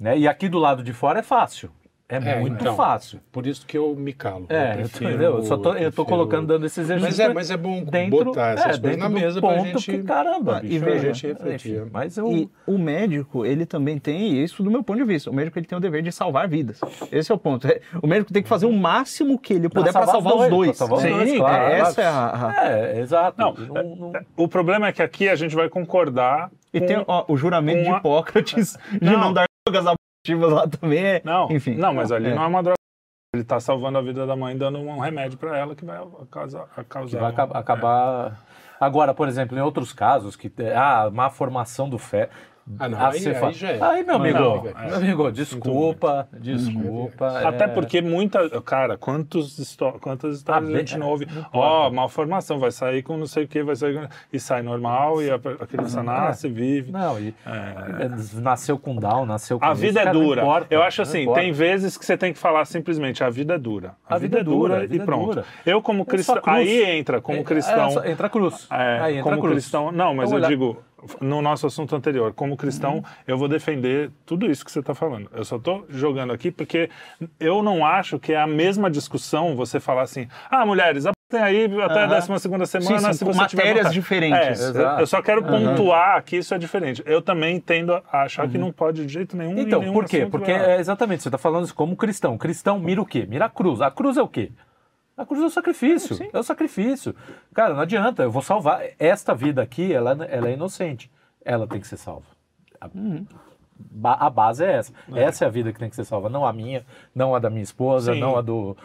Né? 0.00 0.16
E 0.16 0.28
aqui 0.28 0.48
do 0.48 0.58
lado 0.58 0.82
de 0.82 0.92
fora 0.92 1.18
é 1.18 1.22
fácil. 1.22 1.70
É, 2.10 2.16
É, 2.16 2.40
muito 2.40 2.58
então, 2.62 2.74
fácil. 2.74 3.20
Por 3.30 3.46
isso 3.46 3.66
que 3.66 3.76
eu 3.76 3.94
me 3.94 4.14
calo. 4.14 4.46
É, 4.48 4.72
eu 4.72 4.76
prefiro? 4.88 5.22
Eu 5.22 5.42
só 5.42 5.58
tô, 5.58 5.74
eu 5.74 5.92
tô 5.92 6.06
colocando, 6.06 6.46
dando 6.46 6.64
esses 6.64 6.78
exercícios. 6.78 7.18
Mas 7.18 7.20
é, 7.28 7.34
mas 7.34 7.50
é 7.50 7.56
bom 7.58 7.84
dentro, 7.84 8.24
botar 8.24 8.52
essas 8.54 8.60
é, 8.60 8.64
coisas 8.68 8.80
dentro 8.80 9.00
na 9.00 9.08
mesa 9.10 9.40
ponto 9.42 9.64
gente... 9.78 9.84
que, 9.92 10.02
caramba, 10.04 10.60
e 10.64 10.78
veja, 10.78 11.12
gente 11.12 11.26
refletir. 11.26 11.76
enfim, 11.82 11.90
mas 11.92 12.16
eu... 12.16 12.32
E 12.32 12.50
o 12.66 12.78
médico, 12.78 13.44
ele 13.44 13.66
também 13.66 13.98
tem 13.98 14.42
isso 14.42 14.62
do 14.62 14.70
meu 14.70 14.82
ponto 14.82 14.96
de 14.98 15.04
vista. 15.04 15.28
O 15.30 15.34
médico 15.34 15.58
ele 15.58 15.66
tem 15.66 15.76
o 15.76 15.80
dever 15.82 16.02
de 16.02 16.10
salvar 16.10 16.48
vidas. 16.48 16.80
Esse 17.12 17.30
é 17.30 17.34
o 17.34 17.38
ponto. 17.38 17.66
É, 17.68 17.78
O 18.02 18.06
médico 18.06 18.32
tem 18.32 18.42
que 18.42 18.48
fazer 18.48 18.64
o 18.64 18.72
máximo 18.72 19.38
que 19.38 19.52
ele 19.52 19.68
puder 19.68 19.92
para 19.92 20.06
salvar 20.06 20.34
os 20.34 20.48
dois. 20.48 20.68
pra 20.70 20.76
salvar 20.78 20.96
os 20.96 21.02
Sim, 21.02 21.10
dois, 21.10 21.36
claro, 21.36 21.62
é, 21.72 21.78
essa 21.80 22.02
claro. 22.02 22.06
é 22.06 22.06
a, 22.06 22.62
a- 22.62 22.68
É, 22.78 23.00
exato. 23.00 23.38
Não, 23.38 23.52
Não- 23.52 23.96
não- 23.96 24.12
O 24.34 24.48
problema 24.48 24.88
é 24.88 24.92
que 24.92 25.02
aqui 25.02 25.28
a 25.28 25.36
gente 25.36 25.54
vai 25.54 25.68
concordar 25.68 26.50
E 26.72 26.80
com... 26.80 26.86
tem 26.86 27.04
ó, 27.06 27.24
o 27.28 27.36
juramento 27.36 27.80
a- 27.86 27.92
de 27.92 27.98
Hipócrates 27.98 28.78
de 28.92 29.04
Não. 29.04 29.20
não, 29.20 29.32
dar 29.34 29.44
drogas 29.66 29.97
lá 30.34 30.66
também. 30.68 31.04
É, 31.04 31.22
Não, 31.24 31.50
enfim. 31.50 31.74
não, 31.74 31.92
mas 31.94 32.10
ali 32.12 32.30
É. 32.30 32.34
não 32.34 32.42
é 32.42 32.46
uma 32.46 32.62
droga. 32.62 32.76
Ele 33.34 33.44
tá 33.44 33.60
salvando 33.60 33.98
a 33.98 34.02
vida 34.02 34.26
da 34.26 34.34
mãe, 34.34 34.56
dando 34.56 34.78
um 34.78 34.98
remédio 34.98 35.36
pra 35.38 35.56
ela 35.56 35.74
que 35.74 35.84
vai 35.84 35.98
causar... 36.30 36.66
que 36.74 36.84
causar 36.84 37.18
vai 37.20 37.30
aca- 37.30 37.58
acabar... 37.58 38.42
Agora, 38.80 39.12
por 39.12 39.28
exemplo, 39.28 39.58
em 39.58 39.60
outros 39.60 39.92
casos, 39.92 40.34
que 40.36 40.50
ah, 40.74 41.10
má 41.12 41.28
formação 41.30 41.88
do 41.88 41.98
fé... 41.98 42.30
Ah, 42.78 42.88
não, 42.88 42.98
aí- 43.06 43.18
aí 43.26 43.52
já 43.54 43.68
é. 43.70 43.78
Aí, 43.82 44.04
meu 44.04 44.16
amigo, 44.16 44.38
Não, 44.38 44.62
meu 44.62 44.72
é. 44.76 44.94
amigo, 44.94 45.30
desculpa, 45.30 46.28
desculpa. 46.32 47.38
Até 47.48 47.64
é- 47.64 47.68
porque 47.68 48.00
muita. 48.02 48.48
Cara, 48.62 48.96
quantos 48.96 49.76
quantas 50.00 50.36
histórias 50.36 50.68
Ah, 50.70 50.74
a 50.74 50.78
gente 50.78 50.90
bem- 50.92 51.00
não 51.00 51.08
ouve? 51.08 51.26
não 51.26 51.42
Ó, 51.52 51.78
importa. 51.86 51.94
malformação, 51.96 52.58
vai 52.58 52.70
sair 52.70 53.02
com 53.02 53.16
não 53.16 53.26
sei 53.26 53.44
o 53.44 53.48
que, 53.48 53.62
vai 53.62 53.76
sair 53.76 53.94
com... 53.94 54.06
E 54.32 54.38
sai 54.40 54.62
normal, 54.62 55.22
e 55.22 55.30
a, 55.30 55.34
a 55.36 55.66
criança 55.66 56.02
nasce, 56.02 56.48
vive. 56.48 56.92
Não, 56.92 57.18
e 57.18 57.34
É. 57.46 58.04
é, 58.04 58.40
nasceu 58.40 58.78
com 58.78 58.96
Down, 58.96 59.26
nasceu 59.26 59.58
com 59.58 59.64
A 59.64 59.72
isso, 59.72 59.80
vida 59.80 60.00
é 60.00 60.04
cara, 60.04 60.18
não 60.18 60.24
dura. 60.24 60.42
importa, 60.42 60.66
eu 60.74 60.82
acho 60.82 61.00
não 61.02 61.08
assim, 61.08 61.32
tem 61.34 61.52
vezes 61.52 61.96
que 61.96 62.04
você 62.04 62.16
tem 62.16 62.32
que 62.32 62.38
falar 62.38 62.64
simplesmente, 62.64 63.22
a 63.24 63.30
vida 63.30 63.54
é 63.54 63.58
dura. 63.58 63.94
A, 64.08 64.18
vida, 64.18 64.40
é 64.40 64.44
dura, 64.44 64.76
a 64.76 64.80
vida 64.80 64.96
e 64.96 65.00
é 65.00 65.04
pronto. 65.04 65.26
dura. 65.26 65.44
Eu 65.64 65.80
como 65.82 66.02
É 66.02 66.06
cristão, 66.06 66.40
aí 66.44 66.82
entra 66.98 67.20
como 67.20 67.38
É, 67.38 67.42
cristão. 67.44 68.02
é, 68.02 68.10
entra 68.10 68.26
a 68.26 68.30
cruz. 68.30 68.66
É, 68.70 68.98
Aí 69.00 69.12
entra 69.14 69.22
como 69.24 69.34
a 69.36 69.38
cruz. 69.40 69.52
cristão. 69.54 69.92
Não, 69.92 70.14
mas 70.14 70.30
eu 70.32 70.40
digo, 70.40 70.82
no 71.20 71.40
nosso 71.40 71.66
assunto 71.66 71.94
anterior, 71.94 72.32
como 72.32 72.56
cristão, 72.56 72.96
Uhum. 72.96 73.02
eu 73.26 73.38
vou 73.38 73.48
defender 73.48 74.10
tudo 74.26 74.50
isso 74.50 74.64
que 74.64 74.70
você 74.72 74.80
está 74.80 74.94
falando. 74.94 75.30
Eu 75.34 75.44
só 75.44 75.56
estou 75.56 75.86
jogando 75.88 76.32
aqui 76.32 76.50
porque 76.50 76.90
eu 77.38 77.62
não 77.62 77.84
acho 77.86 78.18
que 78.18 78.32
é 78.32 78.40
a 78.40 78.46
mesma 78.46 78.90
discussão 78.90 79.54
você 79.56 79.78
falar 79.80 80.02
assim, 80.02 80.26
ah, 80.50 80.66
mulheres, 80.66 81.04
tem 81.28 81.40
aí 81.40 81.64
até 81.82 82.00
a 82.00 82.04
Aham. 82.06 82.08
12 82.26 82.38
segunda 82.40 82.64
semana, 82.66 82.98
Sim, 82.98 83.04
são 83.04 83.12
se 83.12 83.24
você 83.24 83.46
tiver 83.46 83.64
matérias 83.66 83.92
diferentes. 83.92 84.74
É, 84.74 85.00
eu- 85.02 85.06
só 85.06 85.20
quero 85.22 85.42
pontuar 85.42 86.22
que 86.24 86.36
isso 86.38 86.54
é 86.54 86.58
diferente. 86.58 87.02
Eu 87.06 87.20
também 87.20 87.60
tendo 87.60 87.92
a 88.10 88.22
achar 88.22 88.48
que 88.48 88.56
não 88.58 88.72
pode 88.72 89.04
de 89.04 89.12
jeito 89.12 89.36
nenhum. 89.36 89.58
Então, 89.58 89.80
nenhum 89.80 89.92
por 89.92 90.04
quê? 90.06 90.26
Porque 90.30 90.50
é. 90.50 90.76
é, 90.76 90.80
exatamente, 90.80 91.22
você 91.22 91.28
está 91.28 91.38
falando 91.38 91.64
isso 91.66 91.74
como 91.74 91.94
cristão. 91.96 92.36
Cristão 92.38 92.78
mira 92.78 93.00
o 93.02 93.06
quê? 93.06 93.26
Mira 93.28 93.44
a 93.44 93.48
cruz. 93.50 93.80
A 93.80 93.90
cruz 93.90 94.16
é 94.16 94.22
o 94.22 94.28
quê? 94.28 94.50
A 95.18 95.26
cruz 95.26 95.42
é 95.42 95.46
o 95.46 95.50
sacrifício. 95.50 96.16
É 96.32 96.38
o 96.38 96.42
sacrifício. 96.42 97.14
Cara, 97.52 97.74
não 97.74 97.80
adianta, 97.80 98.22
eu 98.22 98.30
vou 98.30 98.40
salvar. 98.40 98.82
Esta 98.98 99.34
vida 99.34 99.60
aqui, 99.60 99.92
ela, 99.92 100.12
ela 100.30 100.48
é 100.48 100.52
inocente. 100.54 101.10
Ela 101.44 101.66
tem 101.66 101.80
que 101.80 101.88
ser 101.88 101.96
salva. 101.96 102.26
A, 102.80 102.88
ba- 103.78 104.16
a 104.20 104.30
base 104.30 104.64
é 104.64 104.72
essa. 104.72 104.92
Essa 105.14 105.44
é 105.44 105.48
a 105.48 105.50
vida 105.50 105.72
que 105.72 105.78
tem 105.78 105.90
que 105.90 105.96
ser 105.96 106.04
salva. 106.04 106.28
Não 106.28 106.46
a 106.46 106.52
minha, 106.52 106.86
não 107.14 107.34
a 107.34 107.38
da 107.40 107.50
minha 107.50 107.62
esposa, 107.62 108.14
Sim. 108.14 108.20
não 108.20 108.36
a 108.36 108.40
do, 108.42 108.76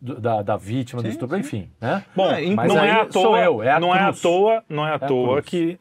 da, 0.00 0.40
da 0.42 0.56
vítima 0.56 1.02
do 1.02 1.08
estupro, 1.08 1.36
enfim. 1.36 1.70
Né? 1.80 2.02
Bom, 2.16 2.30
É, 2.30 2.40
não 2.46 2.54
mas 2.56 2.74
é 2.74 2.90
à 2.92 3.04
toa, 3.06 3.38
eu, 3.40 3.62
é 3.62 3.78
não 3.78 3.94
é 3.94 3.98
à 4.00 4.04
cruz. 4.06 4.22
toa, 4.22 4.64
não 4.68 4.86
é 4.86 4.92
à 4.92 4.94
a 4.94 4.98
toa 4.98 5.42
cruz. 5.42 5.44
que 5.50 5.78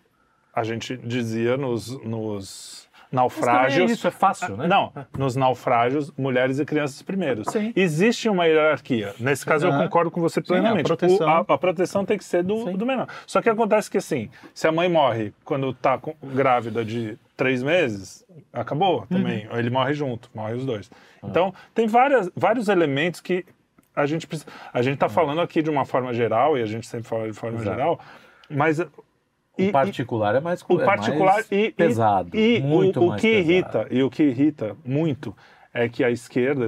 a 0.53 0.63
gente 0.63 0.97
dizia 0.97 1.55
nos, 1.55 1.89
nos 2.03 2.80
Mas 2.80 2.80
naufrágios. 3.11 3.89
é 3.89 3.93
isso, 3.93 4.07
é 4.07 4.11
fácil, 4.11 4.55
né? 4.55 4.67
Não, 4.67 4.91
nos 5.17 5.35
naufrágios, 5.35 6.11
mulheres 6.17 6.59
e 6.59 6.65
crianças 6.65 7.01
primeiro. 7.01 7.49
Sim. 7.49 7.73
Existe 7.75 8.29
uma 8.29 8.45
hierarquia. 8.45 9.13
Nesse 9.19 9.45
caso, 9.45 9.67
eu 9.67 9.71
Aham. 9.71 9.83
concordo 9.83 10.09
com 10.11 10.21
você 10.21 10.39
a 10.39 10.43
plenamente. 10.43 10.85
proteção. 10.87 11.27
O- 11.27 11.29
a, 11.29 11.39
a 11.39 11.57
proteção 11.57 12.05
tem 12.05 12.17
que 12.17 12.23
ser 12.23 12.43
do, 12.43 12.63
Sim. 12.63 12.77
do 12.77 12.85
menor. 12.85 13.07
Só 13.27 13.41
que 13.41 13.49
acontece 13.49 13.89
que, 13.91 13.97
assim, 13.97 14.29
se 14.53 14.67
a 14.67 14.71
mãe 14.71 14.87
morre 14.89 15.33
quando 15.43 15.71
está 15.71 15.99
grávida 16.23 16.85
de 16.85 17.17
três 17.35 17.61
meses, 17.61 18.25
acabou 18.53 19.05
também. 19.07 19.47
Uhum. 19.47 19.57
Ele 19.59 19.69
morre 19.69 19.93
junto, 19.93 20.29
morre 20.33 20.53
os 20.53 20.65
dois. 20.65 20.89
Ah. 21.21 21.27
Então, 21.29 21.53
tem 21.75 21.87
várias, 21.87 22.29
vários 22.35 22.69
elementos 22.69 23.19
que 23.19 23.43
a 23.95 24.05
gente 24.05 24.25
precisa. 24.25 24.49
A 24.73 24.81
gente 24.81 24.93
está 24.93 25.09
falando 25.09 25.41
aqui 25.41 25.61
de 25.61 25.69
uma 25.69 25.83
forma 25.85 26.13
geral, 26.13 26.57
e 26.57 26.61
a 26.61 26.65
gente 26.65 26.87
sempre 26.87 27.07
fala 27.07 27.27
de 27.27 27.33
forma 27.33 27.57
Exato. 27.59 27.75
geral, 27.75 27.99
mas. 28.49 28.81
O 29.59 29.71
particular 29.71 30.35
é 30.35 30.39
mais 30.39 30.63
O 30.67 30.81
é 30.81 30.85
particular 30.85 31.33
mais 31.35 31.51
e, 31.51 31.55
e- 31.65 31.71
pesado. 31.71 32.37
E, 32.37 32.59
muito 32.61 32.99
o, 32.99 33.05
o 33.05 33.09
mais 33.09 33.21
que 33.21 33.27
pesado. 33.29 33.49
irrita, 33.51 33.87
e 33.91 34.03
o 34.03 34.09
que 34.09 34.23
irrita 34.23 34.75
muito 34.85 35.35
é 35.73 35.87
que 35.89 36.03
a 36.03 36.09
esquerda 36.09 36.65
e 36.65 36.67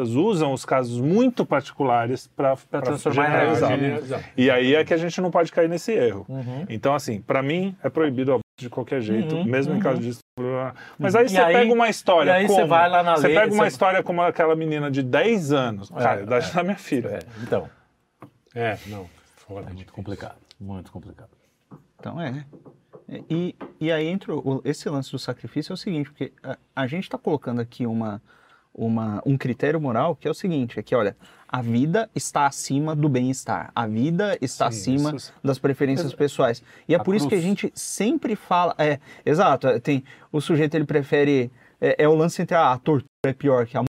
os 0.00 0.14
usam 0.14 0.52
os 0.52 0.64
casos 0.64 1.00
muito 1.00 1.44
particulares 1.44 2.28
para 2.28 2.54
transformar 2.82 3.44
em. 3.46 3.94
Exato. 3.96 4.24
E 4.36 4.50
aí 4.50 4.74
é 4.74 4.84
que 4.84 4.94
a 4.94 4.96
gente 4.96 5.20
não 5.20 5.30
pode 5.30 5.50
cair 5.50 5.68
nesse 5.68 5.90
erro. 5.92 6.24
Uhum. 6.28 6.64
Então, 6.68 6.94
assim, 6.94 7.20
para 7.20 7.42
mim 7.42 7.74
é 7.82 7.88
proibido 7.88 8.30
o 8.30 8.34
aborto 8.34 8.44
de 8.58 8.68
qualquer 8.70 9.00
jeito, 9.00 9.34
Uhum, 9.34 9.44
mesmo 9.44 9.72
em 9.72 9.76
uhum. 9.76 9.82
caso 9.82 10.00
de 10.00 10.10
estupro. 10.10 10.72
Mas 10.98 11.16
aí 11.16 11.24
E 11.26 11.28
você 11.30 11.38
aí- 11.40 11.54
pega 11.54 11.72
uma 11.72 11.88
história 11.88 12.30
e 12.30 12.34
aí 12.34 12.46
como... 12.46 12.58
você 12.60 12.64
vai 12.66 12.88
lá 12.88 13.02
na 13.02 13.16
Você 13.16 13.26
lei, 13.28 13.36
pega 13.36 13.52
uma 13.54 13.64
você- 13.64 13.68
história 13.68 14.02
como 14.02 14.22
aquela 14.22 14.54
menina 14.54 14.90
de 14.90 15.02
10 15.02 15.52
anos, 15.52 15.90
cara, 15.90 16.20
É, 16.20 16.22
idade 16.22 16.52
da 16.52 16.62
minha 16.62 16.76
filha. 16.76 17.08
É, 17.08 17.18
então, 17.42 17.68
É, 18.54 18.76
não. 18.86 19.06
Fora 19.36 19.66
é 19.68 19.72
muito 19.72 19.92
complicado. 19.92 20.36
Muito 20.60 20.92
complicado. 20.92 21.30
Então 21.98 22.20
é. 22.20 22.44
E, 23.30 23.54
e 23.80 23.90
aí 23.90 24.06
entra 24.06 24.34
o- 24.34 24.60
esse 24.64 24.88
lance 24.88 25.10
do 25.10 25.18
sacrifício 25.18 25.72
é 25.72 25.74
o 25.74 25.76
seguinte, 25.76 26.10
porque 26.10 26.32
a, 26.42 26.58
a 26.76 26.86
gente 26.86 27.04
está 27.04 27.16
colocando 27.16 27.60
aqui 27.60 27.86
uma, 27.86 28.20
uma, 28.74 29.22
um 29.24 29.36
critério 29.36 29.80
moral 29.80 30.14
que 30.14 30.28
é 30.28 30.30
o 30.30 30.34
seguinte, 30.34 30.78
é 30.78 30.82
que, 30.82 30.94
olha, 30.94 31.16
a 31.48 31.62
vida 31.62 32.10
está 32.14 32.46
acima 32.46 32.94
do 32.94 33.08
bem-estar, 33.08 33.72
a 33.74 33.86
vida 33.86 34.36
está 34.42 34.70
Sim, 34.70 34.94
acima 34.96 35.16
isso- 35.16 35.32
das 35.42 35.58
preferências 35.58 36.12
pessoais. 36.14 36.62
E 36.86 36.94
é 36.94 36.98
A 36.98 37.02
por 37.02 37.14
isso 37.14 37.26
que 37.28 37.34
a 37.34 37.38
cruz. 37.38 37.48
gente 37.48 37.72
sempre 37.74 38.36
fala, 38.36 38.74
é, 38.76 39.00
exato, 39.24 39.66
é, 39.68 39.80
tem, 39.80 40.04
o 40.30 40.40
sujeito 40.40 40.74
ele 40.74 40.84
prefere, 40.84 41.50
é, 41.80 42.04
é 42.04 42.08
o 42.08 42.14
lance 42.14 42.42
entre 42.42 42.54
a, 42.54 42.72
a 42.72 42.78
tortura 42.78 43.08
é 43.24 43.32
pior 43.32 43.66
que 43.66 43.76
a 43.78 43.84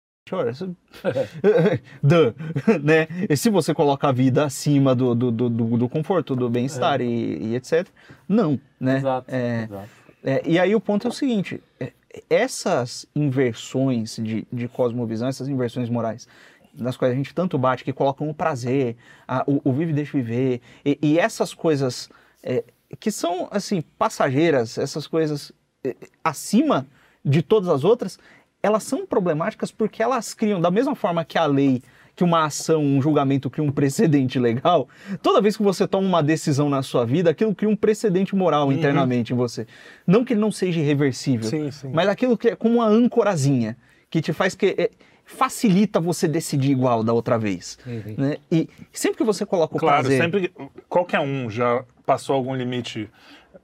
isso- 0.49 0.75
Duh, 2.03 2.33
né? 2.83 3.07
E 3.29 3.35
se 3.37 3.49
você 3.49 3.73
coloca 3.73 4.07
a 4.09 4.11
vida 4.11 4.45
acima 4.45 4.93
do, 4.95 5.13
do, 5.15 5.31
do, 5.31 5.49
do- 5.49 5.89
conforto, 5.89 6.35
do 6.35 6.49
bem-estar 6.49 7.01
e, 7.01 7.37
e 7.47 7.55
etc, 7.55 7.87
não, 8.27 8.59
né? 8.79 8.97
Exato. 8.97 9.25
É, 9.33 9.63
exato. 9.63 9.89
é, 10.23 10.41
e 10.45 10.59
aí 10.59 10.75
o 10.75 10.79
ponto 10.79 11.07
é 11.07 11.09
o 11.09 11.13
seguinte, 11.13 11.61
é, 11.79 11.93
essas 12.29 13.05
inversões 13.15 14.15
de, 14.21 14.45
de 14.51 14.67
cosmovisão, 14.67 15.27
essas 15.27 15.47
inversões 15.47 15.89
morais, 15.89 16.27
nas 16.73 16.95
quais 16.97 17.13
a 17.13 17.15
gente 17.17 17.33
tanto 17.33 17.57
bate, 17.57 17.83
que 17.83 17.93
colocam 17.93 18.29
o 18.29 18.33
prazer, 18.33 18.95
a- 19.27 19.43
o, 19.47 19.61
o 19.69 19.73
vive 19.73 19.91
e 19.91 19.95
deixa 19.95 20.17
viver, 20.17 20.61
e, 20.85 20.97
e 21.01 21.19
essas 21.19 21.53
coisas 21.53 22.09
é, 22.43 22.63
que 22.99 23.11
são, 23.11 23.47
assim, 23.51 23.81
passageiras, 23.97 24.77
essas 24.77 25.05
coisas 25.07 25.51
é, 25.83 25.95
acima 26.23 26.87
de 27.23 27.41
todas 27.41 27.69
as 27.69 27.83
outras, 27.83 28.17
elas 28.61 28.83
são 28.83 29.05
problemáticas 29.05 29.71
porque 29.71 30.01
elas 30.03 30.33
criam, 30.33 30.59
da 30.59 30.69
mesma 30.71 30.95
forma 30.95 31.23
que 31.23 31.37
a 31.37 31.45
lei, 31.45 31.81
que 32.15 32.23
uma 32.23 32.43
ação, 32.45 32.81
um 32.83 33.01
julgamento 33.01 33.49
cria 33.49 33.63
um 33.63 33.71
precedente 33.71 34.37
legal, 34.37 34.89
toda 35.21 35.39
vez 35.41 35.55
que 35.55 35.63
você 35.63 35.87
toma 35.87 36.05
uma 36.07 36.21
decisão 36.21 36.69
na 36.69 36.81
sua 36.83 37.05
vida, 37.05 37.29
aquilo 37.29 37.55
cria 37.55 37.69
um 37.69 37.75
precedente 37.75 38.35
moral 38.35 38.71
internamente 38.73 39.31
em 39.31 39.35
você. 39.37 39.65
Não 40.05 40.25
que 40.25 40.33
ele 40.33 40.41
não 40.41 40.51
seja 40.51 40.79
irreversível, 40.81 41.49
Sim, 41.49 41.71
sim. 41.71 41.89
mas 41.93 42.09
aquilo 42.09 42.37
que 42.37 42.49
é 42.49 42.55
como 42.55 42.75
uma 42.75 42.87
âncorazinha, 42.87 43.77
que 44.09 44.21
te 44.21 44.33
faz 44.33 44.53
que, 44.55 44.75
é, 44.77 44.89
facilita 45.23 45.99
você 45.99 46.27
decidir 46.27 46.71
igual 46.71 47.03
da 47.03 47.13
outra 47.13 47.37
vez. 47.37 47.77
Né? 48.17 48.37
E 48.51 48.67
sempre 48.91 49.19
que 49.19 49.23
você 49.23 49.45
coloca 49.45 49.77
o 49.77 49.79
Claro, 49.79 50.01
prazer... 50.01 50.21
sempre 50.21 50.49
que- 50.49 50.53
qualquer 50.89 51.19
um 51.19 51.49
já 51.49 51.85
passou 52.05 52.35
algum 52.35 52.55
limite 52.55 53.07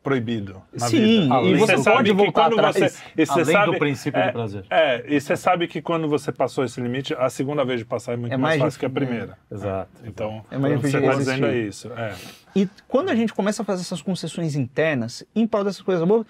proibido 0.04 0.62
na 0.72 0.88
Sim, 0.88 1.22
vida. 1.24 1.42
e 1.42 1.56
você 1.56 1.78
sabe 1.78 1.96
pode 1.98 2.10
que 2.12 2.16
voltar 2.16 2.50
quando 2.50 2.60
atrás. 2.60 2.76
você, 2.76 3.04
e 3.18 3.26
você 3.26 3.32
Além 3.34 3.46
sabe, 3.46 3.72
do 3.72 3.78
princípio 3.80 4.20
é, 4.20 4.28
do 4.28 4.34
prazer. 4.34 4.66
É, 4.70 5.04
e 5.08 5.20
você 5.20 5.36
sabe 5.36 5.68
que 5.68 5.82
quando 5.82 6.08
você 6.08 6.32
passou 6.32 6.64
esse 6.64 6.80
limite, 6.80 7.14
a 7.16 7.30
segunda 7.30 7.66
vez 7.66 7.80
de 7.80 7.86
passar 7.86 8.14
é 8.14 8.16
muito 8.18 8.34
É 8.34 8.38
mais, 8.38 8.60
mais 8.60 8.62
fácil 8.62 8.80
que 8.80 8.86
a 8.86 8.90
primeira. 8.90 9.38
Exato. 9.52 9.90
Então, 10.04 10.46
É 10.52 10.58
mais 10.58 10.80
você 10.82 10.98
está 10.98 11.14
dizendo 11.16 11.46
é 11.48 11.58
isso. 11.58 11.92
É. 11.94 12.14
E 12.56 12.70
quando 12.88 13.10
a 13.10 13.16
gente 13.16 13.34
começa 13.34 13.62
a 13.64 13.66
fazer 13.66 13.82
essas 13.82 14.02
concessões 14.02 14.56
internas, 14.56 15.24
em 15.36 15.48
prol 15.48 15.64
dessas 15.64 15.82
coisas 15.82 16.08
boas, 16.08 16.26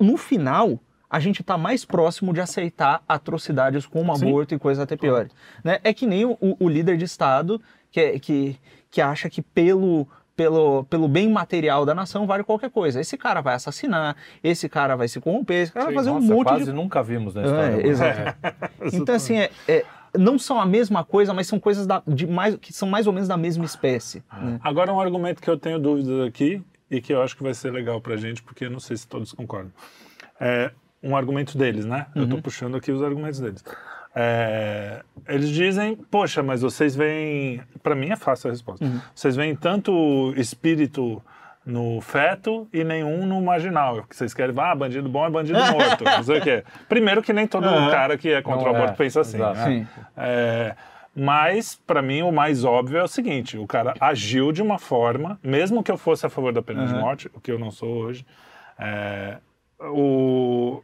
no 0.00 0.16
final, 0.16 0.78
a 1.08 1.20
gente 1.20 1.40
está 1.40 1.56
mais 1.56 1.84
próximo 1.84 2.32
de 2.32 2.40
aceitar 2.40 3.02
atrocidades 3.08 3.86
como 3.86 4.14
Sim. 4.16 4.28
aborto 4.28 4.54
e 4.54 4.58
coisas 4.58 4.82
até 4.82 4.96
piores. 4.96 5.32
Né? 5.62 5.78
É 5.84 5.94
que 5.94 6.06
nem 6.06 6.24
o, 6.24 6.36
o 6.40 6.68
líder 6.68 6.96
de 6.96 7.04
Estado 7.04 7.60
que, 7.90 8.00
é- 8.00 8.18
que, 8.18 8.56
que 8.90 9.00
acha 9.00 9.30
que 9.30 9.40
pelo, 9.40 10.06
pelo, 10.36 10.84
pelo 10.84 11.08
bem 11.08 11.28
material 11.30 11.86
da 11.86 11.94
nação 11.94 12.26
vale 12.26 12.44
qualquer 12.44 12.70
coisa. 12.70 13.00
Esse 13.00 13.16
cara 13.16 13.40
vai 13.40 13.54
assassinar, 13.54 14.14
esse 14.44 14.68
cara 14.68 14.94
vai 14.94 15.08
se 15.08 15.18
corromper, 15.20 15.62
esse 15.62 15.72
cara 15.72 15.86
Sim, 15.86 15.94
vai 15.94 16.04
fazer 16.04 16.10
Nossa, 16.10 16.26
um 16.32 16.36
monte 16.36 16.46
quase 16.48 16.64
de 16.66 16.72
nunca 16.72 17.02
vimos 17.02 17.34
na 17.34 17.42
É, 17.42 17.44
história. 17.46 17.86
exato. 17.86 18.36
Então, 18.92 19.14
assim, 19.14 19.36
é, 19.38 19.50
é- 19.66 19.84
não 20.16 20.38
são 20.38 20.60
a 20.60 20.66
mesma 20.66 21.04
coisa, 21.04 21.32
mas 21.34 21.46
são 21.46 21.58
coisas 21.58 21.86
da- 21.86 22.02
de 22.06 22.26
mais, 22.26 22.56
que 22.56 22.72
são 22.72 22.88
mais 22.88 23.06
ou 23.06 23.12
menos 23.12 23.28
da 23.28 23.36
mesma 23.36 23.64
espécie. 23.64 24.22
né? 24.40 24.60
Agora, 24.62 24.92
um 24.92 25.00
argumento 25.00 25.40
que 25.42 25.48
eu 25.50 25.58
tenho 25.58 25.78
dúvidas 25.78 26.26
aqui 26.26 26.62
e 26.90 27.00
que 27.00 27.12
eu 27.12 27.22
acho 27.22 27.36
que 27.36 27.42
vai 27.42 27.54
ser 27.54 27.70
legal 27.72 28.00
pra 28.00 28.16
gente, 28.16 28.42
porque 28.42 28.66
eu 28.66 28.70
não 28.70 28.78
sei 28.80 28.96
se 28.96 29.06
todos 29.08 29.32
concordam. 29.32 29.72
É 30.40 30.70
um 31.02 31.16
argumento 31.16 31.56
deles, 31.58 31.84
né? 31.84 32.06
Eu 32.14 32.22
Uhum. 32.22 32.28
tô 32.28 32.38
puxando 32.42 32.76
aqui 32.76 32.92
os 32.92 33.02
argumentos 33.02 33.40
deles. 33.40 33.64
É, 34.18 35.02
eles 35.28 35.50
dizem, 35.50 35.94
poxa, 36.10 36.42
mas 36.42 36.62
vocês 36.62 36.96
veem. 36.96 37.60
Pra 37.82 37.94
mim 37.94 38.08
é 38.10 38.16
fácil 38.16 38.48
a 38.48 38.50
resposta. 38.52 38.82
Uhum. 38.82 38.98
Vocês 39.14 39.36
veem 39.36 39.54
tanto 39.54 40.32
espírito 40.38 41.22
no 41.66 42.00
feto 42.00 42.66
e 42.72 42.82
nenhum 42.82 43.26
no 43.26 43.42
marginal. 43.42 44.04
Que 44.04 44.16
vocês 44.16 44.32
querem, 44.32 44.54
ah, 44.58 44.74
bandido 44.74 45.06
bom 45.08 45.26
é 45.26 45.30
bandido 45.30 45.58
morto. 45.70 46.02
não 46.02 46.22
sei 46.22 46.38
o 46.38 46.42
quê. 46.42 46.64
Primeiro 46.88 47.22
que 47.22 47.32
nem 47.32 47.46
todo 47.46 47.66
Uhum. 47.68 47.90
cara 47.90 48.16
que 48.16 48.30
é 48.30 48.40
contra 48.40 48.64
Não 48.64 48.72
o 48.72 48.74
aborto 48.76 48.94
é, 48.94 48.96
pensa 48.96 49.20
assim. 49.20 49.36
né? 49.38 49.86
É, 50.16 50.74
mas, 51.14 51.74
para 51.86 52.00
mim, 52.00 52.22
o 52.22 52.32
mais 52.32 52.64
óbvio 52.64 52.98
é 52.98 53.02
o 53.02 53.08
seguinte: 53.08 53.58
o 53.58 53.66
cara 53.66 53.92
agiu 54.00 54.50
de 54.50 54.62
uma 54.62 54.78
forma, 54.78 55.38
mesmo 55.42 55.82
que 55.82 55.90
eu 55.90 55.98
fosse 55.98 56.24
a 56.24 56.30
favor 56.30 56.54
da 56.54 56.62
pena 56.62 56.86
de 56.86 56.94
Uhum. 56.94 57.00
morte, 57.00 57.30
o 57.34 57.40
que 57.40 57.52
eu 57.52 57.58
não 57.58 57.70
sou 57.70 57.88
hoje, 58.04 58.24
é, 58.78 59.36
o, 59.78 60.82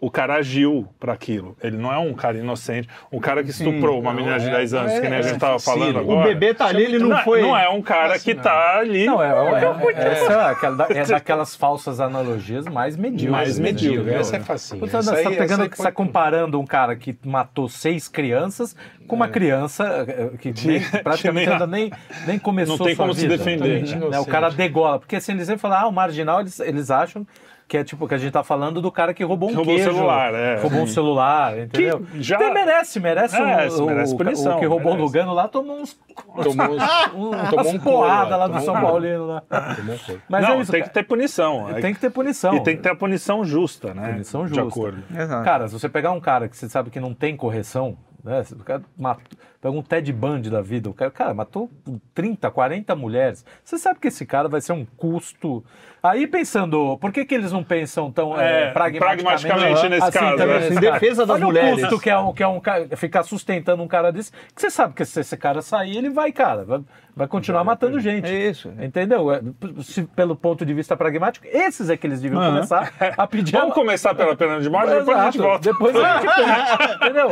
o 0.00 0.10
cara 0.10 0.34
agiu 0.34 0.88
para 0.98 1.12
aquilo. 1.12 1.56
Ele 1.62 1.76
não 1.76 1.92
é 1.92 1.98
um 1.98 2.12
cara 2.14 2.36
inocente. 2.38 2.88
Um 3.12 3.18
cara 3.20 3.42
que 3.42 3.52
Sim, 3.52 3.68
estuprou 3.68 4.00
uma 4.00 4.10
não, 4.12 4.16
menina 4.18 4.38
de 4.38 4.48
é- 4.48 4.50
10 4.52 4.74
anos, 4.74 4.92
é- 4.92 5.00
que 5.00 5.08
nem 5.08 5.14
a 5.14 5.18
é 5.18 5.22
gente 5.22 5.34
estava 5.34 5.58
falando 5.58 5.98
agora. 5.98 6.20
O 6.20 6.22
bebê 6.24 6.52
tá 6.54 6.66
ali, 6.66 6.82
ele 6.84 6.98
não, 6.98 7.08
não, 7.10 7.18
é- 7.18 7.22
foi. 7.24 7.42
não 7.42 7.56
é 7.56 7.68
um 7.68 7.82
cara 7.82 8.18
que 8.18 8.34
tá 8.34 8.78
ali. 8.78 9.06
Não, 9.06 9.22
é, 9.22 9.28
é, 9.28 9.64
é, 9.94 10.08
essa 10.12 10.32
é 10.32 10.50
aquela- 10.50 10.86
é 10.90 11.04
daquelas 11.04 11.54
falsas 11.56 12.00
analogias 12.00 12.66
mais 12.66 12.96
medíocres. 12.96 13.30
Mais 13.30 13.58
né? 13.58 13.64
medíocre, 13.64 14.14
Essa 14.14 14.36
é 14.36 14.40
facinho. 14.40 14.80
Você 14.80 14.96
Essa 14.96 15.14
está 15.14 15.16
aí- 15.18 15.24
tá 15.24 15.30
pegando, 15.30 15.44
essa 15.52 15.62
aí 15.62 15.68
você 15.70 15.76
tá 15.76 15.82
pode- 15.84 15.96
comparando 15.96 16.60
um 16.60 16.66
cara 16.66 16.94
que 16.96 17.16
matou 17.24 17.68
seis 17.68 18.08
crianças 18.08 18.76
com 19.06 19.16
uma 19.16 19.28
criança 19.28 20.04
eh, 20.08 20.30
que, 20.38 20.52
nem, 20.66 20.80
praticamente 21.02 21.50
ainda 21.50 21.66
nem, 21.66 21.92
nem 22.26 22.38
começou 22.38 22.78
Não 22.78 22.86
tem 22.86 22.96
como 22.96 23.14
se 23.14 23.28
defender, 23.28 23.82
né? 24.10 24.18
O 24.18 24.24
cara 24.26 24.48
degola. 24.50 24.98
Porque 24.98 25.16
assim, 25.16 25.32
eles 25.32 25.46
sempre 25.46 25.60
falam, 25.60 25.78
ah, 25.78 25.86
o 25.86 25.92
marginal, 25.92 26.40
eles, 26.40 26.58
eles 26.60 26.90
acham 26.90 27.26
que 27.66 27.78
é 27.78 27.82
tipo 27.84 28.06
que 28.06 28.14
a 28.14 28.18
gente 28.18 28.32
tá 28.32 28.44
falando 28.44 28.80
do 28.82 28.92
cara 28.92 29.14
que 29.14 29.24
roubou 29.24 29.48
um 29.48 29.52
Que 29.52 29.56
roubou 29.56 29.74
o 29.74 29.76
queijo. 29.78 29.92
celular, 29.92 30.34
é. 30.34 30.60
Roubou 30.60 30.80
um 30.82 30.86
celular, 30.86 31.58
entendeu? 31.58 32.04
já- 32.16 32.36
Então, 32.36 32.52
merece, 32.54 33.00
merece. 33.00 33.40
Merece, 33.40 33.80
o, 33.80 33.86
merece 33.86 34.14
o, 34.14 34.16
punição, 34.18 34.56
o 34.56 34.60
que 34.60 34.66
roubou 34.66 34.92
o 34.92 34.94
merece. 34.96 35.02
Lugano 35.02 35.32
lá 35.32 35.48
tomou 35.48 35.80
uns, 35.80 35.98
Tomou, 36.42 36.76
uns- 36.76 36.82
umas 37.14 37.50
tomou 37.50 37.72
um 37.72 37.78
couro 37.78 37.98
porradas 38.00 38.38
lá 38.38 38.46
do 38.48 38.60
São 38.60 38.74
um. 38.74 38.80
Paulino 38.80 39.26
lá. 39.26 39.42
Um. 39.50 40.18
Mas 40.28 40.42
não, 40.42 40.54
é 40.56 40.60
isso, 40.60 40.70
tem 40.72 40.82
que 40.82 40.88
cara. 40.88 40.94
ter 40.94 41.02
punição. 41.04 41.66
Tem 41.80 41.94
que 41.94 42.00
ter 42.00 42.10
punição. 42.10 42.54
E 42.54 42.60
tem 42.62 42.76
que 42.76 42.82
ter 42.82 42.90
a 42.90 42.94
punição 42.96 43.44
justa, 43.44 43.94
né? 43.94 44.12
Punição 44.12 44.44
De 44.46 44.54
justa. 44.54 44.62
acordo. 44.68 45.02
Exato. 45.16 45.44
Cara, 45.44 45.66
se 45.68 45.72
você 45.72 45.88
pegar 45.88 46.12
um 46.12 46.20
cara 46.20 46.48
que 46.48 46.56
você 46.56 46.68
sabe 46.68 46.90
que 46.90 47.00
não 47.00 47.14
tem 47.14 47.36
correção, 47.36 47.96
né? 48.24 48.42
O 48.52 48.64
cara 48.64 48.82
matou, 48.96 49.38
pega 49.60 49.76
um 49.76 49.82
Ted 49.82 50.10
Bundy 50.12 50.48
da 50.48 50.62
vida, 50.62 50.88
o 50.88 50.94
cara, 50.94 51.10
cara 51.10 51.34
matou 51.34 51.70
30, 52.14 52.50
40 52.50 52.96
mulheres. 52.96 53.44
Você 53.62 53.76
sabe 53.76 54.00
que 54.00 54.08
esse 54.08 54.24
cara 54.24 54.48
vai 54.48 54.62
ser 54.62 54.72
um 54.72 54.86
custo. 54.96 55.62
Aí 56.02 56.26
pensando, 56.26 56.96
por 56.98 57.12
que, 57.12 57.24
que 57.24 57.34
eles 57.34 57.52
não 57.52 57.62
pensam 57.62 58.10
tão 58.10 58.38
É, 58.38 58.64
é, 58.64 58.70
pragmaticamente, 58.70 59.42
pragmaticamente 59.46 59.88
nesse 59.90 60.12
caso, 60.12 60.36
também, 60.36 60.60
né? 60.60 60.68
Em 60.68 60.80
defesa 60.80 61.26
das 61.26 61.36
Olha 61.36 61.44
mulheres. 61.44 61.78
o 61.78 61.80
custo 61.82 62.00
que 62.00 62.10
é, 62.10 62.18
um, 62.18 62.32
que 62.32 62.42
é 62.42 62.48
um 62.48 62.60
cara, 62.60 62.96
ficar 62.96 63.22
sustentando 63.22 63.82
um 63.82 63.88
cara 63.88 64.10
desse, 64.10 64.32
que 64.32 64.60
você 64.60 64.70
sabe 64.70 64.94
que 64.94 65.04
se 65.04 65.20
esse 65.20 65.36
cara 65.36 65.60
sair, 65.60 65.96
ele 65.96 66.10
vai, 66.10 66.32
cara, 66.32 66.64
vai, 66.64 66.80
vai 67.16 67.26
continuar 67.26 67.64
matando 67.64 67.98
gente. 68.00 68.26
É 68.26 68.50
isso. 68.50 68.72
Entendeu? 68.80 69.32
É, 69.32 69.40
se 69.82 70.02
pelo 70.04 70.34
ponto 70.36 70.64
de 70.64 70.74
vista 70.74 70.96
pragmático, 70.96 71.46
esses 71.50 71.88
é 71.90 71.96
que 71.96 72.06
eles 72.06 72.20
deviam 72.20 72.40
Aham. 72.40 72.54
começar 72.54 72.92
a 73.16 73.26
pedir 73.26 73.52
Vamos 73.52 73.70
a- 73.70 73.74
começar 73.74 74.14
pela 74.14 74.34
pena 74.36 74.60
de 74.60 74.68
morte, 74.70 74.90
depois 74.94 75.16
a 75.18 75.24
gente 75.26 75.38
volta. 75.38 75.72
Depois 75.72 75.96
a 75.96 76.20
gente 76.20 76.26
pensa. 76.34 76.94
Entendeu? 76.96 77.28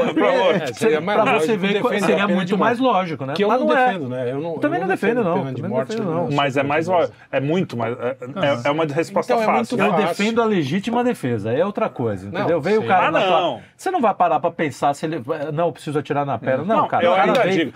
É, 0.62 0.66
seria 0.72 1.00
mais 1.00 1.20
pra 1.20 1.38
você 1.38 1.56
ver, 1.56 1.82
seria 2.00 2.28
muito 2.28 2.56
mais 2.58 2.78
lógico, 2.78 3.26
né? 3.26 3.34
Que 3.34 3.44
eu 3.44 3.48
Mas 3.48 3.60
não, 3.60 3.66
não 3.68 3.76
é. 3.76 3.86
defendo, 3.86 4.08
né? 4.08 4.32
Eu 4.32 4.40
não, 4.40 4.58
Também 4.58 4.80
eu 4.80 4.86
não 4.86 4.94
defendo, 4.94 5.24
não. 5.24 5.34
Pena 5.38 5.50
de 5.52 5.56
Também 5.62 5.70
não 5.70 5.76
morte, 5.76 6.00
não. 6.00 6.30
Mas 6.32 6.56
é 6.56 6.62
mais 6.62 6.86
lógico. 6.86 7.14
é 7.30 7.40
muito 7.40 7.76
mais 7.76 7.96
é, 7.98 8.16
é- 8.64 8.70
uma 8.70 8.84
resposta 8.84 9.34
Então, 9.34 9.44
fácil. 9.46 9.78
Eu 9.78 9.90
fácil. 9.90 10.06
defendo 10.06 10.42
a 10.42 10.44
legítima 10.44 11.02
defesa, 11.04 11.52
é 11.52 11.64
outra 11.64 11.88
coisa, 11.88 12.28
entendeu? 12.28 12.56
Não, 12.56 12.60
Veio 12.60 12.80
o 12.82 12.86
cara 12.86 13.08
Ah, 13.08 13.10
na 13.10 13.20
tua- 13.22 13.40
não. 13.40 13.60
Você 13.76 13.90
não 13.90 14.00
vai 14.00 14.14
parar 14.14 14.38
pra 14.40 14.50
pensar 14.50 14.94
se 14.94 15.06
ele. 15.06 15.22
Não, 15.52 15.66
eu 15.66 15.72
preciso 15.72 15.98
atirar 15.98 16.24
na 16.24 16.38
perna. 16.38 16.64
Não, 16.64 16.76
Não, 16.82 16.88
cara. 16.88 17.04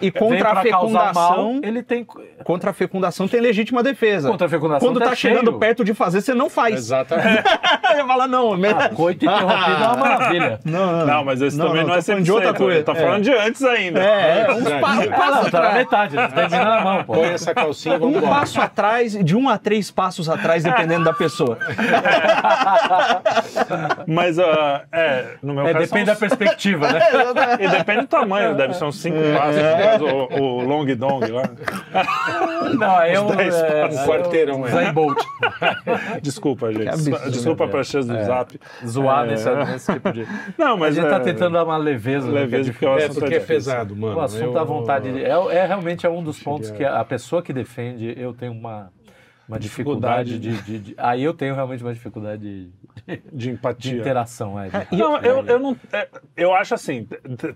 E 0.00 0.10
contra 0.10 0.50
a 0.50 0.60
pra 0.60 0.70
causar 0.70 1.12
mal, 1.14 1.32
fecundação- 1.34 1.60
ele 1.62 1.82
tem. 1.82 1.95
Contra 2.44 2.70
a 2.70 2.72
fecundação 2.72 3.26
tem 3.28 3.40
legítima 3.40 3.82
defesa. 3.82 4.28
Contra 4.30 4.46
a 4.46 4.50
fecundação 4.50 4.86
Quando 4.88 4.98
tá 5.00 5.10
tá 5.10 5.14
chegando 5.14 5.46
cheio. 5.48 5.58
perto 5.58 5.84
de 5.84 5.94
fazer, 5.94 6.20
você 6.20 6.34
não 6.34 6.50
faz. 6.50 6.74
Exatamente. 6.74 7.42
Você 7.96 8.04
fala, 8.04 8.26
não, 8.26 8.54
mesmo. 8.56 8.80
Ah, 8.80 8.88
coito 8.90 9.24
interrompido 9.24 9.82
é 9.82 9.86
uma 9.86 9.96
maravilha. 9.96 10.60
Não, 10.66 11.06
Não, 11.06 11.24
mas 11.24 11.40
esse 11.40 11.56
Não, 11.56 11.68
também 11.68 11.82
não, 11.82 11.90
não, 11.90 11.96
é 11.96 12.00
100%. 12.00 12.22
de 12.22 12.32
outra 12.32 12.52
coisa. 12.52 12.82
Tá 12.82 12.94
falando 12.94 13.22
de 13.22 13.32
antes 13.32 13.62
ainda. 13.62 14.02
É, 14.02 14.40
é, 14.40 14.52
um 14.52 14.68
É. 14.68 14.78
Passo 14.80 15.00
não, 15.00 15.06
tá 15.16 15.30
na 15.30 15.40
atrás. 15.68 15.74
metade, 15.76 16.16
termina 16.34 16.64
na 16.64 16.80
mão, 16.82 17.04
pô. 17.04 17.14
Põe 17.14 17.28
essa 17.28 17.54
calcinha 17.54 17.98
vamos 17.98 18.16
Um 18.16 18.18
embora. 18.18 18.40
passo 18.40 18.60
atrás, 18.60 19.12
de 19.24 19.36
um 19.36 19.48
a 19.48 19.56
três 19.56 19.90
passos 19.90 20.28
atrás, 20.28 20.64
dependendo 20.64 21.04
da 21.04 21.12
pessoa. 21.14 21.56
Mas, 24.06 24.38
é, 24.38 25.36
no 25.42 25.54
meu 25.54 25.66
É, 25.66 25.72
caso. 25.72 25.86
depende 25.86 26.04
da 26.06 26.16
perspectiva, 26.16 26.92
né? 26.92 27.00
E 27.60 27.68
depende 27.68 28.00
do 28.02 28.06
tamanho, 28.08 28.54
deve 28.56 28.74
ser 28.74 28.84
uns 28.84 29.00
5 29.00 29.16
passos. 29.36 30.40
o 30.40 30.60
long 30.62 30.84
dong 30.96 31.26
lá. 31.30 31.42
Não, 32.78 33.00
é 33.02 33.20
um. 33.20 33.32
é, 33.34 33.48
é 33.48 33.84
um 33.86 34.06
Quarteirão, 34.06 34.66
é. 34.66 34.70
Zayn 34.70 34.92
Bolt. 34.92 35.18
Desculpa, 36.22 36.72
gente. 36.72 36.88
absurdo, 36.88 37.30
Desculpa 37.30 37.64
né? 37.66 37.70
para 37.70 37.84
cheias 37.84 38.06
do 38.06 38.16
É. 38.16 38.24
zap. 38.24 38.60
Zoar 38.86 39.24
É. 39.24 39.30
nesse, 39.30 39.50
nesse 39.54 39.92
tipo 39.92 40.12
de. 40.12 40.26
Não, 40.58 40.74
A 40.74 40.76
mas. 40.76 40.94
gente 40.94 41.08
tá 41.08 41.16
é, 41.16 41.20
tentando 41.20 41.52
dar 41.54 41.64
uma 41.64 41.76
leveza. 41.76 42.26
né, 42.26 42.32
que 42.32 42.38
é 42.38 42.40
Leveza, 42.58 42.72
porque 42.72 42.86
o 42.86 42.88
É, 42.98 43.04
assunto 43.04 43.20
porque 43.20 43.34
é 43.34 43.38
é 43.38 43.40
pesado, 43.40 43.96
mano. 43.96 44.16
O 44.16 44.20
assunto 44.20 44.44
Eu- 44.44 44.52
da 44.52 44.64
vontade 44.64 45.12
de. 45.12 45.24
É, 45.24 45.28
é 45.30 45.66
realmente 45.66 46.06
é 46.06 46.10
um 46.10 46.22
dos 46.22 46.38
pontos 46.42 46.70
que 46.70 46.84
a, 46.84 47.00
a 47.00 47.04
pessoa 47.04 47.42
que 47.42 47.52
defende, 47.52 48.14
eu 48.16 48.32
tenho 48.32 48.52
uma, 48.52 48.90
uma 49.48 49.58
dificuldade, 49.58 50.38
Dificuldade. 50.38 50.62
de, 50.64 50.78
de- 50.78 50.92
de- 50.92 50.94
Aí 50.98 51.22
eu 51.22 51.32
tenho 51.32 51.54
realmente 51.54 51.82
uma 51.82 51.92
dificuldade 51.94 52.42
de, 52.42 52.70
De 53.06 53.22
de 53.32 53.50
empatia. 53.50 53.96
interação. 54.00 54.58
É, 54.60 54.68
de- 54.68 54.96
Não, 54.96 55.18
eu, 55.18 55.44
eu 55.46 55.58
não. 55.58 55.76
é, 55.92 56.08
Eu 56.36 56.52
acho 56.54 56.74
assim, 56.74 57.06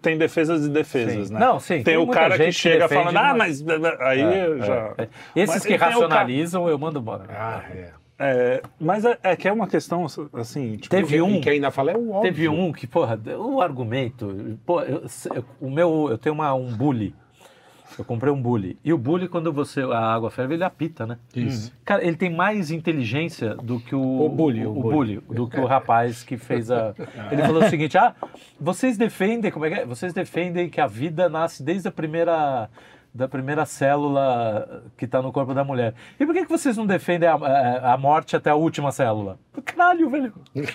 tem 0.00 0.16
defesas 0.16 0.64
e 0.66 0.68
defesas, 0.68 1.28
Sim. 1.28 1.34
né? 1.34 1.40
Não, 1.40 1.58
sim, 1.58 1.74
Tem, 1.76 1.84
tem 1.84 1.96
o 1.96 2.06
muita 2.06 2.20
cara 2.20 2.36
que 2.36 2.44
gente 2.44 2.54
que 2.54 2.60
chega 2.60 2.88
falando, 2.88 3.16
ah, 3.16 3.34
mas-. 3.34 3.64
Aí 4.00 4.20
É, 4.20 4.58
já. 4.58 4.94
é. 4.98 5.08
Esses 5.34 5.56
Mas 5.56 5.66
que 5.66 5.76
cara- 5.78 5.92
racionalizam, 5.92 6.68
eu 6.68 6.78
mando 6.78 6.98
embora. 6.98 7.24
Ah, 7.30 7.62
é. 7.70 7.90
É, 8.22 8.62
mas 8.78 9.04
é, 9.06 9.18
é 9.22 9.34
que 9.34 9.48
é 9.48 9.52
uma 9.52 9.66
questão 9.66 10.04
assim. 10.34 10.76
Tipo, 10.76 10.90
Teve 10.94 11.22
um. 11.22 11.40
que 11.40 11.48
ainda 11.48 11.70
fala 11.70 11.92
é 11.92 11.96
o 11.96 12.10
óbvio. 12.10 12.20
Teve 12.30 12.48
um 12.50 12.70
que, 12.70 12.86
porra, 12.86 13.18
o 13.38 13.62
argumento. 13.62 14.58
Pô, 14.66 14.82
eu, 14.82 15.04
eu- 15.34 15.44
o 15.58 15.70
meu, 15.70 16.08
eu 16.10 16.18
tenho 16.18 16.34
uma, 16.34 16.52
um 16.52 16.70
bully. 16.70 17.14
Eu 17.98 18.04
comprei 18.04 18.32
um 18.32 18.40
bully. 18.40 18.78
E 18.84 18.92
o 18.92 18.98
bully, 18.98 19.28
quando 19.28 19.52
você 19.52 19.82
a 19.82 19.98
água 20.14 20.30
ferve, 20.30 20.54
ele 20.54 20.64
apita, 20.64 21.06
né? 21.06 21.18
Isso. 21.34 21.72
Cara, 21.84 22.04
ele 22.04 22.16
tem 22.16 22.30
mais 22.30 22.70
inteligência 22.70 23.54
do 23.56 23.80
que 23.80 23.94
o, 23.94 24.24
O 24.24 24.28
bully, 24.28 24.66
o, 24.66 24.70
o 24.70 24.82
bully, 24.82 25.20
do 25.28 25.48
que 25.48 25.58
o 25.58 25.66
rapaz 25.66 26.22
que 26.22 26.36
fez 26.36 26.70
a. 26.70 26.94
Ele 27.30 27.42
falou 27.42 27.62
o 27.62 27.68
seguinte: 27.68 27.96
ah, 27.98 28.14
vocês 28.60 28.96
defendem, 28.96 29.50
como 29.50 29.64
é 29.66 29.70
que 29.70 29.80
é? 29.80 29.86
Vocês 29.86 30.12
defendem 30.12 30.68
que 30.68 30.80
a 30.80 30.86
vida 30.86 31.28
nasce 31.28 31.62
desde 31.62 31.88
a 31.88 31.92
primeira 31.92 32.68
da 33.12 33.26
primeira 33.26 33.66
célula 33.66 34.84
que 34.96 35.04
está 35.04 35.20
no 35.20 35.32
corpo 35.32 35.52
da 35.52 35.64
mulher. 35.64 35.94
E 36.18 36.24
por 36.24 36.32
que, 36.32 36.44
que 36.44 36.50
vocês 36.50 36.76
não 36.76 36.86
defendem 36.86 37.28
a, 37.28 37.34
a, 37.34 37.94
a 37.94 37.96
morte 37.98 38.36
até 38.36 38.50
a 38.50 38.54
última 38.54 38.92
célula? 38.92 39.38
Caralho, 39.64 40.08
velho. 40.08 40.32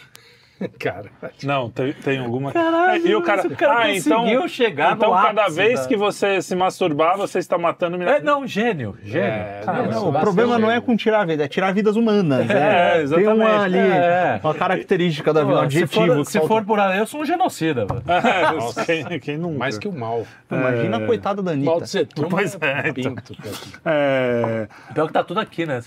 Cara, 0.79 1.05
Não, 1.43 1.69
tem, 1.69 1.91
tem 1.93 2.17
alguma. 2.19 2.51
Caralho, 2.51 3.05
e 3.05 3.15
o 3.15 3.21
cara, 3.21 3.41
esse 3.45 3.55
cara 3.55 3.79
ah, 3.83 3.93
então, 3.93 4.19
conseguiu 4.21 4.47
chegar 4.47 4.91
no 4.91 4.95
então 4.97 5.11
cada 5.11 5.41
ápice 5.43 5.55
vez 5.57 5.85
que 5.85 5.97
você 5.97 6.41
se 6.41 6.55
masturbar, 6.55 7.17
você 7.17 7.39
está 7.39 7.57
matando 7.57 8.01
É, 8.03 8.21
não, 8.21 8.47
gênio, 8.47 8.95
gênio. 9.03 9.27
É, 9.27 9.61
Cara, 9.65 9.77
não, 9.79 9.85
Não, 9.85 9.91
isso 9.91 10.09
o 10.09 10.13
problema 10.13 10.57
não 10.57 10.71
é 10.71 10.79
com 10.79 10.95
tirar 10.95 11.21
a 11.21 11.25
vida, 11.25 11.43
é 11.43 11.47
tirar 11.47 11.73
vidas 11.73 11.95
humanas. 11.97 12.49
É, 12.49 12.93
Tem 12.95 13.01
exatamente. 13.03 13.33
uma 13.33 13.61
ali, 13.63 13.77
É. 13.77 14.39
uma 14.43 14.53
característica 14.53 15.33
da 15.33 15.43
vida, 15.43 15.59
um 15.59 15.63
Pô, 15.63 15.69
se 15.69 15.77
adjetivo. 15.83 16.15
for, 16.15 16.25
se 16.25 16.39
for 16.47 16.63
por 16.65 16.79
aí, 16.79 16.99
eu 16.99 17.05
sou 17.07 17.21
um 17.21 17.25
genocida. 17.25 17.85
É, 18.07 18.85
quem, 18.85 19.19
quem 19.19 19.37
nunca? 19.37 19.57
mais 19.59 19.77
que 19.77 19.87
o 19.87 19.91
mal. 19.91 20.25
Imagina 20.49 20.97
a 20.97 21.05
coitada 21.05 21.41
da 21.41 21.51
Anitta. 21.51 21.69
Mal 21.69 21.81
de 21.81 21.89
ser 21.89 22.07
Pois 22.29 22.57
é, 22.61 22.89
então. 22.89 22.93
pinto, 23.15 23.35
cara. 23.35 23.55
É, 23.85 24.67
Pior 24.93 25.07
que 25.07 25.13
tá 25.13 25.23
tudo 25.23 25.39
aqui, 25.39 25.65
né? 25.65 25.79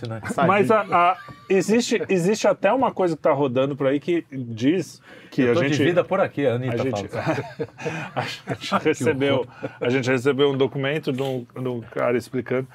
Mas 0.46 0.70
a- 0.70 0.80
a- 0.90 1.16
existe, 1.48 2.02
existe 2.08 2.46
até 2.46 2.72
uma 2.72 2.90
coisa 2.90 3.14
que 3.14 3.20
está 3.20 3.32
rodando 3.32 3.74
por 3.76 3.86
aí 3.86 3.98
que 4.00 4.24
diz 4.59 5.01
que 5.30 5.43
Eu 5.43 5.52
a 5.52 5.55
gente. 5.55 5.76
de 5.76 5.85
vida 5.85 6.02
por 6.05 6.20
aqui, 6.20 6.47
a 6.47 6.55
Anitta 6.55 6.74
A 6.74 6.76
gente, 6.85 7.09
a 8.14 8.55
gente 8.55 8.74
recebeu, 8.85 9.47
a 9.80 9.89
gente 9.89 10.10
recebeu 10.10 10.51
um 10.51 10.56
documento 10.56 11.12
de 11.12 11.22
um, 11.22 11.47
de 11.60 11.68
um 11.68 11.80
cara 11.80 12.16
explicando 12.16 12.66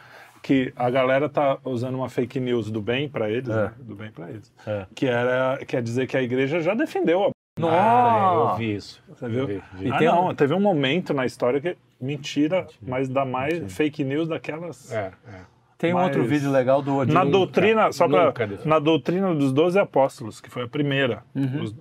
que 0.41 0.73
a 0.75 0.89
galera 0.89 1.29
tá 1.29 1.57
usando 1.63 1.95
uma 1.95 2.09
fake 2.09 2.39
news 2.39 2.69
do 2.69 2.81
bem 2.81 3.07
para 3.07 3.29
eles, 3.29 3.49
É. 3.49 3.55
né? 3.55 3.73
do 3.79 3.95
bem 3.95 4.11
para 4.11 4.29
eles, 4.29 4.51
É. 4.67 4.85
que 4.93 5.05
era 5.05 5.57
quer 5.65 5.81
dizer 5.81 6.05
que 6.07 6.17
a 6.17 6.21
igreja 6.21 6.59
já 6.59 6.73
defendeu 6.73 7.23
a 7.25 7.31
Nossa! 7.59 7.75
Ah, 7.77 8.33
eu 8.51 8.57
vi 8.57 8.75
isso. 8.75 9.01
você 9.07 9.29
viu? 9.29 9.47
Vi, 9.47 9.61
vi. 9.75 9.91
Ah, 9.91 10.01
não, 10.01 10.29
um- 10.29 10.35
teve 10.35 10.53
um 10.53 10.59
momento 10.59 11.13
na 11.13 11.25
história 11.25 11.61
que 11.61 11.77
mentira, 12.01 12.67
mas 12.81 13.07
dá 13.07 13.23
mais 13.23 13.71
fake 13.73 14.03
news 14.03 14.27
daquelas. 14.27 14.91
É, 14.91 15.11
é. 15.27 15.52
Tem 15.83 15.91
um 15.93 15.97
Mas- 15.97 16.05
outro 16.05 16.23
vídeo 16.23 16.49
legal 16.49 16.81
do 16.81 16.95
Odin. 16.95 17.11
Na 17.11 17.25
doutrina, 17.25 17.91
só 17.91 18.07
para 18.07 18.33
na 18.63 18.79
doutrina 18.79 19.35
dos 19.35 19.51
doze 19.51 19.77
apóstolos, 19.77 20.39
que 20.39 20.49
foi 20.49 20.63
a 20.63 20.67
primeira, 20.69 21.23
os, 21.35 21.75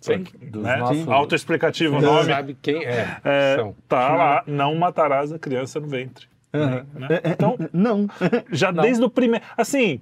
Sim. 0.00 0.24
Né? 0.56 0.76
nossos- 0.78 1.06
autoexplicativo 1.06 1.98
o 1.98 2.00
Você 2.00 2.06
nome, 2.06 2.24
sabe 2.24 2.56
quem 2.60 2.84
é. 2.84 3.16
é, 3.22 3.54
São. 3.56 3.76
tá 3.88 4.16
lá, 4.16 4.42
não 4.44 4.74
matarás 4.74 5.32
a 5.32 5.38
criança 5.38 5.78
no 5.78 5.86
ventre. 5.86 6.26
né? 6.52 6.84
Então, 7.24 7.56
Não. 7.72 8.08
já 8.50 8.72
desde 8.72 9.04
o 9.04 9.08
primeiro. 9.08 9.44
Assim, 9.56 10.00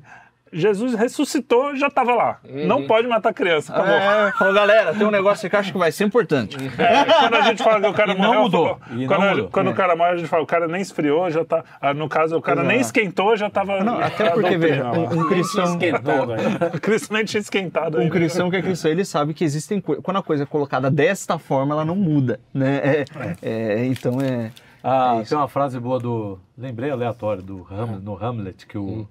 Jesus 0.53 0.95
ressuscitou, 0.95 1.77
já 1.77 1.87
estava 1.87 2.15
lá. 2.15 2.39
Não 2.67 2.87
pode 2.87 3.07
matar 3.07 3.33
criança, 3.33 3.73
acabou. 3.73 3.95
É, 3.95 4.33
falou, 4.33 4.55
galera, 4.55 4.95
tem 4.95 5.07
um 5.07 5.11
negócio 5.11 5.49
que 5.49 5.57
acho 5.57 5.71
que 5.73 5.79
vai 5.79 5.93
ser 5.93 6.05
importante. 6.05 6.57
É, 6.79 7.05
quando 7.05 7.35
a 7.35 7.41
gente 7.43 7.63
fala 7.63 7.81
que 7.81 7.87
o 7.87 7.93
cara 7.93 8.13
E 8.13 8.15
não 8.19 8.25
morreu, 8.27 8.43
mudou. 8.43 8.79
quando, 9.07 9.21
não 9.21 9.31
mudou. 9.31 9.49
quando 9.51 9.67
É. 9.69 9.71
o 9.71 9.75
cara 9.75 9.95
morre, 9.97 10.11
a 10.11 10.17
gente 10.17 10.29
fala, 10.29 10.43
o 10.43 10.47
cara 10.47 10.67
nem 10.67 10.81
esfriou, 10.81 11.31
já 11.31 11.45
tá. 11.45 11.65
ah, 11.81 11.95
No 11.95 12.09
caso, 12.09 12.37
o 12.37 12.43
cara 12.43 12.63
nem 12.63 12.79
Exato. 12.81 12.99
esquentou, 12.99 13.37
já 13.37 13.49
tava. 13.51 13.83
Não, 13.85 14.01
até 14.01 14.31
porque, 14.31 14.57
veja, 14.57 14.91
um, 14.91 15.21
um 15.21 15.29
cristão. 15.29 15.79
O 16.75 16.81
Cristo 16.81 17.13
nem 17.13 17.25
tinha 17.25 17.41
esquentado 17.41 17.97
Um 17.99 18.01
ainda. 18.01 18.13
cristão 18.13 18.51
que 18.51 18.57
é 18.57 18.63
cristão, 18.63 18.91
ele 18.91 19.05
sabe 19.05 19.35
que 19.35 19.45
existem 19.45 19.81
coisas. 19.81 20.03
Quando 20.05 20.19
a 20.19 20.23
coisa 20.23 20.43
é 20.43 20.47
colocada 20.47 20.91
desta 20.91 21.39
forma, 21.39 21.75
ela 21.75 21.85
não 21.85 21.97
muda. 21.97 22.41
Né? 22.53 22.81
É, 22.83 23.05
é, 23.43 23.85
então 23.87 24.21
é. 24.21 24.51
Ah, 24.83 25.17
É 25.17 25.21
isso. 25.21 25.29
tem 25.31 25.39
uma 25.39 25.49
frase 25.49 25.79
boa 25.79 25.99
do. 25.99 26.39
Lembrei 26.57 26.91
aleatório 26.91 27.43
do 27.43 27.67
Ham- 27.71 28.01
no 28.03 28.17
Hamlet 28.23 28.67
que 28.67 28.79
o, 28.79 29.07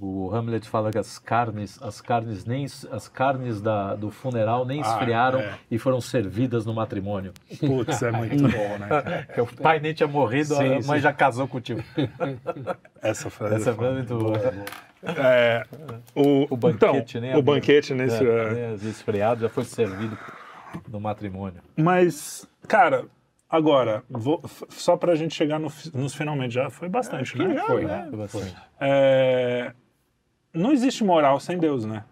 o 0.00 0.34
Hamlet 0.34 0.66
fala 0.66 0.90
que 0.90 0.96
as 0.96 1.18
carnes, 1.18 1.78
as 1.82 2.00
carnes 2.00 2.46
nem 2.46 2.64
as 2.64 3.06
carnes 3.06 3.60
da, 3.60 3.94
do 3.94 4.10
funeral 4.10 4.64
nem 4.64 4.80
esfriaram 4.80 5.40
é. 5.40 5.58
e 5.70 5.78
foram 5.78 6.00
servidas 6.00 6.64
no 6.64 6.72
matrimônio. 6.72 7.34
Putz, 7.58 8.02
é 8.02 8.10
muito 8.10 8.42
bom, 8.48 8.78
né? 8.78 9.26
o 9.38 9.62
pai 9.62 9.78
nem 9.78 9.92
tinha 9.92 10.08
morrido, 10.08 10.54
Sim, 10.54 10.76
a 10.76 10.86
mãe 10.86 10.98
sim. 10.98 11.00
já 11.00 11.12
casou 11.12 11.46
contigo. 11.46 11.84
Essa 13.02 13.28
frase. 13.28 13.56
Essa 13.56 13.70
é 13.70 13.74
frase 13.74 13.90
é 13.90 13.96
muito 13.96 14.16
boa. 14.16 14.38
É, 15.02 15.64
o, 16.14 16.46
O 16.50 16.56
banquete 16.56 17.18
então, 17.18 17.28
nem 17.28 17.36
o 17.38 17.42
banquete 17.42 17.92
nesse. 17.92 18.26
É, 18.26 18.28
é. 18.28 18.50
nem 18.52 18.90
esfriado 18.90 19.42
já 19.42 19.48
foi 19.50 19.64
servido 19.64 20.16
no 20.88 20.98
matrimônio. 20.98 21.60
Mas, 21.76 22.48
cara, 22.66 23.04
agora, 23.48 24.02
vou, 24.08 24.42
só 24.70 24.96
pra 24.96 25.14
gente 25.14 25.34
chegar 25.34 25.58
no 25.58 25.70
nos 25.92 26.14
finalmente, 26.14 26.54
já 26.54 26.70
foi 26.70 26.88
bastante, 26.88 27.36
né? 27.36 27.62
Foi. 27.66 27.86
Foi 27.86 28.18
bastante. 28.18 28.56
É, 28.80 29.72
não 30.52 30.72
existe 30.72 31.04
moral 31.04 31.38
sem 31.40 31.58
Deus, 31.58 31.84
né? 31.84 32.04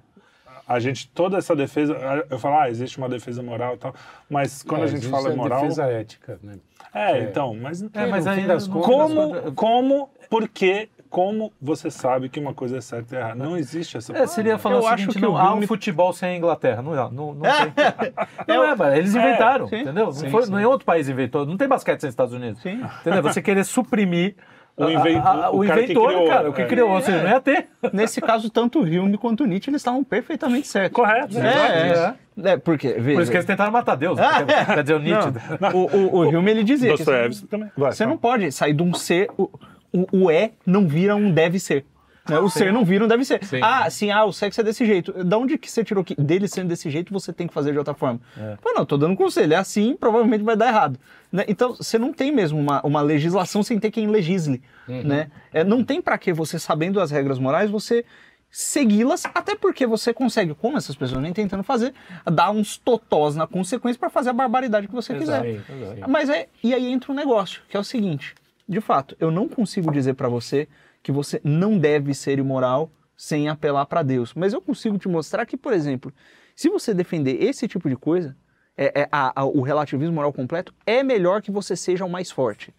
A 0.67 0.79
gente, 0.79 1.09
toda 1.09 1.39
essa 1.39 1.57
defesa, 1.57 1.95
eu 2.29 2.39
falo, 2.39 2.59
ah, 2.59 2.69
existe 2.69 2.99
uma 2.99 3.09
defesa 3.09 3.43
moral 3.43 3.75
e 3.75 3.79
tal, 3.79 3.95
mas 4.29 4.63
quando 4.63 4.83
É, 4.83 4.85
a 4.85 4.87
gente 4.89 5.07
fala 5.09 5.33
em 5.33 5.37
moral. 5.37 5.63
defesa 5.63 5.85
ética, 5.87 6.39
né? 6.43 6.57
É, 6.95 7.21
então, 7.23 7.55
mas, 7.55 7.83
É, 7.95 8.07
mas 8.07 8.27
no 8.27 8.31
aí 8.31 8.41
fim 8.43 8.47
das 8.47 8.69
no- 8.69 8.81
contas- 8.81 9.15
como, 9.15 9.53
como, 9.55 10.11
por 10.29 10.47
quê, 10.47 10.91
como 11.09 11.51
você 11.59 11.91
sabe 11.91 12.29
que 12.29 12.39
uma 12.39 12.53
coisa 12.53 12.77
é 12.77 12.81
certa 12.83 13.15
e 13.15 13.19
errada? 13.19 13.35
Não 13.37 13.57
existe 13.57 13.97
essa 13.97 14.13
É, 14.15 14.27
seria 14.27 14.59
falar 14.59 14.77
Eu 14.77 14.83
o 14.83 14.87
acho 14.89 14.99
seguinte, 14.99 15.15
que 15.15 15.21
não 15.23 15.33
o 15.33 15.37
há 15.39 15.55
um 15.55 15.63
futebol 15.67 16.13
sem 16.13 16.29
a 16.29 16.37
Inglaterra. 16.37 16.83
Não, 16.83 16.95
não, 16.95 17.11
não, 17.11 17.35
não 17.35 17.41
tem. 17.73 18.13
Não 18.47 18.63
é, 18.63 18.77
mas 18.77 18.99
eles 18.99 19.15
inventaram, 19.15 19.67
sim. 19.69 19.77
entendeu? 19.81 20.05
Não 20.07 20.13
Sim, 20.13 20.29
foi, 20.29 20.43
sim. 20.43 20.55
nenhum 20.55 20.69
outro 20.69 20.85
país 20.85 21.09
inventou. 21.09 21.47
Não 21.47 21.57
tem 21.57 21.67
basquete 21.67 22.03
sem 22.03 22.11
Estados 22.11 22.35
Unidos. 22.35 22.61
Sim. 22.61 22.85
Entendeu? 23.01 23.23
Você 23.23 23.41
querer 23.41 23.65
suprimir 23.65 24.37
O 24.79 24.85
a- 24.85 24.93
inven- 24.93 25.19
a- 25.19 25.29
a- 25.47 25.51
o 25.51 25.61
o 25.63 25.67
cara 25.67 25.79
que 25.81 25.85
inventor, 25.93 26.09
criou, 26.09 26.29
cara, 26.29 26.51
o 26.51 26.53
que 26.53 26.63
é. 26.63 26.67
criou. 26.67 26.91
Ou 26.91 27.01
seja, 27.01 27.23
não 27.23 27.31
ia 27.31 27.41
ter. 27.41 27.67
Nesse 27.93 28.21
caso, 28.21 28.49
tanto 28.49 28.79
o 28.79 28.83
Hume 28.83 29.19
quanto 29.19 29.43
o 29.43 29.47
Nietzsche 29.47 29.71
eles 29.71 29.81
estavam 29.81 30.05
perfeitamente 30.05 30.69
certos. 30.69 30.95
Correto. 30.95 31.37
É, 31.39 32.15
é, 32.47 32.51
é, 32.53 32.57
porque, 32.57 32.93
veja, 32.95 33.17
Por 33.17 33.23
isso 33.23 33.31
que 33.31 33.37
eles 33.37 33.47
tentaram 33.47 33.73
matar 33.73 33.97
Deus. 33.97 34.17
né? 34.17 34.25
Quer, 34.67 34.83
dizer, 34.83 34.95
o 34.95 34.99
Nietzsche. 35.01 35.31
o, 35.75 35.97
o, 35.97 36.17
o 36.25 36.29
Hume 36.29 36.51
ele 36.51 36.63
dizia 36.65 36.93
que 36.93 36.97
Dostoiévski 36.99 37.47
também. 37.49 37.71
Vai, 37.77 37.93
você 37.93 38.07
não 38.07 38.17
pode 38.17 38.51
sair 38.53 38.73
de 38.73 38.83
um 38.83 38.95
ser, 38.95 39.29
o, 39.37 39.51
o, 39.93 40.07
o 40.25 40.31
é 40.31 40.53
não 40.65 40.87
vira 40.87 41.17
um 41.17 41.31
deve 41.31 41.59
ser. 41.59 41.85
Né? 42.29 42.39
O 42.39 42.49
ser 42.51 42.73
não 42.73 42.85
vira 42.85 43.05
um 43.05 43.09
deve 43.09 43.25
ser. 43.25 43.45
Sim. 43.45 43.61
Ah, 43.63 43.89
sim, 43.91 44.11
ah, 44.11 44.25
o 44.25 44.33
sexo 44.33 44.61
é 44.61 44.65
desse 44.65 44.85
jeito. 44.85 45.13
Da 45.25 45.39
onde 45.39 45.57
que 45.59 45.71
você 45.71 45.83
tirou 45.85 46.05
que 46.05 46.15
dele 46.15 46.47
sendo 46.49 46.69
desse 46.69 46.91
jeito 46.91 47.13
você 47.13 47.33
tem 47.33 47.47
que 47.47 47.55
fazer 47.55 47.73
de 47.73 47.79
outra 47.79 47.95
forma? 47.95 48.21
Pô, 48.63 48.73
não, 48.73 48.85
tô 48.85 48.97
dando 48.97 49.17
conselho. 49.17 49.53
É 49.55 49.57
assim, 49.57 49.97
provavelmente 49.97 50.43
vai 50.45 50.57
dar 50.57 50.69
errado. 50.69 50.99
né? 51.33 51.45
Então, 51.49 51.75
você 51.75 51.99
não 51.99 52.13
tem 52.13 52.33
mesmo 52.33 52.59
uma, 52.59 52.81
uma 52.85 53.01
legislação 53.03 53.63
sem 53.63 53.79
ter 53.79 53.91
quem 53.91 54.07
legisle. 54.07 54.63
Né? 54.87 55.31
É, 55.53 55.65
não 55.65 55.85
tem 55.85 56.01
pra 56.01 56.17
que 56.19 56.33
você, 56.33 56.59
sabendo 56.59 57.01
as 57.01 57.11
regras 57.11 57.39
morais, 57.39 57.71
você 57.71 58.05
segui-las, 58.51 59.27
até 59.35 59.55
porque 59.55 59.87
você 59.87 60.13
consegue, 60.13 60.55
como 60.55 60.77
essas 60.79 60.97
pessoas 60.97 61.21
nem 61.21 61.33
tentando 61.33 61.63
fazer, 61.63 61.93
dar 62.25 62.51
uns 62.51 62.79
totós 62.79 63.37
na 63.37 63.47
consequência 63.47 63.99
pra 63.99 64.09
fazer 64.09 64.31
a 64.31 64.33
barbaridade 64.33 64.89
que 64.89 64.95
você 64.95 65.15
quiser. 65.15 65.43
Sim, 65.43 65.61
sim. 65.67 66.01
Mas 66.09 66.31
é, 66.31 66.49
e 66.65 66.73
aí 66.73 66.91
entra 66.91 67.13
um 67.13 67.15
negócio, 67.15 67.61
que 67.69 67.77
é 67.77 67.81
o 67.81 67.85
seguinte: 67.85 68.35
de 68.67 68.81
fato, 68.81 69.15
eu 69.21 69.31
não 69.31 69.49
consigo 69.49 69.93
dizer 69.93 70.15
pra 70.15 70.29
você 70.29 70.67
que 71.03 71.13
você 71.13 71.41
não 71.45 71.79
deve 71.79 72.15
ser 72.15 72.39
imoral 72.39 72.91
sem 73.17 73.49
apelar 73.49 73.87
pra 73.87 74.03
Deus, 74.03 74.33
mas 74.35 74.53
eu 74.53 74.61
consigo 74.61 74.97
te 74.99 75.09
mostrar 75.09 75.45
que, 75.47 75.57
por 75.57 75.73
exemplo, 75.73 76.13
se 76.55 76.69
você 76.69 76.95
defender 76.95 77.43
esse 77.43 77.67
tipo 77.67 77.89
de 77.89 77.97
coisa, 77.97 78.37
é, 78.77 79.03
é, 79.03 79.09
a- 79.11 79.41
a- 79.41 79.45
o 79.45 79.61
relativismo 79.63 80.15
moral 80.15 80.33
completo, 80.33 80.73
é 80.87 81.03
melhor 81.03 81.43
que 81.43 81.51
você 81.51 81.75
seja 81.75 82.05
o 82.05 82.11
mais 82.11 82.31
forte. 82.31 82.73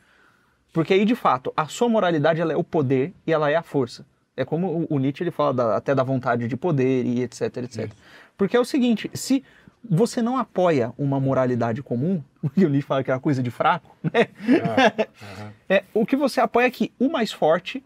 Porque 0.72 0.94
aí, 0.94 1.04
de 1.04 1.16
fato, 1.16 1.52
a 1.58 1.66
sua 1.68 1.90
moralidade 1.90 2.40
ela 2.40 2.54
é 2.54 2.56
o 2.56 2.64
poder 2.64 3.14
e 3.28 3.34
ela 3.34 3.50
é 3.50 3.56
a 3.56 3.64
força. 3.64 4.06
É 4.38 4.46
como 4.46 4.86
o, 4.90 4.96
o 4.96 5.00
Nietzsche 5.00 5.24
ele 5.24 5.32
fala 5.32 5.54
da- 5.54 5.76
até 5.76 5.94
da 5.94 6.04
vontade 6.04 6.48
de 6.48 6.56
poder 6.56 7.06
e 7.06 7.22
etc, 7.24 7.42
etc. 7.58 7.92
Porque 8.38 8.56
é 8.56 8.60
o 8.60 8.64
seguinte, 8.66 9.10
se 9.14 9.44
você 9.84 10.22
não 10.22 10.38
apoia 10.38 10.94
uma 10.98 11.20
moralidade 11.20 11.82
comum, 11.84 12.24
o 12.42 12.50
que 12.50 12.64
o 12.66 12.70
Nietzsche 12.70 12.88
fala 12.88 13.04
que 13.04 13.12
é 13.12 13.14
uma 13.14 13.20
coisa 13.20 13.44
de 13.44 13.52
fraco, 13.52 13.94
né? 14.04 14.28
é, 15.68 15.84
o 15.94 16.06
que 16.06 16.16
você 16.16 16.40
apoia 16.40 16.68
é 16.68 16.72
que 16.72 16.94
o 17.00 17.10
mais 17.10 17.32
forte 17.34 17.84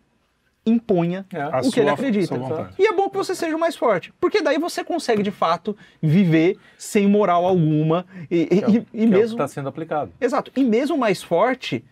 imponha 0.65 1.25
A 1.33 1.59
o 1.59 1.71
que 1.71 1.79
ele 1.79 1.87
sua- 1.87 1.91
acredita. 1.93 2.25
sua 2.27 2.37
vontade. 2.37 2.75
E 2.79 2.87
é 2.87 2.93
bom 2.93 3.09
que 3.09 3.17
você 3.17 3.35
seja 3.35 3.55
o 3.55 3.59
mais 3.59 3.75
forte, 3.75 4.13
porque 4.19 4.41
daí 4.41 4.57
você 4.57 4.83
consegue, 4.83 5.21
de 5.21 5.31
fato, 5.31 5.75
viver 6.01 6.57
sem 6.77 7.05
moral 7.07 7.45
alguma 7.45 8.05
e, 8.31 8.45
Que 8.45 8.53
é 8.53 8.69
e- 8.69 8.75
e 8.77 8.81
que 8.81 9.03
é 9.03 9.05
mesmo... 9.05 9.35
está 9.35 9.47
sendo 9.47 9.67
aplicado. 9.69 10.11
Exato. 10.21 10.51
E 10.55 10.63
mesmo 10.63 10.95
o 10.95 10.99
mais 10.99 11.21
forte, 11.21 11.83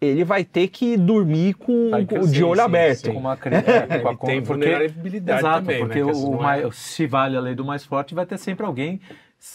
ele 0.00 0.22
vai 0.24 0.44
ter 0.44 0.68
que 0.68 0.96
dormir 0.96 1.54
com, 1.54 1.90
com- 1.90 2.06
que- 2.06 2.18
de 2.20 2.36
sim, 2.38 2.42
olho 2.44 2.60
sim, 2.60 2.64
aberto. 2.66 3.06
sim. 3.06 3.12
Com 3.12 3.18
uma 3.18 3.36
cri- 3.36 3.56
é, 3.56 3.62
com 3.62 4.08
a 4.08 4.12
Ele 4.12 4.18
tem 4.18 4.18
porque- 4.18 4.42
vulnerabilidade 4.44 5.40
Exato, 5.40 5.58
também, 5.60 5.76
né, 5.78 5.86
porque 5.86 6.02
que 6.04 6.10
essas 6.10 6.22
o, 6.22 6.44
é- 6.48 6.70
se 6.72 7.06
vale 7.06 7.36
a 7.36 7.40
lei 7.40 7.54
do 7.54 7.64
mais 7.64 7.84
forte, 7.84 8.14
vai 8.14 8.26
ter 8.26 8.38
sempre 8.38 8.64
alguém 8.66 9.00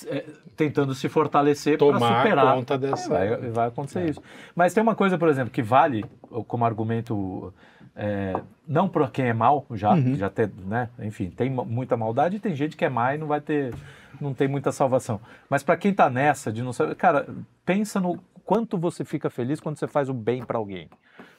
é, 0.07 0.23
tentando 0.55 0.93
se 0.93 1.07
fortalecer 1.09 1.77
para 1.77 1.87
Tomar 1.87 2.17
superar. 2.23 2.55
conta 2.55 2.77
dessa- 2.77 3.09
Vai, 3.09 3.35
vai 3.49 3.67
acontecer 3.69 4.09
isso. 4.09 4.21
Mas 4.55 4.73
tem 4.73 4.81
uma 4.83 4.93
coisa, 4.95 5.17
por 5.17 5.27
exemplo, 5.29 5.51
que 5.51 5.61
vale 5.63 6.03
como 6.47 6.63
argumento 6.65 7.53
é, 7.95 8.39
não 8.67 8.87
para 8.87 9.09
quem 9.09 9.25
é 9.25 9.33
mal, 9.33 9.65
já, 9.71 9.99
já 10.15 10.29
tem, 10.29 10.49
né? 10.65 10.89
Enfim, 10.99 11.29
tem 11.29 11.49
muita 11.49 11.97
maldade 11.97 12.37
e 12.37 12.39
tem 12.39 12.55
gente 12.55 12.77
que 12.77 12.85
é 12.85 12.89
má 12.89 13.13
e 13.13 13.17
não 13.17 13.27
vai 13.27 13.41
ter, 13.41 13.73
não 14.19 14.33
tem 14.33 14.47
muita 14.47 14.71
salvação. 14.71 15.19
Mas 15.49 15.61
para 15.63 15.77
quem 15.77 15.93
tá 15.93 16.09
nessa 16.09 16.51
de 16.51 16.63
não 16.63 16.71
saber, 16.71 16.95
cara, 16.95 17.27
pensa 17.65 17.99
no 17.99 18.17
quanto 18.45 18.77
você 18.77 19.03
fica 19.03 19.29
feliz 19.29 19.59
quando 19.59 19.77
você 19.77 19.87
faz 19.87 20.09
o 20.09 20.13
bem 20.13 20.43
para 20.43 20.57
alguém. 20.57 20.89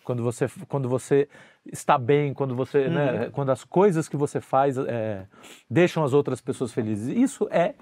Quando 0.05 0.23
você, 0.23 0.47
quando 0.69 0.89
você 0.89 1.29
está 1.70 1.97
bem, 1.97 2.35
quando 2.35 2.57
você, 2.57 2.89
né, 2.89 3.31
quando 3.31 3.51
as 3.51 3.65
coisas 3.65 4.09
que 4.09 4.16
você 4.16 4.41
faz 4.41 4.77
é, 4.77 5.27
deixam 5.70 6.03
as 6.03 6.12
outras 6.12 6.41
pessoas 6.41 6.73
felizes. 6.73 7.16
Isso 7.16 7.47
é 7.51 7.74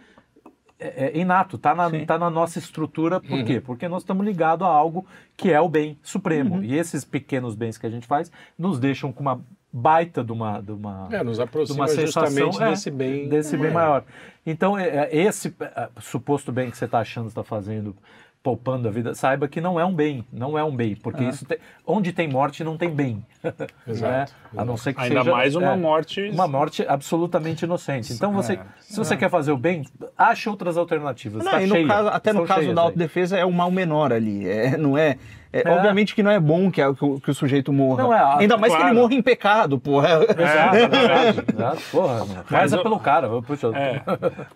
é, 0.81 1.13
é 1.15 1.19
inato, 1.19 1.59
tá 1.59 1.75
na, 1.75 1.91
Sim. 1.91 2.05
tá 2.05 2.19
na 2.19 2.31
nossa 2.31 2.59
estrutura. 2.59 3.21
Por 3.21 3.45
quê? 3.45 3.61
Porque 3.61 3.87
nós 3.87 4.03
estamos 4.03 4.25
ligados 4.25 4.67
a 4.67 4.71
algo 4.71 5.07
que 5.37 5.53
é 5.53 5.61
o 5.61 5.69
bem 5.69 5.99
supremo. 6.03 6.63
E 6.65 6.77
esses 6.77 7.05
pequenos 7.05 7.55
bens 7.55 7.77
que 7.77 7.87
a 7.87 7.91
gente 7.91 8.07
faz 8.07 8.33
nos 8.59 8.79
deixam 8.81 9.13
com 9.13 9.21
uma 9.21 9.41
baita 9.73 10.25
de 10.25 10.33
uma, 10.33 10.61
de 10.61 10.73
uma, 10.73 11.09
É, 11.13 11.23
nos 11.23 11.37
de 11.37 11.43
aproxima 11.43 11.81
uma 11.81 11.89
sensação 11.89 12.27
justamente 12.27 12.63
é, 12.63 12.71
desse 12.71 12.91
bem. 12.91 13.29
desse 13.29 13.57
bem 13.57 13.71
maior. 13.71 14.05
Então, 14.45 14.77
é, 14.77 15.07
é, 15.07 15.17
esse 15.17 15.55
é, 15.61 15.89
suposto 16.01 16.51
bem 16.51 16.71
que 16.71 16.77
você 16.77 16.87
está 16.87 16.99
achando, 16.99 17.29
está 17.29 17.45
fazendo, 17.45 17.95
poupando 18.43 18.89
a 18.89 18.91
vida, 18.91 19.15
saiba 19.15 19.47
que 19.47 19.61
não 19.61 19.79
é 19.79 19.85
um 19.85 19.93
bem, 19.95 20.25
não 20.33 20.59
é 20.59 20.65
um 20.65 20.75
bem, 20.75 20.97
porque 20.97 21.23
isso 21.25 21.45
tem- 21.45 21.59
onde 21.87 22.11
tem 22.11 22.27
morte 22.27 22.65
não 22.65 22.77
tem 22.79 22.89
bem, 22.89 23.23
Exato, 23.87 24.13
né? 24.13 24.25
A 24.57 24.65
não 24.65 24.79
ser 24.79 24.95
que 24.95 25.01
Ainda 25.03 25.19
seja, 25.21 25.31
mais 25.31 25.55
uma 25.55 25.73
é, 25.73 25.77
morte. 25.77 26.31
uma 26.33 26.49
morte 26.49 26.83
absolutamente 26.89 27.67
inocente. 27.67 28.13
Então, 28.15 28.33
você, 28.33 28.55
É. 28.55 28.61
se 28.81 28.97
você 28.97 29.15
quer 29.15 29.29
fazer 29.29 29.53
o 29.53 29.59
bem, 29.59 29.85
ache 30.17 30.49
outras 30.49 30.79
alternativas. 30.79 31.45
Não, 31.45 31.51
tá 31.53 31.61
e 31.63 31.69
cheia, 31.69 31.87
caso- 31.87 32.09
até 32.09 32.33
no 32.33 32.47
caso 32.47 32.73
da 32.75 32.81
aí. 32.81 32.87
autodefesa 32.87 33.37
é 33.37 33.45
o 33.45 33.53
mal 33.53 33.71
menor 33.71 34.11
ali. 34.11 34.49
É, 34.49 34.75
não 34.77 34.97
é, 34.97 35.19
é- 35.53 35.69
É. 35.69 35.71
Obviamente 35.71 36.15
que 36.15 36.23
não 36.23 36.31
é 36.31 36.41
bom 36.41 36.71
que, 36.71 36.81
a- 36.81 36.95
que 36.95 37.05
o, 37.05 37.21
que 37.21 37.31
o 37.31 37.35
sujeito 37.35 37.71
morra. 37.73 38.05
Não, 38.05 38.15
é, 38.15 38.37
Ainda 38.39 38.57
mais 38.57 38.73
que 38.73 38.79
claro. 38.79 38.95
ele 38.95 39.01
morra 39.03 39.15
em 39.15 39.23
pecado, 39.23 39.79
porra. 39.79 40.09
Exato, 40.39 40.77
exato, 40.77 41.53
exato. 41.55 41.83
Porra, 41.93 42.25
mano. 42.25 42.45
Reza 42.49 42.79
o- 42.81 42.83
pelo 42.83 42.99
cara. 43.01 43.29
Puxa, 43.43 43.67
É, 43.77 44.01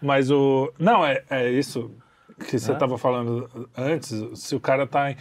mas 0.00 0.30
o. 0.30 0.72
Não, 0.78 1.04
é, 1.04 1.22
é 1.28 1.50
isso 1.50 1.90
que 2.46 2.58
você 2.58 2.70
É. 2.70 2.74
estava 2.74 2.96
falando 2.98 3.68
antes. 3.76 4.12
Se 4.34 4.54
o 4.54 4.60
cara 4.60 4.86
tá 4.86 5.10
em. 5.10 5.16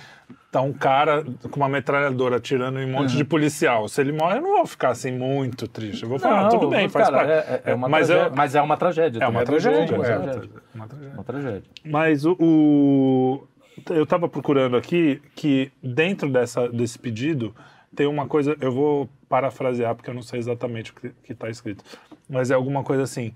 Tá 0.51 0.61
um 0.61 0.71
cara 0.71 1.23
com 1.49 1.57
uma 1.57 1.67
metralhadora 1.67 2.35
atirando 2.37 2.77
em 2.79 2.85
um 2.85 2.91
monte 2.91 3.17
de 3.17 3.23
policial. 3.23 3.87
Se 3.87 3.99
ele 4.01 4.11
morre, 4.11 4.37
eu 4.37 4.41
não 4.43 4.57
vou 4.57 4.67
ficar 4.67 4.89
assim 4.89 5.11
muito 5.11 5.67
triste. 5.67 6.03
Eu 6.03 6.09
vou 6.09 6.19
falar, 6.19 6.43
Não, 6.43 6.49
tudo 6.49 6.69
bem, 6.69 6.87
faz 6.87 7.09
cara, 7.09 7.17
parte. 7.17 7.31
é, 7.31 7.71
é 7.71 7.73
uma 7.73 7.89
mas, 7.89 8.05
tragédia, 8.07 8.29
eu, 8.29 8.35
mas 8.35 8.55
é 8.55 8.61
uma 8.61 8.77
tragédia. 8.77 9.19
é 9.23 9.27
uma 9.27 9.43
também. 9.43 9.45
tragédia. 9.61 9.95
Uma 9.95 10.05
é. 10.05 10.07
tragédia. 10.19 10.49
Uma 10.75 10.87
tragédia. 10.87 11.13
Uma 11.15 11.23
tragédia. 11.23 11.63
Mas 11.83 12.23
o, 12.23 12.37
o- 12.39 13.47
eu 13.89 14.03
estava 14.03 14.29
procurando 14.29 14.77
aqui 14.77 15.19
que 15.35 15.71
dentro 15.81 16.29
dessa, 16.29 16.69
desse 16.69 16.99
pedido 16.99 17.55
tem 17.95 18.05
uma 18.05 18.27
coisa, 18.27 18.55
eu 18.61 18.71
vou 18.71 19.09
parafrasear 19.27 19.95
porque 19.95 20.11
eu 20.11 20.13
não 20.13 20.21
sei 20.21 20.37
exatamente 20.37 20.91
o 20.91 20.93
que 20.95 21.11
está 21.29 21.49
escrito, 21.49 21.83
mas 22.29 22.51
é 22.51 22.53
alguma 22.53 22.83
coisa 22.83 23.01
assim: 23.01 23.33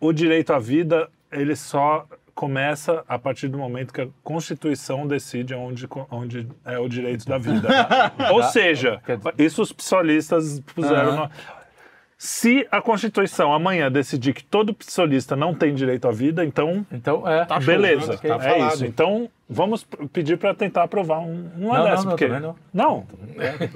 o 0.00 0.12
direito 0.12 0.52
à 0.52 0.58
vida 0.58 1.08
ele 1.30 1.54
só 1.54 2.04
começa 2.34 3.04
a 3.08 3.18
partir 3.18 3.48
do 3.48 3.58
momento 3.58 3.92
que 3.92 4.00
a 4.00 4.08
Constituição 4.24 5.06
decide 5.06 5.54
onde, 5.54 5.86
onde 6.10 6.48
é 6.64 6.78
o 6.78 6.88
direito 6.88 7.26
da 7.26 7.38
vida. 7.38 7.68
Ou 8.32 8.42
seja, 8.44 9.00
isso 9.38 9.62
os 9.62 9.72
psolistas 9.72 10.60
puseram. 10.74 11.16
no- 11.16 11.30
Se 12.24 12.64
a 12.70 12.80
Constituição 12.80 13.52
amanhã 13.52 13.90
decidir 13.90 14.32
que 14.32 14.44
todo 14.44 14.72
psolista 14.72 15.34
não 15.34 15.52
tem 15.52 15.74
direito 15.74 16.06
à 16.06 16.12
vida, 16.12 16.44
então 16.44 16.86
Então, 16.92 17.28
é. 17.28 17.44
Tá 17.44 17.58
Beleza, 17.58 18.16
Tá 18.16 18.36
é 18.36 18.38
falado. 18.38 18.74
isso. 18.74 18.86
Então, 18.86 19.28
vamos 19.50 19.84
pedir 20.12 20.38
para 20.38 20.54
tentar 20.54 20.84
aprovar 20.84 21.18
um, 21.18 21.50
uma 21.56 21.78
Não, 21.78 21.88
não, 21.88 21.94
não, 21.96 22.04
porque... 22.10 22.28
não. 22.28 22.56
Não, 22.72 23.06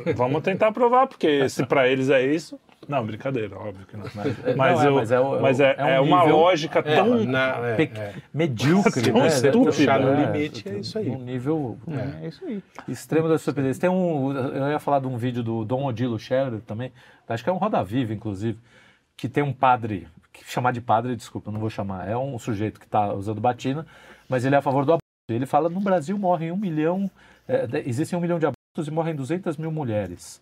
é, 0.06 0.12
vamos 0.12 0.42
tentar 0.44 0.68
aprovar, 0.68 1.08
porque 1.08 1.48
se 1.48 1.66
para 1.66 1.88
eles 1.88 2.08
é 2.08 2.24
isso... 2.24 2.56
Não, 2.88 3.04
brincadeira, 3.04 3.56
óbvio 3.58 3.84
que 3.84 3.96
não. 3.96 4.04
é, 4.44 4.54
Mas, 4.54 4.78
não, 4.78 4.82
é, 4.84 4.86
eu- 4.86 4.94
mas 4.94 5.10
é 5.10 5.18
o- 5.18 5.40
mas 5.42 5.58
é, 5.58 5.74
é 5.76 5.84
um 5.84 5.88
é 5.88 6.00
uma 6.00 6.20
nível- 6.20 6.36
lógica 6.36 6.78
É, 6.86 6.94
tão... 6.94 7.24
na- 7.24 7.56
é, 7.70 7.74
Pe- 7.74 7.90
é. 7.98 8.12
Medíocre, 8.32 9.02
Tão 9.10 9.22
né? 9.22 9.26
estúpido, 9.26 9.64
puxar 9.64 9.98
no 9.98 10.12
É, 10.12 10.24
limite, 10.24 10.68
é 10.68 10.78
isso 10.78 10.96
aí. 10.96 11.10
Um 11.10 11.18
nível 11.18 11.76
É 12.22 12.28
isso 12.28 12.44
aí. 12.44 12.62
extremo 12.86 13.28
da 13.28 13.34
estupidez. 13.34 13.76
Tem 13.76 13.90
um. 13.90 14.30
Eu 14.32 14.68
ia 14.70 14.78
falar 14.78 15.00
de 15.00 15.08
um 15.08 15.16
vídeo 15.16 15.42
do 15.42 15.64
Dom 15.64 15.84
Odilo 15.86 16.16
Scherer 16.16 16.60
também, 16.64 16.92
acho 17.28 17.44
que 17.44 17.50
é 17.50 17.52
um 17.52 17.56
Roda 17.56 17.82
Viva, 17.82 18.12
inclusive, 18.12 18.58
que 19.16 19.28
tem 19.28 19.42
um 19.42 19.52
padre, 19.52 20.08
chamar 20.44 20.72
de 20.72 20.80
padre, 20.80 21.16
desculpa, 21.16 21.50
não 21.50 21.60
vou 21.60 21.70
chamar, 21.70 22.08
é 22.08 22.16
um 22.16 22.38
sujeito 22.38 22.78
que 22.78 22.86
está 22.86 23.12
usando 23.12 23.40
batina, 23.40 23.86
mas 24.28 24.44
ele 24.44 24.54
é 24.54 24.58
a 24.58 24.62
favor 24.62 24.84
do 24.84 24.92
aborto. 24.92 25.02
Ele 25.28 25.46
fala: 25.46 25.68
no 25.68 25.80
Brasil 25.80 26.16
morrem 26.18 26.52
um 26.52 26.56
milhão, 26.56 27.10
é, 27.48 27.66
existem 27.86 28.18
um 28.18 28.22
milhão 28.22 28.38
de 28.38 28.46
abortos 28.46 28.86
e 28.86 28.90
morrem 28.90 29.14
200 29.14 29.56
mil 29.56 29.72
mulheres. 29.72 30.40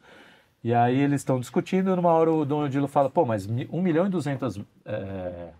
E 0.62 0.74
aí 0.74 0.98
eles 0.98 1.20
estão 1.20 1.38
discutindo, 1.38 1.90
e 1.90 1.96
numa 1.96 2.10
hora 2.10 2.32
o 2.32 2.44
Dom 2.44 2.64
Odilo 2.64 2.88
fala: 2.88 3.08
pô, 3.08 3.24
mas 3.24 3.46
um 3.70 3.82
milhão 3.82 4.06
e 4.06 4.10
200 4.10 4.60
é, 4.84 5.50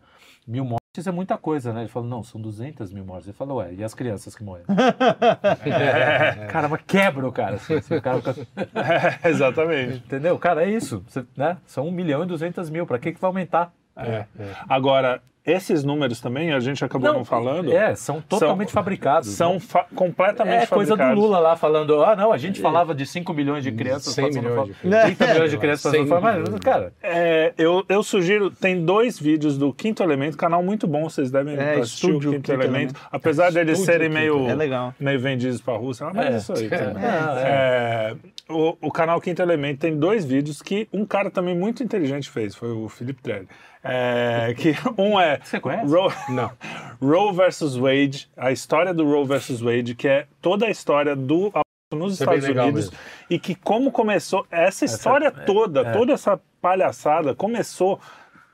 mil 0.47 0.65
mortes 0.65 0.84
é 1.07 1.11
muita 1.13 1.37
coisa, 1.37 1.73
né? 1.73 1.81
Ele 1.81 1.89
falou: 1.89 2.09
não, 2.09 2.23
são 2.23 2.41
200 2.41 2.93
mil 2.93 3.05
mortes. 3.05 3.27
Ele 3.29 3.37
falou: 3.37 3.59
ué, 3.59 3.73
e 3.75 3.83
as 3.83 3.95
crianças 3.95 4.35
que 4.37 4.45
morreram? 4.45 4.67
Cara, 6.51 6.69
mas 6.69 6.81
quebra 6.87 7.27
o 7.27 7.33
cara. 7.33 7.57
Assim, 7.57 7.75
assim, 7.75 7.97
o 7.97 8.03
cara 8.03 8.21
fica- 8.23 8.47
É, 8.75 9.19
exatamente. 9.29 9.97
Entendeu? 9.99 10.39
Cara, 10.39 10.65
é 10.65 10.71
isso. 10.71 11.03
Você- 11.07 11.25
né? 11.37 11.59
São 11.67 11.87
1 11.89 11.91
milhão 11.91 12.23
e 12.23 12.27
200 12.27 12.71
mil. 12.71 12.87
Pra 12.87 12.99
que, 12.99 13.13
que 13.13 13.21
vai 13.21 13.29
aumentar? 13.29 13.73
É, 13.97 14.25
é. 14.39 14.55
Agora, 14.69 15.23
esses 15.47 15.85
números 15.85 16.21
também, 16.21 16.53
a 16.53 16.61
gente 16.61 16.83
acabou 16.85 17.13
não, 17.13 17.25
falando, 17.25 17.73
É, 17.73 17.95
são 17.95 18.21
totalmente 18.21 18.73
fabricados. 18.73 19.29
são 19.31 19.55
né? 19.55 19.61
fa- 19.61 19.87
completamente 19.95 20.63
É 20.65 20.67
coisa 20.67 20.93
do 20.95 20.97
fabricados. 20.99 21.23
Lula 21.23 21.39
lá 21.39 21.55
falando, 21.57 22.03
ah, 22.03 22.17
não, 22.17 22.33
a 22.33 22.39
gente 22.39 22.61
falava 22.61 22.95
de 22.95 23.05
5 23.05 23.35
milhões 23.35 23.63
de 23.63 23.71
crianças 23.71 24.15
100 24.15 24.25
passando 24.25 24.43
milhões 24.43 24.57
fome, 24.61 24.73
de 24.73 24.79
crianças. 24.81 25.05
30 25.17 25.27
milhões 25.33 25.51
de 25.51 25.59
crianças 25.59 25.83
passando 25.83 26.09
100 26.09 26.21
fome. 26.21 26.51
Mas, 26.51 26.59
cara, 26.61 26.93
É, 27.03 27.53
eu, 27.59 27.85
eu 27.89 28.03
sugiro, 28.03 28.51
tem 28.51 28.85
dois 28.85 29.19
vídeos 29.19 29.59
do 29.59 29.73
Quinto 29.73 30.03
Elemento, 30.03 30.37
canal 30.37 30.63
muito 30.63 30.87
bom, 30.87 31.05
vocês 31.09 31.31
devem 31.31 31.57
É, 31.57 31.75
assistir 31.81 32.07
o 32.07 32.09
Estúdio 32.11 32.31
Quinto, 32.33 32.51
Quinto 32.53 32.63
Elemento. 32.63 32.95
Apesar 33.13 33.53
deles 33.53 33.79
Estúdio 33.79 33.93
serem 33.93 34.09
meio, 34.09 34.49
É 34.49 34.55
legal. 34.55 34.95
meio 34.99 35.21
vendidos 35.21 35.61
para 35.61 35.75
a 35.75 35.77
Rússia, 35.77 36.07
mas 36.15 36.25
É. 36.27 36.33
é 36.33 36.37
isso 36.39 36.53
aí. 36.53 36.69
também. 36.69 37.03
É, 37.05 38.15
É, 38.15 38.17
o, 38.53 38.77
o 38.81 38.91
canal 38.91 39.21
Quinto 39.21 39.43
Elemento 39.43 39.79
tem 39.81 39.97
dois 39.97 40.25
vídeos 40.25 40.63
que 40.63 40.89
um 40.93 41.05
cara 41.05 41.31
também 41.31 41.55
muito 41.57 41.83
inteligente 41.83 42.31
fez, 42.31 42.55
foi 42.55 42.71
o 42.73 42.89
Felipe 42.89 43.23
Trelli. 43.23 43.47
É, 43.85 44.55
que 44.57 44.75
um 44.97 45.21
é 45.21 45.39
Você 45.45 45.61
conhece? 45.61 45.87
Roe, 45.87 46.13
Não. 46.31 46.51
Roe 47.03 47.33
versus 47.35 47.77
Wade, 47.77 48.31
a 48.37 48.51
história 48.51 48.95
do 48.95 49.05
Roe 49.05 49.27
versus 49.27 49.61
Wade, 49.61 49.95
que 49.95 50.09
é 50.09 50.27
toda 50.41 50.67
a 50.67 50.71
história 50.71 51.15
do 51.15 51.49
aborto 51.49 51.65
nos 51.95 52.15
Isso 52.15 52.23
é 52.23 52.37
Estados 52.37 52.49
Unidos 52.65 52.91
mesmo. 52.91 52.99
e 53.29 53.39
que 53.39 53.55
como 53.55 53.93
começou 53.93 54.47
essa 54.51 54.85
história 54.85 55.31
toda, 55.31 55.93
toda 55.93 56.15
essa 56.15 56.41
palhaçada 56.63 57.35
começou 57.35 58.01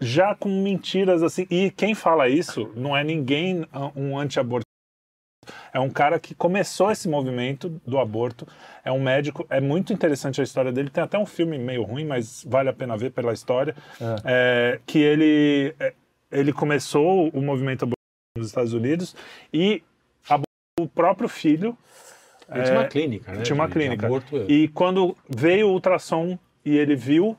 já 0.01 0.35
com 0.35 0.49
mentiras 0.49 1.23
assim. 1.23 1.47
E 1.51 1.71
quem 1.71 1.95
fala 1.95 2.29
isso 2.29 2.71
não 2.75 2.97
é 2.97 3.05
ninguém 3.05 3.65
um 3.95 4.19
anti-aborto. 4.19 4.65
É 5.73 5.81
um 5.81 5.89
cara 5.89 6.19
que 6.19 6.35
começou 6.35 6.91
esse 6.91 7.09
movimento 7.09 7.69
do 7.87 7.99
aborto. 7.99 8.47
É 8.85 8.93
um 8.93 9.01
médico. 9.01 9.47
É 9.49 9.61
muito 9.61 9.93
interessante 9.93 10.41
a 10.41 10.45
história 10.45 10.71
dele. 10.71 10.91
Tem 10.91 11.03
até 11.03 11.19
um 11.19 11.27
filme 11.27 11.59
meio 11.59 11.83
ruim, 11.83 12.05
mas 12.05 12.45
vale 12.47 12.69
a 12.69 12.73
pena 12.73 12.97
ver 12.97 13.11
pela 13.11 13.33
história. 13.33 13.75
É, 14.25 14.81
que 14.87 14.99
ele, 14.99 15.75
é, 15.81 15.95
ele 16.31 16.53
começou 16.53 17.29
o 17.31 17.41
movimento 17.41 17.85
aborto 17.85 17.97
nos 18.37 18.49
Estados 18.49 18.73
Unidos 18.73 19.17
e 19.53 19.83
abortou 20.25 20.45
o 20.81 20.89
próprio 20.89 21.29
filho. 21.29 21.77
Ele 22.53 22.65
tinha 22.65 22.79
uma 22.79 22.89
clínica, 22.89 23.33
né? 23.33 23.43
Tinha 23.43 23.55
uma 23.55 23.69
clínica. 23.69 24.07
aborto. 24.07 24.45
E 24.49 24.69
quando 24.69 25.17
veio 25.29 25.69
o 25.69 25.73
ultrassom 25.73 26.39
e 26.65 26.77
ele 26.77 26.97
viu 26.97 27.37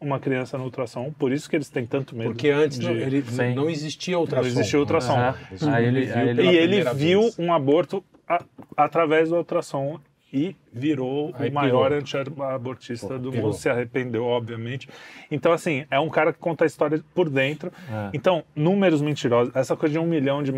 uma 0.00 0.20
criança 0.20 0.58
no 0.58 0.64
ultrassom, 0.64 1.10
por 1.18 1.32
isso 1.32 1.48
que 1.48 1.56
eles 1.56 1.68
têm 1.70 1.86
tanto 1.86 2.14
medo. 2.14 2.30
Porque 2.30 2.50
antes 2.50 2.78
de... 2.78 2.86
não, 2.86 2.94
ele, 2.94 3.22
Sim. 3.22 3.54
não 3.54 3.70
existia 3.70 4.18
ultrassom. 4.18 4.42
Não 4.48 4.48
existia 4.60 4.78
ultrassom. 4.78 5.12
Aham. 5.16 5.34
Aí 5.72 5.84
ele- 5.86 6.12
aí 6.12 6.28
ele- 6.28 6.42
E 6.42 6.56
ele 6.56 6.84
viu 6.94 7.20
vez. 7.22 7.38
um 7.38 7.52
aborto 7.52 8.04
a- 8.28 8.44
através 8.76 9.30
do 9.30 9.36
ultrassom 9.36 9.98
e 10.32 10.54
virou 10.72 11.32
Aí 11.38 11.48
o 11.48 11.52
maior 11.54 11.92
anti-abortista 11.92 13.06
Pô, 13.06 13.18
do 13.18 13.30
pirou. 13.30 13.46
mundo. 13.46 13.56
Se 13.56 13.68
arrependeu, 13.70 14.24
obviamente. 14.24 14.88
Então, 15.30 15.52
assim, 15.52 15.86
é 15.90 15.98
um 15.98 16.10
cara 16.10 16.32
que 16.32 16.38
conta 16.38 16.64
a 16.64 16.66
história 16.66 17.02
por 17.14 17.30
dentro. 17.30 17.72
É. 17.90 18.10
Então, 18.12 18.42
números 18.54 19.00
mentirosos. 19.00 19.54
Essa 19.56 19.76
coisa 19.76 19.94
de 19.94 19.98
um 19.98 20.06
milhão 20.06 20.42
de, 20.42 20.52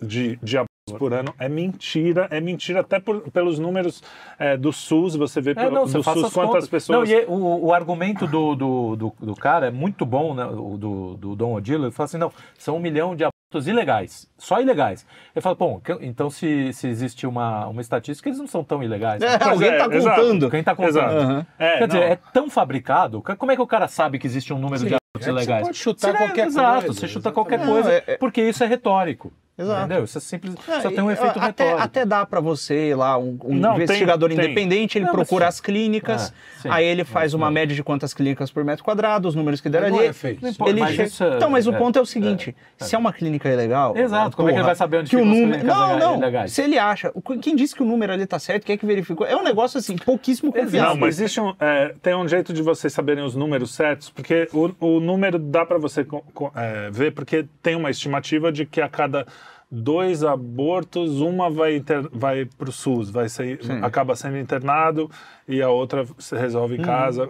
de, 0.00 0.36
de 0.42 0.56
abortos 0.58 0.65
por 0.94 1.12
ano 1.12 1.34
é 1.38 1.48
mentira. 1.48 2.28
É 2.30 2.40
mentira 2.40 2.80
até 2.80 3.00
por- 3.00 3.28
pelos 3.32 3.58
números 3.58 4.02
é, 4.38 4.56
do 4.56 4.72
SUS. 4.72 5.16
Você 5.16 5.40
vê 5.40 5.50
É, 5.50 5.54
pelo, 5.54 5.70
não, 5.74 5.86
você 5.86 5.98
do 5.98 6.04
SUS 6.04 6.24
as 6.24 6.32
quantas 6.32 6.52
contas. 6.52 6.68
pessoas... 6.68 7.08
Não, 7.10 7.16
e 7.16 7.24
o, 7.26 7.66
o 7.66 7.74
argumento 7.74 8.26
do, 8.26 8.54
do, 8.54 8.96
do, 8.96 9.12
do 9.20 9.34
cara 9.34 9.66
é 9.66 9.70
muito 9.70 10.06
bom, 10.06 10.34
né? 10.34 10.44
O 10.44 10.76
do, 10.78 11.14
do 11.16 11.34
Dom 11.36 11.54
Odilo. 11.54 11.84
Ele 11.86 11.90
fala 11.92 12.04
assim: 12.04 12.18
não, 12.18 12.32
são 12.56 12.76
um 12.76 12.80
milhão 12.80 13.16
de 13.16 13.24
abortos 13.24 13.66
ilegais, 13.68 14.28
só 14.38 14.60
ilegais. 14.60 15.04
Ele 15.34 15.42
fala, 15.42 15.54
bom, 15.56 15.80
então 16.00 16.30
se, 16.30 16.72
se 16.72 16.86
existe 16.88 17.26
uma, 17.26 17.66
uma 17.66 17.80
estatística, 17.80 18.28
eles 18.28 18.38
não 18.38 18.46
são 18.46 18.62
tão 18.62 18.82
ilegais. 18.82 19.20
É, 19.22 19.38
Pois 19.38 19.50
alguém 19.50 19.68
é, 19.70 19.78
tá 19.78 19.94
exato. 19.94 20.20
contando. 20.20 20.50
Quem 20.50 20.62
tá 20.62 20.74
contando? 20.76 21.46
É, 21.58 21.78
Quer 21.78 21.86
dizer, 21.86 22.00
não. 22.00 22.06
é 22.06 22.18
tão 22.32 22.50
fabricado. 22.50 23.22
Como 23.38 23.50
é 23.52 23.56
que 23.56 23.62
o 23.62 23.66
cara 23.66 23.88
sabe 23.88 24.18
que 24.18 24.26
existe 24.26 24.52
um 24.52 24.58
número 24.58 24.78
Sim, 24.82 24.88
de 24.88 24.96
é 25.16 25.32
você 25.32 25.60
pode 25.62 25.76
chutar 25.78 26.12
Você- 26.12 26.16
qualquer 26.18 26.46
exato, 26.46 26.84
coisa, 26.86 26.86
você 27.00 27.08
chuta 27.08 27.28
exatamente. 27.28 27.34
qualquer 27.34 27.58
Não, 27.58 27.66
coisa, 27.66 27.92
é- 27.92 28.04
é- 28.06 28.16
porque 28.16 28.42
isso 28.42 28.62
é 28.62 28.66
retórico. 28.66 29.32
Exato. 29.58 29.86
Entendeu? 29.86 30.04
Isso 30.04 30.18
é 30.18 30.20
simples, 30.20 30.54
Não, 30.68 30.82
só 30.82 30.90
tem 30.90 31.00
um 31.00 31.10
efeito 31.10 31.38
até, 31.38 31.64
retórico. 31.64 31.82
até 31.82 32.04
dá 32.04 32.26
pra 32.26 32.40
você 32.40 32.94
lá, 32.94 33.16
um, 33.16 33.38
um 33.42 33.54
Não, 33.54 33.72
tem- 33.72 33.84
investigador 33.84 34.28
tem. 34.28 34.36
independente, 34.36 34.98
ele 34.98 35.06
Não, 35.06 35.14
mas 35.14 35.26
procura 35.26 35.46
sim. 35.46 35.48
as 35.48 35.60
clínicas, 35.62 36.28
Ah, 36.30 36.60
sim. 36.60 36.68
aí 36.70 36.84
ele 36.84 37.04
faz 37.04 37.32
Não, 37.32 37.38
uma 37.40 37.46
não. 37.46 37.54
média 37.54 37.74
de 37.74 37.82
quantas 37.82 38.12
clínicas 38.12 38.50
por 38.50 38.62
metro 38.64 38.84
quadrado, 38.84 39.26
os 39.26 39.34
números 39.34 39.62
que 39.62 39.70
deram 39.70 39.88
Não 39.88 39.98
ali. 39.98 40.08
é 40.08 40.12
feito. 40.12 40.42
Não 40.42 40.50
importa, 40.50 40.70
Ele 40.70 40.80
mas 40.82 40.94
che- 40.94 41.02
isso 41.04 41.24
Então, 41.24 41.48
mas 41.48 41.66
o 41.66 41.72
ponto 41.72 41.98
é 41.98 42.02
o 42.02 42.04
seguinte: 42.04 42.54
se 42.76 42.94
é 42.94 42.98
uma 42.98 43.14
clínica 43.14 43.48
ilegal. 43.48 43.96
Exato, 43.96 44.36
como 44.36 44.50
é 44.50 44.52
que 44.52 44.58
ele 44.58 44.66
vai 44.66 44.74
saber 44.76 44.98
onde 44.98 45.08
que 45.08 45.16
o 45.16 45.24
número... 45.24 45.64
Não, 45.64 45.98
não. 45.98 46.16
ilegais? 46.18 46.52
Se 46.52 46.60
ele 46.60 46.78
acha. 46.78 47.10
Quem 47.40 47.56
disse 47.56 47.74
que 47.74 47.82
o 47.82 47.86
número 47.86 48.12
ali 48.12 48.26
tá 48.26 48.38
certo, 48.38 48.62
quem 48.66 48.74
é 48.74 48.76
que 48.76 48.84
verificou? 48.84 49.26
É 49.26 49.34
um 49.34 49.42
negócio 49.42 49.78
assim, 49.78 49.96
pouquíssimo 49.96 50.52
Não, 50.54 50.64
confiável. 50.64 50.96
mas 50.96 51.18
existe 51.18 51.40
um, 51.40 51.54
tem 52.02 52.14
um 52.14 52.28
jeito 52.28 52.52
de 52.52 52.60
vocês 52.60 52.92
saberem 52.92 53.24
os 53.24 53.34
números 53.34 53.74
certos, 53.74 54.10
porque 54.10 54.50
o, 54.52 54.70
o 54.80 55.00
número 55.06 55.38
dá 55.38 55.64
para 55.64 55.78
você 55.78 56.06
é, 56.54 56.90
ver, 56.90 57.12
porque 57.12 57.46
tem 57.62 57.74
uma 57.74 57.90
estimativa 57.90 58.52
de 58.52 58.66
que 58.66 58.80
a 58.80 58.88
cada 58.88 59.26
dois 59.70 60.22
abortos, 60.22 61.20
uma 61.20 61.50
vai, 61.50 61.76
inter... 61.76 62.08
vai 62.12 62.44
para 62.44 62.68
o 62.68 62.72
SUS, 62.72 63.10
vai 63.10 63.28
ser, 63.28 63.62
Sim. 63.62 63.80
acaba 63.82 64.14
sendo 64.14 64.38
internado 64.38 65.10
e 65.48 65.60
a 65.60 65.68
outra 65.68 66.06
se 66.18 66.36
resolve 66.36 66.76
em 66.76 66.82
casa. 66.82 67.28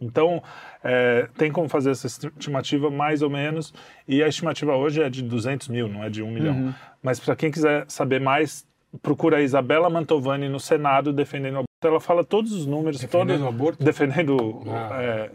Então, 0.00 0.42
é, 0.82 1.28
tem 1.36 1.52
como 1.52 1.68
fazer 1.68 1.90
essa 1.90 2.06
estimativa 2.06 2.90
mais 2.90 3.22
ou 3.22 3.30
menos, 3.30 3.72
e 4.06 4.22
a 4.22 4.28
estimativa 4.28 4.74
hoje 4.74 5.02
é 5.02 5.08
de 5.08 5.22
200 5.22 5.68
mil, 5.68 5.88
não 5.88 6.02
é 6.02 6.10
de 6.10 6.22
1 6.22 6.30
milhão. 6.30 6.74
Mas 7.02 7.20
para 7.20 7.36
quem 7.36 7.50
quiser 7.50 7.84
saber 7.88 8.20
mais, 8.20 8.66
procura 9.02 9.36
a 9.36 9.40
Isabela 9.40 9.88
Mantovani 9.88 10.48
no 10.48 10.58
Senado 10.58 11.12
defendendo. 11.12 11.67
Ela 11.86 12.00
fala 12.00 12.24
todos 12.24 12.50
os 12.52 12.66
números, 12.66 13.00
Defendendo 13.00 13.28
todos, 13.28 13.42
o 13.42 13.48
aborto? 13.48 13.84
defendendo 13.84 14.62
Ah. 14.66 15.00
é, 15.00 15.30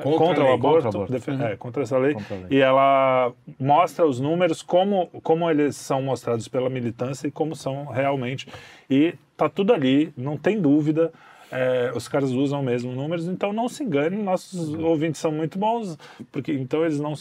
Contra 0.00 0.18
contra, 0.18 0.42
a 0.42 0.44
o 0.44 0.46
lei. 0.46 0.54
aborto, 0.54 0.82
Contra 0.84 1.00
o 1.00 1.02
aborto. 1.02 1.12
defe- 1.12 1.42
é, 1.42 1.56
contra 1.56 1.82
essa 1.82 1.98
lei. 1.98 2.14
Contra 2.14 2.36
lei. 2.36 2.46
E 2.50 2.60
ela 2.60 3.32
mostra 3.58 4.06
os 4.06 4.20
números, 4.20 4.62
como, 4.62 5.08
como 5.24 5.50
eles 5.50 5.74
são 5.74 6.00
mostrados 6.00 6.46
pela 6.46 6.70
militância 6.70 7.26
e 7.26 7.32
como 7.32 7.56
são 7.56 7.86
realmente. 7.86 8.46
E 8.88 9.14
tá 9.36 9.48
tudo 9.48 9.72
ali, 9.74 10.12
não 10.16 10.36
tem 10.36 10.60
dúvida. 10.60 11.12
É, 11.50 11.92
os 11.94 12.06
caras 12.08 12.30
usam 12.30 12.62
mesmo 12.62 12.92
números, 12.92 13.26
então 13.26 13.52
não 13.52 13.68
se 13.68 13.82
enganem, 13.82 14.22
nossos 14.22 14.68
Uhum. 14.70 14.84
ouvintes 14.84 15.20
são 15.20 15.32
muito 15.32 15.58
bons, 15.58 15.96
porque 16.30 16.52
então 16.52 16.84
eles 16.84 17.00
não, 17.00 17.14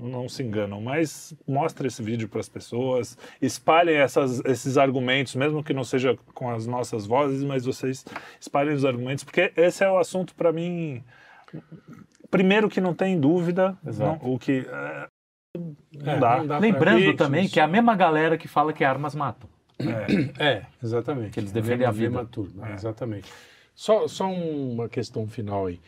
não 0.00 0.28
se 0.28 0.42
enganam. 0.42 0.80
Mas 0.80 1.34
mostre 1.46 1.86
esse 1.88 2.02
vídeo 2.02 2.28
para 2.28 2.40
as 2.40 2.48
pessoas, 2.48 3.16
espalhem 3.40 3.96
essas, 3.96 4.42
esses 4.44 4.78
argumentos, 4.78 5.34
mesmo 5.34 5.62
que 5.62 5.72
não 5.74 5.84
seja 5.84 6.16
com 6.34 6.50
as 6.50 6.66
nossas 6.66 7.06
vozes, 7.06 7.44
mas 7.44 7.64
vocês 7.66 8.04
espalhem 8.40 8.74
os 8.74 8.84
argumentos, 8.84 9.24
porque 9.24 9.52
esse 9.56 9.84
é 9.84 9.90
o 9.90 9.98
assunto 9.98 10.34
para 10.34 10.52
mim 10.52 11.02
primeiro 12.30 12.68
que 12.68 12.80
não 12.80 12.92
tem 12.94 13.18
dúvida, 13.18 13.76
não- 13.98 14.18
o 14.22 14.38
que 14.38 14.66
é, 14.68 15.06
não 16.02 16.12
É, 16.12 16.18
dá. 16.18 16.36
não 16.38 16.46
dá 16.46 16.58
Lembrando 16.58 17.14
também 17.14 17.44
isso. 17.44 17.54
que 17.54 17.60
é 17.60 17.62
a 17.62 17.68
mesma 17.68 17.94
galera 17.94 18.36
que 18.36 18.48
fala 18.48 18.72
que 18.72 18.84
armas 18.84 19.14
matam. 19.14 19.48
É, 20.38 20.62
exatamente. 20.82 21.30
Que 21.32 21.40
eles 21.40 21.52
defendem 21.52 21.86
a 21.86 21.90
vida. 21.90 22.24
Turma, 22.26 22.70
Exatamente. 22.72 23.30
Só, 23.76 24.08
só 24.08 24.28
uma 24.32 24.88
questão 24.88 25.28
final 25.28 25.66
aí. 25.66 25.78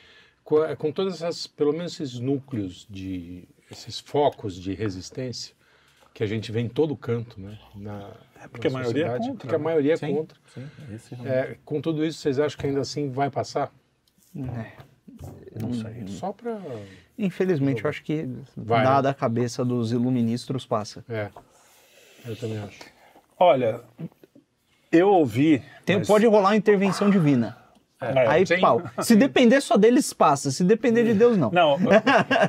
Com, 0.44 0.62
é, 0.62 0.76
com 0.76 0.92
todas 0.92 1.14
essas, 1.22 1.46
pelo 1.46 1.72
menos 1.72 1.98
esses 1.98 2.20
núcleos 2.20 2.86
de, 2.88 3.48
esses 3.70 3.98
focos 3.98 4.54
de 4.54 4.74
resistência 4.74 5.56
que 6.14 6.22
a 6.22 6.26
gente 6.26 6.52
vê 6.52 6.60
em 6.60 6.68
todo 6.68 6.94
canto, 6.96 7.40
né? 7.40 7.58
Na, 7.74 8.10
é 8.42 8.48
porque 8.48 8.66
a 8.66 8.70
maioria 8.70 9.06
é 9.06 9.18
contra, 9.18 9.34
Porque 9.34 9.54
a 9.54 9.58
né? 9.58 9.64
maioria 9.64 9.92
é 9.94 9.96
Sim. 9.96 10.14
contra. 10.14 10.38
Sim, 10.54 10.68
esse 10.94 11.14
É, 11.26 11.56
com 11.64 11.80
tudo 11.80 12.04
isso, 12.04 12.18
vocês 12.18 12.38
acham 12.38 12.58
que 12.58 12.66
ainda 12.66 12.80
assim 12.80 13.10
vai 13.10 13.30
passar? 13.30 13.72
Não 14.34 15.72
sei. 15.72 16.06
Só 16.08 16.32
para... 16.32 16.60
Infelizmente, 17.18 17.82
eu 17.84 17.90
acho 17.90 18.02
que 18.02 18.28
Vai, 18.56 18.84
dada 18.84 19.10
a 19.10 19.14
cabeça 19.14 19.64
dos 19.64 19.92
iluministros 19.92 20.66
passa. 20.66 21.04
É, 21.08 21.30
eu 22.26 22.36
também 22.36 22.58
acho. 22.58 22.78
Olha, 23.38 23.80
eu 24.92 25.08
ouvi. 25.08 25.62
Tem, 25.84 25.98
mas- 25.98 26.06
Pode 26.06 26.26
rolar 26.26 26.50
uma 26.50 26.56
intervenção 26.56 27.10
divina. 27.10 27.56
É, 28.00 28.28
Aí, 28.28 28.46
sim. 28.46 28.60
pau. 28.60 28.82
Se 29.02 29.14
depender 29.16 29.60
só 29.60 29.76
deles, 29.76 30.12
passa. 30.12 30.50
Se 30.50 30.62
depender 30.62 31.04
de 31.04 31.14
Deus, 31.14 31.36
não. 31.36 31.50
Não, 31.50 31.76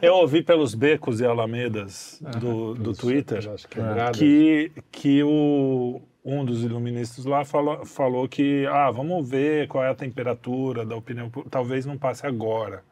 eu 0.01 0.13
ouvi 0.21 0.43
pelos 0.43 0.75
becos 0.75 1.19
e 1.19 1.25
alamedas 1.25 2.21
do, 2.39 2.75
do 2.75 2.93
Twitter 2.93 3.39
quebradas. 3.67 4.17
que, 4.17 4.71
que 4.91 5.23
o, 5.23 5.99
um 6.23 6.43
dos 6.43 6.63
iluministas 6.63 7.25
lá 7.25 7.45
falou, 7.45 7.85
falou 7.85 8.27
que 8.27 8.65
ah, 8.67 8.91
vamos 8.91 9.27
ver 9.29 9.67
qual 9.67 9.83
é 9.83 9.89
a 9.89 9.95
temperatura 9.95 10.85
da 10.85 10.95
opinião, 10.95 11.29
talvez 11.49 11.85
não 11.85 11.97
passe 11.97 12.25
agora. 12.27 12.83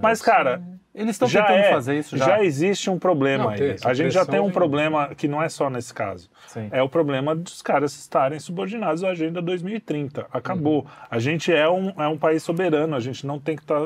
Mas, 0.00 0.20
cara, 0.20 0.62
Eles 0.94 1.12
estão 1.12 1.26
já 1.26 1.42
tentando 1.42 1.64
é, 1.64 1.70
fazer 1.70 1.98
isso 1.98 2.16
já. 2.18 2.44
existe 2.44 2.90
um 2.90 2.98
problema 2.98 3.44
Não, 3.44 3.50
aí. 3.50 3.58
tem 3.58 3.76
A 3.82 3.94
gente 3.94 4.12
já 4.12 4.26
tem 4.26 4.38
um 4.38 4.50
problema 4.50 5.14
que 5.14 5.26
não 5.26 5.42
é 5.42 5.48
só 5.48 5.70
nesse 5.70 5.92
caso. 5.94 6.28
Sim. 6.46 6.68
É 6.70 6.82
o 6.82 6.88
problema 6.88 7.34
dos 7.34 7.62
caras 7.62 7.96
estarem 7.98 8.38
subordinados 8.38 9.02
à 9.02 9.08
Agenda 9.08 9.40
2030. 9.40 10.26
Acabou. 10.30 10.86
A 11.10 11.18
gente 11.18 11.50
é 11.50 11.66
um, 11.68 11.88
é 12.00 12.06
um 12.06 12.18
país 12.18 12.42
soberano, 12.42 12.94
a 12.94 13.00
gente 13.00 13.26
não 13.26 13.40
tem 13.40 13.56
que 13.56 13.62
estar. 13.62 13.80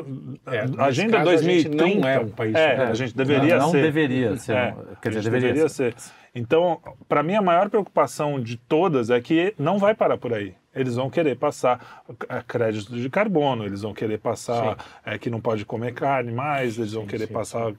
É, 0.47 0.67
nesse 0.67 0.81
Agenda 0.81 1.19
caso, 1.19 1.31
a 1.31 1.37
gente 1.37 1.69
2030 1.69 2.01
não 2.01 2.09
é 2.09 2.19
um 2.19 2.29
país 2.31 2.55
É, 2.57 2.63
soberano. 2.71 2.91
a 2.91 2.95
gente 2.95 3.17
deveria 3.17 3.57
não, 3.57 3.65
não 3.67 3.71
ser. 3.71 3.83
deveria 3.83 4.37
ser. 4.37 4.53
É, 4.57 4.75
quer 5.01 5.09
a 5.09 5.13
dizer, 5.13 5.23
gente 5.23 5.31
deveria, 5.31 5.69
ser. 5.69 5.95
Então, 6.39 6.79
para 7.09 7.23
mim, 7.23 7.35
a 7.35 7.43
maior 7.43 7.69
preocupação 7.69 8.41
de 8.41 8.57
todas 8.57 9.11
é 9.11 9.21
que 9.21 9.53
não 9.59 9.79
vai 9.79 9.95
parar 9.95 10.17
por 10.17 10.33
aí. 10.33 10.55
Eles 10.75 10.95
vão 10.95 11.11
querer 11.11 11.37
passar 11.37 12.05
eh, 12.29 12.43
crédito 12.47 12.95
de 12.95 13.11
carbono, 13.11 13.65
eles 13.65 13.83
vão 13.83 13.93
querer 13.93 14.19
passar 14.19 14.77
eh, 15.05 15.19
que 15.19 15.29
não 15.29 15.41
pode 15.41 15.65
comer 15.65 15.93
carne 15.93 16.31
mais, 16.31 16.79
eles 16.79 16.93
vão 16.93 17.05
querer 17.05 17.27
passar 17.27 17.73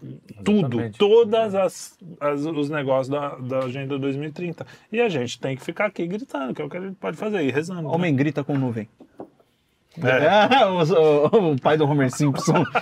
tudo, 0.44 0.60
Exatamente. 0.82 0.98
todas 0.98 1.56
as, 1.56 1.98
as- 2.20 2.46
os 2.46 2.70
negócios 2.70 3.08
da, 3.08 3.36
da 3.36 3.60
Agenda 3.60 3.98
2030. 3.98 4.68
E 4.92 5.00
a 5.00 5.08
gente 5.08 5.40
tem 5.40 5.56
que 5.56 5.64
ficar 5.64 5.86
aqui 5.86 6.06
gritando, 6.08 6.54
que 6.54 6.62
é 6.62 6.66
o 6.66 6.70
que 6.70 6.76
a 6.78 6.82
gente 6.82 6.96
pode 6.96 7.16
fazer, 7.16 7.42
e 7.44 7.52
rezando. 7.52 7.84
né? 7.84 7.88
Homem 7.88 8.14
grita 8.14 8.44
com 8.44 8.58
nuvem. 8.58 8.90
É. 10.04 10.66
o, 10.68 10.84
o- 11.40 11.52
o 11.54 11.62
pai 11.62 11.78
do 11.78 11.86
Homer 11.86 12.12
Simpson. 12.12 12.64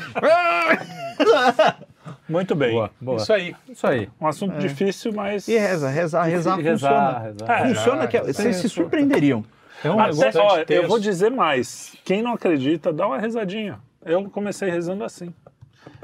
Muito 2.29 2.55
bem. 2.55 2.71
Boa, 2.71 2.91
boa. 2.99 3.17
Isso 3.17 3.31
aí. 3.33 3.55
Isso 3.69 3.87
aí. 3.87 4.09
Um 4.19 4.27
assunto 4.27 4.57
difícil, 4.57 5.13
mas. 5.13 5.47
e 5.47 5.57
reza, 5.57 5.89
rezar, 5.89 6.23
rezar, 6.23 6.55
Rezar, 6.57 6.91
funciona. 6.91 7.19
rezar. 7.19 7.51
É, 7.61 7.67
funciona 7.75 8.07
que 8.07 8.17
rezar, 8.17 8.33
vocês 8.33 8.55
se 8.57 8.61
rezar. 8.63 8.75
surpreenderiam. 8.75 9.43
É 9.83 9.91
um 9.91 9.99
Até, 9.99 10.11
negócio. 10.11 10.41
ó, 10.41 10.63
eu 10.67 10.87
vou 10.87 10.99
dizer 10.99 11.29
mais. 11.31 11.95
Quem 12.03 12.21
não 12.21 12.33
acredita, 12.33 12.91
dá 12.91 13.05
uma 13.07 13.17
rezadinha. 13.19 13.79
Eu 14.03 14.29
comecei 14.29 14.69
rezando 14.69 15.03
assim. 15.03 15.33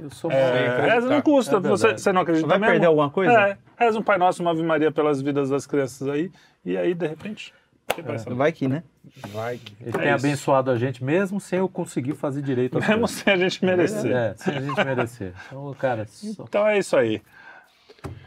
Eu 0.02 0.10
sou 0.12 0.32
É, 0.32 0.82
reza 0.94 1.10
não 1.10 1.22
custa. 1.22 1.58
É 1.58 1.60
você, 1.60 1.91
você 1.94 2.14
não 2.14 2.22
acredita 2.22 2.48
Vai 2.48 2.58
mesmo? 2.60 2.72
perder 2.72 2.86
alguma 2.88 3.10
coisa? 3.10 3.34
É, 3.34 3.58
reza 3.78 4.00
um 4.00 4.04
Pai 4.04 4.18
Nosso, 4.18 4.41
uma 4.41 4.52
Ave 4.52 4.64
Maria 4.64 4.91
pelas 4.91 5.22
vidas 5.22 5.50
das 5.50 5.66
crianças 5.68 6.08
aí. 6.08 6.32
E 6.64 6.78
aí, 6.78 6.94
de 6.94 7.08
repente, 7.08 7.54
você 8.02 8.34
vai 8.34 8.52
que, 8.52 8.68
né? 8.68 8.84
Vai 9.32 9.57
que... 9.57 9.74
Ele 9.82 9.90
É 9.90 9.91
tem 9.91 10.02
isso. 10.15 10.26
abençoado 10.26 10.72
a 10.72 10.78
gente 10.78 11.03
mesmo 11.03 11.40
sem 11.40 11.60
eu 11.60 11.68
conseguir 11.70 12.14
fazer 12.15 12.41
direito 12.41 12.80
Mesmo 12.80 12.99
coisas. 12.99 13.11
sem 13.18 13.34
a 13.34 13.38
gente 13.38 13.64
merecer. 13.65 14.11
É, 14.15 14.34
sem 14.36 14.56
a 14.57 14.61
gente 14.61 14.84
merecer. 14.86 15.34
Então, 15.48 15.74
cara, 15.78 16.06
só- 16.07 16.44
Então 16.44 16.68
é 16.68 16.78
isso 16.80 16.95
aí. 16.98 17.22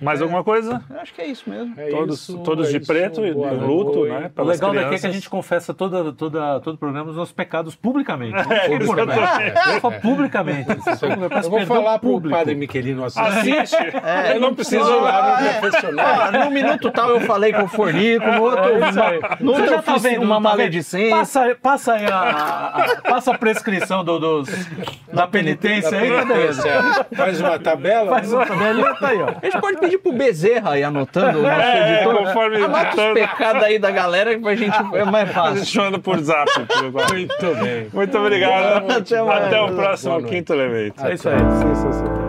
Mais 0.01 0.21
alguma 0.21 0.45
coisa? 0.45 0.83
Eu 0.91 1.01
acho 1.01 1.15
que 1.15 1.23
é 1.23 1.27
isso 1.27 1.49
mesmo. 1.49 1.73
É 1.79 1.89
todos 1.89 2.21
isso, 2.21 2.39
todos 2.41 2.69
é 2.69 2.71
de 2.73 2.77
isso, 2.79 2.87
preto 2.87 3.25
e 3.25 3.33
boa 3.33 3.51
luto, 3.53 4.01
noite. 4.07 4.13
né? 4.15 4.31
O 4.37 4.43
legal 4.45 4.71
daqui 4.73 4.85
é 4.85 4.89
que 4.89 4.95
a 4.95 4.99
crianças. 4.99 5.15
gente 5.15 5.31
confessa 5.31 5.73
toda, 5.73 6.13
toda, 6.13 6.61
todo 6.61 6.75
o 6.75 6.79
programa 6.79 7.11
os 7.11 7.17
nossos 7.17 7.33
pecados 7.33 7.75
publicamente. 7.75 8.37
É. 8.37 9.77
Eu 9.77 9.81
falo 9.81 9.95
publicamente. 10.03 10.69
Eu 10.71 10.77
peço 11.31 11.47
Eu 11.47 11.51
vou 11.51 11.67
falar 11.67 11.99
pro 11.99 12.11
público. 12.11 12.37
padre 12.37 12.55
Miquelino 12.55 13.05
assistir. 13.05 13.57
Assiste. 13.59 13.77
É, 13.77 14.37
eu 14.37 14.41
não 14.41 14.55
preciso 14.55 14.85
Preciso 14.85 15.01
lá 15.01 15.41
no 15.41 15.47
É. 16.01 16.05
Ah, 16.05 16.45
no 16.45 16.51
minuto 16.51 16.91
tal 16.91 17.11
eu 17.11 17.21
falei 17.23 17.53
com 17.55 17.63
o 17.65 17.69
fornico, 17.69 18.27
no 18.27 18.43
outro, 18.43 18.65
É 18.65 19.43
no 19.43 19.53
Você 19.55 19.61
outro 19.63 19.67
já 19.77 19.83
tá 19.83 19.93
fiz 19.95 20.03
vendo, 20.03 20.23
uma 20.25 20.35
tá 20.37 20.41
maledicência. 20.41 21.17
Passa, 21.17 21.57
passa 21.63 21.93
aí 21.95 22.05
a, 22.07 22.17
a- 22.19 22.83
a- 22.83 22.97
passa 23.03 23.31
a 23.33 23.39
prescrição 23.39 24.05
do, 24.05 24.19
dos, 24.19 24.49
da 25.13 25.27
penitência 25.27 25.97
aí, 25.99 26.11
tá 26.11 26.25
beleza. 26.25 27.07
Faz 27.17 27.41
uma 27.41 27.59
tabela. 27.59 28.11
Faz 28.11 28.33
uma 28.33 28.45
tabelinha, 28.47 28.95
tá 28.97 29.09
aí, 29.09 29.23
ó. 29.23 29.27
A 29.67 29.69
pode 29.73 29.81
pedir 29.81 29.99
pro 29.99 30.13
Bezerra 30.13 30.71
aí 30.73 30.83
anotando 30.85 31.39
o 31.41 31.43
nosso 31.43 31.55
É, 31.61 31.95
editor. 31.97 32.17
conforme 32.25 32.57
Anota 32.63 33.09
os 33.09 33.13
pecados 33.15 33.63
aí 33.65 33.79
da 33.79 33.91
galera 33.91 34.35
que 34.35 34.41
pra 34.41 34.55
gente 34.55 34.77
é 34.95 35.05
mais 35.05 35.29
A 35.31 35.33
fácil. 35.33 35.57
gente 35.65 35.79
manda 35.79 35.99
por 35.99 36.19
zap. 36.21 36.51
por 36.67 36.93
zap. 36.93 37.13
Muito 37.13 37.55
bem. 37.63 37.89
Muito 37.93 38.19
obrigado. 38.19 38.91
Até. 38.91 39.19
Até 39.19 39.61
o 39.61 39.75
próximo. 39.75 40.23
Quinto 40.23 40.53
Elemento. 40.53 41.05
É 41.05 41.15
isso 41.15 41.29
aí. 41.29 41.37
Sensacional. 41.39 42.26